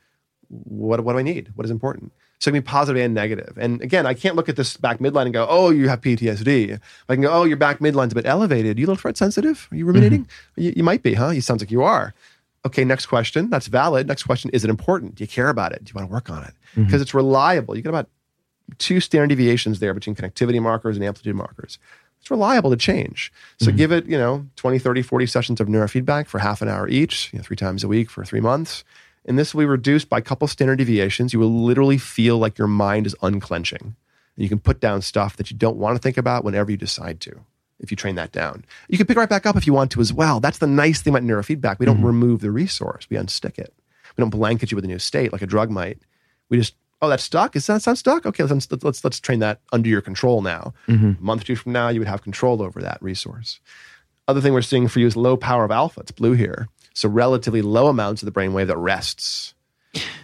what, 0.50 1.04
what 1.04 1.14
do 1.14 1.20
I 1.20 1.22
need? 1.22 1.52
What 1.56 1.66
is 1.66 1.72
important? 1.72 2.12
So 2.40 2.50
it 2.50 2.54
can 2.54 2.62
be 2.62 2.66
positive 2.66 3.04
and 3.04 3.14
negative. 3.14 3.58
And 3.58 3.82
again, 3.82 4.06
I 4.06 4.14
can't 4.14 4.36
look 4.36 4.50
at 4.50 4.56
this 4.56 4.78
back 4.78 5.00
midline 5.00 5.24
and 5.24 5.34
go, 5.34 5.46
oh, 5.50 5.70
you 5.72 5.90
have 5.90 6.02
PTSD. 6.02 6.80
I 7.10 7.14
can 7.14 7.22
go, 7.22 7.32
oh, 7.32 7.44
your 7.44 7.58
back 7.58 7.80
midline's 7.80 8.14
a 8.14 8.16
bit 8.16 8.26
elevated. 8.26 8.80
You 8.80 8.86
a 8.86 8.88
little 8.88 9.02
threat 9.02 9.18
sensitive? 9.18 9.68
Are 9.72 9.76
you 9.76 9.86
ruminating? 9.86 10.28
You, 10.56 10.74
you 10.78 10.84
might 10.84 11.04
be, 11.04 11.14
huh? 11.14 11.30
You 11.30 11.42
sounds 11.42 11.62
like 11.62 11.72
you 11.72 11.84
are. 11.84 12.14
Okay, 12.66 12.84
next 12.84 13.06
question. 13.06 13.50
That's 13.50 13.68
valid. 13.68 14.08
Next 14.08 14.24
question. 14.24 14.50
Is 14.52 14.64
it 14.64 14.70
important? 14.70 15.16
Do 15.16 15.24
you 15.24 15.28
care 15.28 15.50
about 15.50 15.72
it? 15.72 15.84
Do 15.84 15.92
you 15.92 15.96
want 15.96 16.10
to 16.10 16.14
work 16.14 16.30
on 16.30 16.44
it? 16.44 16.54
Mm-hmm. 16.72 16.86
Because 16.86 17.02
it's 17.02 17.14
reliable. 17.14 17.76
You 17.76 17.82
get 17.82 17.90
about 17.90 18.10
two 18.78 19.00
standard 19.00 19.28
deviations 19.28 19.80
there 19.80 19.94
between 19.94 20.16
connectivity 20.16 20.62
markers 20.62 20.96
and 20.96 21.06
amplitude 21.06 21.36
markers. 21.36 21.80
It's 22.20 22.30
reliable 22.30 22.70
to 22.70 22.78
change. 22.78 23.32
So 23.60 23.68
mm-hmm. 23.68 23.78
give 23.78 23.92
it, 23.92 24.06
you 24.06 24.18
know, 24.18 24.46
20, 24.58 24.78
30, 24.78 25.02
40 25.02 25.26
sessions 25.26 25.62
of 25.62 25.68
neurofeedback 25.68 26.28
for 26.28 26.40
half 26.40 26.62
an 26.62 26.68
hour 26.68 26.88
each, 26.88 27.32
you 27.32 27.40
know, 27.40 27.44
three 27.44 27.56
times 27.56 27.84
a 27.84 27.88
week 27.88 28.10
for 28.10 28.26
three 28.26 28.42
months. 28.42 28.84
And 29.26 29.38
this 29.38 29.54
will 29.54 29.62
be 29.62 29.66
reduced 29.66 30.10
by 30.10 30.18
a 30.18 30.22
couple 30.22 30.48
standard 30.48 30.78
deviations. 30.78 31.34
You 31.34 31.40
will 31.40 31.64
literally 31.64 31.98
feel 31.98 32.38
like 32.38 32.58
your 32.58 32.68
mind 32.68 33.06
is 33.06 33.16
unclenching. 33.22 33.82
And 33.82 34.44
you 34.44 34.50
can 34.50 34.60
put 34.60 34.80
down 34.80 35.02
stuff 35.02 35.38
that 35.38 35.50
you 35.50 35.58
don't 35.58 35.78
want 35.78 35.96
to 35.96 36.02
think 36.02 36.18
about 36.18 36.44
whenever 36.44 36.72
you 36.72 36.78
decide 36.78 37.20
to, 37.22 37.40
if 37.80 37.92
you 37.92 37.98
train 37.98 38.16
that 38.16 38.32
down. 38.32 38.66
You 38.88 38.98
can 38.98 39.08
pick 39.08 39.18
it 39.18 39.20
right 39.20 39.30
back 39.30 39.46
up 39.46 39.56
if 39.56 39.66
you 39.66 39.74
want 39.74 39.92
to 39.92 40.02
as 40.02 40.14
well. 40.14 40.40
That's 40.40 40.58
the 40.58 40.68
nice 40.68 41.02
thing 41.02 41.14
about 41.14 41.26
neurofeedback. 41.26 41.80
We 41.80 41.86
don't 41.86 41.98
mm-hmm. 41.98 42.06
remove 42.06 42.42
the 42.42 42.52
resource, 42.52 43.08
we 43.10 43.18
unstick 43.18 43.58
it. 43.58 43.74
We 44.18 44.22
don't 44.22 44.30
blanket 44.30 44.72
you 44.72 44.76
with 44.76 44.86
a 44.86 44.88
new 44.88 45.00
state 45.00 45.32
like 45.32 45.42
a 45.42 45.48
drug 45.48 45.70
might. 45.70 46.00
We 46.50 46.58
just, 46.58 46.76
oh, 47.02 47.10
that's 47.10 47.24
stuck. 47.24 47.56
Is 47.56 47.68
that 47.68 47.82
sound 47.82 47.98
stuck? 47.98 48.26
Okay, 48.26 48.44
let's 48.44 48.72
let's 48.84 49.04
let's, 49.04 49.20
train 49.20 49.40
that 49.40 49.62
under 49.72 49.88
your 49.88 50.02
control 50.02 50.42
now. 50.42 50.74
Mm-hmm. 50.88 51.12
A 51.20 51.24
month 51.24 51.42
or 51.42 51.46
two 51.46 51.56
from 51.56 51.72
now, 51.72 51.90
you 51.90 52.00
would 52.00 52.08
have 52.08 52.24
control 52.24 52.62
over 52.62 52.82
that 52.82 53.02
resource. 53.02 53.60
Other 54.28 54.42
thing 54.42 54.54
we're 54.54 54.62
seeing 54.62 54.88
for 54.88 55.00
you 55.00 55.08
is 55.08 55.16
low 55.16 55.38
power 55.38 55.64
of 55.64 55.72
alpha. 55.72 56.02
It's 56.02 56.12
blue 56.12 56.34
here. 56.34 56.68
So 56.94 57.08
relatively 57.10 57.62
low 57.62 57.88
amounts 57.88 58.22
of 58.22 58.26
the 58.26 58.38
brainwave 58.38 58.68
that 58.68 58.78
rests. 58.78 59.54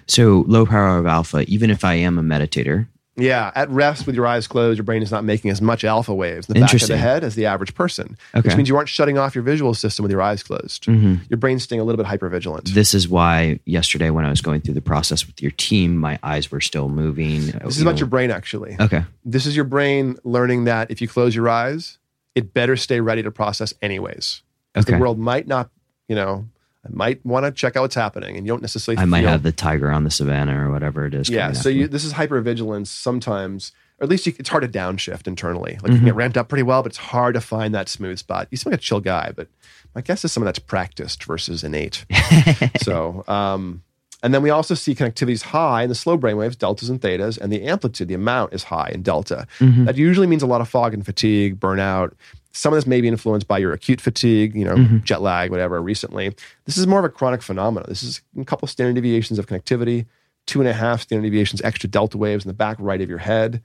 So 0.07 0.43
low 0.47 0.65
power 0.65 0.97
of 0.99 1.05
alpha, 1.05 1.43
even 1.47 1.69
if 1.71 1.83
I 1.83 1.95
am 1.95 2.19
a 2.19 2.21
meditator, 2.21 2.87
Yeah, 3.17 3.49
at 3.55 3.69
rest 3.69 4.05
with 4.05 4.15
your 4.15 4.27
eyes 4.27 4.45
closed, 4.45 4.77
your 4.77 4.83
brain 4.83 5.01
is 5.01 5.09
not 5.09 5.23
making 5.23 5.49
as 5.49 5.61
much 5.61 5.85
alpha 5.85 6.13
waves 6.13 6.49
in 6.49 6.53
the 6.55 6.59
back 6.59 6.73
of 6.73 6.85
the 6.85 6.97
head 6.97 7.23
as 7.23 7.35
the 7.35 7.45
average 7.45 7.73
person, 7.73 8.17
Okay. 8.33 8.39
Mm-hmm. 8.39 8.47
which 8.49 8.57
means 8.57 8.67
you 8.69 8.75
aren't 8.75 8.89
shutting 8.89 9.17
off 9.17 9.35
your 9.35 9.43
visual 9.43 9.73
system 9.73 10.03
with 10.03 10.11
your 10.11 10.21
eyes 10.21 10.43
closed. 10.43 10.85
Your 10.85 11.37
brain's 11.37 11.63
staying 11.63 11.79
a 11.79 11.85
little 11.85 12.03
bit 12.03 12.09
hypervigilant. 12.11 12.73
this 12.73 12.93
is 12.93 13.07
why 13.07 13.59
yesterday 13.65 14.09
when 14.09 14.25
I 14.25 14.29
was 14.29 14.41
going 14.41 14.59
through 14.61 14.73
the 14.73 14.81
process 14.81 15.25
with 15.25 15.41
your 15.41 15.51
team, 15.51 15.95
my 15.95 16.19
eyes 16.23 16.51
were 16.51 16.59
still 16.59 16.89
moving. 16.89 17.45
This 17.63 17.77
is 17.77 17.81
about 17.81 17.99
your 17.99 18.07
brain, 18.07 18.31
actually. 18.31 18.75
Okay. 18.79 19.05
This 19.23 19.45
is 19.45 19.55
your 19.55 19.65
brain 19.65 20.17
learning 20.25 20.65
that 20.65 20.91
if 20.91 20.99
you 21.01 21.07
close 21.07 21.33
your 21.35 21.47
eyes, 21.47 21.97
it 22.35 22.53
better 22.53 22.75
stay 22.75 22.99
ready 22.99 23.23
to 23.23 23.31
process 23.31 23.73
anyways. 23.81 24.41
Okay. 24.77 24.91
The 24.91 24.97
world 24.99 25.17
might 25.17 25.47
not, 25.47 25.69
you 26.09 26.15
know, 26.15 26.47
I 26.85 26.89
might 26.91 27.25
want 27.25 27.45
to 27.45 27.51
check 27.51 27.75
out 27.75 27.81
what's 27.81 27.95
happening, 27.95 28.37
and 28.37 28.45
you 28.45 28.51
don't 28.53 28.61
necessarily. 28.61 29.01
I 29.01 29.05
might 29.05 29.23
have 29.23 29.41
the 29.43 29.51
tiger 29.51 29.89
on 29.91 30.03
the 30.03 30.11
savannah 30.11 30.67
or 30.67 30.71
whatever 30.71 31.05
it 31.05 31.13
is. 31.15 31.29
Yeah, 31.29 31.51
so 31.53 31.67
you, 31.69 31.87
this 31.87 32.03
is 32.03 32.13
hypervigilance 32.13 32.87
sometimes, 32.87 33.71
or 33.99 34.03
at 34.03 34.09
least 34.09 34.27
you, 34.27 34.33
it's 34.37 34.49
hard 34.49 34.61
to 34.63 34.69
downshift 34.79 35.25
internally. 35.27 35.73
Like 35.81 35.83
you 35.83 35.87
Mm-hmm. 35.87 35.95
can 35.97 36.05
get 36.05 36.15
ramped 36.15 36.37
up 36.37 36.47
pretty 36.47 36.63
well, 36.63 36.83
but 36.83 36.91
it's 36.91 36.97
hard 36.99 37.33
to 37.33 37.41
find 37.41 37.73
that 37.73 37.89
smooth 37.89 38.19
spot. 38.19 38.47
You 38.51 38.57
seem 38.57 38.71
like 38.71 38.79
a 38.79 38.83
chill 38.83 38.99
guy, 38.99 39.31
but 39.35 39.47
my 39.95 40.01
guess 40.01 40.23
is 40.23 40.31
some 40.31 40.43
of 40.43 40.45
that's 40.45 40.59
practiced 40.59 41.23
versus 41.23 41.63
innate. 41.63 42.05
so, 42.81 43.23
um, 43.27 43.81
and 44.21 44.33
then 44.33 44.41
we 44.41 44.49
also 44.49 44.73
see 44.75 44.93
connectivities 44.95 45.41
high 45.43 45.83
in 45.83 45.89
the 45.89 45.95
slow 45.95 46.17
brainwaves, 46.17 46.57
deltas 46.57 46.89
and 46.89 46.99
thetas, 47.01 47.37
and 47.39 47.51
the 47.51 47.63
amplitude, 47.63 48.07
the 48.07 48.13
amount 48.13 48.53
is 48.53 48.63
high 48.63 48.91
in 48.93 49.01
delta. 49.01 49.47
Mm-hmm. 49.59 49.85
That 49.85 49.97
usually 49.97 50.27
means 50.27 50.43
a 50.43 50.47
lot 50.47 50.61
of 50.61 50.69
fog 50.69 50.93
and 50.93 51.05
fatigue, 51.05 51.59
burnout. 51.59 52.13
Some 52.55 52.71
of 52.73 52.77
this 52.77 52.87
may 52.87 53.01
be 53.01 53.07
influenced 53.07 53.47
by 53.47 53.57
your 53.57 53.73
acute 53.73 53.99
fatigue, 53.99 54.55
you 54.55 54.63
know, 54.63 54.75
Mm-hmm. 54.75 54.99
jet 55.03 55.21
lag, 55.21 55.51
whatever, 55.51 55.81
recently. 55.81 56.33
This 56.65 56.77
is 56.77 56.87
more 56.87 56.99
of 56.99 57.05
a 57.05 57.09
chronic 57.09 57.41
phenomenon. 57.41 57.85
This 57.89 58.01
is 58.01 58.21
a 58.39 58.45
couple 58.45 58.67
standard 58.67 58.95
deviations 58.95 59.37
of 59.39 59.45
connectivity, 59.47 60.05
two 60.45 60.61
and 60.61 60.69
a 60.69 60.73
half 60.73 61.01
standard 61.01 61.23
deviations, 61.23 61.61
extra 61.63 61.89
delta 61.89 62.17
waves 62.17 62.45
in 62.45 62.49
the 62.49 62.53
back 62.53 62.77
right 62.79 63.01
of 63.01 63.09
your 63.09 63.17
head. 63.19 63.61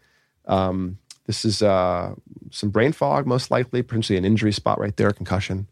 Um, 0.46 0.98
this 1.26 1.44
is 1.44 1.62
uh, 1.62 2.14
some 2.50 2.70
brain 2.70 2.92
fog, 2.92 3.26
most 3.26 3.50
likely, 3.50 3.82
potentially 3.82 4.18
an 4.18 4.24
injury 4.24 4.52
spot 4.52 4.80
right 4.80 4.96
there, 4.96 5.10
concussion. 5.12 5.68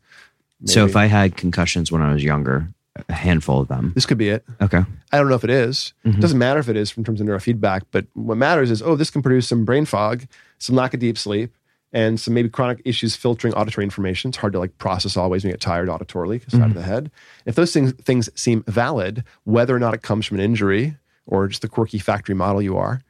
So 0.64 0.85
if 0.85 0.94
I 0.96 1.07
had 1.07 1.37
concussions 1.37 1.90
when 1.90 2.02
I 2.02 2.12
was 2.12 2.22
younger, 2.22 2.68
a 3.09 3.12
handful 3.12 3.61
of 3.61 3.68
them. 3.68 3.92
This 3.94 4.07
could 4.07 4.18
be 4.18 4.28
it. 4.28 4.44
Okay. 4.61 4.83
I 5.12 5.18
don't 5.18 5.28
know 5.28 5.35
if 5.37 5.44
it 5.44 5.50
is. 5.50 5.92
It 6.04 6.20
doesn't 6.20 6.38
matter 6.38 6.59
if 6.61 6.68
it 6.68 6.76
is 6.76 6.96
in 6.96 7.04
terms 7.04 7.20
of 7.20 7.26
neurofeedback, 7.26 7.83
but 7.90 8.07
what 8.14 8.37
matters 8.37 8.70
is, 8.70 8.83
oh, 8.83 8.96
this 8.96 9.11
can 9.11 9.22
produce 9.22 9.48
some 9.48 9.64
brain 9.64 9.85
fog, 9.85 10.26
some 10.59 10.74
lack 10.76 10.94
of 10.94 11.00
deep 11.00 11.16
sleep, 11.16 11.52
and 11.92 12.20
some 12.20 12.35
maybe 12.35 12.48
chronic 12.48 12.83
issues 12.85 13.16
filtering 13.16 13.55
auditory 13.55 13.85
information. 13.85 14.29
It's 14.29 14.38
hard 14.38 14.53
to 14.53 14.59
like 14.59 14.77
process 14.79 15.16
always 15.16 15.42
when 15.42 15.51
you 15.51 15.55
get 15.55 15.61
tired 15.61 15.88
auditorily, 15.88 16.48
side 16.51 16.62
of 16.62 16.74
the 16.74 16.83
head. 16.83 17.11
If 17.46 17.55
those 17.55 17.72
things 17.72 17.92
things 17.92 18.29
seem 18.35 18.62
valid, 18.66 19.24
whether 19.44 19.74
or 19.74 19.79
not 19.79 19.94
it 19.94 20.03
comes 20.03 20.27
from 20.27 20.38
an 20.38 20.44
injury 20.44 20.96
or 21.27 21.48
just 21.48 21.62
the 21.62 21.68
quirky 21.68 21.98
factory 21.98 22.35
model 22.35 22.61
you 22.61 22.77
are, 22.77 23.01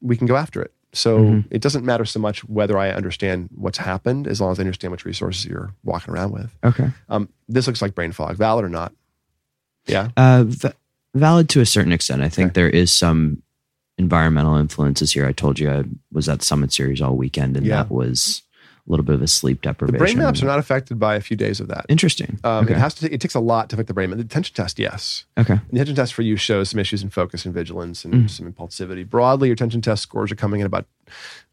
we 0.00 0.16
can 0.16 0.26
go 0.26 0.36
after 0.36 0.62
it. 0.62 0.72
So 0.92 1.42
it 1.50 1.60
doesn't 1.60 1.84
matter 1.84 2.04
so 2.04 2.20
much 2.20 2.44
whether 2.44 2.78
I 2.78 2.90
understand 2.90 3.48
what's 3.56 3.78
happened, 3.78 4.28
as 4.28 4.40
long 4.40 4.52
as 4.52 4.60
I 4.60 4.62
understand 4.62 4.92
which 4.92 5.04
resources 5.04 5.44
you're 5.44 5.74
walking 5.82 6.14
around 6.14 6.30
with. 6.32 6.54
Okay. 6.62 6.88
Um, 7.08 7.28
this 7.48 7.66
looks 7.66 7.82
like 7.82 7.96
brain 7.96 8.12
fog, 8.12 8.36
valid 8.36 8.64
or 8.64 8.68
not? 8.68 8.92
Yeah. 9.86 10.10
Uh, 10.16 10.44
v- 10.46 10.70
valid 11.14 11.48
to 11.50 11.60
a 11.60 11.66
certain 11.66 11.92
extent. 11.92 12.22
I 12.22 12.28
think 12.28 12.54
there 12.54 12.68
is 12.68 12.92
some 12.92 13.42
environmental 13.98 14.56
influences 14.56 15.12
here. 15.12 15.26
I 15.26 15.32
told 15.32 15.58
you 15.58 15.70
I 15.70 15.84
was 16.12 16.28
at 16.28 16.42
Summit 16.42 16.72
Series 16.72 17.00
all 17.00 17.16
weekend, 17.16 17.56
and 17.56 17.64
Yeah. 17.66 17.76
that 17.82 17.90
was 17.90 18.42
a 18.86 18.90
little 18.90 19.04
bit 19.04 19.14
of 19.14 19.22
a 19.22 19.26
sleep 19.26 19.62
deprivation. 19.62 19.94
The 19.98 20.04
brain 20.04 20.18
maps 20.18 20.42
are 20.42 20.46
not 20.46 20.58
affected 20.58 20.98
by 20.98 21.14
a 21.14 21.20
few 21.22 21.38
days 21.38 21.58
of 21.58 21.68
that. 21.68 21.86
interesting. 21.88 22.38
Um, 22.44 22.64
okay. 22.66 22.74
It 22.74 22.78
has 22.78 22.92
to. 22.96 23.10
It 23.10 23.18
takes 23.20 23.34
a 23.34 23.40
lot 23.40 23.70
to 23.70 23.76
affect 23.76 23.86
the 23.88 23.94
brain. 23.94 24.10
The 24.10 24.18
attention 24.18 24.54
test, 24.54 24.78
yes. 24.78 25.24
okay. 25.38 25.54
The 25.70 25.76
attention 25.76 25.94
test 25.96 26.12
for 26.12 26.20
you 26.20 26.36
shows 26.36 26.68
some 26.70 26.78
issues 26.80 27.02
in 27.02 27.08
focus 27.08 27.46
and 27.46 27.54
vigilance 27.54 28.04
and 28.04 28.12
Mm. 28.14 28.30
some 28.30 28.52
impulsivity. 28.52 29.08
Broadly, 29.08 29.48
your 29.48 29.54
attention 29.54 29.80
test 29.80 30.02
scores 30.02 30.30
are 30.30 30.34
coming 30.36 30.60
in 30.60 30.66
about 30.66 30.84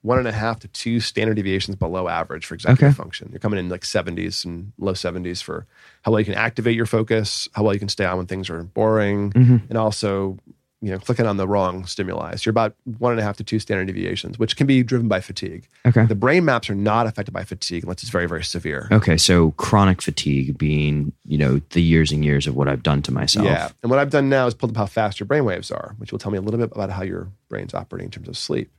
one 0.01 0.17
and 0.19 0.27
a 0.27 0.31
half 0.33 0.59
to 0.61 0.67
two 0.69 0.99
standard 0.99 1.35
deviations 1.35 1.77
below 1.77 2.09
average 2.09 2.45
for 2.45 2.55
executive 2.55 2.83
Okay. 2.89 2.93
function. 2.93 3.29
You're 3.31 3.39
coming 3.39 3.59
in 3.59 3.69
like 3.69 3.85
70s 3.85 4.43
and 4.43 4.73
low 4.77 4.93
70s 4.93 5.41
for 5.41 5.67
how 6.01 6.11
well 6.11 6.19
you 6.19 6.25
can 6.25 6.33
activate 6.33 6.75
your 6.75 6.85
focus, 6.87 7.47
how 7.53 7.63
well 7.63 7.73
you 7.73 7.79
can 7.79 7.87
stay 7.89 8.03
on 8.03 8.17
when 8.17 8.25
things 8.25 8.49
are 8.49 8.63
boring, 8.63 9.31
Mm-hmm. 9.31 9.57
and 9.69 9.77
also 9.77 10.37
you 10.81 10.91
know 10.91 10.97
clicking 10.97 11.27
on 11.27 11.37
the 11.37 11.47
wrong 11.47 11.85
stimuli. 11.85 12.35
So 12.35 12.41
you're 12.45 12.51
about 12.51 12.75
one 12.97 13.11
and 13.11 13.19
a 13.19 13.23
half 13.23 13.37
to 13.37 13.43
two 13.43 13.59
standard 13.59 13.85
deviations, 13.85 14.39
which 14.39 14.55
can 14.55 14.67
be 14.67 14.83
driven 14.83 15.07
by 15.07 15.21
fatigue. 15.21 15.67
Okay. 15.85 16.05
The 16.05 16.15
brain 16.15 16.43
maps 16.43 16.69
are 16.69 16.75
not 16.75 17.07
affected 17.07 17.31
by 17.31 17.43
fatigue 17.43 17.83
unless 17.83 18.01
it's 18.01 18.11
very 18.11 18.27
very 18.27 18.43
severe. 18.43 18.87
Okay. 18.91 19.17
So 19.17 19.51
chronic 19.51 20.01
fatigue 20.01 20.57
being, 20.57 21.13
you 21.27 21.37
know, 21.37 21.61
the 21.69 21.81
years 21.81 22.11
and 22.11 22.25
years 22.25 22.47
of 22.47 22.55
what 22.55 22.67
I've 22.67 22.83
done 22.83 23.01
to 23.03 23.11
myself. 23.11 23.45
Yeah. 23.45 23.69
And 23.83 23.89
what 23.89 23.99
I've 23.99 24.09
done 24.09 24.29
now 24.29 24.47
is 24.47 24.53
pulled 24.53 24.71
up 24.71 24.77
how 24.77 24.85
fast 24.87 25.19
your 25.19 25.27
brain 25.27 25.45
waves 25.45 25.71
are, 25.71 25.95
which 25.97 26.11
will 26.11 26.19
tell 26.19 26.31
me 26.31 26.37
a 26.37 26.41
little 26.41 26.59
bit 26.59 26.71
about 26.71 26.89
how 26.89 27.03
your 27.03 27.29
brain's 27.47 27.73
operating 27.73 28.05
in 28.05 28.11
terms 28.11 28.27
of 28.27 28.37
sleep. 28.37 28.71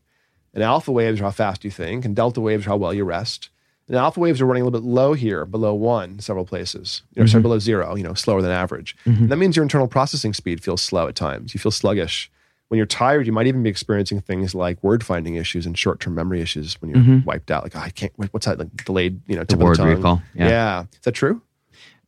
And 0.55 0.63
alpha 0.63 0.93
waves 0.93 1.21
are 1.21 1.25
how 1.25 1.31
fast 1.31 1.65
you 1.65 1.71
think, 1.71 2.05
and 2.05 2.15
delta 2.15 2.41
waves 2.41 2.67
are 2.67 2.71
how 2.71 2.77
well 2.77 2.93
you 2.93 3.05
rest. 3.05 3.49
And 3.93 3.99
alpha 3.99 4.21
waves 4.21 4.41
are 4.41 4.47
running 4.47 4.63
a 4.63 4.65
little 4.65 4.81
bit 4.81 4.89
low 4.89 5.13
here, 5.13 5.45
below 5.45 5.75
one, 5.75 6.19
several 6.19 6.47
places. 6.47 7.03
You 7.15 7.21
know, 7.21 7.27
sorry, 7.27 7.41
mm-hmm. 7.41 7.43
below 7.43 7.59
zero, 7.59 7.95
you 7.95 8.03
know, 8.03 8.15
slower 8.15 8.41
than 8.41 8.51
average. 8.51 8.97
And 9.21 9.29
that 9.29 9.37
means 9.37 9.55
your 9.55 9.65
internal 9.65 9.87
processing 9.87 10.33
speed 10.33 10.65
feels 10.65 10.81
slow 10.81 11.09
at 11.09 11.15
times. 11.15 11.53
You 11.53 11.61
feel 11.61 11.71
sluggish. 11.71 12.31
When 12.69 12.79
you're 12.79 12.87
tired, 12.87 13.27
you 13.27 13.33
might 13.33 13.47
even 13.49 13.63
be 13.63 13.69
experiencing 13.69 14.23
things 14.23 14.55
like 14.55 14.83
word 14.83 15.05
finding 15.05 15.35
issues 15.35 15.67
and 15.67 15.77
short 15.77 16.01
term 16.01 16.15
memory 16.15 16.41
issues 16.41 16.81
when 16.81 16.91
you're 16.91 17.01
mm-hmm. 17.01 17.27
wiped 17.27 17.51
out. 17.51 17.65
Like, 17.65 17.77
oh, 17.77 17.81
I 17.81 17.91
can't, 17.91 18.15
what's 18.31 18.47
that? 18.47 18.59
Like 18.59 18.75
delayed, 18.87 19.21
you 19.27 19.37
know, 19.37 19.45
tip 19.45 19.59
word 19.59 19.77
the 19.77 19.85
recall, 19.85 20.23
yeah. 20.35 20.49
yeah. 20.49 20.81
Is 20.85 21.01
that 21.03 21.13
true? 21.13 21.43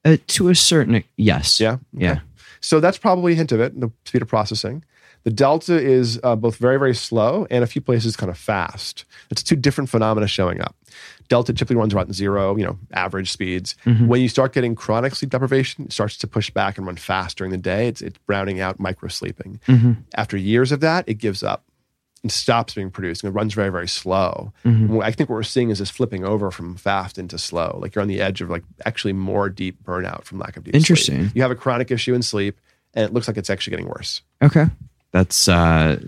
Uh, 0.06 0.16
to 0.28 0.48
a 0.48 0.54
certain, 0.54 1.04
yes. 1.18 1.60
Yeah. 1.60 1.76
Yeah. 1.92 2.20
So 2.60 2.80
that's 2.80 2.96
probably 2.96 3.34
a 3.34 3.36
hint 3.36 3.52
of 3.52 3.60
it, 3.60 3.78
the 3.78 3.92
speed 4.06 4.22
of 4.22 4.28
processing. 4.28 4.86
The 5.24 5.30
delta 5.30 5.80
is 5.80 6.20
uh, 6.22 6.36
both 6.36 6.56
very, 6.56 6.78
very 6.78 6.94
slow 6.94 7.46
and 7.50 7.64
a 7.64 7.66
few 7.66 7.80
places 7.80 8.14
kind 8.16 8.30
of 8.30 8.36
fast. 8.38 9.04
It's 9.30 9.42
two 9.42 9.56
different 9.56 9.88
phenomena 9.90 10.26
showing 10.28 10.60
up. 10.60 10.76
Delta 11.28 11.52
typically 11.54 11.76
runs 11.76 11.94
around 11.94 12.14
zero, 12.14 12.54
you 12.56 12.64
know, 12.64 12.78
average 12.92 13.30
speeds. 13.32 13.74
When 13.84 14.20
you 14.20 14.28
start 14.28 14.52
getting 14.52 14.74
chronic 14.74 15.14
sleep 15.14 15.30
deprivation, 15.30 15.86
it 15.86 15.92
starts 15.92 16.18
to 16.18 16.26
push 16.26 16.50
back 16.50 16.76
and 16.76 16.86
run 16.86 16.96
fast 16.96 17.38
during 17.38 17.50
the 17.50 17.56
day. 17.58 17.88
It's, 17.88 18.02
it's 18.02 18.18
browning 18.26 18.60
out 18.60 18.78
micro 18.78 19.08
sleeping. 19.08 19.60
After 20.14 20.36
years 20.36 20.70
of 20.72 20.80
that, 20.80 21.08
it 21.08 21.14
gives 21.14 21.42
up. 21.42 21.64
and 22.22 22.32
stops 22.32 22.72
being 22.74 22.90
produced 22.90 23.22
and 23.22 23.30
it 23.30 23.34
runs 23.36 23.52
very 23.52 23.68
very 23.70 23.86
slow. 23.88 24.50
Mhm. 24.64 25.02
I 25.04 25.10
think 25.12 25.28
what 25.28 25.36
we're 25.36 25.42
seeing 25.42 25.68
is 25.68 25.78
this 25.78 25.90
flipping 25.90 26.24
over 26.24 26.50
from 26.50 26.74
fast 26.74 27.18
into 27.18 27.36
slow. 27.36 27.78
Like 27.82 27.94
you're 27.94 28.00
on 28.02 28.08
the 28.08 28.20
edge 28.22 28.40
of 28.40 28.48
like 28.48 28.64
actually 28.86 29.12
more 29.12 29.50
deep 29.50 29.82
burnout 29.84 30.24
from 30.24 30.38
lack 30.38 30.56
of 30.56 30.64
deep 30.64 30.72
sleep. 30.72 30.80
Interesting. 30.80 31.30
You 31.34 31.42
have 31.42 31.50
a 31.50 31.54
chronic 31.54 31.90
issue 31.90 32.14
in 32.14 32.22
sleep, 32.22 32.58
and 32.94 33.04
it 33.04 33.12
looks 33.12 33.28
like 33.28 33.36
it's 33.36 33.50
actually 33.50 33.72
getting 33.72 33.88
worse. 33.88 34.22
Okay. 34.42 34.66
That's, 35.14 35.46
uh, 35.46 36.00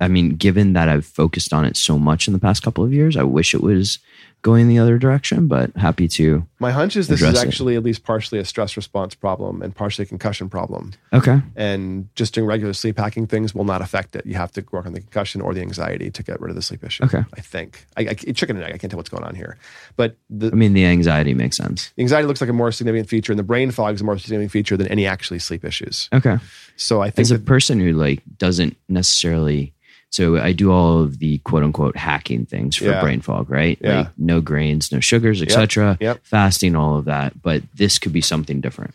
I 0.00 0.08
mean, 0.08 0.30
given 0.30 0.72
that 0.72 0.88
I've 0.88 1.06
focused 1.06 1.52
on 1.52 1.64
it 1.64 1.76
so 1.76 1.96
much 1.96 2.26
in 2.26 2.32
the 2.32 2.40
past 2.40 2.64
couple 2.64 2.82
of 2.82 2.92
years, 2.92 3.16
I 3.16 3.22
wish 3.22 3.54
it 3.54 3.62
was 3.62 4.00
going 4.42 4.68
the 4.68 4.78
other 4.78 4.98
direction, 4.98 5.48
but 5.48 5.74
happy 5.76 6.06
to. 6.08 6.46
My 6.60 6.70
hunch 6.70 6.96
is 6.96 7.08
this 7.08 7.22
is 7.22 7.42
it. 7.42 7.46
actually 7.46 7.76
at 7.76 7.82
least 7.82 8.04
partially 8.04 8.38
a 8.38 8.44
stress 8.44 8.76
response 8.76 9.14
problem 9.14 9.62
and 9.62 9.74
partially 9.74 10.04
a 10.04 10.06
concussion 10.06 10.48
problem. 10.48 10.92
Okay. 11.12 11.40
And 11.56 12.08
just 12.14 12.34
doing 12.34 12.46
regular 12.46 12.72
sleep 12.72 12.98
hacking 12.98 13.26
things 13.26 13.54
will 13.54 13.64
not 13.64 13.80
affect 13.82 14.14
it. 14.16 14.24
You 14.26 14.34
have 14.34 14.52
to 14.52 14.64
work 14.70 14.86
on 14.86 14.92
the 14.92 15.00
concussion 15.00 15.40
or 15.40 15.54
the 15.54 15.60
anxiety 15.60 16.10
to 16.10 16.22
get 16.22 16.40
rid 16.40 16.50
of 16.50 16.56
the 16.56 16.62
sleep 16.62 16.84
issue. 16.84 17.04
Okay. 17.04 17.22
I 17.36 17.40
think. 17.40 17.84
I, 17.96 18.02
I, 18.02 18.14
chicken 18.14 18.56
and 18.56 18.64
egg. 18.64 18.74
I 18.74 18.78
can't 18.78 18.90
tell 18.90 18.98
what's 18.98 19.08
going 19.08 19.24
on 19.24 19.34
here. 19.34 19.56
But 19.96 20.16
the, 20.30 20.48
I 20.48 20.54
mean, 20.54 20.72
the 20.72 20.84
anxiety 20.84 21.34
makes 21.34 21.56
sense. 21.56 21.92
The 21.96 22.02
anxiety 22.02 22.26
looks 22.26 22.40
like 22.40 22.50
a 22.50 22.52
more 22.52 22.70
significant 22.72 23.08
feature, 23.08 23.32
and 23.32 23.38
the 23.38 23.44
brain 23.44 23.70
fog 23.70 23.94
is 23.94 24.00
a 24.00 24.04
more 24.04 24.18
significant 24.18 24.52
feature 24.52 24.76
than 24.76 24.88
any 24.88 25.06
actually 25.06 25.40
sleep 25.40 25.64
issues. 25.64 26.08
Okay. 26.12 26.38
So 26.76 27.02
I 27.02 27.10
think 27.10 27.20
As 27.20 27.30
a 27.32 27.38
that, 27.38 27.46
person 27.46 27.80
who 27.80 27.92
like 27.92 28.22
doesn't 28.38 28.76
necessarily, 28.88 29.74
so 30.10 30.38
I 30.38 30.52
do 30.52 30.72
all 30.72 31.00
of 31.02 31.18
the 31.18 31.38
quote 31.38 31.62
unquote 31.64 31.96
hacking 31.96 32.46
things 32.46 32.76
for 32.76 32.84
Yeah. 32.86 33.00
brain 33.00 33.20
fog, 33.20 33.50
right? 33.50 33.78
Yeah. 33.80 33.96
Like 33.98 34.08
no 34.18 34.40
grains, 34.40 34.90
no 34.90 35.00
sugars, 35.00 35.42
etc. 35.42 35.98
Yep. 36.00 36.20
Fasting, 36.24 36.74
all 36.76 36.96
of 36.98 37.04
that. 37.04 37.40
But 37.42 37.62
this 37.74 37.98
could 37.98 38.12
be 38.12 38.20
something 38.22 38.60
different. 38.60 38.94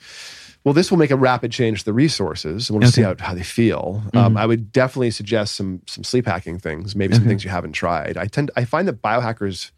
well, 0.66 0.74
this 0.74 0.90
will 0.90 0.98
make 0.98 1.12
a 1.12 1.18
rapid 1.18 1.52
change 1.52 1.80
to 1.80 1.86
the 1.86 1.92
resources. 1.94 2.72
We'll 2.72 2.80
just 2.80 2.96
see 2.96 3.02
how, 3.02 3.16
how 3.20 3.34
they 3.34 3.44
feel. 3.44 4.02
Mm-hmm. 4.08 4.18
Um, 4.18 4.38
I 4.38 4.46
would 4.46 4.72
definitely 4.72 5.12
suggest 5.12 5.56
some 5.56 5.82
some 5.88 6.04
sleep 6.06 6.26
hacking 6.26 6.58
things, 6.60 6.96
maybe 6.96 7.14
some 7.14 7.24
Okay. 7.24 7.30
things 7.30 7.44
you 7.44 7.50
haven't 7.52 7.74
tried. 7.74 8.16
I 8.18 8.28
tend 8.28 8.50
I 8.56 8.64
find 8.66 8.88
that 8.88 9.02
biohackers 9.02 9.72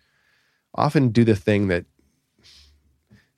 often 0.75 1.09
do 1.09 1.23
the 1.23 1.35
thing 1.35 1.67
that 1.69 1.85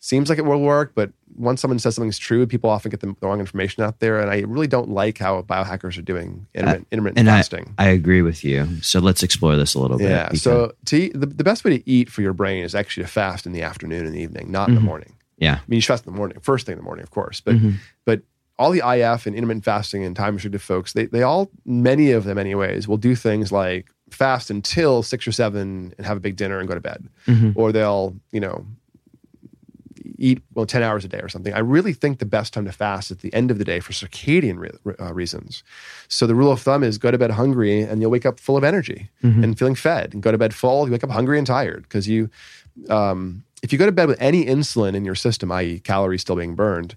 seems 0.08 0.30
like 0.30 0.38
it 0.38 0.46
will 0.46 0.62
work, 0.62 0.94
but 0.96 1.12
once 1.36 1.60
someone 1.62 1.78
says 1.80 1.94
something's 1.96 2.18
true, 2.18 2.48
people 2.48 2.70
often 2.70 2.90
get 2.90 3.02
the 3.02 3.14
wrong 3.22 3.40
information 3.40 3.84
out 3.84 4.00
there. 4.00 4.20
And 4.22 4.32
I 4.32 4.40
really 4.42 4.66
don't 4.68 4.90
like 4.90 5.18
how 5.18 5.42
biohackers 5.44 5.98
are 5.98 6.02
doing 6.02 6.48
intermittent, 6.56 6.88
intermittent 6.92 7.20
and 7.20 7.28
fasting. 7.28 7.74
I 7.78 7.90
agree 7.90 8.22
with 8.22 8.44
you. 8.44 8.68
So 8.82 9.00
let's 9.00 9.22
explore 9.22 9.56
this 9.58 9.76
a 9.76 9.80
little 9.80 9.98
bit. 9.98 10.10
yeah. 10.10 10.24
because- 10.30 10.42
So 10.42 10.72
to 10.86 10.96
eat, 10.98 11.14
the, 11.14 11.26
the 11.28 11.44
best 11.44 11.64
way 11.64 11.78
to 11.78 11.90
eat 11.90 12.10
for 12.10 12.22
your 12.22 12.34
brain 12.34 12.64
is 12.64 12.74
actually 12.74 13.04
to 13.04 13.10
fast 13.10 13.46
in 13.46 13.52
the 13.52 13.62
afternoon 13.62 14.06
and 14.06 14.16
the 14.16 14.20
evening, 14.22 14.50
not 14.52 14.70
in 14.70 14.76
the 14.76 14.82
Mhm. 14.82 14.86
morning. 14.86 15.14
yeah. 15.38 15.56
I 15.56 15.62
mean, 15.68 15.78
you 15.78 15.82
should 15.82 15.90
fast 15.94 16.08
in 16.08 16.14
the 16.14 16.18
morning, 16.18 16.38
first 16.42 16.66
thing 16.66 16.74
in 16.74 16.80
the 16.80 16.84
morning, 16.84 17.04
of 17.04 17.12
course. 17.12 17.42
But 17.42 17.56
Mhm. 17.58 17.76
but 18.06 18.22
all 18.58 18.72
the 18.72 18.82
IF 18.82 19.28
and 19.28 19.36
intermittent 19.36 19.66
fasting 19.66 20.04
and 20.04 20.16
time 20.16 20.34
restricted 20.36 20.62
folks, 20.64 20.94
they 20.94 21.06
they 21.06 21.22
all 21.22 21.52
many 21.66 22.12
of 22.12 22.24
them 22.24 22.38
anyways 22.40 22.88
will 22.88 22.98
do 22.98 23.14
things 23.14 23.52
like 23.52 23.92
fast 24.10 24.50
until 24.50 25.04
six 25.04 25.28
or 25.28 25.32
seven 25.34 25.94
and 25.98 26.08
have 26.08 26.18
a 26.18 26.20
big 26.22 26.36
dinner 26.38 26.58
and 26.58 26.68
go 26.68 26.74
to 26.74 26.82
bed, 26.82 27.08
Mhm. 27.28 27.52
or 27.56 27.72
they'll 27.72 28.16
you 28.32 28.40
know 28.40 28.66
eat 30.18 30.42
well 30.54 30.66
10 30.66 30.84
hours 30.84 31.06
a 31.06 31.08
day 31.08 31.20
or 31.20 31.30
something 31.30 31.54
i 31.54 31.60
really 31.60 31.94
think 31.94 32.20
the 32.20 32.26
best 32.26 32.54
time 32.54 32.66
to 32.66 32.72
fast 32.72 33.12
is 33.12 33.18
at 33.18 33.22
the 33.22 33.34
end 33.34 33.52
of 33.52 33.58
the 33.60 33.66
day 33.66 33.80
for 33.80 33.94
circadian 33.94 34.58
re- 34.60 34.96
uh, 35.00 35.14
reasons 35.14 35.64
so 36.08 36.26
the 36.28 36.36
rule 36.36 36.52
of 36.52 36.60
thumb 36.62 36.84
is 36.84 36.98
go 36.98 37.12
to 37.12 37.18
bed 37.18 37.32
hungry 37.32 37.82
and 37.82 38.02
you'll 38.02 38.12
wake 38.12 38.26
up 38.26 38.40
full 38.40 38.58
of 38.58 38.64
energy 38.64 39.10
Mhm. 39.24 39.44
and 39.44 39.58
feeling 39.60 39.76
fed 39.76 40.14
and 40.14 40.24
go 40.24 40.32
to 40.32 40.38
bed 40.38 40.54
full 40.54 40.86
you 40.86 40.92
wake 40.92 41.04
up 41.04 41.10
hungry 41.12 41.38
and 41.38 41.48
tired 41.48 41.84
because 41.84 42.08
you 42.08 42.30
um, 42.90 43.44
if 43.64 43.72
you 43.74 43.80
go 43.80 43.86
to 43.86 43.92
bed 43.92 44.08
with 44.08 44.22
any 44.22 44.46
insulin 44.46 44.96
in 44.96 45.06
your 45.06 45.16
system 45.16 45.52
i.e 45.52 45.80
calories 45.80 46.22
still 46.22 46.36
being 46.36 46.56
burned 46.56 46.96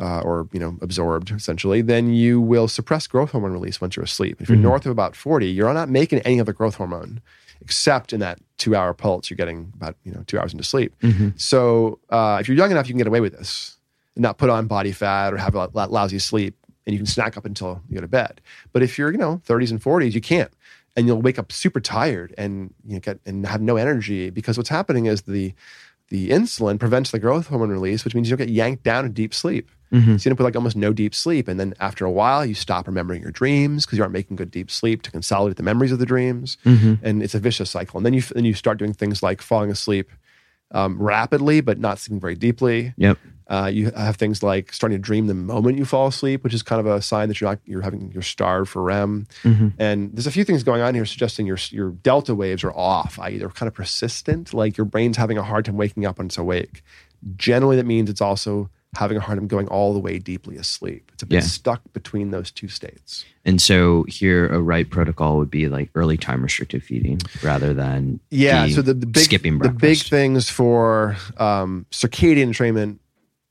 uh, 0.00 0.20
or 0.20 0.48
you 0.52 0.58
know 0.60 0.76
absorbed 0.80 1.30
essentially 1.30 1.82
then 1.82 2.12
you 2.12 2.40
will 2.40 2.68
suppress 2.68 3.06
growth 3.06 3.30
hormone 3.32 3.52
release 3.52 3.80
once 3.80 3.96
you're 3.96 4.04
asleep 4.04 4.40
if 4.40 4.48
you're 4.48 4.58
Mhm. 4.58 4.62
north 4.62 4.86
of 4.86 4.92
about 4.92 5.14
40 5.16 5.46
you're 5.46 5.72
not 5.74 5.88
making 5.88 6.20
any 6.20 6.40
other 6.40 6.52
growth 6.52 6.76
hormone 6.76 7.20
except 7.60 8.12
in 8.12 8.20
that 8.20 8.38
two 8.58 8.74
hour 8.76 8.92
pulse 8.94 9.30
you're 9.30 9.36
getting 9.36 9.72
about 9.74 9.96
you 10.04 10.12
know 10.12 10.22
two 10.26 10.38
hours 10.38 10.52
into 10.52 10.64
sleep 10.64 10.94
Mhm. 11.02 11.38
so 11.40 11.98
uh, 12.10 12.38
if 12.40 12.48
you're 12.48 12.56
young 12.56 12.70
enough, 12.70 12.86
you 12.88 12.92
can 12.94 12.98
get 12.98 13.06
away 13.06 13.20
with 13.20 13.32
this 13.36 13.76
and 14.16 14.22
not 14.22 14.38
put 14.38 14.50
on 14.50 14.66
body 14.66 14.92
fat 14.92 15.32
or 15.32 15.36
have 15.38 15.54
a 15.54 15.68
lousy 15.74 16.18
sleep, 16.18 16.54
and 16.86 16.92
you 16.94 16.98
can 16.98 17.06
snack 17.06 17.36
up 17.36 17.44
until 17.46 17.80
you 17.88 17.94
go 17.94 18.00
to 18.00 18.08
bed. 18.08 18.40
But 18.72 18.82
if 18.82 18.98
you're 18.98 19.10
you 19.12 19.18
know 19.18 19.40
30s 19.46 19.70
and 19.70 19.80
40s, 19.80 20.12
you 20.14 20.20
can't, 20.20 20.50
and 20.96 21.06
you'll 21.06 21.22
wake 21.22 21.38
up 21.38 21.52
super 21.52 21.80
tired 21.80 22.34
and 22.36 22.74
you 22.86 22.94
know, 22.94 23.00
get 23.00 23.20
and 23.24 23.46
have 23.46 23.62
no 23.62 23.76
energy 23.76 24.30
because 24.30 24.56
what's 24.58 24.68
happening 24.70 25.06
is 25.06 25.22
the 25.22 25.54
the 26.08 26.30
insulin 26.30 26.78
prevents 26.78 27.12
the 27.12 27.20
growth 27.20 27.46
hormone 27.46 27.70
release, 27.70 28.04
which 28.04 28.14
means 28.14 28.28
you 28.28 28.36
don't 28.36 28.44
get 28.46 28.52
yanked 28.52 28.82
down 28.82 29.04
in 29.06 29.12
deep 29.12 29.32
sleep. 29.32 29.70
Mhm. 29.92 30.04
So 30.04 30.08
you 30.08 30.12
end 30.12 30.26
up 30.32 30.38
with 30.38 30.44
like 30.44 30.56
almost 30.56 30.76
no 30.76 30.92
deep 30.92 31.14
sleep, 31.14 31.48
and 31.48 31.58
then 31.58 31.74
after 31.80 32.04
a 32.04 32.10
while, 32.10 32.46
you 32.46 32.54
stop 32.54 32.86
remembering 32.86 33.22
your 33.22 33.32
dreams 33.32 33.84
because 33.84 33.98
you 33.98 34.02
aren't 34.04 34.12
making 34.12 34.36
good 34.36 34.50
deep 34.50 34.70
sleep 34.70 35.02
to 35.02 35.10
consolidate 35.10 35.56
the 35.56 35.62
memories 35.64 35.90
of 35.92 35.98
the 35.98 36.06
dreams 36.06 36.56
Mhm. 36.64 36.98
and 37.02 37.22
it's 37.22 37.34
a 37.34 37.40
vicious 37.40 37.70
cycle. 37.70 37.98
And 37.98 38.06
then 38.06 38.12
you 38.14 38.22
then 38.22 38.44
you 38.44 38.54
start 38.54 38.78
doing 38.78 38.92
things 38.92 39.22
like 39.22 39.42
falling 39.42 39.70
asleep 39.70 40.10
um, 40.72 41.02
rapidly, 41.02 41.60
but 41.60 41.80
not 41.80 41.98
sleeping 41.98 42.20
very 42.20 42.36
deeply. 42.36 42.94
Yep. 42.96 43.18
Uh, 43.48 43.68
you 43.72 43.90
have 43.90 44.14
things 44.14 44.40
like 44.40 44.72
starting 44.72 44.96
to 44.96 45.02
dream 45.02 45.26
the 45.26 45.34
moment 45.34 45.76
you 45.76 45.84
fall 45.84 46.06
asleep, 46.06 46.44
which 46.44 46.54
is 46.54 46.62
kind 46.62 46.78
of 46.78 46.86
a 46.86 47.02
sign 47.02 47.26
that 47.28 47.40
you're 47.40 47.50
not, 47.50 47.58
you're 47.64 47.82
having 47.82 48.12
you're 48.12 48.22
starved 48.22 48.70
for 48.70 48.80
REM. 48.80 49.26
Mhm. 49.42 49.72
And 49.80 50.12
there's 50.14 50.28
a 50.28 50.30
few 50.30 50.44
things 50.44 50.62
going 50.62 50.80
on 50.82 50.94
here 50.94 51.04
suggesting 51.04 51.44
your 51.44 51.58
your 51.72 51.90
delta 51.90 52.36
waves 52.36 52.62
are 52.62 52.70
off, 52.70 53.18
i.e., 53.18 53.38
they're 53.38 53.48
kind 53.48 53.66
of 53.66 53.74
persistent, 53.74 54.54
like 54.54 54.76
your 54.78 54.84
brain's 54.84 55.16
having 55.16 55.36
a 55.36 55.42
hard 55.42 55.64
time 55.64 55.76
waking 55.76 56.06
up 56.06 56.18
when 56.18 56.28
it's 56.28 56.38
awake. 56.38 56.84
Generally, 57.36 57.74
that 57.74 57.86
means 57.86 58.08
it's 58.08 58.20
also 58.20 58.70
having 58.94 59.16
a 59.16 59.20
hard 59.20 59.38
time 59.38 59.46
going 59.46 59.68
all 59.68 59.92
the 59.92 60.00
way 60.00 60.18
deeply 60.18 60.56
asleep. 60.56 61.10
It's 61.14 61.22
a 61.22 61.26
bit 61.26 61.36
Yeah. 61.36 61.40
stuck 61.42 61.80
between 61.92 62.30
those 62.30 62.50
two 62.50 62.68
states. 62.68 63.24
And 63.44 63.62
so 63.62 64.04
here, 64.08 64.48
a 64.48 64.60
right 64.60 64.88
protocol 64.88 65.38
would 65.38 65.50
be 65.50 65.68
like 65.68 65.90
early 65.94 66.16
time 66.16 66.42
restricted 66.42 66.82
feeding 66.82 67.20
rather 67.42 67.72
than 67.72 68.20
Yeah. 68.30 68.66
the 68.66 68.72
so 68.74 68.82
the, 68.82 68.94
the 68.94 69.06
big 69.06 69.24
skipping 69.24 69.58
the 69.58 69.68
big 69.70 69.98
things 69.98 70.50
for 70.50 71.16
um, 71.36 71.86
circadian 71.92 72.48
entrainment 72.48 72.98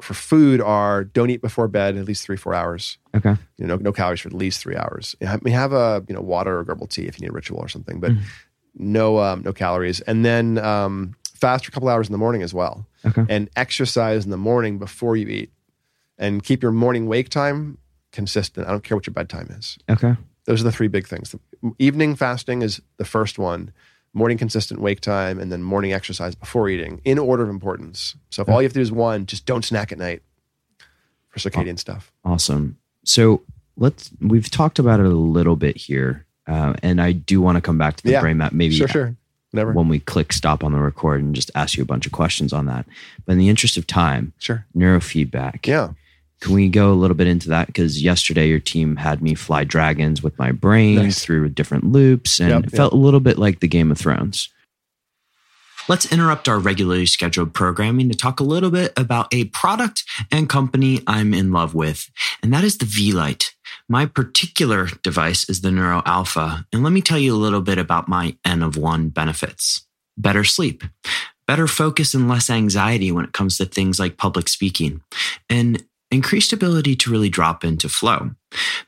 for 0.02 0.14
food 0.14 0.62
are 0.62 1.04
don't 1.06 1.30
eat 1.30 1.42
before 1.42 1.68
bed 1.68 1.96
at 1.98 2.06
least 2.06 2.26
three 2.26 2.38
four 2.38 2.54
hours. 2.54 2.98
Okay. 3.16 3.36
You 3.58 3.66
know, 3.68 3.76
no, 3.78 3.84
no 3.84 3.92
calories 3.94 4.20
for 4.22 4.28
at 4.30 4.34
least 4.34 4.62
three 4.62 4.76
hours. 4.76 5.16
I 5.26 5.40
mean, 5.42 5.54
have 5.54 5.72
a 5.74 6.04
you 6.10 6.16
know 6.16 6.22
water 6.22 6.60
or 6.60 6.66
herbal 6.66 6.88
tea 6.88 7.06
if 7.08 7.18
you 7.18 7.24
need 7.24 7.30
a 7.32 7.34
ritual 7.34 7.60
or 7.60 7.70
something, 7.70 8.00
but 8.02 8.12
Mhm. 8.12 8.20
no 8.76 9.20
um, 9.20 9.42
no 9.44 9.54
calories. 9.54 10.02
And 10.02 10.26
then 10.26 10.58
um, 10.58 11.16
fast 11.40 11.66
for 11.66 11.70
a 11.70 11.72
couple 11.74 11.90
hours 11.90 12.08
in 12.08 12.12
the 12.12 12.18
morning 12.18 12.42
as 12.44 12.54
well, 12.54 12.86
Okay. 13.06 13.26
and 13.30 13.50
exercise 13.56 14.26
in 14.26 14.32
the 14.32 14.38
morning 14.38 14.78
before 14.80 15.16
you 15.18 15.28
eat, 15.28 15.52
and 16.18 16.44
keep 16.44 16.62
your 16.62 16.72
morning 16.72 17.08
wake 17.08 17.30
time 17.30 17.78
consistent. 18.12 18.68
I 18.68 18.72
don't 18.72 18.84
care 18.84 18.98
what 18.98 19.08
your 19.08 19.14
bedtime 19.14 19.48
is. 19.52 19.78
Okay. 19.90 20.16
Those 20.46 20.62
are 20.62 20.64
the 20.66 20.72
three 20.72 20.88
big 20.88 21.08
things. 21.08 21.32
The 21.32 21.40
evening 21.80 22.16
fasting 22.16 22.62
is 22.62 22.82
the 22.98 23.06
first 23.06 23.38
one, 23.38 23.72
morning 24.14 24.38
consistent 24.38 24.82
wake 24.82 25.00
time, 25.02 25.40
and 25.40 25.52
then 25.52 25.62
morning 25.62 25.94
exercise 25.94 26.34
before 26.36 26.68
eating 26.70 27.02
in 27.06 27.20
order 27.20 27.44
of 27.44 27.50
importance. 27.50 28.16
So 28.32 28.42
if 28.42 28.50
all 28.50 28.62
you 28.62 28.66
have 28.66 28.74
to 28.74 28.80
do 28.80 28.82
is 28.82 28.92
one, 28.92 29.26
just 29.28 29.46
don't 29.46 29.64
snack 29.64 29.92
at 29.92 30.00
night 30.00 30.24
for 31.30 31.40
circadian 31.40 31.78
stuff. 31.78 32.12
Awesome. 32.26 32.78
So 33.06 33.44
let's, 33.78 34.10
we've 34.20 34.50
talked 34.50 34.80
about 34.80 35.00
it 35.00 35.06
a 35.06 35.10
little 35.10 35.56
bit 35.56 35.78
here. 35.78 36.26
Uh, 36.48 36.74
and 36.82 37.00
I 37.00 37.12
do 37.12 37.40
want 37.42 37.58
to 37.58 37.62
come 37.62 37.78
back 37.78 37.98
to 37.98 38.04
the 38.04 38.12
Yeah. 38.14 38.22
brain 38.22 38.38
map 38.38 38.52
maybe 38.54 38.74
Sure, 38.76 38.88
sure. 38.88 39.16
Whenever. 39.52 39.72
when 39.74 39.88
we 39.88 40.00
click 40.00 40.32
stop 40.32 40.64
on 40.64 40.72
the 40.74 40.80
record 40.80 41.24
and 41.24 41.34
just 41.34 41.50
ask 41.56 41.76
you 41.76 41.82
a 41.84 41.86
bunch 41.88 42.06
of 42.06 42.12
questions 42.12 42.54
on 42.54 42.66
that. 42.68 42.86
But 43.26 43.34
in 43.34 43.38
the 43.40 43.50
interest 43.50 43.78
of 43.78 43.88
time, 43.88 44.34
Sure. 44.38 44.66
neurofeedback. 44.78 45.66
Yeah. 45.66 45.90
Can 46.42 46.54
we 46.54 46.70
go 46.70 46.92
a 46.92 46.96
little 46.96 47.16
bit 47.18 47.28
into 47.28 47.50
that? 47.50 47.68
Because 47.68 48.02
yesterday 48.02 48.48
your 48.48 48.60
team 48.60 48.96
had 48.98 49.22
me 49.22 49.36
fly 49.36 49.64
dragons 49.64 50.22
with 50.24 50.38
my 50.40 50.52
brain 50.52 50.96
Nice. 50.96 51.20
through 51.24 51.50
different 51.50 51.84
loops 51.86 52.40
and 52.40 52.50
Yep, 52.52 52.64
it 52.66 52.72
felt 52.72 52.94
a 52.94 52.98
little 52.98 53.20
bit 53.20 53.38
like 53.38 53.60
the 53.60 53.68
Game 53.68 53.92
of 53.92 53.98
Thrones. 53.98 54.50
Let's 55.88 56.12
interrupt 56.12 56.48
our 56.48 56.60
regularly 56.60 57.08
scheduled 57.08 57.54
programming 57.56 58.10
to 58.10 58.16
talk 58.18 58.40
a 58.40 58.44
little 58.44 58.70
bit 58.70 58.94
about 58.96 59.34
a 59.34 59.46
product 59.46 60.04
and 60.32 60.48
company 60.48 61.02
I'm 61.08 61.34
in 61.34 61.52
love 61.52 61.74
with, 61.74 62.08
and 62.44 62.54
that 62.54 62.64
is 62.64 62.78
the 62.78 62.86
Vielight. 62.86 63.54
My 63.92 64.06
particular 64.06 64.88
device 65.02 65.50
is 65.50 65.62
the 65.62 65.72
Neuro 65.72 66.04
Alpha, 66.06 66.64
and 66.72 66.84
let 66.84 66.94
me 66.94 67.02
tell 67.02 67.18
you 67.18 67.34
a 67.34 67.44
little 67.44 67.62
bit 67.62 67.80
about 67.80 68.08
my 68.08 68.38
N 68.46 68.62
of 68.62 68.78
one 68.78 69.10
benefits. 69.10 69.84
Better 70.16 70.44
sleep, 70.44 70.84
better 71.48 71.68
focus 71.68 72.14
and 72.14 72.30
less 72.30 72.52
anxiety 72.52 73.12
when 73.12 73.26
it 73.26 73.34
comes 73.34 73.58
to 73.58 73.66
things 73.66 74.00
like 74.00 74.16
public 74.16 74.48
speaking, 74.48 75.02
and 75.50 75.84
increased 76.12 76.54
ability 76.54 76.96
to 76.98 77.10
really 77.10 77.30
drop 77.30 77.64
into 77.64 77.90
flow. 77.90 78.30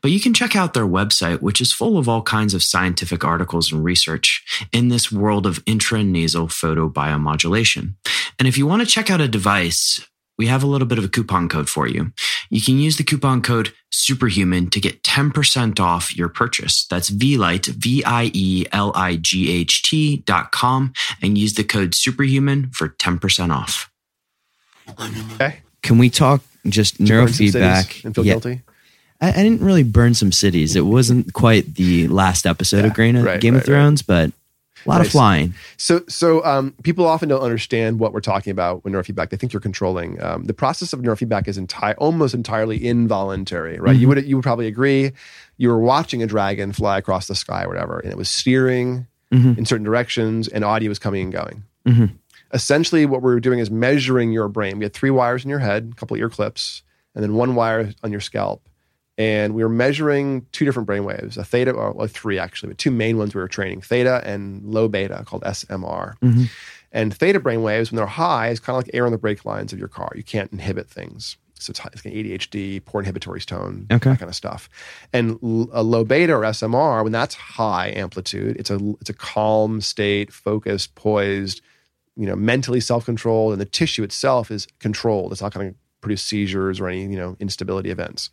But 0.03 0.11
you 0.11 0.19
can 0.19 0.35
check 0.35 0.55
out 0.55 0.75
their 0.75 0.85
website, 0.85 1.41
which 1.41 1.61
is 1.61 1.73
full 1.73 1.97
of 1.97 2.07
all 2.07 2.21
kinds 2.21 2.53
of 2.53 2.61
scientific 2.61 3.23
articles 3.23 3.71
and 3.71 3.83
research 3.83 4.43
in 4.71 4.89
this 4.89 5.11
world 5.11 5.47
of 5.47 5.65
intranasal 5.65 6.49
photobiomodulation. 6.49 7.95
And 8.37 8.47
if 8.47 8.55
you 8.55 8.67
want 8.67 8.83
to 8.83 8.87
check 8.87 9.09
out 9.09 9.19
a 9.19 9.27
device, 9.27 10.07
we 10.41 10.47
have 10.47 10.63
a 10.63 10.65
little 10.65 10.87
bit 10.87 10.97
of 10.97 11.03
a 11.03 11.07
coupon 11.07 11.47
code 11.47 11.69
for 11.69 11.87
you. 11.87 12.11
You 12.49 12.61
can 12.61 12.79
use 12.79 12.97
the 12.97 13.03
coupon 13.03 13.43
code 13.43 13.71
superhuman 13.91 14.71
to 14.71 14.79
get 14.79 15.03
10% 15.03 15.79
off 15.79 16.17
your 16.17 16.29
purchase. 16.29 16.87
That's 16.89 17.09
Vielight, 17.09 17.67
V-I-E-L-I-G-H-T 17.67 18.63
dot 20.25 20.51
com 20.51 20.93
and 21.21 21.37
use 21.37 21.53
the 21.53 21.63
code 21.63 21.93
superhuman 21.93 22.71
for 22.71 22.89
10% 22.89 23.53
off. 23.55 23.91
Okay. 25.35 25.59
Can 25.83 25.99
we 25.99 26.09
talk 26.09 26.41
just 26.67 26.97
Did 26.97 27.09
you 27.09 27.15
burn 27.17 27.27
some 27.27 27.33
cities 27.33 27.53
neurofeedback? 27.53 28.05
and 28.05 28.15
feel 28.15 28.25
Yeah, 28.25 28.33
guilty. 28.33 28.61
I, 29.21 29.29
I 29.29 29.43
didn't 29.43 29.61
really 29.61 29.83
burn 29.83 30.15
some 30.15 30.31
cities. 30.31 30.75
It 30.75 30.87
wasn't 30.87 31.33
quite 31.33 31.75
the 31.75 32.07
last 32.07 32.47
episode 32.47 32.83
of 32.85 32.95
Grain 32.95 33.15
of, 33.15 33.25
right, 33.25 33.39
Game 33.39 33.53
right, 33.53 33.59
of 33.59 33.65
Thrones, 33.67 34.01
but 34.01 34.31
a 34.85 34.89
lot 34.89 34.97
Nice. 34.97 35.07
of 35.07 35.11
flying. 35.11 35.53
So, 35.77 36.03
so 36.07 36.43
um, 36.45 36.73
people 36.83 37.05
often 37.05 37.29
don't 37.29 37.41
understand 37.41 37.99
what 37.99 38.13
we're 38.13 38.21
talking 38.21 38.51
about 38.51 38.83
with 38.83 38.93
neurofeedback. 38.93 39.29
They 39.29 39.37
think 39.37 39.53
you're 39.53 39.59
controlling. 39.59 40.21
Um, 40.21 40.45
the 40.45 40.53
process 40.53 40.93
of 40.93 40.99
neurofeedback 41.01 41.47
is 41.47 41.57
entire, 41.57 41.93
almost 41.95 42.33
entirely 42.33 42.85
involuntary, 42.85 43.79
right? 43.79 43.95
You 43.95 44.07
would 44.07 44.25
you 44.25 44.37
would 44.37 44.43
probably 44.43 44.67
agree. 44.67 45.11
You 45.57 45.69
were 45.69 45.79
watching 45.79 46.23
a 46.23 46.27
dragon 46.27 46.71
fly 46.73 46.97
across 46.97 47.27
the 47.27 47.35
sky, 47.35 47.63
or 47.63 47.67
whatever, 47.67 47.99
and 47.99 48.11
it 48.11 48.17
was 48.17 48.29
steering 48.29 49.07
in 49.31 49.65
certain 49.65 49.85
directions, 49.85 50.47
and 50.47 50.65
audio 50.65 50.89
was 50.89 50.99
coming 50.99 51.21
and 51.23 51.31
going. 51.31 51.63
Essentially, 52.53 53.05
what 53.05 53.21
we're 53.21 53.39
doing 53.39 53.59
is 53.59 53.71
measuring 53.71 54.31
your 54.33 54.47
brain. 54.49 54.77
We 54.77 54.83
had 54.85 54.93
three 54.93 55.09
wires 55.09 55.43
in 55.45 55.49
your 55.49 55.59
head, 55.59 55.91
a 55.93 55.95
couple 55.95 56.17
ear 56.17 56.29
clips, 56.29 56.83
and 57.15 57.23
then 57.23 57.35
one 57.35 57.55
wire 57.55 57.93
on 58.03 58.11
your 58.11 58.19
scalp. 58.19 58.61
And 59.17 59.53
we 59.53 59.63
were 59.63 59.69
measuring 59.69 60.45
two 60.51 60.65
different 60.65 60.87
brain 60.87 61.03
waves, 61.03 61.37
a 61.37 61.43
theta, 61.43 61.71
or 61.71 61.91
well, 61.91 62.07
three 62.07 62.39
actually, 62.39 62.69
but 62.69 62.77
two 62.77 62.91
main 62.91 63.17
ones 63.17 63.35
we 63.35 63.41
were 63.41 63.47
training, 63.47 63.81
theta 63.81 64.21
and 64.25 64.63
low 64.63 64.87
beta, 64.87 65.23
called 65.25 65.43
SMR. 65.43 66.15
Mm-hmm. 66.19 66.43
And 66.93 67.15
theta 67.15 67.39
brain 67.39 67.61
waves, 67.61 67.91
when 67.91 67.97
they're 67.97 68.05
high, 68.05 68.49
is 68.49 68.59
kind 68.59 68.77
of 68.77 68.85
like 68.85 68.93
air 68.93 69.05
on 69.05 69.11
the 69.11 69.17
brake 69.17 69.45
lines 69.45 69.73
of 69.73 69.79
your 69.79 69.87
car. 69.87 70.11
You 70.15 70.23
can't 70.23 70.51
inhibit 70.51 70.89
things. 70.89 71.37
So 71.55 71.69
it's, 71.71 71.79
it's 71.93 72.03
like 72.03 72.13
ADHD, 72.13 72.83
poor 72.83 73.01
inhibitory 73.01 73.39
tone, 73.41 73.85
Okay. 73.91 74.09
that 74.09 74.19
kind 74.19 74.29
of 74.29 74.35
stuff. 74.35 74.67
And 75.13 75.37
a 75.71 75.83
low 75.83 76.03
beta 76.03 76.33
or 76.33 76.41
SMR, 76.41 77.03
when 77.03 77.11
that's 77.11 77.35
high 77.35 77.89
amplitude, 77.95 78.57
it's 78.57 78.71
a 78.71 78.79
it's 78.99 79.09
a 79.11 79.13
calm 79.13 79.79
state, 79.81 80.33
focused, 80.33 80.95
poised, 80.95 81.61
you 82.15 82.25
know, 82.25 82.35
mentally 82.35 82.79
self-controlled, 82.79 83.51
and 83.53 83.61
the 83.61 83.65
tissue 83.65 84.01
itself 84.03 84.49
is 84.49 84.67
controlled. 84.79 85.31
It's 85.31 85.41
not 85.41 85.53
going 85.53 85.71
to 85.71 85.75
produce 86.01 86.23
seizures 86.23 86.79
or 86.79 86.87
any 86.87 87.03
you 87.03 87.15
know 87.17 87.37
instability 87.39 87.91
events. 87.91 88.31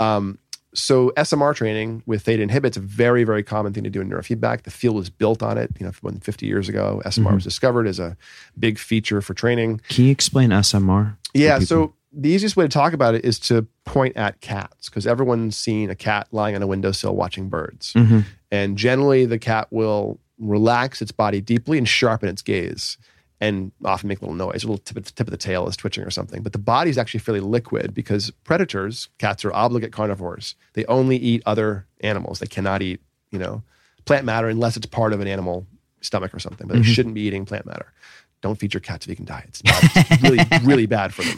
Um, 0.00 0.38
so 0.74 1.10
SMR 1.16 1.54
training 1.54 2.02
with 2.06 2.22
theta 2.22 2.42
inhibits 2.42 2.76
a 2.76 2.80
very 2.80 3.24
very 3.24 3.42
common 3.42 3.72
thing 3.72 3.84
to 3.84 3.90
do 3.90 4.00
in 4.00 4.10
neurofeedback. 4.10 4.62
The 4.62 4.70
field 4.70 4.96
was 4.96 5.10
built 5.10 5.42
on 5.42 5.58
it. 5.58 5.70
You 5.80 5.86
know, 5.86 5.92
when 6.02 6.20
50 6.20 6.46
years 6.46 6.68
ago, 6.68 7.02
SMR 7.04 7.34
was 7.34 7.44
discovered 7.44 7.86
as 7.86 7.98
a 7.98 8.16
big 8.58 8.78
feature 8.78 9.20
for 9.20 9.34
training. 9.34 9.80
Can 9.88 10.04
you 10.04 10.10
explain 10.10 10.50
SMR? 10.50 11.16
Yeah. 11.34 11.58
So 11.60 11.94
the 12.12 12.28
easiest 12.30 12.56
way 12.56 12.64
to 12.64 12.68
talk 12.68 12.92
about 12.92 13.14
it 13.14 13.24
is 13.24 13.38
to 13.40 13.66
point 13.84 14.16
at 14.16 14.40
cats 14.40 14.88
because 14.88 15.06
everyone's 15.06 15.56
seen 15.56 15.90
a 15.90 15.94
cat 15.94 16.28
lying 16.32 16.54
on 16.54 16.62
a 16.62 16.66
windowsill 16.66 17.14
watching 17.14 17.48
birds. 17.48 17.92
Mhm. 17.94 18.24
And 18.50 18.78
generally, 18.78 19.24
the 19.26 19.38
cat 19.38 19.68
will 19.70 20.20
relax 20.38 21.02
its 21.02 21.12
body 21.12 21.40
deeply 21.40 21.78
and 21.78 21.88
sharpen 21.88 22.28
its 22.28 22.42
gaze 22.42 22.96
and 23.40 23.70
often 23.84 24.08
make 24.08 24.18
a 24.20 24.22
little 24.22 24.34
noise. 24.34 24.64
A 24.64 24.66
little 24.66 24.78
tip, 24.78 25.04
tip 25.04 25.26
of 25.26 25.30
the 25.30 25.36
tail 25.36 25.68
is 25.68 25.76
twitching 25.76 26.04
or 26.04 26.10
something. 26.10 26.42
But 26.42 26.52
the 26.52 26.58
body 26.58 26.90
is 26.90 26.98
actually 26.98 27.20
fairly 27.20 27.40
liquid 27.40 27.94
because 27.94 28.30
predators, 28.44 29.08
cats 29.18 29.44
are 29.44 29.52
obligate 29.52 29.92
carnivores. 29.92 30.54
They 30.72 30.84
only 30.86 31.16
eat 31.16 31.42
other 31.46 31.86
animals. 32.00 32.40
They 32.40 32.46
cannot 32.46 32.82
eat, 32.82 33.00
you 33.30 33.38
know, 33.38 33.62
plant 34.04 34.24
matter 34.24 34.48
unless 34.48 34.76
it's 34.76 34.86
part 34.86 35.12
of 35.12 35.20
an 35.20 35.28
animal 35.28 35.66
stomach 36.00 36.34
or 36.34 36.40
something. 36.40 36.66
But 36.66 36.76
they 36.78 36.82
shouldn't 36.82 37.14
be 37.14 37.22
eating 37.22 37.44
plant 37.44 37.66
matter. 37.66 37.92
Don't 38.40 38.56
feed 38.58 38.72
your 38.74 38.80
cats 38.80 39.06
vegan 39.06 39.24
diets. 39.24 39.62
It's 39.64 40.22
really, 40.22 40.38
really 40.64 40.86
bad 40.86 41.12
for 41.14 41.22
them. 41.22 41.36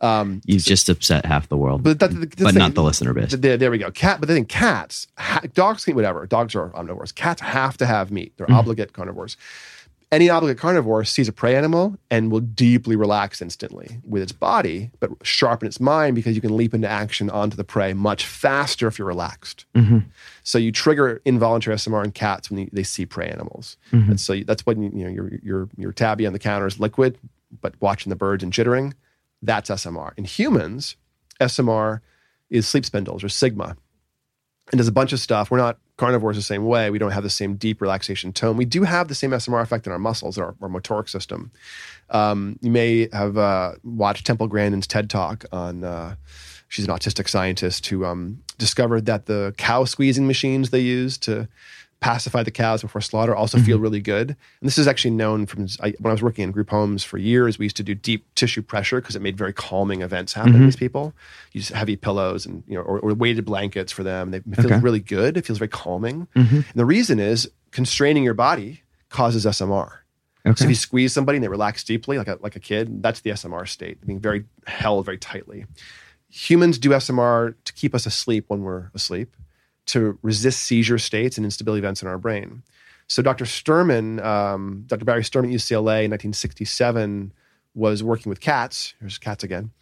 Um, 0.00 0.40
You've 0.46 0.64
just 0.64 0.88
upset 0.88 1.26
half 1.26 1.48
the 1.50 1.58
world, 1.58 1.82
but 1.82 1.98
but, 1.98 2.10
that, 2.10 2.20
the, 2.20 2.44
the 2.44 2.44
not 2.44 2.54
thing- 2.54 2.72
the 2.72 2.82
listener 2.82 3.12
base. 3.12 3.32
there, 3.32 3.58
there 3.58 3.70
we 3.70 3.76
go. 3.76 3.90
Cat, 3.90 4.18
but 4.18 4.28
the 4.28 4.34
thing, 4.34 4.46
cats, 4.46 5.06
ha, 5.18 5.40
dogs 5.52 5.84
can 5.84 5.92
eat 5.92 5.96
whatever. 5.96 6.24
Dogs 6.26 6.54
are 6.54 6.70
omnivores. 6.70 7.14
Cats 7.14 7.42
have 7.42 7.76
to 7.76 7.84
have 7.86 8.10
meat. 8.10 8.32
They're 8.38 8.50
obligate 8.50 8.94
carnivores. 8.94 9.36
Any 10.12 10.28
obligate 10.28 10.58
carnivore 10.58 11.04
sees 11.04 11.28
a 11.28 11.32
prey 11.32 11.54
animal 11.54 11.96
and 12.10 12.32
will 12.32 12.40
deeply 12.40 12.96
relax 12.96 13.40
instantly 13.40 14.00
with 14.04 14.22
its 14.22 14.32
body, 14.32 14.90
but 14.98 15.10
sharpen 15.22 15.68
its 15.68 15.78
mind 15.78 16.16
because 16.16 16.34
you 16.34 16.40
can 16.40 16.56
leap 16.56 16.74
into 16.74 16.88
action 16.88 17.30
onto 17.30 17.56
the 17.56 17.62
prey 17.62 17.92
much 17.92 18.26
faster 18.26 18.88
if 18.88 18.98
you're 18.98 19.06
relaxed. 19.06 19.66
Mm-hmm. 19.76 19.98
So 20.42 20.58
you 20.58 20.72
trigger 20.72 21.22
involuntary 21.24 21.76
SMR 21.76 22.04
in 22.04 22.10
cats 22.10 22.50
when 22.50 22.58
you, 22.58 22.70
they 22.72 22.82
see 22.82 23.06
prey 23.06 23.28
animals. 23.28 23.76
Mm-hmm. 23.92 24.10
And 24.10 24.20
so 24.20 24.32
you, 24.32 24.44
that's 24.44 24.66
when 24.66 24.82
you 24.82 25.04
know 25.04 25.10
your 25.10 25.30
your 25.44 25.68
your 25.76 25.92
tabby 25.92 26.26
on 26.26 26.32
the 26.32 26.40
counter 26.40 26.66
is 26.66 26.80
liquid, 26.80 27.16
but 27.60 27.74
watching 27.80 28.10
the 28.10 28.16
birds 28.16 28.42
and 28.42 28.52
jittering, 28.52 28.94
that's 29.42 29.70
SMR. 29.70 30.10
In 30.16 30.24
humans, 30.24 30.96
SMR 31.40 32.00
is 32.50 32.66
sleep 32.68 32.84
spindles 32.84 33.22
or 33.22 33.28
sigma. 33.28 33.76
And 34.72 34.78
does 34.78 34.88
a 34.88 34.92
bunch 34.92 35.12
of 35.12 35.20
stuff. 35.20 35.50
We're 35.50 35.58
not 35.58 35.78
carnivores 36.00 36.36
the 36.36 36.42
same 36.42 36.64
way. 36.64 36.90
We 36.90 36.98
don't 36.98 37.12
have 37.12 37.22
the 37.22 37.30
same 37.30 37.54
deep 37.54 37.80
relaxation 37.80 38.32
tone. 38.32 38.56
We 38.56 38.64
do 38.64 38.82
have 38.82 39.08
the 39.08 39.14
same 39.14 39.30
SMR 39.30 39.62
effect 39.62 39.86
in 39.86 39.92
our 39.92 39.98
muscles, 39.98 40.38
our, 40.38 40.56
our 40.60 40.68
motoric 40.68 41.08
system. 41.08 41.52
Um, 42.08 42.58
you 42.60 42.70
may 42.70 43.08
have 43.12 43.36
uh, 43.36 43.74
watched 43.84 44.26
Temple 44.26 44.48
Grandin's 44.48 44.86
TED 44.86 45.08
Talk 45.10 45.44
on. 45.52 45.84
Uh, 45.84 46.16
she's 46.68 46.86
an 46.86 46.90
autistic 46.90 47.28
scientist 47.28 47.86
who 47.86 48.04
um, 48.04 48.42
discovered 48.58 49.06
that 49.06 49.26
the 49.26 49.54
cow 49.58 49.84
squeezing 49.84 50.26
machines 50.26 50.70
they 50.70 50.80
use 50.80 51.18
to 51.18 51.46
pacify 52.00 52.42
the 52.42 52.50
cows 52.50 52.82
before 52.82 53.00
slaughter 53.00 53.36
also 53.36 53.58
feel 53.58 53.76
mm-hmm. 53.76 53.82
really 53.82 54.00
good. 54.00 54.30
And 54.30 54.36
this 54.62 54.78
is 54.78 54.88
actually 54.88 55.12
known 55.12 55.46
from 55.46 55.66
I, 55.80 55.94
when 55.98 56.10
I 56.10 56.12
was 56.12 56.22
working 56.22 56.44
in 56.44 56.50
group 56.50 56.70
homes 56.70 57.04
for 57.04 57.18
years. 57.18 57.58
We 57.58 57.66
used 57.66 57.76
to 57.76 57.82
do 57.82 57.94
deep 57.94 58.26
tissue 58.34 58.62
pressure 58.62 59.00
because 59.00 59.16
it 59.16 59.22
made 59.22 59.36
very 59.36 59.52
calming 59.52 60.02
events 60.02 60.32
happen 60.32 60.52
to 60.52 60.58
mm-hmm. 60.58 60.66
these 60.66 60.76
people. 60.76 61.12
Use 61.52 61.68
heavy 61.68 61.96
pillows 61.96 62.46
and 62.46 62.64
you 62.66 62.74
know 62.74 62.82
or, 62.82 62.98
or 63.00 63.14
weighted 63.14 63.44
blankets 63.44 63.92
for 63.92 64.02
them. 64.02 64.30
They 64.30 64.40
feel 64.40 64.66
Okay. 64.66 64.78
really 64.78 65.00
good. 65.00 65.36
It 65.36 65.46
feels 65.46 65.58
very 65.58 65.68
calming. 65.68 66.26
Mm-hmm. 66.34 66.56
And 66.56 66.74
the 66.74 66.84
reason 66.84 67.18
is 67.20 67.50
constraining 67.70 68.24
your 68.24 68.34
body 68.34 68.82
causes 69.10 69.44
SMR. 69.44 70.00
So 70.56 70.64
if 70.64 70.70
you 70.70 70.74
squeeze 70.74 71.12
somebody 71.12 71.36
and 71.36 71.44
they 71.44 71.48
relax 71.48 71.84
deeply, 71.84 72.16
like 72.16 72.28
a, 72.28 72.38
like 72.40 72.56
a 72.56 72.60
kid, 72.60 73.02
that's 73.02 73.20
the 73.20 73.30
SMR 73.30 73.68
state, 73.68 74.04
being 74.06 74.18
very 74.18 74.46
held 74.66 75.04
very 75.04 75.18
tightly. 75.18 75.66
Humans 76.30 76.78
do 76.78 76.90
SMR 76.90 77.54
to 77.64 77.72
keep 77.74 77.94
us 77.94 78.06
asleep 78.06 78.46
when 78.48 78.62
we're 78.62 78.90
asleep, 78.94 79.36
to 79.92 80.18
resist 80.22 80.60
seizure 80.62 80.98
states 80.98 81.36
and 81.36 81.44
instability 81.44 81.80
events 81.80 82.02
in 82.02 82.08
our 82.08 82.18
brain. 82.18 82.62
So 83.06 83.22
Dr. 83.22 83.44
Sterman, 83.44 84.24
um, 84.24 84.84
Dr. 84.86 85.04
Barry 85.04 85.24
Sterman 85.24 85.50
at 85.50 85.56
UCLA 85.56 86.04
in 86.04 86.12
1967 86.12 87.32
was 87.74 88.02
working 88.02 88.30
with 88.30 88.40
cats. 88.40 88.94
Here's 89.00 89.18
cats 89.18 89.42
again. 89.42 89.72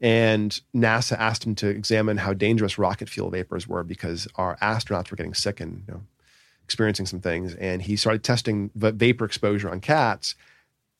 And 0.00 0.60
NASA 0.74 1.16
asked 1.16 1.46
him 1.46 1.54
to 1.56 1.68
examine 1.68 2.16
how 2.16 2.34
dangerous 2.34 2.78
rocket 2.78 3.08
fuel 3.08 3.30
vapors 3.30 3.68
were 3.68 3.84
because 3.84 4.26
our 4.34 4.56
astronauts 4.56 5.10
were 5.10 5.16
getting 5.16 5.34
sick 5.34 5.60
and 5.60 5.84
you 5.86 5.94
know, 5.94 6.02
experiencing 6.64 7.06
some 7.06 7.20
things. 7.20 7.54
And 7.54 7.82
he 7.82 7.96
started 7.96 8.24
testing 8.24 8.70
va- 8.74 8.92
vapor 8.92 9.24
exposure 9.24 9.70
on 9.70 9.80
cats. 9.80 10.34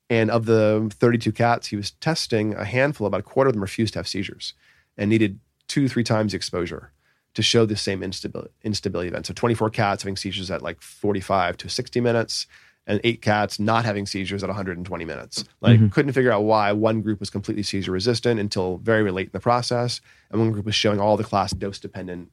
And 0.08 0.30
of 0.30 0.46
the 0.46 0.88
32 0.92 1.32
cats 1.32 1.68
he 1.68 1.76
was 1.76 1.92
testing, 1.92 2.54
a 2.54 2.64
handful, 2.64 3.06
about 3.06 3.20
a 3.20 3.24
quarter 3.24 3.48
of 3.48 3.54
them 3.54 3.62
refused 3.62 3.94
to 3.94 3.98
have 3.98 4.08
seizures 4.08 4.54
and 4.96 5.10
needed 5.10 5.40
two, 5.66 5.88
three 5.88 6.04
times 6.04 6.32
the 6.32 6.36
exposure 6.36 6.92
to 7.34 7.42
show 7.42 7.64
the 7.64 7.76
same 7.76 8.02
instability, 8.02 8.50
instability 8.62 9.08
event. 9.08 9.26
So 9.26 9.34
24 9.34 9.70
cats 9.70 10.02
having 10.02 10.16
seizures 10.16 10.50
at 10.50 10.62
like 10.62 10.80
45 10.82 11.56
to 11.58 11.68
60 11.68 12.00
minutes, 12.00 12.46
and 12.86 13.00
eight 13.04 13.22
cats 13.22 13.60
not 13.60 13.84
having 13.84 14.06
seizures 14.06 14.42
at 14.42 14.48
120 14.48 15.04
minutes. 15.04 15.44
Like, 15.60 15.78
couldn't 15.92 16.12
figure 16.12 16.32
out 16.32 16.42
why 16.42 16.72
one 16.72 17.00
group 17.00 17.20
was 17.20 17.30
completely 17.30 17.62
seizure 17.62 17.92
resistant 17.92 18.40
until 18.40 18.78
very 18.78 19.08
late 19.10 19.26
in 19.28 19.32
the 19.32 19.40
process, 19.40 20.00
and 20.30 20.40
one 20.40 20.50
group 20.50 20.64
was 20.66 20.74
showing 20.74 20.98
all 20.98 21.16
the 21.16 21.24
classic 21.24 21.58
dose 21.58 21.78
dependent, 21.78 22.30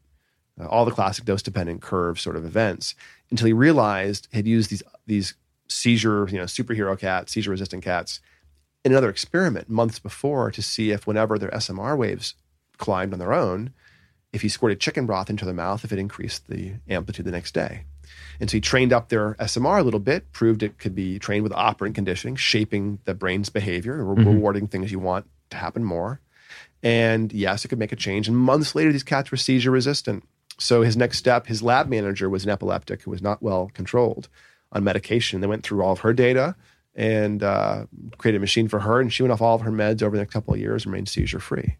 uh, 0.59 0.65
all 0.65 0.85
the 0.85 0.91
classic 0.91 1.25
dose 1.25 1.43
dependent 1.43 1.81
curve 1.81 2.19
sort 2.19 2.35
of 2.35 2.45
events. 2.45 2.95
Until 3.29 3.45
he 3.47 3.53
realized 3.53 4.27
he'd 4.31 4.47
used 4.47 4.71
these 4.71 4.83
these 5.05 5.35
seizure, 5.67 6.27
you 6.29 6.37
know, 6.37 6.45
superhero 6.45 6.97
cats, 6.97 7.31
seizure 7.31 7.51
resistant 7.51 7.83
cats, 7.83 8.19
in 8.83 8.91
another 8.91 9.09
experiment 9.09 9.69
months 9.69 9.99
before 9.99 10.49
to 10.51 10.61
see 10.63 10.89
if 10.89 11.05
whenever 11.05 11.37
their 11.37 11.51
SMR 11.51 11.95
waves 11.95 12.33
climbed 12.77 13.13
on 13.13 13.19
their 13.19 13.33
own, 13.33 13.71
if 14.31 14.41
he 14.41 14.49
squirted 14.49 14.79
chicken 14.79 15.05
broth 15.05 15.29
into 15.29 15.45
their 15.45 15.53
mouth, 15.53 15.83
if 15.83 15.91
it 15.91 15.99
increased 15.99 16.47
the 16.47 16.73
amplitude 16.87 17.25
the 17.25 17.31
next 17.31 17.53
day. 17.53 17.83
And 18.39 18.49
so 18.49 18.57
he 18.57 18.61
trained 18.61 18.93
up 18.93 19.09
their 19.09 19.35
SMR 19.35 19.79
a 19.79 19.83
little 19.83 19.99
bit, 19.99 20.31
proved 20.31 20.63
it 20.63 20.77
could 20.77 20.95
be 20.95 21.19
trained 21.19 21.43
with 21.43 21.51
operant 21.53 21.95
conditioning, 21.95 22.35
shaping 22.35 22.99
the 23.05 23.13
brain's 23.13 23.49
behavior, 23.49 24.03
re- 24.03 24.23
rewarding 24.23 24.67
things 24.67 24.91
you 24.91 24.99
want 24.99 25.25
to 25.49 25.57
happen 25.57 25.83
more. 25.83 26.21
And 26.81 27.33
yes, 27.33 27.65
it 27.65 27.67
could 27.67 27.79
make 27.79 27.91
a 27.91 27.97
change. 27.97 28.27
And 28.27 28.37
months 28.37 28.75
later, 28.75 28.91
these 28.91 29.03
cats 29.03 29.31
were 29.31 29.37
seizure 29.37 29.71
resistant. 29.71 30.23
So 30.57 30.81
his 30.81 30.95
next 30.97 31.17
step, 31.17 31.47
his 31.47 31.61
lab 31.61 31.87
manager 31.87 32.29
was 32.29 32.43
an 32.43 32.49
epileptic 32.49 33.01
who 33.01 33.11
was 33.11 33.21
not 33.21 33.41
well 33.41 33.71
controlled 33.73 34.29
on 34.71 34.83
medication. 34.83 35.41
They 35.41 35.47
went 35.47 35.63
through 35.63 35.81
all 35.83 35.93
of 35.93 35.99
her 35.99 36.13
data 36.13 36.55
and 36.95 37.43
uh, 37.43 37.85
created 38.17 38.37
a 38.37 38.41
machine 38.41 38.67
for 38.67 38.79
her, 38.79 38.99
and 38.99 39.11
she 39.11 39.23
went 39.23 39.31
off 39.31 39.41
all 39.41 39.55
of 39.55 39.61
her 39.61 39.71
meds 39.71 40.01
over 40.01 40.15
the 40.15 40.21
next 40.21 40.33
couple 40.33 40.53
of 40.53 40.59
years 40.59 40.83
and 40.83 40.91
remained 40.91 41.07
seizure 41.07 41.39
free. 41.39 41.77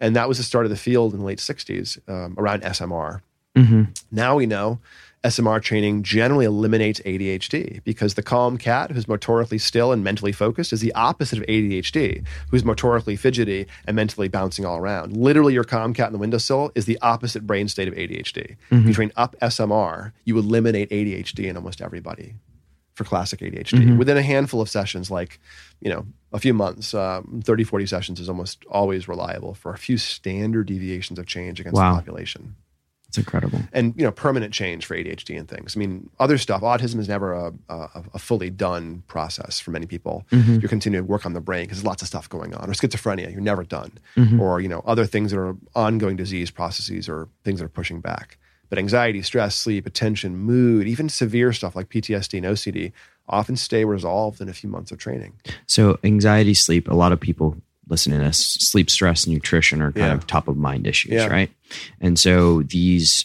And 0.00 0.16
that 0.16 0.26
was 0.28 0.38
the 0.38 0.44
start 0.44 0.64
of 0.66 0.70
the 0.70 0.76
field 0.76 1.12
in 1.12 1.20
the 1.20 1.26
late 1.26 1.38
60s 1.38 1.98
um, 2.08 2.34
around 2.38 2.62
SMR. 2.62 3.20
Now 4.10 4.36
we 4.36 4.46
know 4.46 4.80
SMR 5.22 5.60
training 5.60 6.02
generally 6.02 6.46
eliminates 6.46 6.98
ADHD 7.00 7.84
because 7.84 8.14
the 8.14 8.22
calm 8.22 8.56
cat 8.56 8.90
who's 8.90 9.04
motorically 9.04 9.60
still 9.60 9.92
and 9.92 10.02
mentally 10.02 10.32
focused 10.32 10.72
is 10.72 10.80
the 10.80 10.94
opposite 10.94 11.38
of 11.38 11.44
ADHD, 11.46 12.24
who's 12.50 12.62
motorically 12.62 13.18
fidgety 13.18 13.66
and 13.86 13.94
mentally 13.94 14.28
bouncing 14.28 14.64
all 14.64 14.78
around. 14.78 15.14
Literally, 15.14 15.52
your 15.52 15.64
calm 15.64 15.92
cat 15.92 16.06
in 16.06 16.12
the 16.14 16.18
windowsill 16.18 16.72
is 16.74 16.86
the 16.86 16.98
opposite 17.02 17.46
brain 17.46 17.68
state 17.68 17.88
of 17.88 17.94
ADHD. 17.94 18.56
If 18.70 18.86
you 18.86 18.94
train 18.94 19.12
up 19.16 19.36
SMR, 19.42 20.12
you 20.24 20.38
eliminate 20.38 20.88
ADHD 20.88 21.48
in 21.48 21.56
almost 21.56 21.82
everybody 21.82 22.34
for 23.00 23.04
classic 23.04 23.40
ADHD. 23.40 23.78
Mm-hmm. 23.78 23.96
Within 23.96 24.18
a 24.18 24.22
handful 24.22 24.60
of 24.60 24.68
sessions, 24.68 25.10
like, 25.10 25.40
you 25.80 25.88
know, 25.88 26.04
a 26.34 26.38
few 26.38 26.52
months, 26.52 26.92
um, 26.92 27.40
30, 27.42 27.64
40 27.64 27.86
sessions 27.86 28.20
is 28.20 28.28
almost 28.28 28.62
always 28.70 29.08
reliable 29.08 29.54
for 29.54 29.72
a 29.72 29.78
few 29.78 29.96
standard 29.96 30.66
deviations 30.66 31.18
of 31.18 31.24
change 31.24 31.60
against 31.60 31.76
Wow. 31.76 31.92
the 31.94 31.96
population. 31.96 32.56
It's 33.08 33.16
incredible. 33.16 33.58
And, 33.72 33.94
you 33.96 34.04
know, 34.04 34.12
permanent 34.12 34.52
change 34.52 34.84
for 34.84 34.94
ADHD 34.94 35.38
and 35.38 35.48
things. 35.48 35.74
I 35.74 35.78
mean, 35.78 36.10
other 36.20 36.36
stuff, 36.36 36.60
autism 36.60 37.00
is 37.00 37.08
never 37.08 37.32
a, 37.32 37.54
a, 37.70 38.04
a 38.14 38.18
fully 38.18 38.50
done 38.50 39.02
process 39.08 39.58
for 39.58 39.70
many 39.70 39.86
people. 39.86 40.26
Mm-hmm. 40.30 40.58
You're 40.58 40.68
continuing 40.68 41.06
to 41.06 41.10
work 41.10 41.24
on 41.24 41.32
the 41.32 41.40
brain 41.40 41.64
because 41.64 41.78
there's 41.78 41.86
lots 41.86 42.02
of 42.02 42.08
stuff 42.08 42.28
going 42.28 42.54
on. 42.54 42.68
Or 42.68 42.74
schizophrenia, 42.74 43.32
you're 43.32 43.40
never 43.40 43.64
done. 43.64 43.92
Mm-hmm. 44.14 44.40
Or, 44.40 44.60
you 44.60 44.68
know, 44.68 44.82
other 44.84 45.06
things 45.06 45.30
that 45.30 45.38
are 45.40 45.56
ongoing 45.74 46.16
disease 46.16 46.50
processes 46.50 47.08
or 47.08 47.28
things 47.44 47.60
that 47.60 47.64
are 47.64 47.70
pushing 47.70 48.00
back. 48.02 48.36
But 48.70 48.78
anxiety, 48.78 49.20
stress, 49.22 49.54
sleep, 49.56 49.84
attention, 49.84 50.36
mood, 50.38 50.86
even 50.86 51.08
severe 51.08 51.52
stuff 51.52 51.76
like 51.76 51.88
PTSD 51.90 52.38
and 52.38 52.46
OCD 52.46 52.92
often 53.28 53.56
stay 53.56 53.84
resolved 53.84 54.40
in 54.40 54.48
a 54.48 54.52
few 54.52 54.70
months 54.70 54.90
of 54.92 54.98
training. 54.98 55.32
So 55.66 55.98
anxiety, 56.04 56.54
sleep. 56.54 56.88
A 56.88 56.94
lot 56.94 57.12
of 57.12 57.20
people 57.20 57.56
listening 57.88 58.20
to 58.20 58.24
this, 58.24 58.38
sleep, 58.38 58.88
stress, 58.88 59.26
nutrition 59.26 59.82
are 59.82 59.92
kind 59.92 60.06
Yeah. 60.06 60.14
of 60.14 60.26
top 60.26 60.46
of 60.48 60.56
mind 60.56 60.86
issues, 60.86 61.12
Yeah. 61.12 61.26
right? 61.26 61.50
And 62.00 62.16
so 62.18 62.62
these, 62.62 63.24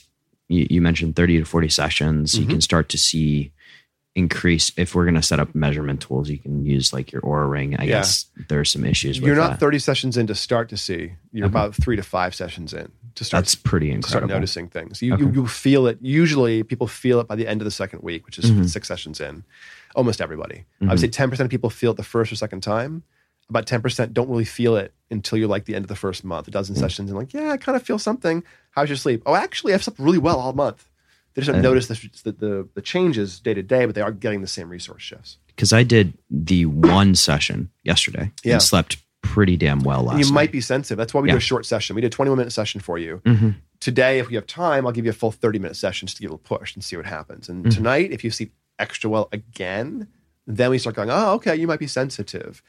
you, 0.50 0.66
you 0.70 0.82
mentioned 0.82 1.16
thirty 1.16 1.38
to 1.40 1.46
forty 1.46 1.70
sessions. 1.70 2.34
Mm-hmm. 2.34 2.42
You 2.42 2.48
can 2.50 2.62
start 2.62 2.90
to 2.90 2.98
see 2.98 3.52
increase 4.16 4.72
if 4.78 4.96
we're 4.96 5.04
going 5.04 5.16
to 5.16 5.22
set 5.22 5.40
up 5.40 5.54
measurement 5.54 6.02
tools. 6.02 6.30
You 6.30 6.38
can 6.40 6.66
use 6.66 6.94
like 6.94 7.12
your 7.12 7.22
Oura 7.22 7.50
Ring. 7.50 7.76
I 7.78 7.84
Yeah. 7.84 7.98
guess 7.98 8.26
there's 8.48 8.72
some 8.72 8.86
issues. 8.86 9.20
You're 9.20 9.36
not 9.36 9.52
that. 9.52 9.60
30 9.60 9.80
sessions 9.80 10.18
in 10.18 10.26
to 10.28 10.36
start 10.36 10.70
to 10.70 10.78
see. 10.78 11.14
You're 11.34 11.46
about 11.48 11.76
three 11.76 11.98
to 11.98 12.02
five 12.04 12.34
sessions 12.34 12.74
in 12.74 12.92
to 13.16 13.24
start 13.26 13.44
That's 13.44 13.56
pretty 13.56 13.94
to 13.96 14.08
start 14.08 14.26
noticing 14.28 14.68
things. 14.70 15.02
You, 15.02 15.18
you 15.18 15.32
you 15.32 15.48
feel 15.48 15.86
it. 15.88 16.00
Usually, 16.02 16.64
people 16.64 16.88
feel 16.88 17.20
it 17.20 17.28
by 17.28 17.36
the 17.36 17.46
end 17.48 17.62
of 17.62 17.66
the 17.66 17.72
second 17.72 18.04
week, 18.04 18.26
which 18.26 18.40
is 18.40 18.46
Mm-hmm. 18.50 18.64
six 18.66 18.88
sessions 18.88 19.20
in. 19.20 19.44
Almost 19.96 20.20
everybody. 20.22 20.66
I 20.82 20.86
would 20.88 21.00
say 21.00 21.08
ten 21.08 21.30
percent 21.30 21.46
of 21.46 21.52
people 21.52 21.70
feel 21.70 21.92
it 21.92 21.98
the 21.98 22.04
first 22.04 22.32
or 22.32 22.36
second 22.36 22.62
time. 22.62 23.04
About 23.50 23.66
ten 23.68 23.82
percent 23.82 24.14
don't 24.14 24.30
really 24.30 24.46
feel 24.46 24.76
it 24.78 24.94
until 25.12 25.38
you're 25.38 25.48
like 25.48 25.66
the 25.66 25.76
end 25.76 25.84
of 25.86 25.90
the 25.90 25.96
first 25.96 26.24
month, 26.24 26.48
a 26.48 26.52
dozen 26.52 26.76
sessions, 26.76 27.10
and 27.12 27.18
like, 27.20 27.34
yeah, 27.34 27.52
I 27.52 27.58
kind 27.58 27.76
of 27.76 27.84
feel 27.84 28.00
something. 28.00 28.44
How's 28.72 28.90
your 28.90 28.96
sleep? 28.98 29.22
Oh, 29.26 29.36
actually, 29.36 29.74
I've 29.74 29.84
slept 29.84 30.00
really 30.00 30.18
well 30.18 30.40
all 30.40 30.52
month. 30.54 30.88
They 31.36 31.42
just 31.44 31.52
don't 31.54 31.62
notice 31.62 31.88
the, 31.88 32.32
the, 32.32 32.68
the 32.74 32.82
changes 32.82 33.40
day 33.40 33.54
to 33.54 33.62
day, 33.62 33.86
but 33.86 33.94
they 33.94 34.02
are 34.02 34.12
getting 34.12 34.42
the 34.42 34.48
same 34.48 34.70
resource 34.70 35.02
shifts. 35.04 35.38
because 35.48 35.72
I 35.74 35.84
did 35.84 36.18
the 36.32 36.66
one 36.66 37.14
session 37.16 37.70
yesterday 37.84 38.32
Yeah. 38.44 38.54
and 38.54 38.62
slept 38.64 38.98
pretty 39.22 39.58
damn 39.58 39.80
well 39.80 40.04
last 40.04 40.14
And 40.16 40.20
you 40.22 40.32
night. 40.32 40.34
might 40.36 40.52
be 40.52 40.62
sensitive. 40.62 40.98
That's 40.98 41.14
why 41.14 41.22
we 41.22 41.30
do 41.30 41.38
a 41.38 41.40
short 41.42 41.66
session. 41.66 41.96
We 41.96 42.02
did 42.02 42.08
a 42.14 42.16
21 42.16 42.38
minute 42.38 42.54
session 42.54 42.80
for 42.82 42.98
you. 42.98 43.22
Mm-hmm. 43.26 43.50
Today, 43.82 44.20
if 44.20 44.30
we 44.30 44.36
have 44.36 44.48
time, 44.48 44.86
I'll 44.88 44.94
give 44.94 45.04
you 45.06 45.12
a 45.12 45.14
full 45.14 45.32
30 45.32 45.60
minute 45.60 45.76
session 45.76 46.08
just 46.08 46.18
to 46.18 46.22
give 46.22 46.32
it 46.32 46.36
a 46.36 46.38
push 46.38 46.74
and 46.76 46.84
see 46.84 46.96
what 46.96 47.06
happens. 47.06 47.50
And 47.50 47.66
Mm-hmm. 47.66 47.72
tonight, 47.76 48.12
if 48.12 48.24
you 48.24 48.32
sleep 48.32 48.54
extra 48.80 49.10
well 49.10 49.28
again, 49.32 50.08
then 50.48 50.70
we 50.70 50.78
start 50.78 50.96
going, 50.96 51.10
oh, 51.10 51.34
okay, 51.34 51.56
you 51.56 51.68
might 51.68 51.80
be 51.80 51.88
sensitive. 51.88 52.62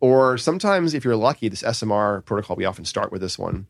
Or 0.00 0.36
sometimes, 0.36 0.94
if 0.94 1.04
you're 1.04 1.14
lucky, 1.16 1.48
this 1.48 1.62
SMR 1.62 2.24
protocol, 2.24 2.56
we 2.56 2.64
often 2.64 2.84
start 2.84 3.12
with 3.12 3.20
this 3.20 3.38
one, 3.38 3.66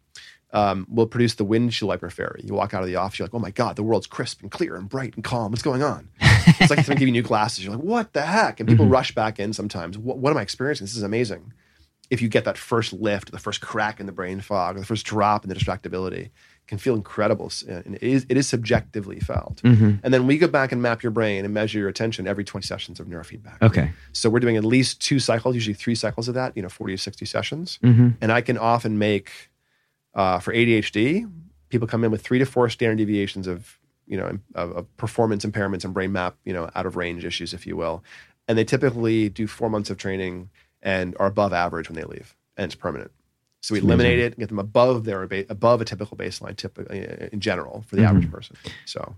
um, 0.53 0.87
will 0.91 1.07
produce 1.07 1.35
the 1.35 1.45
windshield 1.45 1.89
wiper 1.89 2.11
fairy. 2.11 2.43
You 2.45 2.55
walk 2.55 2.75
out 2.75 2.83
of 2.83 2.89
the 2.89 2.97
office, 2.97 3.19
you're 3.19 3.27
like, 3.27 3.35
oh 3.35 3.39
my 3.39 3.51
God, 3.51 3.77
the 3.77 3.83
world's 3.83 4.07
crisp 4.07 4.43
and 4.43 4.51
clear 4.51 4.77
and 4.77 4.89
bright 4.89 5.15
and 5.15 5.25
calm. 5.25 5.51
What's 5.51 5.63
going 5.63 5.83
on? 5.83 6.09
it's 6.21 6.71
like 6.71 6.81
someone 6.85 6.99
giving 6.99 7.15
you 7.15 7.23
new 7.23 7.27
glasses. 7.27 7.65
You're 7.65 7.75
like, 7.75 7.85
what 7.85 8.13
the 8.13 8.23
heck? 8.23 8.61
And 8.61 8.69
people 8.69 8.87
rush 8.87 9.15
back 9.15 9.39
in 9.39 9.53
sometimes. 9.53 9.97
What, 9.97 10.19
what 10.19 10.31
am 10.31 10.37
I 10.37 10.43
experiencing? 10.43 10.85
This 10.85 10.97
is 10.97 11.03
amazing 11.03 11.53
if 12.13 12.21
you 12.21 12.29
get 12.29 12.45
that 12.45 12.59
first 12.59 12.93
lift, 12.93 13.33
the 13.33 13.39
first 13.39 13.63
crack 13.63 13.99
in 13.99 14.05
the 14.05 14.13
brain 14.13 14.43
fog, 14.43 14.77
or 14.77 14.81
the 14.81 14.85
first 14.85 15.07
drop 15.07 15.45
in 15.45 15.49
the 15.49 15.55
distractibility, 15.55 16.25
it 16.25 16.33
can 16.67 16.77
feel 16.77 16.95
incredible. 16.95 17.51
And 17.67 17.95
it 17.95 18.03
is, 18.03 18.27
it 18.29 18.37
is 18.37 18.47
subjectively 18.47 19.19
felt. 19.19 19.63
Mm-hmm. 19.63 19.93
And 20.03 20.13
then 20.13 20.27
we 20.27 20.37
go 20.37 20.47
back 20.47 20.73
and 20.73 20.83
map 20.83 21.03
your 21.03 21.11
brain 21.11 21.47
and 21.47 21.55
measure 21.55 21.79
your 21.79 21.89
attention 21.89 22.27
every 22.27 22.45
20 22.45 22.67
sessions 22.67 23.01
of 23.01 23.07
neurofeedback. 23.07 23.63
Okay. 23.63 23.93
So 24.13 24.29
we're 24.29 24.41
doing 24.41 24.59
at 24.59 24.65
least 24.65 25.01
two 25.01 25.19
cycles, 25.21 25.55
usually 25.55 25.73
three 25.73 25.95
cycles 25.95 26.29
of 26.29 26.35
that, 26.35 26.55
you 26.55 26.63
know, 26.63 26.69
40 26.69 26.97
to 26.97 26.99
60 27.03 27.25
sessions. 27.25 27.79
Mm-hmm. 27.83 28.11
And 28.21 28.31
I 28.31 28.43
can 28.43 28.59
often 28.59 28.99
make, 28.99 29.51
uh, 30.15 30.39
for 30.39 30.53
ADHD, 30.53 31.31
people 31.69 31.87
come 31.89 32.05
in 32.05 32.11
with 32.11 32.23
three 32.23 32.39
to 32.39 32.47
four 32.47 32.69
standard 32.69 32.99
deviations 32.99 33.47
of, 33.47 33.79
you 34.07 34.17
know, 34.17 34.39
of, 34.55 34.73
of 34.73 34.97
performance 34.97 35.45
impairments 35.45 35.85
and 35.85 35.95
brain 35.95 36.13
map, 36.13 36.37
you 36.45 36.53
know, 36.53 36.71
out 36.75 36.87
of 36.87 36.97
range 36.97 37.25
issues, 37.25 37.55
if 37.55 37.67
you 37.67 37.77
will. 37.77 38.03
And 38.49 38.59
they 38.59 38.65
typically 38.65 39.29
do 39.29 39.47
four 39.47 39.71
months 39.71 39.89
of 39.91 39.97
training 39.97 40.51
and 40.83 41.17
are 41.21 41.27
above 41.29 41.53
average 41.53 41.89
when 41.89 41.97
they 41.97 42.05
leave, 42.05 42.35
and 42.57 42.65
it's 42.67 42.75
permanent. 42.75 43.11
So 43.63 43.75
we 43.75 43.81
eliminate 43.81 44.19
it 44.19 44.33
and 44.33 44.37
get 44.39 44.49
them 44.49 44.59
above 44.59 45.05
their 45.05 45.23
above 45.23 45.81
a 45.81 45.85
typical 45.85 46.17
baseline, 46.17 46.57
typically 46.57 47.07
in 47.33 47.39
general 47.39 47.85
for 47.87 47.95
the 47.95 48.03
average 48.05 48.29
person. 48.31 48.57
So 48.85 49.15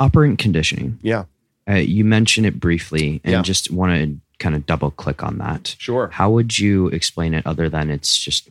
Operant 0.00 0.38
conditioning. 0.38 0.98
yeah, 1.02 1.24
Uh, 1.68 1.74
you 1.74 2.02
mentioned 2.04 2.46
it 2.46 2.58
briefly 2.58 3.20
and 3.24 3.32
Yeah. 3.32 3.42
just 3.42 3.70
want 3.70 3.92
to 3.92 4.18
kind 4.38 4.54
of 4.54 4.64
double 4.64 4.90
click 4.92 5.22
on 5.22 5.36
that. 5.38 5.74
sure. 5.78 6.08
How 6.12 6.30
would 6.30 6.58
you 6.58 6.86
explain 6.88 7.34
it 7.34 7.46
other 7.46 7.68
than 7.68 7.90
it's 7.90 8.16
just 8.16 8.48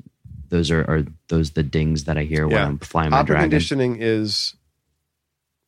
those 0.50 0.72
are, 0.72 0.82
are 0.82 1.06
those 1.28 1.52
the 1.52 1.64
dings 1.64 2.06
that 2.06 2.18
I 2.18 2.24
hear 2.24 2.48
when 2.48 2.58
I'm 2.66 2.80
flying 2.80 3.12
my 3.12 3.18
Opera 3.18 3.28
dragon? 3.28 3.50
conditioning 3.50 3.98
is 4.00 4.56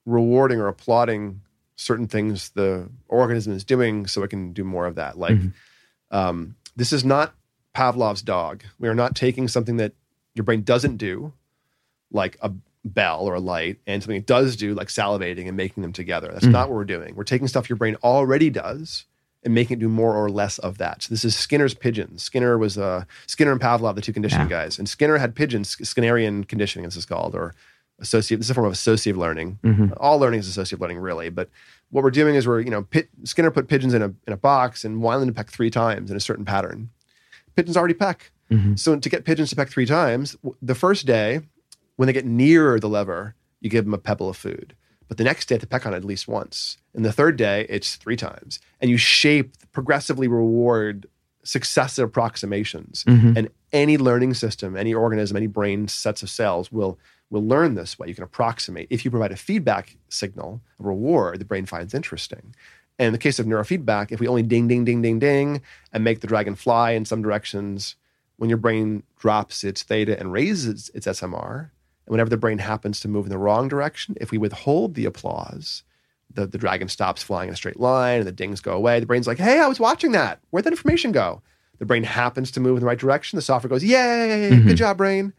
rewarding 0.05 0.59
or 0.59 0.67
applauding 0.67 1.41
certain 1.75 2.07
things 2.07 2.49
the 2.49 2.89
organism 3.07 3.53
is 3.53 3.63
doing 3.63 4.07
so 4.07 4.23
it 4.23 4.29
can 4.29 4.53
do 4.53 4.63
more 4.63 4.85
of 4.85 4.95
that. 4.95 5.17
Like, 5.17 5.37
um, 6.11 6.55
this 6.75 6.91
is 6.91 7.05
not 7.05 7.33
Pavlov's 7.73 8.21
dog. 8.21 8.63
We 8.79 8.87
are 8.87 8.95
not 8.95 9.15
taking 9.15 9.47
something 9.47 9.77
that 9.77 9.93
your 10.35 10.43
brain 10.43 10.63
doesn't 10.63 10.97
do, 10.97 11.33
like 12.11 12.37
a 12.41 12.51
bell 12.83 13.25
or 13.25 13.35
a 13.35 13.39
light, 13.39 13.77
and 13.85 14.01
something 14.01 14.17
it 14.17 14.25
does 14.25 14.55
do, 14.55 14.73
like 14.73 14.87
salivating 14.87 15.47
and 15.47 15.55
making 15.55 15.83
them 15.83 15.93
together. 15.93 16.29
That's 16.31 16.45
not 16.45 16.69
what 16.69 16.75
we're 16.75 16.85
doing. 16.85 17.15
We're 17.15 17.23
taking 17.23 17.47
stuff 17.47 17.69
your 17.69 17.77
brain 17.77 17.95
already 18.03 18.49
does 18.49 19.05
and 19.43 19.53
making 19.53 19.77
it 19.77 19.79
do 19.79 19.87
more 19.89 20.13
or 20.15 20.29
less 20.29 20.57
of 20.59 20.77
that. 20.79 21.03
So 21.03 21.09
this 21.09 21.23
is 21.23 21.35
Skinner's 21.35 21.73
pigeons. 21.73 22.23
Skinner 22.23 22.57
was 22.57 22.77
uh, 22.77 23.05
Skinner 23.27 23.51
and 23.51 23.61
Pavlov, 23.61 23.95
the 23.95 24.01
two 24.01 24.11
conditioning 24.13 24.49
Yeah. 24.49 24.63
guys, 24.63 24.77
and 24.77 24.87
Skinner 24.89 25.17
had 25.17 25.33
pigeons. 25.35 25.75
Skinnerian 25.77 26.47
conditioning, 26.47 26.85
this 26.85 26.97
is 26.97 27.05
called, 27.05 27.35
or 27.35 27.55
associate. 27.99 28.37
This 28.37 28.47
is 28.47 28.51
a 28.51 28.53
form 28.53 28.67
of 28.67 28.73
associative 28.73 29.17
learning. 29.17 29.59
Mhm. 29.63 29.93
All 29.97 30.19
learning 30.19 30.41
is 30.41 30.47
associative 30.47 30.81
learning, 30.81 30.97
really. 30.99 31.29
But 31.29 31.49
what 31.89 32.03
we're 32.03 32.11
doing 32.11 32.35
is 32.35 32.47
we're 32.47 32.59
you 32.59 32.69
know 32.69 32.83
pit, 32.83 33.09
Skinner 33.23 33.51
put 33.51 33.67
pigeons 33.67 33.93
in 33.93 34.01
a 34.01 34.13
in 34.27 34.33
a 34.33 34.37
box 34.37 34.83
and 34.83 35.01
wanted 35.01 35.21
them 35.21 35.29
to 35.29 35.33
peck 35.33 35.49
three 35.49 35.69
times 35.69 36.11
in 36.11 36.17
a 36.17 36.19
certain 36.21 36.45
pattern. 36.45 36.89
Pigeons 37.55 37.77
already 37.77 37.93
peck. 37.93 38.31
Mhm. 38.51 38.77
So 38.79 38.97
to 38.97 39.09
get 39.09 39.25
pigeons 39.25 39.49
to 39.51 39.55
peck 39.55 39.69
three 39.69 39.85
times, 39.85 40.35
the 40.61 40.75
first 40.75 41.05
day 41.05 41.41
when 41.97 42.07
they 42.07 42.13
get 42.13 42.25
nearer 42.25 42.79
the 42.79 42.89
lever, 42.89 43.35
you 43.61 43.69
give 43.69 43.85
them 43.85 43.93
a 43.93 43.97
pebble 43.97 44.29
of 44.29 44.37
food. 44.37 44.73
But 45.09 45.17
the 45.17 45.23
next 45.25 45.49
day, 45.49 45.57
to 45.57 45.67
peck 45.67 45.85
on 45.85 45.93
it 45.93 45.97
at 45.97 46.05
least 46.05 46.27
once. 46.27 46.77
And 46.93 47.03
the 47.03 47.11
third 47.11 47.35
day, 47.35 47.65
it's 47.67 47.97
three 47.97 48.15
times. 48.15 48.59
And 48.79 48.89
you 48.89 48.97
shape, 48.97 49.53
progressively 49.73 50.27
reward 50.29 51.07
successive 51.43 52.09
approximations. 52.09 53.03
Mhm. 53.05 53.35
And 53.35 53.49
any 53.73 53.97
learning 53.97 54.35
system, 54.35 54.77
any 54.77 54.93
organism, 54.93 55.35
any 55.35 55.47
brain 55.47 55.87
sets 55.87 56.23
of 56.23 56.29
cells 56.29 56.71
will 56.71 56.97
will 57.31 57.45
learn 57.45 57.75
this 57.75 57.99
way. 57.99 58.07
You 58.07 58.15
can 58.15 58.23
approximate. 58.23 58.87
If 58.89 59.05
you 59.05 59.11
provide 59.11 59.31
a 59.31 59.35
feedback 59.35 59.95
signal, 60.09 60.61
a 60.79 60.83
reward, 60.83 61.37
the 61.37 61.45
brain 61.45 61.67
finds 61.67 61.93
interesting. 61.93 62.55
And 62.97 63.07
in 63.07 63.13
the 63.13 63.19
case 63.19 63.37
of 63.37 63.45
neurofeedback, 63.45 64.11
if 64.11 64.19
we 64.19 64.27
only 64.27 64.41
ding, 64.41 64.67
ding, 64.67 64.83
ding, 64.83 65.03
ding, 65.03 65.19
ding, 65.19 65.61
and 65.93 66.03
make 66.03 66.21
the 66.21 66.27
dragon 66.27 66.55
fly 66.55 66.91
in 66.91 67.05
some 67.05 67.21
directions, 67.21 67.95
when 68.37 68.49
your 68.49 68.57
brain 68.57 69.03
drops 69.19 69.63
its 69.63 69.83
theta 69.83 70.19
and 70.19 70.31
raises 70.31 70.89
its 70.95 71.05
SMR, 71.05 71.69
and 72.09 72.13
whenever 72.13 72.29
the 72.31 72.37
brain 72.37 72.57
happens 72.57 72.99
to 73.01 73.07
move 73.07 73.25
in 73.27 73.29
the 73.29 73.37
wrong 73.37 73.67
direction, 73.67 74.15
if 74.19 74.31
we 74.31 74.39
withhold 74.39 74.95
the 74.95 75.05
applause, 75.05 75.83
the, 76.33 76.47
the 76.47 76.57
dragon 76.57 76.87
stops 76.87 77.21
flying 77.21 77.49
in 77.49 77.53
a 77.53 77.57
straight 77.57 77.79
line 77.79 78.17
and 78.17 78.27
the 78.27 78.31
dings 78.31 78.61
go 78.61 78.73
away. 78.73 78.99
The 78.99 79.05
brain's 79.05 79.27
like, 79.27 79.37
hey, 79.37 79.59
I 79.59 79.67
was 79.67 79.79
watching 79.79 80.11
that. 80.13 80.39
Where'd 80.49 80.65
that 80.65 80.73
information 80.73 81.11
go? 81.11 81.43
The 81.77 81.85
brain 81.85 82.03
happens 82.03 82.49
to 82.51 82.59
move 82.59 82.77
in 82.77 82.79
the 82.81 82.87
right 82.87 82.97
direction. 82.97 83.37
The 83.37 83.41
software 83.43 83.69
goes, 83.69 83.83
yay, 83.83 84.49
good 84.49 84.75
job, 84.77 84.97
brain. 84.97 85.33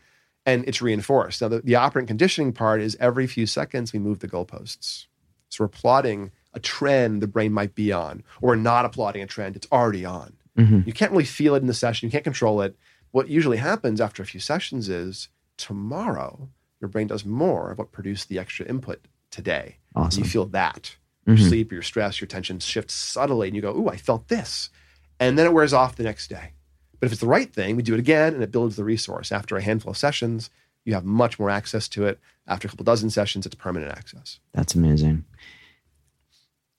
And 0.47 0.65
it's 0.69 0.81
reinforced. 0.81 1.43
Now, 1.43 1.49
the, 1.49 1.61
the 1.61 1.75
operant 1.75 2.07
conditioning 2.09 2.53
part 2.53 2.81
is 2.81 2.97
every 3.01 3.27
few 3.27 3.47
seconds 3.47 3.93
we 3.93 3.99
move 3.99 4.21
the 4.21 4.29
goalposts. 4.29 5.07
So 5.49 5.65
we're 5.65 5.69
plotting 5.69 6.31
a 6.55 6.61
trend 6.61 7.21
the 7.21 7.27
brain 7.27 7.53
might 7.53 7.75
be 7.75 7.93
on, 7.93 8.23
or 8.41 8.51
we're 8.51 8.57
not 8.57 8.85
applauding 8.85 9.23
a 9.23 9.27
trend 9.27 9.57
it's 9.57 9.67
already 9.73 10.05
on. 10.05 10.35
Mhm. 10.57 10.87
You 10.87 10.93
can't 10.93 11.11
really 11.13 11.25
feel 11.25 11.55
it 11.57 11.61
in 11.61 11.67
the 11.67 11.75
session, 11.75 12.07
you 12.07 12.11
can't 12.13 12.25
control 12.25 12.61
it. 12.63 12.77
What 13.11 13.29
usually 13.29 13.57
happens 13.59 14.01
after 14.01 14.23
a 14.23 14.27
few 14.27 14.41
sessions 14.41 14.89
is 14.89 15.29
tomorrow, 15.57 16.49
your 16.81 16.89
brain 16.89 17.07
does 17.07 17.25
more 17.25 17.71
of 17.71 17.79
what 17.79 17.93
produced 17.93 18.29
the 18.29 18.39
extra 18.39 18.67
input 18.67 19.07
today. 19.31 19.77
And 19.95 20.07
Awesome. 20.07 20.25
you 20.25 20.29
feel 20.31 20.47
that. 20.47 20.97
Your 21.27 21.37
Mhm. 21.37 21.49
sleep, 21.49 21.71
your 21.73 21.83
stress, 21.83 22.21
your 22.21 22.29
tension 22.29 22.59
shifts 22.59 22.95
subtly, 22.95 23.49
and 23.49 23.55
you 23.57 23.63
go, 23.63 23.77
Ooh, 23.77 23.89
I 23.89 23.97
felt 23.97 24.29
this. 24.29 24.71
And 25.19 25.39
then 25.39 25.47
it 25.47 25.53
wears 25.53 25.73
off 25.75 25.97
the 25.97 26.03
next 26.03 26.29
day. 26.29 26.53
But 26.99 27.07
if 27.07 27.13
it's 27.13 27.21
the 27.21 27.27
right 27.27 27.53
thing, 27.53 27.77
we 27.77 27.83
do 27.83 27.95
it 27.95 28.01
again 28.01 28.35
and 28.35 28.43
it 28.43 28.51
builds 28.51 28.77
the 28.77 28.85
resource. 28.85 29.31
After 29.31 29.57
a 29.57 29.63
handful 29.63 29.91
of 29.91 29.97
sessions, 29.99 30.51
you 30.85 30.95
have 30.95 31.05
much 31.05 31.39
more 31.39 31.51
access 31.51 31.89
to 31.89 32.07
it. 32.07 32.19
After 32.47 32.67
a 32.67 32.71
couple 32.71 32.85
dozen 32.85 33.11
sessions, 33.11 33.45
it's 33.47 33.55
permanent 33.55 33.93
access. 33.93 34.41
That's 34.55 34.75
amazing. 34.75 35.25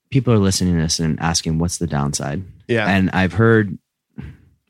People 0.10 0.34
are 0.34 0.40
listening 0.40 0.76
to 0.76 0.82
this 0.82 1.00
and 1.00 1.20
asking, 1.20 1.60
what's 1.60 1.78
the 1.78 1.88
downside? 1.88 2.44
Yeah. 2.68 2.88
And 2.88 3.10
I've 3.12 3.34
heard 3.34 3.78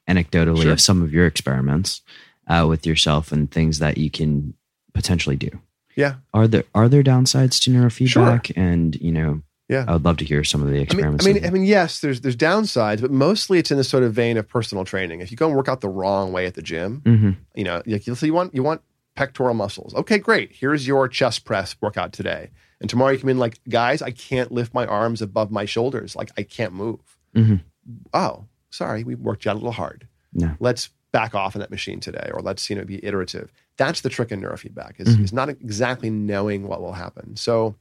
anecdotally 0.08 0.64
Sure. 0.64 0.72
of 0.74 0.82
some 0.82 1.02
of 1.02 1.14
your 1.14 1.26
experiments 1.26 2.02
uh, 2.48 2.66
with 2.68 2.86
yourself 2.86 3.32
and 3.32 3.50
things 3.50 3.80
that 3.80 3.98
you 3.98 4.12
can 4.12 4.54
potentially 4.94 5.36
do. 5.36 5.50
yeah. 5.96 6.16
Are 6.34 6.48
there 6.48 6.64
are 6.76 6.88
there 6.90 7.04
downsides 7.04 7.62
to 7.64 7.72
neurofeedback? 7.72 8.48
Sure. 8.48 8.64
And 8.64 8.96
you 8.96 9.12
know, 9.12 9.42
Yeah. 9.70 9.86
I 9.88 9.94
would 9.94 10.06
love 10.06 10.18
to 10.18 10.26
hear 10.26 10.44
some 10.44 10.62
of 10.62 10.68
the 10.68 10.74
I 10.74 10.78
mean, 10.78 10.84
experiments. 10.84 11.26
I 11.28 11.34
mean. 11.34 11.46
I 11.46 11.50
mean, 11.50 11.64
yes, 11.66 12.00
there's 12.00 12.22
there's 12.22 12.36
downsides, 12.38 13.02
but 13.02 13.12
mostly 13.12 13.60
it's 13.60 13.72
in 13.72 13.78
the 13.78 13.84
sort 13.84 14.04
of 14.04 14.14
vein 14.14 14.38
of 14.38 14.48
personal 14.48 14.84
training. 14.86 15.22
If 15.22 15.32
you 15.32 15.38
go 15.38 15.48
and 15.48 15.56
work 15.56 15.68
out 15.70 15.82
the 15.82 15.90
wrong 15.90 16.32
way 16.32 16.46
at 16.46 16.54
the 16.56 16.62
gym, 16.62 17.02
Mhm. 17.06 17.36
you 17.56 17.64
know, 17.64 17.82
like 17.86 18.04
so 18.04 18.26
you 18.26 18.34
want 18.34 18.54
you 18.56 18.64
want 18.64 18.82
pectoral 19.16 19.54
muscles. 19.54 19.94
Okay, 19.96 20.18
great. 20.18 20.52
Here's 20.54 20.88
your 20.88 21.08
chest 21.08 21.44
press 21.46 21.76
workout 21.82 22.14
today, 22.14 22.50
and 22.80 22.90
tomorrow 22.90 23.12
you 23.12 23.20
come 23.20 23.30
in 23.30 23.38
like, 23.40 23.60
guys, 23.70 24.02
I 24.02 24.12
can't 24.12 24.52
lift 24.52 24.74
my 24.74 24.86
arms 24.86 25.22
above 25.22 25.52
my 25.52 25.66
shoulders. 25.66 26.16
Like 26.16 26.32
I 26.38 26.44
can't 26.44 26.74
move. 26.74 27.00
Mhm. 27.36 27.62
Oh, 28.14 28.46
sorry, 28.70 29.04
we 29.04 29.16
worked 29.16 29.44
you 29.46 29.52
out 29.52 29.56
a 29.56 29.60
little 29.60 29.72
hard. 29.74 30.08
No. 30.34 30.52
Let's 30.62 30.90
back 31.12 31.36
off 31.36 31.56
in 31.56 31.60
that 31.60 31.72
machine 31.72 32.00
today, 32.00 32.30
or 32.34 32.42
let's 32.42 32.70
you 32.70 32.76
know 32.76 32.84
be 32.84 33.04
iterative. 33.06 33.52
That's 33.78 34.02
the 34.02 34.10
trick 34.10 34.32
in 34.32 34.42
neurofeedback 34.42 35.00
is, 35.00 35.10
is 35.20 35.34
not 35.34 35.50
exactly 35.50 36.10
knowing 36.10 36.68
what 36.68 36.82
will 36.82 36.94
happen. 36.94 37.36
So 37.36 37.76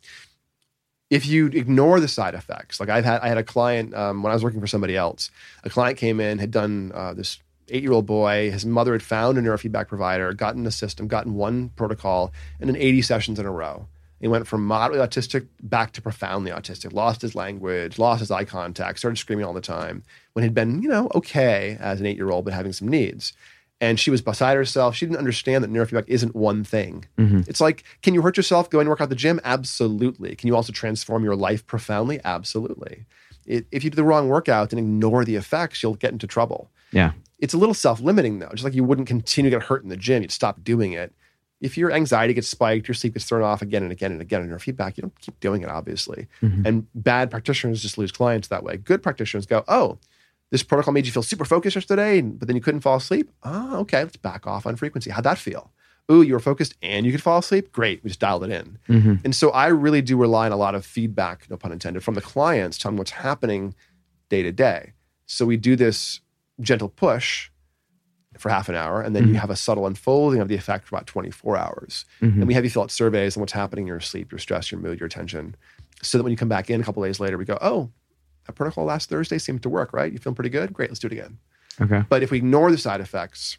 if 1.10 1.26
you 1.26 1.46
ignore 1.46 2.00
the 2.00 2.08
side 2.08 2.34
effects, 2.34 2.80
like 2.80 2.88
I've 2.88 3.04
had, 3.04 3.20
I 3.20 3.28
had 3.28 3.38
a 3.38 3.42
client 3.42 3.94
um, 3.94 4.22
when 4.22 4.30
I 4.30 4.34
was 4.34 4.44
working 4.44 4.60
for 4.60 4.66
somebody 4.66 4.96
else. 4.96 5.30
A 5.64 5.70
client 5.70 5.98
came 5.98 6.20
in, 6.20 6.38
had 6.38 6.50
done 6.50 6.92
uh, 6.94 7.12
this 7.14 7.38
eight-year-old 7.68 8.06
boy. 8.06 8.50
His 8.50 8.64
mother 8.64 8.92
had 8.92 9.02
found 9.02 9.36
a 9.36 9.42
neurofeedback 9.42 9.88
provider, 9.88 10.32
gotten 10.32 10.66
a 10.66 10.70
system, 10.70 11.08
gotten 11.08 11.34
one 11.34 11.70
protocol, 11.70 12.32
and 12.60 12.68
then 12.68 12.76
80 12.76 13.02
sessions 13.02 13.38
in 13.38 13.46
a 13.46 13.50
row. 13.50 13.86
He 14.20 14.28
went 14.28 14.46
from 14.46 14.66
moderately 14.66 15.04
autistic 15.04 15.46
back 15.62 15.92
to 15.92 16.02
profoundly 16.02 16.50
autistic. 16.50 16.92
Lost 16.92 17.22
his 17.22 17.34
language, 17.34 17.98
lost 17.98 18.20
his 18.20 18.30
eye 18.30 18.44
contact, 18.44 18.98
started 18.98 19.16
screaming 19.16 19.46
all 19.46 19.54
the 19.54 19.60
time. 19.60 20.02
When 20.32 20.44
he'd 20.44 20.54
been, 20.54 20.82
you 20.82 20.88
know, 20.88 21.10
okay 21.14 21.76
as 21.80 22.00
an 22.00 22.06
eight-year-old, 22.06 22.44
but 22.44 22.54
having 22.54 22.72
some 22.72 22.88
needs. 22.88 23.32
And 23.80 23.98
she 23.98 24.10
was 24.10 24.20
beside 24.20 24.56
herself. 24.56 24.94
She 24.94 25.06
didn't 25.06 25.18
understand 25.18 25.64
that 25.64 25.72
neurofeedback 25.72 26.04
isn't 26.06 26.36
one 26.36 26.64
thing. 26.64 27.06
Mm-hmm. 27.16 27.40
It's 27.48 27.60
like, 27.60 27.84
can 28.02 28.12
you 28.12 28.22
hurt 28.22 28.36
yourself 28.36 28.68
going 28.68 28.84
to 28.84 28.90
work 28.90 29.00
out 29.00 29.08
the 29.08 29.14
gym? 29.14 29.40
Absolutely. 29.42 30.36
Can 30.36 30.48
you 30.48 30.54
also 30.54 30.72
transform 30.72 31.24
your 31.24 31.34
life 31.34 31.66
profoundly? 31.66 32.20
Absolutely. 32.24 33.06
It, 33.46 33.66
if 33.72 33.82
you 33.82 33.90
do 33.90 33.96
the 33.96 34.04
wrong 34.04 34.28
workout 34.28 34.72
and 34.72 34.78
ignore 34.78 35.24
the 35.24 35.36
effects, 35.36 35.82
you'll 35.82 35.94
get 35.94 36.12
into 36.12 36.26
trouble. 36.26 36.70
yeah. 36.92 37.12
It's 37.38 37.54
a 37.54 37.56
little 37.56 37.74
self-limiting 37.74 38.38
though. 38.38 38.50
Just 38.50 38.64
like 38.64 38.74
you 38.74 38.84
wouldn't 38.84 39.08
continue 39.08 39.50
to 39.50 39.56
get 39.56 39.66
hurt 39.66 39.82
in 39.82 39.88
the 39.88 39.96
gym, 39.96 40.20
you'd 40.20 40.30
stop 40.30 40.62
doing 40.62 40.92
it. 40.92 41.14
If 41.62 41.78
your 41.78 41.90
anxiety 41.90 42.34
gets 42.34 42.48
spiked, 42.48 42.86
your 42.86 42.94
sleep 42.94 43.14
gets 43.14 43.24
thrown 43.24 43.42
off 43.42 43.62
again 43.62 43.82
and 43.82 43.90
again 43.90 44.12
and 44.12 44.20
again 44.20 44.42
in 44.42 44.48
your 44.50 44.58
feedback, 44.58 44.98
you 44.98 45.02
don't 45.02 45.18
keep 45.20 45.40
doing 45.40 45.62
it, 45.62 45.70
obviously. 45.70 46.26
Mm-hmm. 46.42 46.66
And 46.66 46.86
bad 46.94 47.30
practitioners 47.30 47.80
just 47.80 47.96
lose 47.96 48.12
clients 48.12 48.48
that 48.48 48.62
way. 48.62 48.76
Good 48.76 49.02
practitioners 49.02 49.46
go, 49.46 49.64
oh, 49.68 49.98
this 50.50 50.62
protocol 50.62 50.92
made 50.92 51.06
you 51.06 51.12
feel 51.12 51.22
super 51.22 51.44
focused 51.44 51.76
yesterday, 51.76 52.20
but 52.20 52.48
then 52.48 52.56
you 52.56 52.62
couldn't 52.62 52.80
fall 52.80 52.96
asleep. 52.96 53.30
Oh, 53.42 53.78
okay, 53.80 54.02
let's 54.02 54.16
back 54.16 54.46
off 54.46 54.66
on 54.66 54.76
frequency. 54.76 55.10
How'd 55.10 55.24
that 55.24 55.38
feel? 55.38 55.70
Ooh, 56.10 56.22
you 56.22 56.32
were 56.32 56.40
focused 56.40 56.74
and 56.82 57.06
you 57.06 57.12
could 57.12 57.22
fall 57.22 57.38
asleep? 57.38 57.70
Great, 57.70 58.02
we 58.02 58.10
just 58.10 58.18
dialed 58.18 58.42
it 58.42 58.50
in. 58.50 58.78
Mhm. 58.88 59.24
And 59.24 59.34
so 59.34 59.50
I 59.50 59.68
really 59.68 60.02
do 60.02 60.16
rely 60.16 60.46
on 60.46 60.52
a 60.52 60.56
lot 60.56 60.74
of 60.74 60.84
feedback, 60.84 61.48
no 61.48 61.56
pun 61.56 61.70
intended, 61.70 62.02
from 62.02 62.14
the 62.14 62.20
clients 62.20 62.78
telling 62.78 62.96
what's 62.96 63.12
happening 63.12 63.74
day 64.28 64.42
to 64.42 64.50
day. 64.50 64.94
So 65.26 65.46
we 65.46 65.56
do 65.56 65.76
this 65.76 66.20
gentle 66.60 66.88
push 66.88 67.50
for 68.38 68.48
half 68.48 68.68
an 68.68 68.74
hour, 68.74 69.02
and 69.02 69.14
then 69.14 69.24
you 69.24 69.30
mm-hmm. 69.30 69.38
have 69.38 69.50
a 69.50 69.56
subtle 69.56 69.86
unfolding 69.86 70.40
of 70.40 70.48
the 70.48 70.54
effect 70.54 70.86
for 70.86 70.96
about 70.96 71.06
24 71.06 71.56
hours. 71.56 72.04
Mm-hmm. 72.22 72.40
And 72.40 72.48
we 72.48 72.54
have 72.54 72.64
you 72.64 72.70
fill 72.70 72.82
out 72.82 72.90
surveys 72.90 73.36
on 73.36 73.40
what's 73.40 73.52
happening 73.52 73.84
in 73.84 73.88
your 73.88 74.00
sleep, 74.00 74.32
your 74.32 74.38
stress, 74.38 74.72
your 74.72 74.80
mood, 74.80 74.98
your 74.98 75.06
attention. 75.06 75.54
So 76.02 76.16
that 76.16 76.24
when 76.24 76.30
you 76.30 76.36
come 76.36 76.48
back 76.48 76.70
in 76.70 76.80
a 76.80 76.84
couple 76.84 77.02
days 77.02 77.20
later, 77.20 77.36
we 77.36 77.44
go, 77.44 77.58
oh, 77.60 77.90
that 78.50 78.56
protocol 78.56 78.84
last 78.84 79.08
Thursday 79.08 79.38
seemed 79.38 79.62
to 79.62 79.68
work, 79.68 79.92
right? 79.92 80.12
You 80.12 80.18
feeling 80.18 80.34
pretty 80.34 80.50
good? 80.50 80.72
Great, 80.72 80.90
let's 80.90 81.00
do 81.00 81.06
it 81.06 81.12
again. 81.12 81.38
Okay. 81.80 82.04
But 82.08 82.22
if 82.22 82.30
we 82.30 82.38
ignore 82.38 82.70
the 82.70 82.78
side 82.78 83.00
effects, 83.00 83.56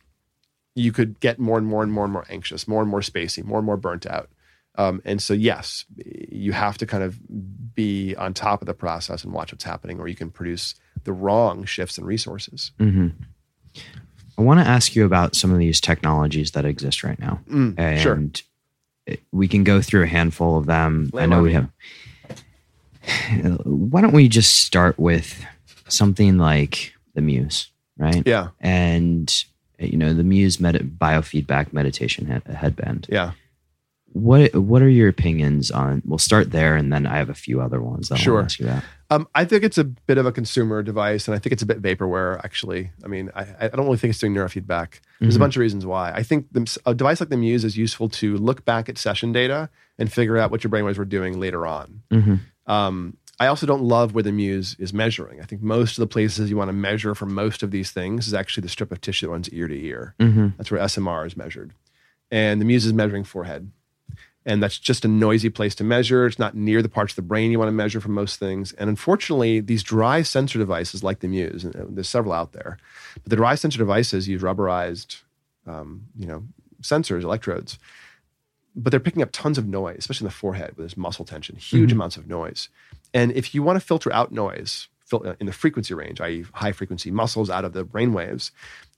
you 0.75 0.91
could 0.91 1.19
get 1.19 1.39
more 1.39 1.57
and 1.57 1.65
more 1.67 1.83
and 1.83 1.91
more 1.91 2.03
and 2.05 2.13
more 2.13 2.25
anxious, 2.29 2.67
more 2.67 2.81
and 2.81 2.89
more 2.91 3.01
spacey, 3.01 3.43
more 3.43 3.59
and 3.59 3.65
more 3.65 3.77
burnt 3.77 4.05
out. 4.05 4.29
Um, 4.75 5.01
and 5.03 5.21
so, 5.21 5.33
yes, 5.33 5.83
you 5.97 6.53
have 6.53 6.77
to 6.77 6.85
kind 6.85 7.03
of 7.03 7.19
be 7.75 8.15
on 8.15 8.33
top 8.33 8.61
of 8.61 8.67
the 8.67 8.73
process 8.73 9.23
and 9.23 9.33
watch 9.33 9.51
what's 9.51 9.65
happening, 9.65 9.99
or 9.99 10.07
you 10.07 10.15
can 10.15 10.29
produce 10.29 10.75
the 11.03 11.11
wrong 11.11 11.65
shifts 11.65 11.97
and 11.97 12.07
resources. 12.07 12.71
hmm 12.77 13.07
I 14.37 14.43
want 14.43 14.59
to 14.61 14.65
ask 14.67 14.95
you 14.95 15.05
about 15.05 15.35
some 15.35 15.51
of 15.51 15.59
these 15.59 15.81
technologies 15.81 16.51
that 16.51 16.63
exist 16.65 17.03
right 17.03 17.19
now, 17.19 17.41
Mm, 17.49 17.75
and 17.77 17.99
sure. 17.99 19.17
we 19.31 19.47
can 19.47 19.63
go 19.65 19.81
through 19.81 20.03
a 20.03 20.07
handful 20.07 20.57
of 20.57 20.65
them. 20.67 21.09
Lay 21.13 21.23
I 21.23 21.25
know 21.25 21.41
we 21.41 21.57
me. 21.57 21.67
Why 23.63 24.01
don't 24.01 24.13
we 24.13 24.27
just 24.27 24.61
start 24.65 24.97
with 24.99 25.43
something 25.87 26.37
like 26.37 26.93
the 27.15 27.21
Muse, 27.21 27.69
right? 27.97 28.23
Yeah, 28.25 28.49
And 28.59 29.33
you 29.79 29.97
know 29.97 30.13
the 30.13 30.23
Muse 30.23 30.59
med- 30.59 30.97
biofeedback 30.99 31.73
meditation 31.73 32.27
he- 32.27 32.53
headband. 32.53 33.07
yeah. 33.09 33.31
What 34.13 34.53
What 34.55 34.81
are 34.81 34.89
your 34.89 35.07
opinions 35.07 35.71
on? 35.71 36.01
We'll 36.05 36.17
start 36.17 36.51
there, 36.51 36.75
and 36.75 36.91
then 36.91 37.05
I 37.07 37.15
have 37.15 37.29
a 37.29 37.33
few 37.33 37.61
other 37.61 37.81
ones 37.81 38.09
that 38.09 38.15
I 38.15 38.21
Sure. 38.21 38.39
to 38.39 38.45
ask 38.45 38.59
you 38.59 38.67
about. 38.67 38.83
Um, 39.09 39.27
I 39.33 39.45
think 39.45 39.63
it's 39.63 39.77
a 39.77 39.85
bit 39.85 40.17
of 40.17 40.25
a 40.25 40.33
consumer 40.33 40.83
device, 40.83 41.29
and 41.29 41.35
I 41.35 41.39
think 41.39 41.53
it's 41.53 41.63
a 41.63 41.65
bit 41.65 41.81
vaporware. 41.81 42.37
Actually, 42.43 42.91
I 43.05 43.07
mean, 43.07 43.29
I, 43.33 43.45
I 43.61 43.67
don't 43.69 43.85
really 43.85 43.97
think 43.97 44.11
it's 44.11 44.19
doing 44.19 44.33
neurofeedback. 44.33 44.99
There's 45.21 45.37
a 45.37 45.39
bunch 45.39 45.55
of 45.55 45.61
reasons 45.61 45.85
why. 45.85 46.11
I 46.11 46.23
think 46.23 46.47
the, 46.51 46.77
a 46.85 46.93
device 46.93 47.21
like 47.21 47.29
the 47.29 47.37
Muse 47.37 47.63
is 47.63 47.77
useful 47.77 48.09
to 48.09 48.35
look 48.37 48.65
back 48.65 48.89
at 48.89 48.97
session 48.97 49.31
data 49.31 49.69
and 49.97 50.11
figure 50.11 50.37
out 50.37 50.51
what 50.51 50.61
your 50.63 50.71
brainwaves 50.71 50.97
were 50.97 51.05
doing 51.05 51.39
later 51.39 51.65
on. 51.65 52.01
Mhm. 52.11 52.39
Um, 52.67 53.17
I 53.39 53.47
also 53.47 53.65
don't 53.65 53.81
love 53.83 54.13
where 54.13 54.23
the 54.23 54.31
Muse 54.31 54.75
is 54.77 54.93
measuring. 54.93 55.41
I 55.41 55.45
think 55.45 55.61
most 55.63 55.97
of 55.97 56.01
the 56.01 56.07
places 56.07 56.49
you 56.49 56.57
want 56.57 56.69
to 56.69 56.73
measure 56.73 57.15
for 57.15 57.25
most 57.25 57.63
of 57.63 57.71
these 57.71 57.89
things 57.91 58.27
is 58.27 58.33
actually 58.35 58.61
the 58.61 58.69
strip 58.69 58.91
of 58.91 59.01
tissue 59.01 59.25
that 59.25 59.31
runs 59.31 59.49
ear 59.49 59.67
to 59.67 59.75
ear. 59.75 60.13
Mhm. 60.19 60.55
That's 60.57 60.69
where 60.69 60.79
SMR 60.81 61.25
is 61.25 61.35
measured, 61.35 61.73
and 62.29 62.61
the 62.61 62.65
Muse 62.65 62.85
is 62.85 62.93
measuring 62.93 63.23
forehead 63.23 63.71
and 64.43 64.61
that's 64.61 64.79
just 64.79 65.05
a 65.05 65.07
noisy 65.07 65.49
place 65.49 65.75
to 65.75 65.83
measure. 65.83 66.25
It's 66.25 66.39
not 66.39 66.55
near 66.55 66.81
the 66.81 66.89
parts 66.89 67.11
of 67.13 67.15
the 67.17 67.21
brain 67.21 67.51
you 67.51 67.59
want 67.59 67.67
to 67.69 67.73
measure 67.73 68.01
for 68.01 68.09
most 68.09 68.39
things. 68.39 68.73
And 68.73 68.89
unfortunately, 68.89 69.59
these 69.59 69.83
dry 69.83 70.23
sensor 70.23 70.57
devices 70.57 71.03
like 71.03 71.19
the 71.19 71.27
Muse, 71.27 71.63
and 71.63 71.75
uh, 71.75 71.85
there's 71.87 72.09
several 72.09 72.33
out 72.33 72.51
there, 72.51 72.77
but 73.21 73.29
the 73.29 73.35
dry 73.35 73.53
sensor 73.53 73.77
devices 73.77 74.27
use 74.27 74.41
rubberized, 74.41 75.21
um, 75.67 76.05
you 76.17 76.25
know, 76.25 76.43
sensors, 76.81 77.21
electrodes, 77.23 77.77
but 78.75 78.91
they're 78.91 78.99
picking 78.99 79.21
up 79.21 79.29
tons 79.31 79.57
of 79.57 79.67
noise, 79.67 79.97
especially 79.99 80.25
in 80.25 80.29
the 80.29 80.35
forehead 80.35 80.75
with 80.77 80.85
this 80.85 80.97
muscle 80.97 81.25
tension, 81.25 81.55
huge 81.55 81.89
mm-hmm. 81.89 81.97
amounts 81.97 82.17
of 82.17 82.27
noise. 82.27 82.69
And 83.13 83.31
if 83.33 83.53
you 83.53 83.63
want 83.63 83.79
to 83.79 83.85
filter 83.85 84.11
out 84.13 84.31
noise 84.31 84.87
uh, 85.13 85.33
in 85.39 85.45
the 85.45 85.51
frequency 85.51 85.93
range, 85.93 86.21
i.e., 86.21 86.45
high 86.53 86.71
frequency 86.71 87.11
muscles 87.11 87.49
out 87.49 87.65
of 87.65 87.73
the 87.73 87.83
brain 87.83 88.13
waves, 88.13 88.51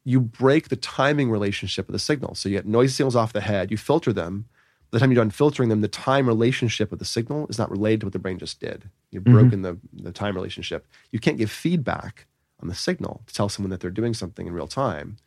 you 0.04 0.20
break 0.20 0.70
the 0.70 0.76
timing 0.76 1.32
relationship 1.32 1.88
of 1.88 1.94
the 1.94 2.00
signal. 2.00 2.36
So 2.36 2.50
you 2.50 2.58
get 2.58 2.68
noise 2.68 2.96
signals 2.96 3.16
off 3.16 3.34
the 3.34 3.42
head, 3.42 3.72
you 3.72 3.78
filter 3.78 4.14
them. 4.14 4.46
By 4.92 4.98
the 4.98 5.00
time 5.00 5.12
you're 5.12 5.24
done 5.24 5.32
filtering 5.32 5.70
them, 5.70 5.82
the 5.82 5.88
time 5.88 6.28
relationship 6.28 6.92
of 6.92 7.00
the 7.00 7.06
signal 7.06 7.48
is 7.48 7.58
not 7.58 7.72
related 7.72 8.02
to 8.02 8.06
what 8.08 8.14
the 8.14 8.20
brain 8.20 8.38
just 8.38 8.60
did. 8.60 8.90
You've 9.10 9.24
mm-hmm. 9.24 9.34
broken 9.34 9.62
the, 9.64 9.78
the 9.92 10.12
time 10.12 10.36
relationship. 10.36 10.86
You 11.12 11.20
can't 11.20 11.38
give 11.38 11.50
feedback 11.50 12.28
on 12.62 12.68
the 12.68 12.76
signal 12.76 13.24
to 13.26 13.34
tell 13.34 13.50
someone 13.50 13.72
that 13.72 13.80
they're 13.80 13.90
doing 13.90 14.14
something 14.14 14.46
in 14.46 14.54
real 14.54 14.68
time 14.68 15.18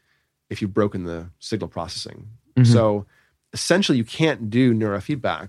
if 0.50 0.62
you've 0.62 0.74
broken 0.74 1.04
the 1.04 1.30
signal 1.40 1.68
processing. 1.68 2.28
Mm-hmm. 2.56 2.72
So 2.72 3.06
essentially, 3.56 3.96
you 3.96 4.04
can't 4.04 4.50
do 4.50 4.74
neurofeedback 4.74 5.48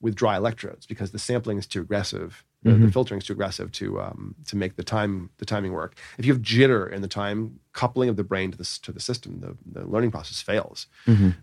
with 0.00 0.14
dry 0.14 0.36
electrodes 0.36 0.86
because 0.86 1.10
the 1.12 1.18
sampling 1.18 1.58
is 1.58 1.66
too 1.66 1.82
aggressive. 1.82 2.44
The, 2.62 2.72
the 2.86 2.90
filtering 2.90 3.20
is 3.20 3.26
too 3.26 3.34
aggressive 3.34 3.70
to 3.72 4.00
um, 4.00 4.34
to 4.46 4.56
make 4.56 4.76
the 4.76 4.82
time 4.82 5.28
the 5.36 5.44
timing 5.44 5.72
work. 5.72 5.98
If 6.16 6.24
you 6.24 6.32
have 6.32 6.40
jitter 6.40 6.90
in 6.90 7.02
the 7.02 7.08
time 7.08 7.60
coupling 7.74 8.08
of 8.08 8.16
the 8.16 8.24
brain 8.24 8.50
to 8.52 8.56
the 8.56 8.64
to 8.84 8.90
the 8.90 9.00
system, 9.00 9.40
the, 9.40 9.80
the 9.80 9.86
learning 9.86 10.12
process 10.12 10.40
fails. 10.40 10.86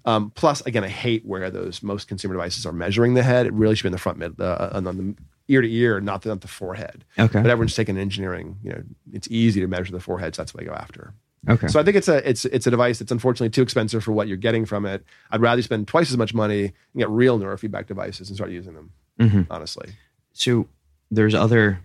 Um, 0.05 0.31
plus, 0.31 0.61
again, 0.61 0.83
I 0.83 0.87
hate 0.87 1.23
where 1.23 1.51
those 1.51 1.83
most 1.83 2.07
consumer 2.07 2.33
devices 2.33 2.65
are 2.65 2.73
measuring 2.73 3.13
the 3.13 3.21
head. 3.21 3.45
It 3.45 3.53
really 3.53 3.75
should 3.75 3.83
be 3.83 3.89
in 3.89 3.93
the 3.99 3.99
front 3.99 4.17
mid, 4.17 4.41
uh, 4.41 4.71
on 4.73 4.83
the 4.83 5.15
ear 5.47 5.61
to 5.61 5.71
ear, 5.71 6.01
not 6.01 6.23
the, 6.23 6.29
not 6.29 6.41
the 6.41 6.47
forehead. 6.47 7.05
Okay. 7.19 7.39
But 7.39 7.51
everyone's 7.51 7.75
taking 7.75 7.99
engineering. 7.99 8.57
You 8.63 8.71
know, 8.71 8.83
it's 9.13 9.27
easy 9.29 9.61
to 9.61 9.67
measure 9.67 9.91
the 9.91 9.99
forehead, 9.99 10.33
so 10.33 10.41
that's 10.41 10.55
what 10.55 10.61
they 10.61 10.69
go 10.71 10.73
after. 10.73 11.13
Okay. 11.49 11.67
So 11.67 11.79
I 11.79 11.83
think 11.83 11.97
it's 11.97 12.07
a 12.07 12.27
it's 12.29 12.45
it's 12.45 12.67
a 12.67 12.71
device 12.71 12.99
that's 12.99 13.11
unfortunately 13.11 13.49
too 13.49 13.63
expensive 13.63 14.03
for 14.03 14.11
what 14.11 14.27
you're 14.27 14.37
getting 14.37 14.65
from 14.65 14.85
it. 14.85 15.03
I'd 15.31 15.41
rather 15.41 15.61
spend 15.61 15.87
twice 15.87 16.11
as 16.11 16.17
much 16.17 16.33
money 16.33 16.65
and 16.65 16.73
get 16.99 17.09
real 17.09 17.39
neurofeedback 17.39 17.87
devices 17.87 18.29
and 18.29 18.35
start 18.37 18.51
using 18.51 18.73
them. 18.75 18.91
Mhm. 19.19 19.47
Honestly, 19.49 19.89
So 20.33 20.67
there's 21.09 21.33
other 21.33 21.79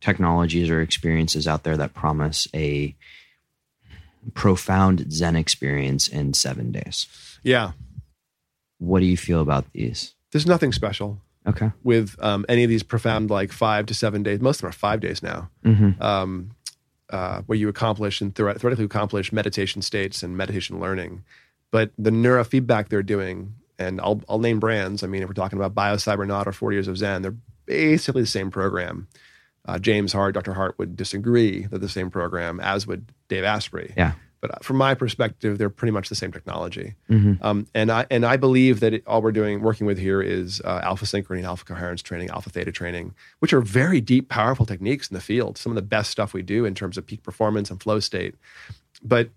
technologies 0.00 0.70
or 0.70 0.80
experiences 0.80 1.46
out 1.48 1.64
there 1.64 1.76
that 1.76 1.92
promise 1.92 2.48
a 2.54 2.94
profound 4.34 5.12
Zen 5.12 5.36
experience 5.36 6.08
in 6.08 6.34
seven 6.34 6.72
days. 6.72 7.06
yeah. 7.42 7.72
What 8.78 9.00
do 9.00 9.06
you 9.06 9.16
feel 9.18 9.42
about 9.42 9.70
these? 9.74 10.14
There's 10.32 10.46
nothing 10.46 10.72
special 10.72 11.20
Okay. 11.46 11.70
with 11.82 12.16
um, 12.22 12.46
any 12.48 12.64
of 12.64 12.70
these 12.70 12.82
profound 12.82 13.28
like 13.28 13.52
five 13.52 13.84
to 13.86 13.94
seven 13.94 14.22
days. 14.22 14.40
Most 14.40 14.56
of 14.58 14.60
them 14.62 14.68
are 14.70 14.72
five 14.72 15.00
days 15.00 15.22
now. 15.22 15.50
Mm-hmm. 15.64 16.00
um, 16.02 16.52
uh, 17.10 17.42
where 17.46 17.58
you 17.58 17.68
accomplish 17.68 18.20
and 18.20 18.34
theoret- 18.34 18.60
theoretically 18.60 18.84
accomplish 18.84 19.32
meditation 19.32 19.82
states 19.82 20.22
and 20.22 20.36
meditation 20.36 20.80
learning. 20.80 21.24
But 21.70 21.90
the 21.98 22.10
neurofeedback 22.10 22.88
they're 22.88 23.02
doing, 23.02 23.54
and 23.78 24.00
I'll, 24.00 24.22
I'll 24.28 24.38
name 24.38 24.60
brands. 24.60 25.02
I 25.02 25.06
mean, 25.06 25.22
if 25.22 25.28
we're 25.28 25.34
talking 25.34 25.58
about 25.58 25.74
BioCybernaut 25.74 26.46
or 26.46 26.52
40 26.52 26.76
Years 26.76 26.88
of 26.88 26.98
Zen, 26.98 27.22
they're 27.22 27.36
basically 27.66 28.22
the 28.22 28.28
same 28.28 28.50
program. 28.50 29.08
Uh, 29.66 29.78
James 29.78 30.12
Hardt, 30.12 30.34
Dr. 30.34 30.54
Hardt 30.54 30.78
would 30.78 30.96
disagree 30.96 31.66
that 31.66 31.80
the 31.80 31.88
same 31.88 32.10
program, 32.10 32.60
as 32.60 32.86
would 32.86 33.12
Dave 33.28 33.44
Asprey. 33.44 33.92
Yeah. 33.96 34.12
But 34.40 34.64
from 34.64 34.76
my 34.78 34.94
perspective, 34.94 35.58
they're 35.58 35.68
pretty 35.68 35.92
much 35.92 36.08
the 36.08 36.14
same 36.14 36.32
technology. 36.32 36.94
Um, 37.42 37.66
and 37.74 37.90
I 37.92 38.06
and 38.10 38.24
I 38.24 38.38
believe 38.38 38.80
that 38.80 38.94
it, 38.94 39.02
all 39.06 39.20
we're 39.20 39.32
doing, 39.32 39.60
working 39.60 39.86
with 39.86 39.98
here, 39.98 40.22
is 40.22 40.62
uh, 40.64 40.80
alpha 40.82 41.04
synchrony, 41.04 41.44
alpha 41.44 41.64
coherence 41.66 42.00
training, 42.00 42.30
alpha 42.30 42.48
theta 42.48 42.72
training, 42.72 43.14
which 43.40 43.52
are 43.52 43.60
very 43.60 44.00
deep, 44.00 44.30
powerful 44.30 44.64
techniques 44.64 45.10
in 45.10 45.14
the 45.14 45.20
field. 45.20 45.58
Some 45.58 45.72
of 45.72 45.76
the 45.76 45.82
best 45.82 46.10
stuff 46.10 46.32
we 46.32 46.40
do 46.40 46.64
in 46.64 46.74
terms 46.74 46.96
of 46.96 47.06
peak 47.06 47.22
performance 47.22 47.70
and 47.70 47.82
flow 47.82 48.00
state. 48.00 48.34
But 49.02 49.30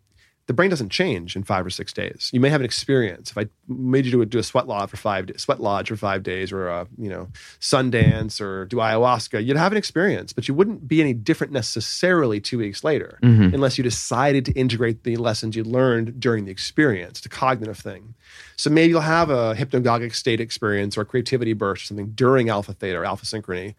the 0.48 0.54
brain 0.54 0.70
doesn't 0.70 0.90
change 0.90 1.36
in 1.36 1.44
five 1.44 1.66
or 1.66 1.70
six 1.70 1.94
days. 1.94 2.30
You 2.34 2.40
may 2.42 2.50
have 2.50 2.60
an 2.60 2.66
experience. 2.66 3.32
If 3.32 3.38
I 3.38 3.48
made 3.68 4.06
you 4.06 4.12
do 4.12 4.22
a, 4.22 4.26
do 4.26 4.40
a 4.40 4.44
sweat 4.44 4.68
lodge 4.68 4.90
for 4.90 4.98
five 4.98 5.30
sweat 5.38 5.62
lodge 5.62 5.88
for 5.88 5.96
five 5.96 6.22
days, 6.22 6.52
or 6.52 6.68
a 6.68 6.88
you 6.98 7.10
know 7.10 7.30
Sundance, 7.62 8.42
or 8.42 8.66
do 8.66 8.78
ayahuasca, 8.78 9.44
you'd 9.46 9.58
have 9.58 9.72
an 9.72 9.78
experience, 9.78 10.34
but 10.34 10.48
you 10.48 10.54
wouldn't 10.54 10.88
be 10.88 11.00
any 11.00 11.14
different 11.14 11.54
necessarily 11.54 12.42
two 12.42 12.58
weeks 12.58 12.84
later, 12.84 13.20
mm-hmm. 13.24 13.54
unless 13.54 13.78
you 13.78 13.84
decided 13.84 14.44
to 14.46 14.52
integrate 14.54 15.04
the 15.04 15.16
lessons 15.16 15.56
you 15.56 15.64
learned 15.64 16.20
during 16.20 16.46
the 16.46 16.52
experience, 16.52 17.22
the 17.22 17.30
cognitive 17.30 17.78
thing. 17.78 18.14
So 18.58 18.70
maybe 18.70 18.90
you'll 18.90 19.02
have 19.02 19.30
a 19.30 19.56
hypnagogic 19.56 20.14
state 20.14 20.42
experience 20.42 20.98
or 20.98 21.02
a 21.02 21.06
creativity 21.06 21.54
burst 21.54 21.84
or 21.84 21.86
something 21.88 22.12
during 22.16 22.50
alpha 22.50 22.74
theta 22.74 22.98
or 22.98 23.06
alpha 23.06 23.26
synchrony, 23.26 23.76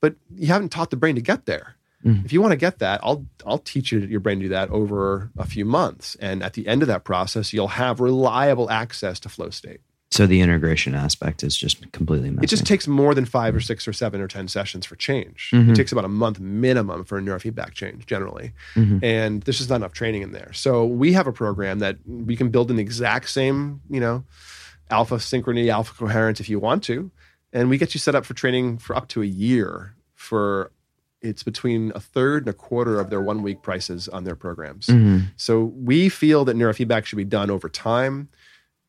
but 0.00 0.16
you 0.34 0.48
haven't 0.48 0.70
taught 0.70 0.90
the 0.90 0.96
brain 0.96 1.14
to 1.14 1.22
get 1.22 1.46
there. 1.46 1.76
Mm. 2.04 2.24
If 2.24 2.32
you 2.32 2.40
want 2.40 2.52
to 2.52 2.56
get 2.56 2.78
that, 2.78 3.00
I'll 3.02 3.26
I'll 3.44 3.58
teach 3.58 3.90
you 3.90 4.00
your 4.00 4.20
brain 4.20 4.38
to 4.38 4.44
do 4.44 4.48
that 4.50 4.70
over 4.70 5.30
a 5.36 5.46
few 5.46 5.64
months, 5.64 6.16
and 6.20 6.42
at 6.42 6.52
the 6.52 6.68
end 6.68 6.82
of 6.82 6.88
that 6.88 7.04
process, 7.04 7.52
you'll 7.52 7.68
have 7.68 8.00
reliable 8.00 8.70
access 8.70 9.18
to 9.20 9.28
flow 9.28 9.50
state. 9.50 9.80
So 10.10 10.26
the 10.26 10.40
integration 10.40 10.94
aspect 10.94 11.42
is 11.42 11.54
just 11.56 11.92
completely 11.92 12.30
missing. 12.30 12.44
It 12.44 12.46
just 12.46 12.64
takes 12.64 12.88
more 12.88 13.14
than 13.14 13.26
five 13.26 13.54
or 13.54 13.60
six 13.60 13.86
or 13.86 13.92
seven 13.92 14.20
or 14.20 14.28
ten 14.28 14.48
sessions 14.48 14.86
for 14.86 14.96
change. 14.96 15.50
Mm-hmm. 15.52 15.72
It 15.72 15.74
takes 15.74 15.92
about 15.92 16.04
a 16.04 16.08
month 16.08 16.40
minimum 16.40 17.04
for 17.04 17.18
a 17.18 17.20
neurofeedback 17.20 17.74
change 17.74 18.06
generally, 18.06 18.52
mm-hmm. 18.74 19.04
and 19.04 19.42
there's 19.42 19.58
just 19.58 19.68
not 19.68 19.76
enough 19.76 19.92
training 19.92 20.22
in 20.22 20.32
there. 20.32 20.52
So 20.52 20.86
we 20.86 21.12
have 21.12 21.26
a 21.26 21.32
program 21.32 21.80
that 21.80 21.98
we 22.06 22.36
can 22.36 22.50
build 22.50 22.70
in 22.70 22.76
the 22.76 22.82
exact 22.82 23.28
same, 23.28 23.82
you 23.90 24.00
know, 24.00 24.24
alpha 24.88 25.16
synchrony, 25.16 25.68
alpha 25.68 25.92
coherence 25.94 26.40
if 26.40 26.48
you 26.48 26.58
want 26.58 26.84
to, 26.84 27.10
and 27.52 27.68
we 27.68 27.76
get 27.76 27.92
you 27.92 28.00
set 28.00 28.14
up 28.14 28.24
for 28.24 28.34
training 28.34 28.78
for 28.78 28.96
up 28.96 29.08
to 29.08 29.22
a 29.22 29.26
year 29.26 29.94
for 30.14 30.72
it's 31.20 31.42
between 31.42 31.92
a 31.94 32.00
third 32.00 32.42
and 32.44 32.50
a 32.50 32.52
quarter 32.56 33.00
of 33.00 33.10
their 33.10 33.20
one 33.20 33.42
week 33.42 33.62
prices 33.62 34.08
on 34.08 34.24
their 34.24 34.36
programs. 34.36 34.86
Mm-hmm. 34.86 35.26
So 35.36 35.64
we 35.64 36.08
feel 36.08 36.44
that 36.44 36.56
neurofeedback 36.56 37.04
should 37.06 37.16
be 37.16 37.24
done 37.24 37.50
over 37.50 37.68
time. 37.68 38.28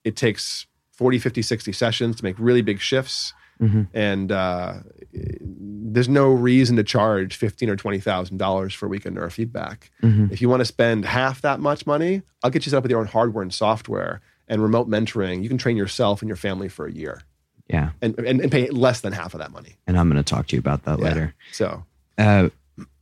It 0.03 0.15
takes 0.15 0.67
40, 0.93 1.19
50, 1.19 1.41
60 1.41 1.71
sessions 1.71 2.15
to 2.17 2.23
make 2.23 2.35
really 2.37 2.61
big 2.61 2.79
shifts. 2.79 3.33
Mm-hmm. 3.61 3.83
And 3.93 4.31
uh, 4.31 4.73
there's 5.11 6.07
no 6.09 6.29
reason 6.29 6.77
to 6.77 6.83
charge 6.83 7.35
fifteen 7.35 7.69
or 7.69 7.75
twenty 7.75 7.99
thousand 7.99 8.37
dollars 8.37 8.73
for 8.73 8.85
a 8.85 8.89
week 8.89 9.05
of 9.05 9.13
neurofeedback. 9.13 9.89
Mm-hmm. 10.01 10.27
If 10.31 10.41
you 10.41 10.47
want 10.47 10.61
to 10.61 10.65
spend 10.65 11.03
half 11.03 11.41
that 11.41 11.59
much 11.59 11.85
money, 11.85 12.21
I'll 12.41 12.51
get 12.51 12.65
you 12.65 12.69
set 12.69 12.77
up 12.77 12.83
with 12.83 12.91
your 12.91 13.01
own 13.01 13.07
hardware 13.07 13.41
and 13.41 13.53
software 13.53 14.21
and 14.47 14.61
remote 14.61 14.89
mentoring. 14.89 15.43
You 15.43 15.49
can 15.49 15.57
train 15.57 15.75
yourself 15.75 16.21
and 16.21 16.29
your 16.29 16.37
family 16.37 16.69
for 16.69 16.85
a 16.87 16.91
year 16.91 17.21
yeah. 17.69 17.91
and, 18.01 18.17
and, 18.19 18.41
and 18.41 18.51
pay 18.51 18.69
less 18.69 19.01
than 19.01 19.13
half 19.13 19.33
of 19.33 19.39
that 19.39 19.51
money. 19.51 19.77
And 19.87 19.97
I'm 19.97 20.09
going 20.09 20.21
to 20.21 20.27
talk 20.27 20.47
to 20.47 20.55
you 20.55 20.59
about 20.59 20.85
that 20.85 20.99
Yeah. 20.99 21.05
later. 21.05 21.35
So 21.51 21.83
Uh, 22.19 22.49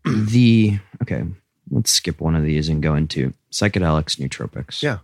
the 0.06 0.80
okay, 1.02 1.24
let's 1.72 1.92
skip 1.92 2.22
one 2.22 2.36
of 2.36 2.44
these 2.44 2.70
and 2.70 2.82
go 2.82 2.96
into 2.96 3.34
psychedelics, 3.52 4.18
nootropics. 4.20 4.82
Yeah. 4.82 5.00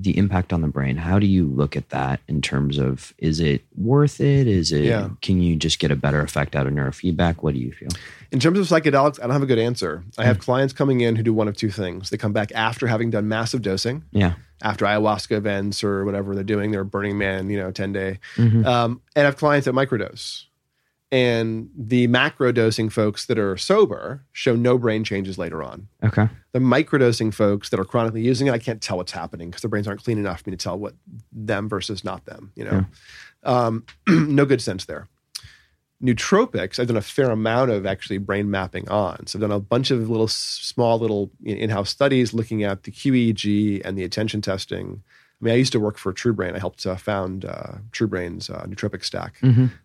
The 0.00 0.16
impact 0.16 0.52
on 0.52 0.60
the 0.60 0.68
brain. 0.68 0.96
How 0.96 1.18
do 1.18 1.26
you 1.26 1.44
look 1.46 1.76
at 1.76 1.88
that 1.90 2.20
in 2.28 2.40
terms 2.40 2.78
of 2.78 3.12
is 3.18 3.40
it 3.40 3.62
worth 3.76 4.20
it? 4.20 4.46
Is 4.46 4.70
it 4.70 4.84
Yeah. 4.84 5.08
can 5.22 5.40
you 5.42 5.56
just 5.56 5.78
get 5.80 5.90
a 5.90 5.96
better 5.96 6.20
effect 6.20 6.54
out 6.54 6.66
of 6.68 6.72
neurofeedback? 6.72 7.36
What 7.42 7.54
do 7.54 7.60
you 7.60 7.72
feel? 7.72 7.88
In 8.30 8.38
terms 8.38 8.58
of 8.60 8.66
psychedelics, 8.68 9.18
I 9.18 9.22
don't 9.22 9.32
have 9.32 9.42
a 9.42 9.46
good 9.46 9.58
answer. 9.58 10.04
I 10.16 10.24
have 10.24 10.38
clients 10.38 10.72
coming 10.72 11.00
in 11.00 11.16
who 11.16 11.22
do 11.24 11.32
one 11.32 11.48
of 11.48 11.56
two 11.56 11.70
things. 11.70 12.10
They 12.10 12.16
come 12.16 12.32
back 12.32 12.52
after 12.54 12.86
having 12.86 13.10
done 13.10 13.26
massive 13.26 13.60
dosing, 13.62 14.04
Yeah. 14.12 14.34
after 14.62 14.84
ayahuasca 14.84 15.32
events 15.36 15.82
or 15.82 16.04
whatever 16.04 16.34
they're 16.34 16.44
doing, 16.44 16.70
they're 16.70 16.84
Burning 16.84 17.18
Man, 17.18 17.50
you 17.50 17.56
know, 17.58 17.72
10 17.72 17.92
day. 17.92 18.18
Mhm. 18.36 18.64
Um, 18.66 19.00
and 19.16 19.22
I 19.24 19.26
have 19.26 19.36
clients 19.36 19.64
that 19.64 19.74
microdose. 19.74 20.44
And 21.10 21.70
the 21.74 22.06
macro 22.06 22.52
dosing 22.52 22.90
folks 22.90 23.26
that 23.26 23.38
are 23.38 23.56
sober 23.56 24.24
show 24.32 24.54
no 24.54 24.76
brain 24.76 25.04
changes 25.04 25.38
later 25.38 25.62
on. 25.62 25.88
Okay. 26.04 26.28
The 26.52 26.58
microdosing 26.58 27.32
folks 27.32 27.70
that 27.70 27.80
are 27.80 27.84
chronically 27.84 28.20
using 28.20 28.46
it, 28.46 28.52
I 28.52 28.58
can't 28.58 28.82
tell 28.82 28.98
what's 28.98 29.12
happening 29.12 29.48
because 29.48 29.62
their 29.62 29.70
brains 29.70 29.88
aren't 29.88 30.04
clean 30.04 30.18
enough 30.18 30.42
for 30.42 30.50
me 30.50 30.56
to 30.56 30.62
tell 30.62 30.78
what 30.78 30.94
them 31.32 31.68
versus 31.68 32.04
not 32.04 32.26
them, 32.26 32.52
you 32.54 32.64
know. 32.64 32.84
Um, 33.44 33.86
no 34.08 34.44
good 34.44 34.60
sense 34.60 34.84
there. 34.84 35.08
Nootropics, 36.02 36.78
I've 36.78 36.88
done 36.88 36.96
a 36.96 37.02
fair 37.02 37.30
amount 37.30 37.70
of 37.70 37.86
actually 37.86 38.18
brain 38.18 38.50
mapping 38.50 38.88
on. 38.88 39.26
So 39.26 39.38
I've 39.38 39.40
done 39.40 39.50
a 39.50 39.58
bunch 39.58 39.90
of 39.90 40.10
little 40.10 40.28
small 40.28 40.98
little 40.98 41.30
in-house 41.42 41.90
studies 41.90 42.34
looking 42.34 42.64
at 42.64 42.82
the 42.82 42.92
QEEG 42.92 43.80
and 43.84 43.96
the 43.96 44.04
attention 44.04 44.42
testing. 44.42 45.02
I 45.40 45.44
mean, 45.44 45.54
I 45.54 45.56
used 45.56 45.72
to 45.72 45.80
work 45.80 45.98
for 45.98 46.12
TruBrain. 46.12 46.54
I 46.54 46.58
helped 46.58 46.84
uh, 46.84 46.96
found 46.96 47.44
uh, 47.44 47.74
TruBrain's 47.92 48.50
uh, 48.50 48.64
nootropic 48.66 49.04
stack, 49.04 49.36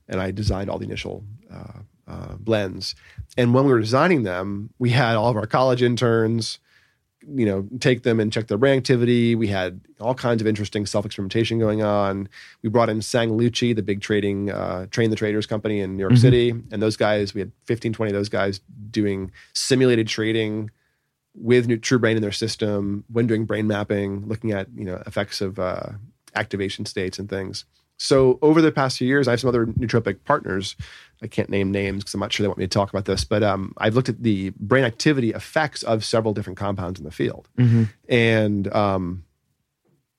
and 0.08 0.20
I 0.20 0.32
designed 0.32 0.70
all 0.70 0.80
the 0.80 0.86
initial 0.86 1.24
uh, 1.52 1.80
uh, 2.08 2.36
blends. 2.40 2.96
And 3.38 3.54
when 3.54 3.66
we 3.66 3.72
were 3.72 3.80
designing 3.80 4.24
them, 4.24 4.72
we 4.80 4.90
had 4.90 5.16
all 5.16 5.30
of 5.30 5.38
our 5.38 5.46
college 5.46 5.84
interns, 5.84 6.60
you 7.26 7.46
know, 7.46 7.68
take 7.80 8.04
them 8.04 8.20
and 8.20 8.34
check 8.34 8.48
their 8.48 8.58
brain 8.58 8.78
activity. 8.78 9.36
We 9.36 9.48
had 9.48 9.80
all 10.00 10.16
kinds 10.16 10.42
of 10.42 10.48
interesting 10.48 10.86
self 10.86 11.06
experimentation 11.06 11.60
going 11.60 11.82
on. 11.84 12.28
We 12.64 12.70
brought 12.70 12.90
in 12.90 13.02
Sang 13.02 13.30
Lucci, 13.30 13.76
the 13.76 13.84
big 13.84 14.02
trading, 14.02 14.52
uh, 14.52 14.88
train 14.88 15.12
the 15.12 15.16
traders 15.16 15.46
company 15.46 15.80
in 15.80 15.96
New 15.96 16.02
York 16.02 16.18
City. 16.18 16.50
And 16.72 16.82
those 16.82 16.98
guys, 16.98 17.34
we 17.34 17.42
had 17.42 17.52
15, 17.68 17.94
20 17.94 18.12
of 18.12 18.16
those 18.16 18.30
guys 18.30 18.60
doing 18.90 19.32
simulated 19.54 20.08
trading 20.08 20.72
with 21.36 21.68
New- 21.68 21.78
TruBrain 21.78 22.16
in 22.16 22.22
their 22.22 22.32
system 22.32 23.04
when 23.12 23.28
doing 23.28 23.46
brain 23.46 23.68
mapping, 23.68 24.28
looking 24.28 24.52
at, 24.52 24.68
you 24.76 24.86
know, 24.86 25.02
effects 25.08 25.42
of 25.42 25.60
uh, 25.60 25.90
activation 26.36 26.86
states 26.86 27.18
and 27.20 27.30
things. 27.30 27.66
So 27.98 28.40
over 28.42 28.62
the 28.62 28.72
past 28.72 28.98
few 28.98 29.08
years, 29.08 29.28
I 29.28 29.32
have 29.32 29.40
some 29.40 29.48
other 29.48 29.66
nootropic 29.68 30.24
partners. 30.26 30.76
I 31.22 31.28
can't 31.28 31.50
name 31.50 31.72
names 31.72 32.04
because 32.04 32.14
I'm 32.16 32.20
not 32.20 32.34
sure 32.34 32.44
they 32.44 32.48
want 32.48 32.58
me 32.58 32.66
to 32.66 32.70
talk 32.70 32.90
about 32.90 33.06
this, 33.06 33.24
but 33.24 33.44
um, 33.44 33.74
I've 33.78 33.96
looked 33.96 34.10
at 34.10 34.22
the 34.24 34.50
brain 34.60 34.84
activity 34.84 35.30
effects 35.32 35.84
of 35.84 36.04
several 36.04 36.34
different 36.34 36.58
compounds 36.58 37.00
in 37.00 37.06
the 37.06 37.12
field, 37.12 37.48
and 38.10 38.74
um, 38.76 39.24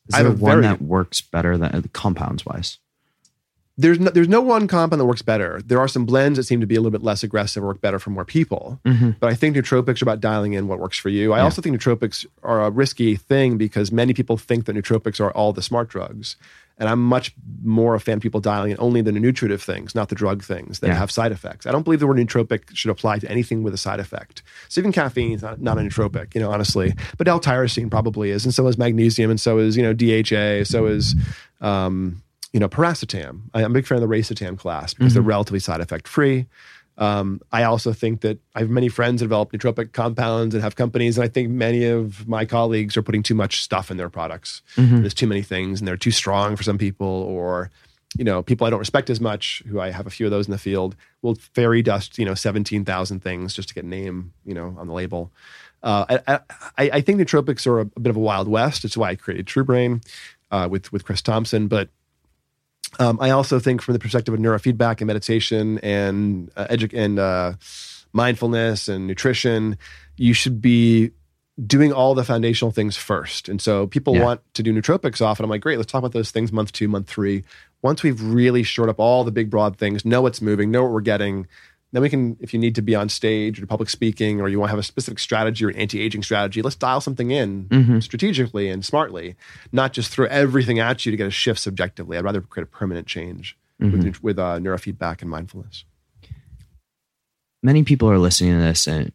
Is 0.08 0.14
I 0.14 0.18
have 0.18 0.40
one 0.40 0.52
very- 0.52 0.62
that 0.62 0.80
works 0.80 1.20
better 1.20 1.58
than 1.58 1.74
uh, 1.74 1.82
compounds 1.92 2.46
wise? 2.46 2.78
There's 3.76 3.98
no, 3.98 4.10
there's 4.10 4.28
no 4.28 4.40
one 4.40 4.68
compound 4.68 5.00
that 5.00 5.04
works 5.06 5.22
better. 5.22 5.60
There 5.64 5.80
are 5.80 5.88
some 5.88 6.04
blends 6.06 6.36
that 6.36 6.44
seem 6.44 6.60
to 6.60 6.66
be 6.66 6.76
a 6.76 6.78
little 6.80 6.92
bit 6.92 7.02
less 7.02 7.22
aggressive 7.24 7.62
or 7.62 7.66
work 7.68 7.80
better 7.80 7.98
for 7.98 8.10
more 8.10 8.24
people. 8.24 8.78
But 8.84 9.24
I 9.30 9.34
think 9.34 9.56
nootropics 9.56 10.00
are 10.00 10.04
about 10.04 10.20
dialing 10.20 10.52
in 10.52 10.68
what 10.68 10.78
works 10.78 10.96
for 10.98 11.08
you. 11.08 11.32
I 11.32 11.40
also 11.40 11.60
think 11.60 11.76
nootropics 11.76 12.24
are 12.44 12.62
a 12.64 12.70
risky 12.70 13.16
thing 13.16 13.58
because 13.58 13.90
many 13.90 14.14
people 14.14 14.36
think 14.36 14.66
that 14.66 14.76
nootropics 14.76 15.20
are 15.20 15.32
all 15.32 15.52
the 15.52 15.62
smart 15.62 15.88
drugs. 15.88 16.36
And 16.76 16.88
I'm 16.88 17.00
much 17.04 17.32
more 17.62 17.94
a 17.94 18.00
fan 18.00 18.16
of 18.16 18.22
people 18.22 18.40
dialing 18.40 18.72
in 18.72 18.76
only 18.80 19.00
the 19.00 19.12
nutritive 19.12 19.62
things, 19.62 19.94
not 19.94 20.08
the 20.08 20.16
drug 20.16 20.42
things 20.42 20.80
that 20.80 20.88
Yeah. 20.88 20.94
have 20.94 21.08
side 21.10 21.30
effects. 21.30 21.66
I 21.66 21.72
don't 21.72 21.84
believe 21.84 22.00
the 22.00 22.06
word 22.08 22.16
nootropic 22.16 22.74
should 22.74 22.90
apply 22.90 23.20
to 23.20 23.30
anything 23.30 23.62
with 23.62 23.74
a 23.74 23.76
side 23.78 24.00
effect. 24.00 24.42
So 24.68 24.80
even 24.80 24.90
caffeine 24.90 25.32
is 25.32 25.42
not, 25.42 25.60
not 25.60 25.78
a 25.78 25.82
nootropic, 25.82 26.34
you 26.34 26.40
know, 26.40 26.50
honestly. 26.50 26.92
But 27.16 27.28
L-tyrosine 27.28 27.90
probably 27.92 28.30
is, 28.30 28.44
and 28.44 28.52
so 28.52 28.66
is 28.66 28.76
magnesium, 28.76 29.30
and 29.30 29.40
so 29.40 29.58
is, 29.58 29.76
you 29.76 29.84
know, 29.84 29.92
DHA, 29.94 30.64
so 30.64 30.86
is 30.86 31.14
um, 31.60 32.22
you 32.54 32.60
know, 32.60 32.68
piracetam. 32.68 33.42
I- 33.52 33.62
I'm 33.64 33.72
a 33.72 33.74
big 33.74 33.86
fan 33.86 33.96
of 34.00 34.08
the 34.08 34.14
racetam 34.16 34.56
class 34.56 34.94
because 34.94 35.12
they're 35.14 35.22
relatively 35.22 35.58
side 35.60 35.80
effect 35.82 36.08
free. 36.08 36.46
Um, 36.96 37.40
I 37.50 37.64
also 37.64 37.92
think 37.92 38.20
that 38.20 38.38
I 38.54 38.60
have 38.60 38.70
many 38.70 38.88
friends 38.88 39.20
that 39.20 39.24
develop 39.26 39.50
nootropic 39.52 39.92
compounds 39.92 40.54
and 40.54 40.62
have 40.62 40.76
companies, 40.76 41.18
and 41.18 41.24
I 41.24 41.28
think 41.28 41.50
many 41.50 41.84
of 41.86 42.28
my 42.28 42.44
colleagues 42.44 42.96
are 42.96 43.02
putting 43.02 43.22
too 43.24 43.34
much 43.34 43.62
stuff 43.62 43.90
in 43.90 43.96
their 43.96 44.08
products. 44.08 44.62
There's 45.00 45.12
too 45.14 45.26
many 45.26 45.42
things, 45.42 45.80
and 45.80 45.88
they're 45.88 45.96
too 45.96 46.12
strong 46.12 46.54
for 46.56 46.62
some 46.62 46.78
people, 46.78 47.08
or 47.08 47.70
you 48.16 48.22
know, 48.22 48.44
people 48.44 48.64
I 48.64 48.70
don't 48.70 48.78
respect 48.78 49.10
as 49.10 49.20
much, 49.20 49.60
who 49.66 49.80
I 49.80 49.90
have 49.90 50.06
a 50.06 50.10
few 50.10 50.24
of 50.24 50.30
those 50.30 50.46
in 50.46 50.52
the 50.52 50.58
field, 50.58 50.94
will 51.22 51.34
fairy 51.34 51.82
dust, 51.82 52.16
you 52.16 52.24
know, 52.24 52.34
seventeen 52.34 52.84
thousand 52.84 53.24
things 53.24 53.54
just 53.54 53.70
to 53.70 53.74
get 53.74 53.82
a 53.82 53.88
name, 53.88 54.32
you 54.44 54.54
know, 54.54 54.76
on 54.78 54.86
the 54.86 54.92
label. 54.94 55.32
Uh, 55.82 56.18
I, 56.28 56.38
I, 56.78 56.90
I 56.92 57.00
think 57.00 57.18
nootropics 57.20 57.66
are 57.66 57.80
a, 57.80 57.90
a 57.96 58.00
bit 58.00 58.10
of 58.10 58.16
a 58.16 58.20
wild 58.20 58.46
west. 58.46 58.84
It's 58.84 58.96
why 58.96 59.08
I 59.10 59.14
created 59.16 59.46
TruBrain 59.46 60.00
uh, 60.52 60.68
with 60.70 60.92
with 60.92 61.04
Chris 61.04 61.22
Thompson, 61.22 61.66
but 61.66 61.88
um, 62.98 63.18
I 63.20 63.30
also 63.30 63.58
think 63.58 63.82
from 63.82 63.92
the 63.94 63.98
perspective 63.98 64.32
of 64.34 64.40
neurofeedback 64.40 65.00
and 65.00 65.06
meditation 65.06 65.78
and 65.78 66.50
uh, 66.56 66.66
edu- 66.68 66.92
and 66.96 67.18
uh, 67.18 67.54
mindfulness 68.12 68.88
and 68.88 69.06
nutrition, 69.06 69.76
you 70.16 70.32
should 70.32 70.60
be 70.60 71.10
doing 71.66 71.92
all 71.92 72.14
the 72.14 72.24
foundational 72.24 72.72
things 72.72 72.96
first. 72.96 73.48
And 73.48 73.60
so 73.62 73.86
people 73.86 74.14
Yeah. 74.14 74.24
want 74.24 74.40
to 74.54 74.62
do 74.62 74.72
nootropics 74.72 75.20
off, 75.24 75.38
and 75.38 75.44
I'm 75.44 75.50
like, 75.50 75.60
great, 75.60 75.78
let's 75.78 75.90
talk 75.90 76.00
about 76.00 76.12
those 76.12 76.30
things 76.30 76.50
month 76.52 76.72
two, 76.72 76.88
month 76.88 77.08
three. 77.08 77.44
Once 77.82 78.02
we've 78.02 78.20
really 78.22 78.62
shored 78.62 78.88
up 78.88 78.98
all 78.98 79.24
the 79.24 79.30
big 79.30 79.50
broad 79.50 79.76
things, 79.76 80.04
know 80.04 80.22
what's 80.22 80.40
moving, 80.40 80.70
know 80.70 80.82
what 80.82 80.90
we're 80.92 81.00
getting, 81.00 81.46
then 81.94 82.02
we 82.02 82.10
can, 82.10 82.36
if 82.40 82.52
you 82.52 82.58
need 82.58 82.74
to 82.74 82.82
be 82.82 82.96
on 82.96 83.08
stage 83.08 83.62
or 83.62 83.66
public 83.66 83.88
speaking, 83.88 84.40
or 84.40 84.48
you 84.48 84.58
want 84.58 84.68
to 84.68 84.72
have 84.72 84.80
a 84.80 84.82
specific 84.82 85.20
strategy 85.20 85.64
or 85.64 85.68
an 85.68 85.76
anti-aging 85.76 86.24
strategy, 86.24 86.60
let's 86.60 86.74
dial 86.74 87.00
something 87.00 87.30
in 87.30 87.68
strategically 88.00 88.68
and 88.68 88.84
smartly, 88.84 89.36
not 89.70 89.92
just 89.92 90.10
throw 90.10 90.26
everything 90.26 90.80
at 90.80 91.06
you 91.06 91.12
to 91.12 91.16
get 91.16 91.26
a 91.28 91.30
shift 91.30 91.60
subjectively. 91.60 92.18
I'd 92.18 92.24
rather 92.24 92.40
create 92.40 92.64
a 92.64 92.66
permanent 92.66 93.06
change 93.06 93.56
with, 93.92 94.22
with 94.22 94.38
uh, 94.40 94.58
neurofeedback 94.58 95.20
and 95.22 95.30
mindfulness. 95.30 95.84
Many 97.62 97.84
people 97.84 98.10
are 98.10 98.18
listening 98.18 98.52
to 98.54 98.58
this 98.58 98.86
and 98.88 99.12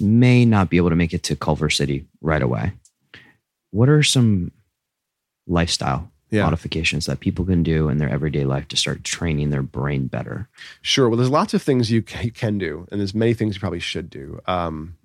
may 0.00 0.44
not 0.44 0.70
be 0.70 0.76
able 0.76 0.90
to 0.90 0.96
make 0.96 1.12
it 1.12 1.22
to 1.24 1.36
Culver 1.36 1.68
City 1.68 2.06
right 2.20 2.42
away. 2.42 2.72
what 3.72 3.88
are 3.88 4.02
some 4.02 4.52
lifestyle 5.46 6.11
Yeah. 6.32 6.44
modifications 6.44 7.06
that 7.06 7.20
people 7.20 7.44
can 7.44 7.62
do 7.62 7.88
in 7.88 7.98
their 7.98 8.08
everyday 8.08 8.44
life 8.44 8.66
to 8.68 8.76
start 8.76 9.04
training 9.04 9.50
their 9.50 9.62
brain 9.62 10.06
better? 10.08 10.48
Sure. 10.80 11.08
Well, 11.08 11.18
there's 11.18 11.30
lots 11.30 11.54
of 11.54 11.62
things 11.62 11.90
you 11.90 12.02
can 12.02 12.58
do, 12.58 12.88
and 12.90 12.98
there's 12.98 13.14
many 13.14 13.34
things 13.34 13.54
you 13.54 13.60
probably 13.60 13.80
should 13.80 14.10
do. 14.10 14.40
Um, 14.46 14.96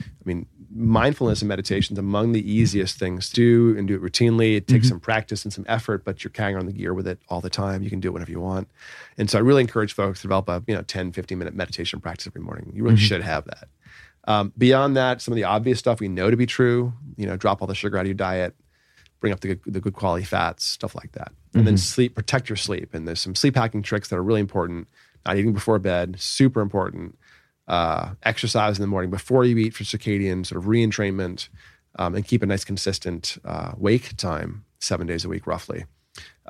I 0.00 0.04
mean, 0.24 0.46
mindfulness 0.74 1.42
and 1.42 1.48
meditation 1.48 1.94
is 1.94 1.98
among 1.98 2.32
the 2.32 2.50
easiest 2.52 2.98
things 2.98 3.30
to 3.30 3.34
do 3.34 3.78
and 3.78 3.88
do 3.88 3.94
it 3.94 4.02
routinely. 4.02 4.56
It 4.56 4.66
takes 4.66 4.88
some 4.88 5.00
practice 5.00 5.44
and 5.44 5.52
some 5.52 5.64
effort, 5.68 6.04
but 6.04 6.22
you're 6.22 6.30
carrying 6.30 6.58
on 6.58 6.66
the 6.66 6.72
gear 6.72 6.92
with 6.94 7.06
it 7.06 7.18
all 7.28 7.40
the 7.40 7.50
time. 7.50 7.82
You 7.82 7.90
can 7.90 8.00
do 8.00 8.08
it 8.08 8.12
whenever 8.12 8.30
you 8.30 8.40
want. 8.40 8.68
And 9.16 9.30
so 9.30 9.38
I 9.38 9.40
really 9.40 9.62
encourage 9.62 9.94
folks 9.94 10.20
to 10.20 10.22
develop 10.28 10.48
a, 10.48 10.62
you 10.66 10.74
know, 10.74 10.82
10, 10.82 11.12
15 11.12 11.38
minute 11.38 11.54
meditation 11.54 12.00
practice 12.00 12.26
every 12.26 12.42
morning. 12.42 12.72
You 12.74 12.84
really 12.84 12.96
should 12.96 13.22
have 13.22 13.44
that. 13.46 13.68
Um, 14.28 14.52
beyond 14.58 14.96
that, 14.96 15.22
some 15.22 15.32
of 15.32 15.36
the 15.36 15.44
obvious 15.44 15.78
stuff 15.78 16.00
we 16.00 16.08
know 16.08 16.30
to 16.30 16.36
be 16.36 16.46
true, 16.46 16.92
you 17.16 17.26
know, 17.26 17.36
drop 17.36 17.62
all 17.62 17.68
the 17.68 17.74
sugar 17.74 17.96
out 17.96 18.02
of 18.02 18.06
your 18.08 18.14
diet, 18.14 18.56
bring 19.26 19.32
up 19.32 19.40
the 19.40 19.48
good, 19.48 19.60
the 19.66 19.80
good 19.80 19.94
quality 19.94 20.24
fats, 20.24 20.64
stuff 20.64 20.94
like 20.94 21.10
that. 21.12 21.32
And 21.52 21.66
then 21.66 21.76
sleep, 21.76 22.14
protect 22.14 22.48
your 22.48 22.56
sleep. 22.56 22.94
And 22.94 23.08
there's 23.08 23.20
some 23.20 23.34
sleep 23.34 23.56
hacking 23.56 23.82
tricks 23.82 24.08
that 24.08 24.16
are 24.16 24.22
really 24.22 24.40
important. 24.40 24.86
Not 25.24 25.36
eating 25.36 25.52
before 25.52 25.80
bed, 25.80 26.20
super 26.20 26.60
important. 26.60 27.18
Uh, 27.66 28.10
exercise 28.22 28.78
in 28.78 28.82
the 28.82 28.86
morning 28.86 29.10
before 29.10 29.44
you 29.44 29.58
eat 29.58 29.74
for 29.74 29.82
circadian 29.82 30.46
sort 30.46 30.58
of 30.58 30.68
re-entrainment, 30.68 31.48
um, 31.98 32.14
and 32.14 32.24
keep 32.24 32.42
a 32.42 32.46
nice 32.46 32.64
consistent 32.64 33.38
uh, 33.44 33.72
wake 33.76 34.16
time, 34.16 34.64
seven 34.78 35.06
days 35.08 35.24
a 35.24 35.28
week 35.28 35.46
roughly. 35.48 35.84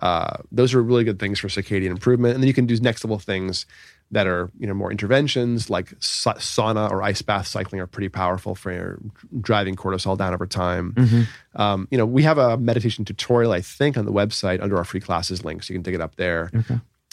Uh, 0.02 0.36
those 0.52 0.74
are 0.74 0.82
really 0.82 1.04
good 1.04 1.18
things 1.18 1.38
for 1.38 1.48
circadian 1.48 1.90
improvement. 1.90 2.34
And 2.34 2.42
then 2.42 2.48
you 2.48 2.52
can 2.52 2.66
do 2.66 2.76
next 2.80 3.02
level 3.04 3.18
things 3.18 3.64
that 4.12 4.26
are 4.26 4.50
you 4.58 4.66
know 4.66 4.74
more 4.74 4.90
interventions 4.90 5.68
like 5.68 5.92
sa- 5.98 6.34
sauna 6.34 6.90
or 6.90 7.02
ice 7.02 7.22
bath 7.22 7.46
cycling 7.46 7.80
are 7.80 7.86
pretty 7.88 8.08
powerful 8.08 8.54
for 8.54 9.00
driving 9.40 9.74
cortisol 9.74 10.16
down 10.16 10.32
over 10.32 10.46
time. 10.46 10.94
Um, 11.54 11.88
you 11.90 11.98
know, 11.98 12.06
we 12.06 12.22
have 12.22 12.38
a 12.38 12.56
meditation 12.56 13.04
tutorial 13.04 13.52
I 13.52 13.60
think 13.60 13.96
on 13.96 14.04
the 14.04 14.12
website 14.12 14.62
under 14.62 14.76
our 14.76 14.84
free 14.84 15.00
classes 15.00 15.44
link, 15.44 15.62
so 15.62 15.72
you 15.72 15.78
can 15.78 15.82
dig 15.82 15.94
it 15.94 16.00
up 16.00 16.16
there. 16.16 16.50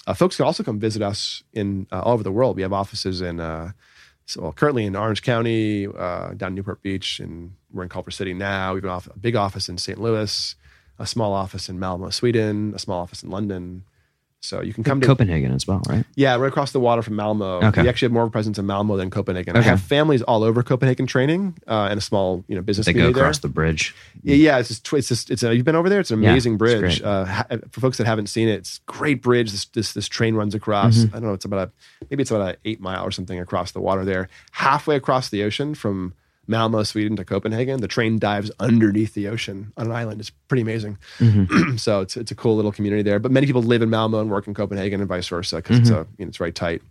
Uh, 0.06 0.14
folks 0.14 0.36
can 0.36 0.46
also 0.46 0.64
come 0.64 0.80
visit 0.80 1.02
us 1.02 1.44
in 1.54 1.88
uh, 1.92 2.02
all 2.02 2.14
over 2.14 2.24
the 2.24 2.32
world. 2.32 2.56
We 2.58 2.62
have 2.62 2.74
offices 2.74 3.22
in 3.22 3.40
uh, 3.40 3.72
so 4.26 4.42
well, 4.42 4.54
currently 4.54 4.86
in 4.86 4.96
Orange 4.96 5.22
County, 5.22 5.88
uh, 5.88 6.34
down 6.36 6.50
in 6.50 6.56
Newport 6.56 6.82
Beach, 6.84 7.20
and 7.20 7.54
we're 7.72 7.84
in 7.84 7.90
Culver 7.90 8.12
City 8.12 8.34
now. 8.34 8.74
We 8.74 8.78
have 8.78 8.84
an 8.84 8.90
off- 8.90 9.08
a 9.08 9.18
big 9.18 9.36
office 9.36 9.68
in 9.70 9.78
St. 9.78 10.00
Louis, 10.00 10.56
a 11.00 11.08
small 11.08 11.34
office 11.34 11.70
in 11.70 11.80
Malmo, 11.80 12.10
Sweden, 12.10 12.74
a 12.76 12.80
small 12.80 13.02
office 13.02 13.24
in 13.24 13.30
London. 13.30 13.84
So 14.44 14.62
you 14.62 14.74
can 14.74 14.84
come 14.84 15.00
to 15.00 15.08
Copenhagen 15.08 15.54
as 15.54 15.66
well, 15.66 15.82
right? 15.88 16.04
yeah, 16.16 16.36
right 16.36 16.50
across 16.50 16.74
the 16.74 16.80
water 16.82 17.02
from 17.02 17.16
Malmo. 17.16 17.62
Okay. 17.64 17.82
We 17.82 17.88
actually 17.88 18.08
have 18.08 18.12
more 18.12 18.24
of 18.24 18.28
a 18.28 18.32
presence 18.32 18.60
in 18.60 18.66
Malmo 18.66 18.98
than 18.98 19.10
Copenhagen. 19.10 19.56
I 19.56 19.60
Okay. 19.60 19.70
have 19.70 19.82
families 19.82 20.22
all 20.22 20.44
over 20.44 20.62
Copenhagen 20.64 21.08
training 21.08 21.56
uh, 21.66 21.88
and 21.90 21.98
a 21.98 22.02
small 22.02 22.44
you 22.50 22.56
know 22.56 22.62
business 22.62 22.86
They 22.86 22.92
go 22.92 23.08
across 23.08 23.40
there. 23.40 23.48
the 23.48 23.54
bridge. 23.54 23.96
Yeah, 24.22 24.36
yeah, 24.36 24.58
it's 24.60 24.68
just, 24.68 24.92
it's 24.94 25.08
just, 25.08 25.32
it's 25.32 25.44
a, 25.44 25.56
you've 25.56 25.64
been 25.64 25.76
over 25.78 25.88
there. 25.88 26.02
It's 26.02 26.12
an 26.12 26.20
amazing 26.20 26.56
it's 26.56 26.60
bridge. 26.60 27.02
Uh, 27.02 27.24
ha- 27.24 27.46
for 27.72 27.80
folks 27.80 27.98
that 28.00 28.06
haven't 28.06 28.28
seen 28.28 28.50
it, 28.50 28.56
it's 28.56 28.82
a 28.86 28.92
great 28.92 29.22
bridge. 29.22 29.52
This 29.52 29.64
this 29.66 29.94
this 29.94 30.10
train 30.10 30.36
runs 30.36 30.54
across. 30.54 30.98
Mm-hmm. 30.98 31.16
I 31.16 31.20
don't 31.20 31.30
know. 31.30 31.34
It's 31.36 31.46
about 31.46 31.70
a 31.70 31.72
maybe 32.10 32.22
it's 32.22 32.32
about 32.32 32.50
an 32.50 32.56
eight 32.66 32.82
mile 32.82 33.04
or 33.06 33.12
something 33.12 33.40
across 33.40 33.72
the 33.72 33.80
water 33.80 34.04
there. 34.04 34.28
Halfway 34.52 34.98
across 34.98 35.30
the 35.30 35.44
ocean 35.44 35.74
from 35.74 36.14
Malmo, 36.48 36.84
Sweden 36.84 37.16
to 37.16 37.26
Copenhagen, 37.26 37.80
the 37.80 37.88
train 37.88 38.20
dives 38.20 38.52
underneath 38.60 39.14
the 39.14 39.28
ocean 39.28 39.72
on 39.78 39.86
an 39.88 39.92
island. 39.94 40.20
It's 40.20 40.30
pretty 40.30 40.62
amazing. 40.62 40.98
Mm-hmm. 41.20 41.76
so 41.78 42.02
it's 42.02 42.18
it's 42.18 42.32
a 42.32 42.36
cool 42.36 42.56
little 42.56 42.72
community 42.72 43.02
there. 43.02 43.20
But 43.20 43.32
many 43.32 43.46
people 43.48 43.62
live 43.64 43.82
in 43.82 43.90
Malmo 43.90 44.20
and 44.20 44.30
work 44.30 44.48
in 44.48 44.54
Copenhagen 44.54 45.00
and 45.00 45.08
vice 45.08 45.28
versa 45.28 45.58
because 45.58 45.80
it's 45.80 45.90
a 45.90 45.94
Mm-hmm. 45.94 46.12
you 46.18 46.26
know, 46.26 46.30
it's 46.30 46.38
very 46.38 46.52
tight. 46.52 46.82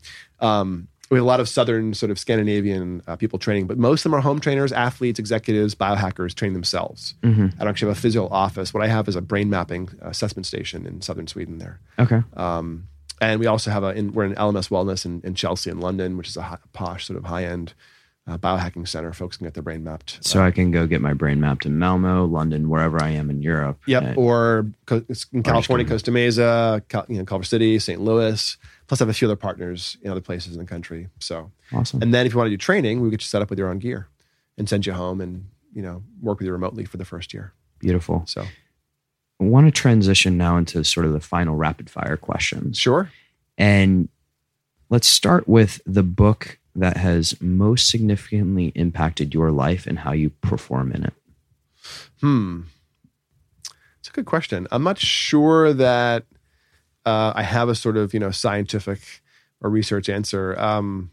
Um, 0.41 0.89
we 1.11 1.19
have 1.19 1.25
a 1.25 1.29
lot 1.29 1.41
of 1.41 1.49
southern 1.49 1.93
sort 1.93 2.11
of 2.11 2.19
Scandinavian 2.19 3.03
uh, 3.07 3.17
people 3.17 3.39
training, 3.39 3.67
but 3.67 3.77
most 3.77 4.01
of 4.01 4.05
them 4.05 4.15
are 4.15 4.23
home 4.23 4.41
trainers, 4.41 4.73
athletes, 4.73 5.19
executives, 5.19 5.75
biohackers 5.75 6.35
train 6.35 6.55
themselves. 6.55 7.15
Mm-hmm. 7.23 7.49
I 7.57 7.59
don't 7.59 7.69
actually 7.69 7.89
have 7.91 7.99
a 7.99 8.01
physical 8.01 8.29
office. 8.29 8.73
What 8.73 8.83
I 8.83 8.87
have 8.87 9.07
is 9.09 9.17
a 9.17 9.21
brain 9.21 9.51
mapping 9.51 9.91
assessment 10.01 10.47
station 10.47 10.87
in 10.87 11.03
southern 11.03 11.27
Sweden 11.27 11.59
there. 11.59 11.81
Okay. 11.99 12.23
Um, 12.35 12.89
and 13.21 13.39
we 13.41 13.47
also 13.47 13.71
have 13.71 13.85
a, 13.85 13.91
in, 13.91 14.13
we're 14.13 14.25
in 14.25 14.35
LMS 14.37 14.71
Wellness 14.71 15.05
in, 15.05 15.21
in 15.23 15.35
Chelsea 15.35 15.69
in 15.69 15.81
London, 15.81 16.17
which 16.17 16.29
is 16.29 16.37
a 16.39 16.43
hi- 16.43 16.59
posh 16.73 17.07
sort 17.07 17.19
of 17.19 17.25
high 17.27 17.45
end 17.45 17.75
uh, 18.27 18.39
biohacking 18.39 18.87
center. 18.87 19.13
Folks 19.13 19.37
can 19.37 19.47
get 19.47 19.55
their 19.55 19.63
brain 19.63 19.83
mapped. 19.83 20.25
So 20.25 20.43
I 20.43 20.51
can 20.53 20.71
go 20.71 20.87
get 20.87 21.01
my 21.01 21.13
brain 21.13 21.41
mapped 21.41 21.67
in 21.67 21.79
Malmo, 21.79 22.25
London, 22.25 22.69
wherever 22.69 23.03
I 23.03 23.11
am 23.11 23.31
in 23.31 23.43
Europe. 23.43 23.81
Yep. 23.87 24.03
And- 24.03 24.17
Or 24.17 24.67
co- 24.87 25.05
in 25.33 25.43
California, 25.43 25.87
Costa 25.87 26.11
Mesa, 26.13 26.83
Cal, 26.89 27.05
you 27.09 27.19
know, 27.19 27.25
Culver 27.25 27.45
City, 27.45 27.79
St. 27.79 28.01
Louis. 28.01 28.57
Plus, 28.87 29.01
I 29.01 29.05
have 29.05 29.09
a 29.09 29.15
few 29.15 29.27
other 29.27 29.37
partners 29.37 29.97
in 30.03 30.11
other 30.11 30.21
places 30.21 30.53
in 30.55 30.59
the 30.61 30.67
country. 30.69 31.09
So, 31.19 31.51
awesome. 31.73 32.03
and 32.03 32.13
then 32.15 32.27
if 32.27 32.33
you 32.33 32.39
want 32.39 32.47
to 32.47 32.51
do 32.53 32.57
training, 32.59 33.01
we 33.01 33.11
get 33.11 33.23
you 33.23 33.27
set 33.27 33.43
up 33.43 33.51
with 33.51 33.59
your 33.59 33.69
own 33.69 33.79
gear 33.79 34.07
and 34.59 34.69
send 34.69 34.87
you 34.87 34.93
home 34.93 35.21
and 35.21 35.47
you 35.75 35.81
know 35.83 36.03
work 36.21 36.39
with 36.39 36.47
you 36.47 36.53
remotely 36.53 36.85
for 36.85 36.99
the 36.99 37.05
first 37.05 37.33
year. 37.35 37.53
Beautiful. 37.81 38.23
So, 38.27 38.43
I 39.41 39.45
want 39.45 39.67
to 39.67 39.73
transition 39.73 40.37
now 40.37 40.57
into 40.59 40.85
sort 40.85 41.07
of 41.07 41.13
the 41.13 41.21
final 41.21 41.57
rapid 41.57 41.91
fire 41.91 42.17
questions. 42.17 42.79
sure. 42.79 43.11
And 43.59 44.09
let's 44.91 45.07
start 45.09 45.49
with 45.49 45.81
the 45.87 46.03
book 46.03 46.59
that 46.75 46.97
has 46.97 47.41
most 47.41 47.89
significantly 47.89 48.73
impacted 48.75 49.35
your 49.35 49.51
life 49.51 49.87
and 49.87 49.99
how 50.01 50.13
you 50.13 50.31
perform 50.41 50.93
in 50.93 51.05
it. 51.05 51.13
Hmm. 52.21 52.63
It's 54.01 54.09
a 54.09 54.13
good 54.13 54.27
question. 54.27 54.67
I'm 54.71 54.83
not 54.83 54.99
sure 54.99 55.73
that 55.73 56.25
uh, 57.05 57.33
I 57.35 57.43
have 57.43 57.69
a 57.69 57.75
sort 57.75 57.97
of 57.97 58.15
you 58.15 58.21
know 58.21 58.31
scientific 58.31 59.01
or 59.61 59.71
research 59.71 60.09
answer. 60.09 60.59
Um, 60.59 61.11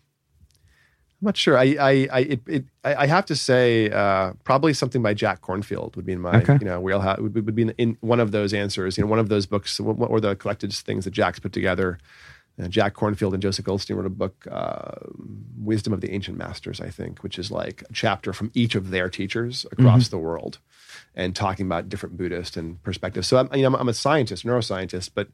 I'm 1.22 1.26
not 1.26 1.38
sure. 1.38 1.58
I 1.58 1.76
I 1.80 2.08
I, 2.12 2.20
it, 2.22 2.42
it, 2.48 2.66
I 2.84 2.96
I 2.96 3.06
have 3.08 3.26
to 3.26 3.36
say 3.36 3.90
uh, 3.90 4.34
probably 4.44 4.74
something 4.74 5.02
by 5.02 5.14
Jack 5.14 5.42
Kornfield 5.42 5.96
would 5.98 6.06
be 6.06 6.14
in 6.14 6.22
my 6.22 6.38
Okay. 6.42 6.58
you 6.62 6.66
know 6.66 6.80
wheelhouse 6.80 7.20
would, 7.20 7.36
would 7.36 7.56
be 7.56 7.64
in, 7.64 7.70
in 7.78 7.98
one 8.02 8.20
of 8.20 8.32
those 8.32 8.54
answers. 8.54 8.98
You 8.98 9.04
know, 9.04 9.10
one 9.10 9.20
of 9.20 9.30
those 9.30 9.46
books. 9.46 9.80
What, 9.80 9.98
what 9.98 10.10
were 10.10 10.22
the 10.22 10.36
collected 10.36 10.72
things 10.74 11.06
that 11.06 11.12
Jack's 11.12 11.40
put 11.40 11.52
together? 11.52 12.00
Uh, 12.60 12.68
Jack 12.68 12.94
Kornfield 12.94 13.34
and 13.34 13.42
Joseph 13.42 13.66
Goldstein 13.66 13.96
wrote 13.98 14.06
a 14.06 14.10
book, 14.10 14.48
uh, 14.52 14.92
Wisdom 15.58 15.94
of 15.94 16.02
the 16.02 16.12
Ancient 16.12 16.38
Masters, 16.38 16.82
I 16.82 16.90
think, 16.90 17.24
which 17.24 17.40
is 17.40 17.52
like 17.52 17.84
a 17.90 17.94
chapter 17.94 18.34
from 18.34 18.52
each 18.54 18.76
of 18.76 18.90
their 18.90 19.10
teachers 19.10 19.66
across 19.72 20.10
the 20.10 20.18
world 20.18 20.60
and 21.16 21.36
talking 21.36 21.66
about 21.66 21.90
different 21.90 22.18
Buddhist 22.18 22.58
and 22.58 22.82
perspectives. 22.84 23.28
So 23.28 23.38
I'm, 23.38 23.50
you 23.54 23.68
know, 23.68 23.78
I'm, 23.78 23.90
a 23.90 23.94
scientist, 23.94 24.46
neuroscientist, 24.46 25.12
but 25.14 25.28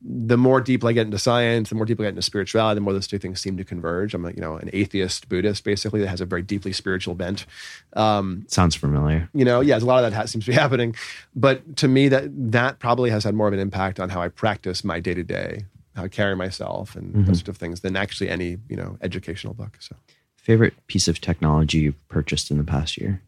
the 0.00 0.36
more 0.36 0.60
deeply 0.60 0.90
I 0.90 0.92
get 0.92 1.06
into 1.06 1.18
science, 1.18 1.68
the 1.68 1.74
more 1.74 1.84
deeply 1.84 2.06
I 2.06 2.08
get 2.08 2.14
into 2.14 2.22
spirituality, 2.22 2.76
the 2.76 2.80
more 2.80 2.92
those 2.92 3.06
two 3.06 3.18
things 3.18 3.40
seem 3.40 3.56
to 3.56 3.64
converge. 3.64 4.14
I'm 4.14 4.24
a, 4.24 4.30
you 4.30 4.40
know, 4.40 4.56
an 4.56 4.70
atheist 4.72 5.28
Buddhist 5.28 5.64
basically 5.64 6.00
that 6.00 6.08
has 6.08 6.20
a 6.20 6.26
very 6.26 6.42
deeply 6.42 6.72
spiritual 6.72 7.14
bent. 7.14 7.46
Um, 7.94 8.44
Sounds 8.48 8.74
familiar. 8.74 9.28
you 9.34 9.44
know, 9.44 9.60
yeah, 9.60 9.78
a 9.78 9.80
lot 9.80 10.04
of 10.04 10.10
that 10.10 10.16
ha- 10.16 10.26
seems 10.26 10.44
to 10.44 10.50
be 10.50 10.56
happening. 10.56 10.94
But 11.34 11.76
to 11.78 11.88
me, 11.88 12.08
that 12.08 12.30
that 12.52 12.78
probably 12.78 13.10
has 13.10 13.24
had 13.24 13.34
more 13.34 13.48
of 13.48 13.54
an 13.54 13.60
impact 13.60 14.00
on 14.00 14.10
how 14.10 14.20
I 14.20 14.28
practice 14.28 14.84
my 14.84 15.00
day 15.00 15.14
to 15.14 15.24
day, 15.24 15.64
how 15.96 16.04
I 16.04 16.08
carry 16.08 16.36
myself, 16.36 16.94
and 16.94 17.26
those 17.26 17.38
sort 17.38 17.48
of 17.48 17.56
things 17.56 17.80
than 17.80 17.96
actually 17.96 18.28
any 18.30 18.58
you 18.68 18.76
know 18.76 18.98
educational 19.00 19.54
book. 19.54 19.78
So 19.80 19.96
Favorite 20.36 20.74
piece 20.86 21.08
of 21.08 21.20
technology 21.20 21.78
you've 21.78 22.08
purchased 22.08 22.52
in 22.52 22.58
the 22.58 22.64
past 22.64 22.96
year? 22.96 23.20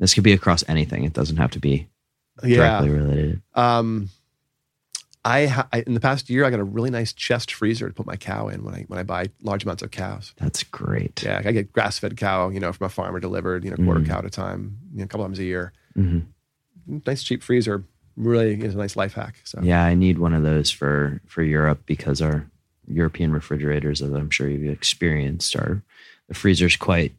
This 0.00 0.14
could 0.14 0.24
be 0.24 0.32
across 0.32 0.64
anything. 0.68 1.04
It 1.04 1.12
doesn't 1.12 1.36
have 1.36 1.52
to 1.52 1.60
be 1.60 1.86
directly 2.42 2.88
related. 2.90 3.42
Um, 3.54 4.08
I, 5.24 5.46
ha- 5.46 5.68
I 5.72 5.82
in 5.86 5.94
the 5.94 6.00
past 6.00 6.30
year 6.30 6.44
I 6.44 6.50
got 6.50 6.60
a 6.60 6.64
really 6.64 6.90
nice 6.90 7.12
chest 7.12 7.52
freezer 7.52 7.88
to 7.88 7.94
put 7.94 8.06
my 8.06 8.16
cow 8.16 8.48
in 8.48 8.64
when 8.64 8.74
I 8.74 8.82
when 8.88 8.98
I 8.98 9.02
buy 9.02 9.26
large 9.42 9.64
amounts 9.64 9.82
of 9.82 9.90
cows. 9.90 10.32
That's 10.38 10.62
great. 10.62 11.22
Yeah, 11.22 11.42
I 11.44 11.52
get 11.52 11.72
grass 11.72 11.98
fed 11.98 12.16
cow, 12.16 12.48
you 12.48 12.60
know, 12.60 12.72
from 12.72 12.86
a 12.86 12.88
farmer 12.90 13.20
delivered, 13.20 13.64
you 13.64 13.70
know, 13.70 13.76
quarter 13.76 14.02
cow 14.02 14.18
at 14.18 14.24
a 14.24 14.30
time, 14.30 14.78
you 14.92 14.98
know, 14.98 15.04
a 15.04 15.08
couple 15.08 15.24
times 15.26 15.38
a 15.38 15.44
year. 15.44 15.72
hmm 15.94 16.20
Nice 16.86 17.22
cheap 17.22 17.42
freezer, 17.42 17.84
really 18.18 18.60
is 18.60 18.74
a 18.74 18.78
nice 18.78 18.96
life 18.96 19.14
hack. 19.14 19.36
So 19.44 19.60
Yeah, 19.62 19.84
I 19.84 19.94
need 19.94 20.18
one 20.18 20.34
of 20.34 20.42
those 20.42 20.70
for 20.70 21.20
for 21.26 21.42
Europe 21.42 21.80
because 21.86 22.20
our 22.20 22.44
European 22.86 23.32
refrigerators, 23.32 24.02
as 24.02 24.12
I'm 24.12 24.30
sure 24.30 24.48
you've 24.48 24.72
experienced, 24.72 25.54
are 25.56 25.82
the 26.28 26.34
freezer's 26.34 26.76
quite 26.76 27.12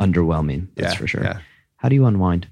underwhelming. 0.00 0.68
That's 0.74 0.94
Yeah, 0.94 0.98
for 0.98 1.06
sure. 1.06 1.22
yeah. 1.24 1.38
How 1.76 1.88
do 1.88 1.94
you 1.94 2.06
unwind? 2.06 2.48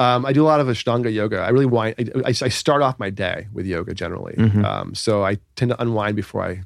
Um, 0.00 0.24
I 0.24 0.32
do 0.32 0.44
a 0.44 0.46
lot 0.46 0.60
of 0.60 0.68
Ashtanga 0.68 1.12
yoga. 1.12 1.40
I 1.40 1.48
really 1.48 1.66
wind. 1.66 1.94
I, 1.98 2.20
I, 2.26 2.28
I 2.28 2.32
start 2.48 2.82
off 2.82 2.98
my 3.00 3.10
day 3.10 3.48
with 3.52 3.66
yoga 3.66 3.94
generally. 3.94 4.34
Mhm. 4.34 4.64
Um, 4.64 4.94
so 4.94 5.24
I 5.24 5.38
tend 5.56 5.70
to 5.70 5.82
unwind 5.82 6.14
before 6.16 6.44
I 6.44 6.62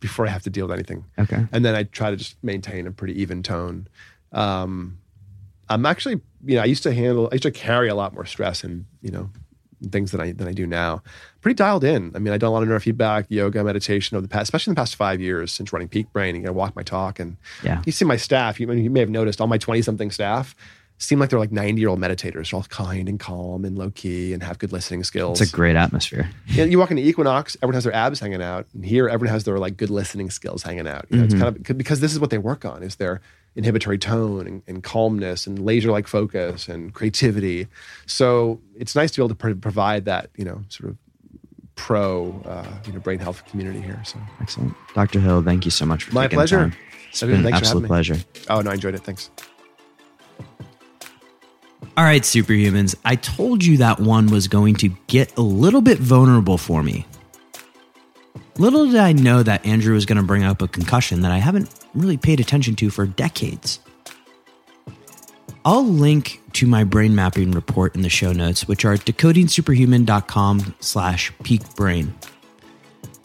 before 0.00 0.26
I 0.26 0.30
have 0.30 0.42
to 0.42 0.50
deal 0.50 0.66
with 0.66 0.74
anything, 0.74 1.04
Okay. 1.16 1.46
and 1.52 1.64
then 1.64 1.76
I 1.76 1.84
try 1.84 2.10
to 2.10 2.16
just 2.16 2.34
maintain 2.42 2.88
a 2.88 2.90
pretty 2.90 3.20
even 3.22 3.40
tone. 3.44 3.86
Um, 4.32 4.98
I'm 5.68 5.86
actually, 5.86 6.20
you 6.44 6.56
know, 6.56 6.62
I 6.62 6.64
used 6.64 6.82
to 6.82 6.92
handle, 6.92 7.28
I 7.30 7.36
used 7.36 7.44
to 7.44 7.52
carry 7.52 7.88
a 7.88 7.94
lot 7.94 8.12
more 8.12 8.26
stress 8.26 8.64
and 8.64 8.86
you 9.00 9.12
know 9.12 9.30
things 9.90 10.10
than 10.10 10.20
I 10.20 10.32
than 10.32 10.48
I 10.48 10.52
do 10.52 10.66
now. 10.66 11.02
Pretty 11.40 11.54
dialed 11.54 11.84
in. 11.84 12.12
I 12.14 12.18
mean, 12.18 12.32
I 12.32 12.38
done 12.38 12.48
a 12.48 12.52
lot 12.52 12.62
of 12.62 12.68
neurofeedback, 12.68 13.26
yoga, 13.28 13.64
meditation 13.64 14.16
over 14.16 14.22
the 14.22 14.28
past, 14.28 14.44
especially 14.44 14.70
in 14.70 14.74
the 14.74 14.80
past 14.80 14.96
five 14.96 15.20
years 15.20 15.52
since 15.52 15.72
running 15.72 15.88
Peak 15.88 16.12
Brain 16.12 16.36
and 16.36 16.46
I 16.46 16.50
walk 16.50 16.76
my 16.76 16.82
talk. 16.82 17.18
And 17.18 17.36
Yeah. 17.62 17.82
you 17.84 17.92
see 17.92 18.04
my 18.04 18.16
staff. 18.16 18.60
You, 18.60 18.70
you 18.72 18.90
may 18.90 19.00
have 19.00 19.10
noticed 19.10 19.40
all 19.40 19.46
my 19.46 19.58
twenty 19.58 19.82
something 19.82 20.10
staff 20.10 20.54
seem 21.02 21.18
like 21.18 21.30
they're 21.30 21.38
like 21.38 21.52
90 21.52 21.80
year 21.80 21.88
old 21.88 21.98
meditators. 21.98 22.50
They're 22.50 22.58
all 22.58 22.64
kind 22.64 23.08
and 23.08 23.18
calm 23.18 23.64
and 23.64 23.76
low 23.76 23.90
key 23.90 24.32
and 24.32 24.42
have 24.42 24.58
good 24.58 24.72
listening 24.72 25.02
skills. 25.04 25.40
It's 25.40 25.52
a 25.52 25.54
great 25.54 25.76
atmosphere. 25.76 26.30
you, 26.46 26.78
walk 26.78 26.90
into 26.90 27.02
Equinox, 27.02 27.56
everyone 27.56 27.74
has 27.74 27.84
their 27.84 27.94
abs 27.94 28.20
hanging 28.20 28.42
out. 28.42 28.66
And 28.72 28.84
here, 28.84 29.08
everyone 29.08 29.32
has 29.32 29.44
their 29.44 29.58
like 29.58 29.76
good 29.76 29.90
listening 29.90 30.30
skills 30.30 30.62
hanging 30.62 30.86
out. 30.86 31.06
You 31.10 31.18
know, 31.18 31.24
It's 31.24 31.34
mm-hmm. 31.34 31.42
kind 31.42 31.70
of 31.70 31.78
because 31.78 32.00
this 32.00 32.12
is 32.12 32.20
what 32.20 32.30
they 32.30 32.38
work 32.38 32.64
on 32.64 32.82
is 32.82 32.96
their 32.96 33.20
inhibitory 33.54 33.98
tone 33.98 34.46
and, 34.46 34.62
and 34.66 34.82
calmness 34.82 35.46
and 35.46 35.58
laser-like 35.58 36.06
focus 36.08 36.68
and 36.68 36.94
creativity. 36.94 37.66
So 38.06 38.60
it's 38.76 38.94
nice 38.96 39.10
to 39.12 39.18
be 39.18 39.22
able 39.22 39.28
to 39.30 39.34
pro- 39.34 39.54
provide 39.54 40.04
that, 40.06 40.30
you 40.36 40.44
know, 40.44 40.62
sort 40.68 40.90
of 40.90 40.96
pro, 41.74 42.40
uh, 42.46 42.66
you 42.86 42.92
know, 42.94 43.00
brain 43.00 43.18
health 43.18 43.44
community 43.46 43.80
here. 43.80 44.00
So 44.04 44.18
Excellent. 44.40 44.74
Dr. 44.94 45.20
Hill, 45.20 45.42
thank 45.42 45.64
you 45.64 45.70
so 45.70 45.84
much 45.84 46.04
for 46.04 46.14
My 46.14 46.22
taking 46.24 46.36
pleasure. 46.38 46.58
time. 46.58 46.76
It's 47.10 47.22
Okay, 47.22 47.32
been 47.32 47.46
an 47.46 47.52
absolute 47.52 47.86
pleasure. 47.86 48.16
oh 48.48 48.60
no, 48.62 48.70
I 48.70 48.74
enjoyed 48.74 48.94
it. 48.94 49.02
Thanks. 49.04 49.30
All 51.96 52.04
right, 52.04 52.22
superhumans. 52.22 52.94
I 53.04 53.16
told 53.16 53.62
you 53.62 53.76
that 53.78 54.00
one 54.00 54.28
was 54.28 54.48
going 54.48 54.76
to 54.76 54.88
get 55.08 55.36
a 55.36 55.42
little 55.42 55.82
bit 55.82 55.98
vulnerable 55.98 56.56
for 56.56 56.82
me. 56.82 57.06
Little 58.58 58.86
did 58.86 58.96
I 58.96 59.12
know 59.12 59.42
that 59.42 59.64
Andrew 59.64 59.94
was 59.94 60.04
going 60.04 60.18
to 60.18 60.22
bring 60.22 60.44
up 60.44 60.60
a 60.60 60.68
concussion 60.68 61.22
that 61.22 61.32
I 61.32 61.38
haven't 61.38 61.72
really 61.94 62.18
paid 62.18 62.38
attention 62.38 62.76
to 62.76 62.90
for 62.90 63.06
decades. 63.06 63.80
I'll 65.64 65.84
link 65.84 66.40
to 66.54 66.66
my 66.66 66.84
brain 66.84 67.14
mapping 67.14 67.52
report 67.52 67.94
in 67.94 68.02
the 68.02 68.10
show 68.10 68.32
notes, 68.32 68.68
which 68.68 68.84
are 68.84 68.96
decodingsuperhuman.com 68.96 70.74
slash 70.80 71.32
peak 71.44 71.62
brain. 71.76 72.14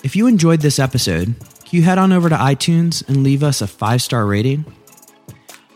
If 0.03 0.15
you 0.15 0.27
enjoyed 0.27 0.61
this 0.61 0.79
episode, 0.79 1.35
can 1.65 1.77
you 1.77 1.81
head 1.81 1.97
on 1.97 2.13
over 2.13 2.29
to 2.29 2.35
iTunes 2.35 3.05
and 3.09 3.23
leave 3.23 3.43
us 3.43 3.61
a 3.61 3.67
five 3.67 4.01
star 4.01 4.25
rating? 4.25 4.65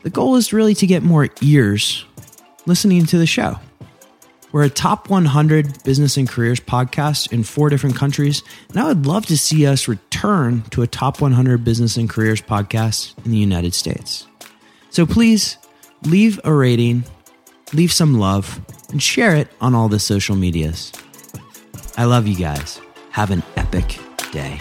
The 0.04 0.10
goal 0.10 0.36
is 0.36 0.54
really 0.54 0.76
to 0.76 0.88
get 0.88 1.04
more 1.04 1.30
ears 1.42 2.06
listening 2.66 3.06
to 3.08 3.18
the 3.18 3.28
show. 3.28 3.60
We're 4.52 4.64
a 4.64 4.70
top 4.70 5.10
100 5.10 5.84
business 5.84 6.18
and 6.18 6.28
careers 6.28 6.60
podcast 6.60 7.32
in 7.32 7.44
four 7.44 7.70
different 7.70 7.96
countries, 7.96 8.44
and 8.70 8.80
I 8.80 8.88
would 8.88 9.06
love 9.06 9.26
to 9.28 9.38
see 9.38 9.66
us 9.66 9.88
return 9.88 10.64
to 10.72 10.82
a 10.82 10.88
top 10.88 11.22
100 11.22 11.64
business 11.64 11.96
and 11.96 12.10
careers 12.10 12.42
podcast 12.42 13.14
in 13.26 13.32
the 13.32 13.38
United 13.38 13.74
States. 13.74 14.28
So 14.90 15.06
please 15.06 15.58
leave 16.04 16.40
a 16.44 16.54
rating, 16.54 17.06
leave 17.74 17.94
some 17.94 18.20
love, 18.20 18.60
and 18.90 19.02
share 19.02 19.36
it 19.36 19.48
on 19.62 19.74
all 19.74 19.88
the 19.88 20.00
social 20.00 20.36
medias. 20.36 20.92
I 21.98 22.06
love 22.06 22.28
you 22.28 22.36
guys. 22.36 22.82
Have 23.12 23.32
an 23.32 23.44
epic 23.56 24.00
day. 24.32 24.60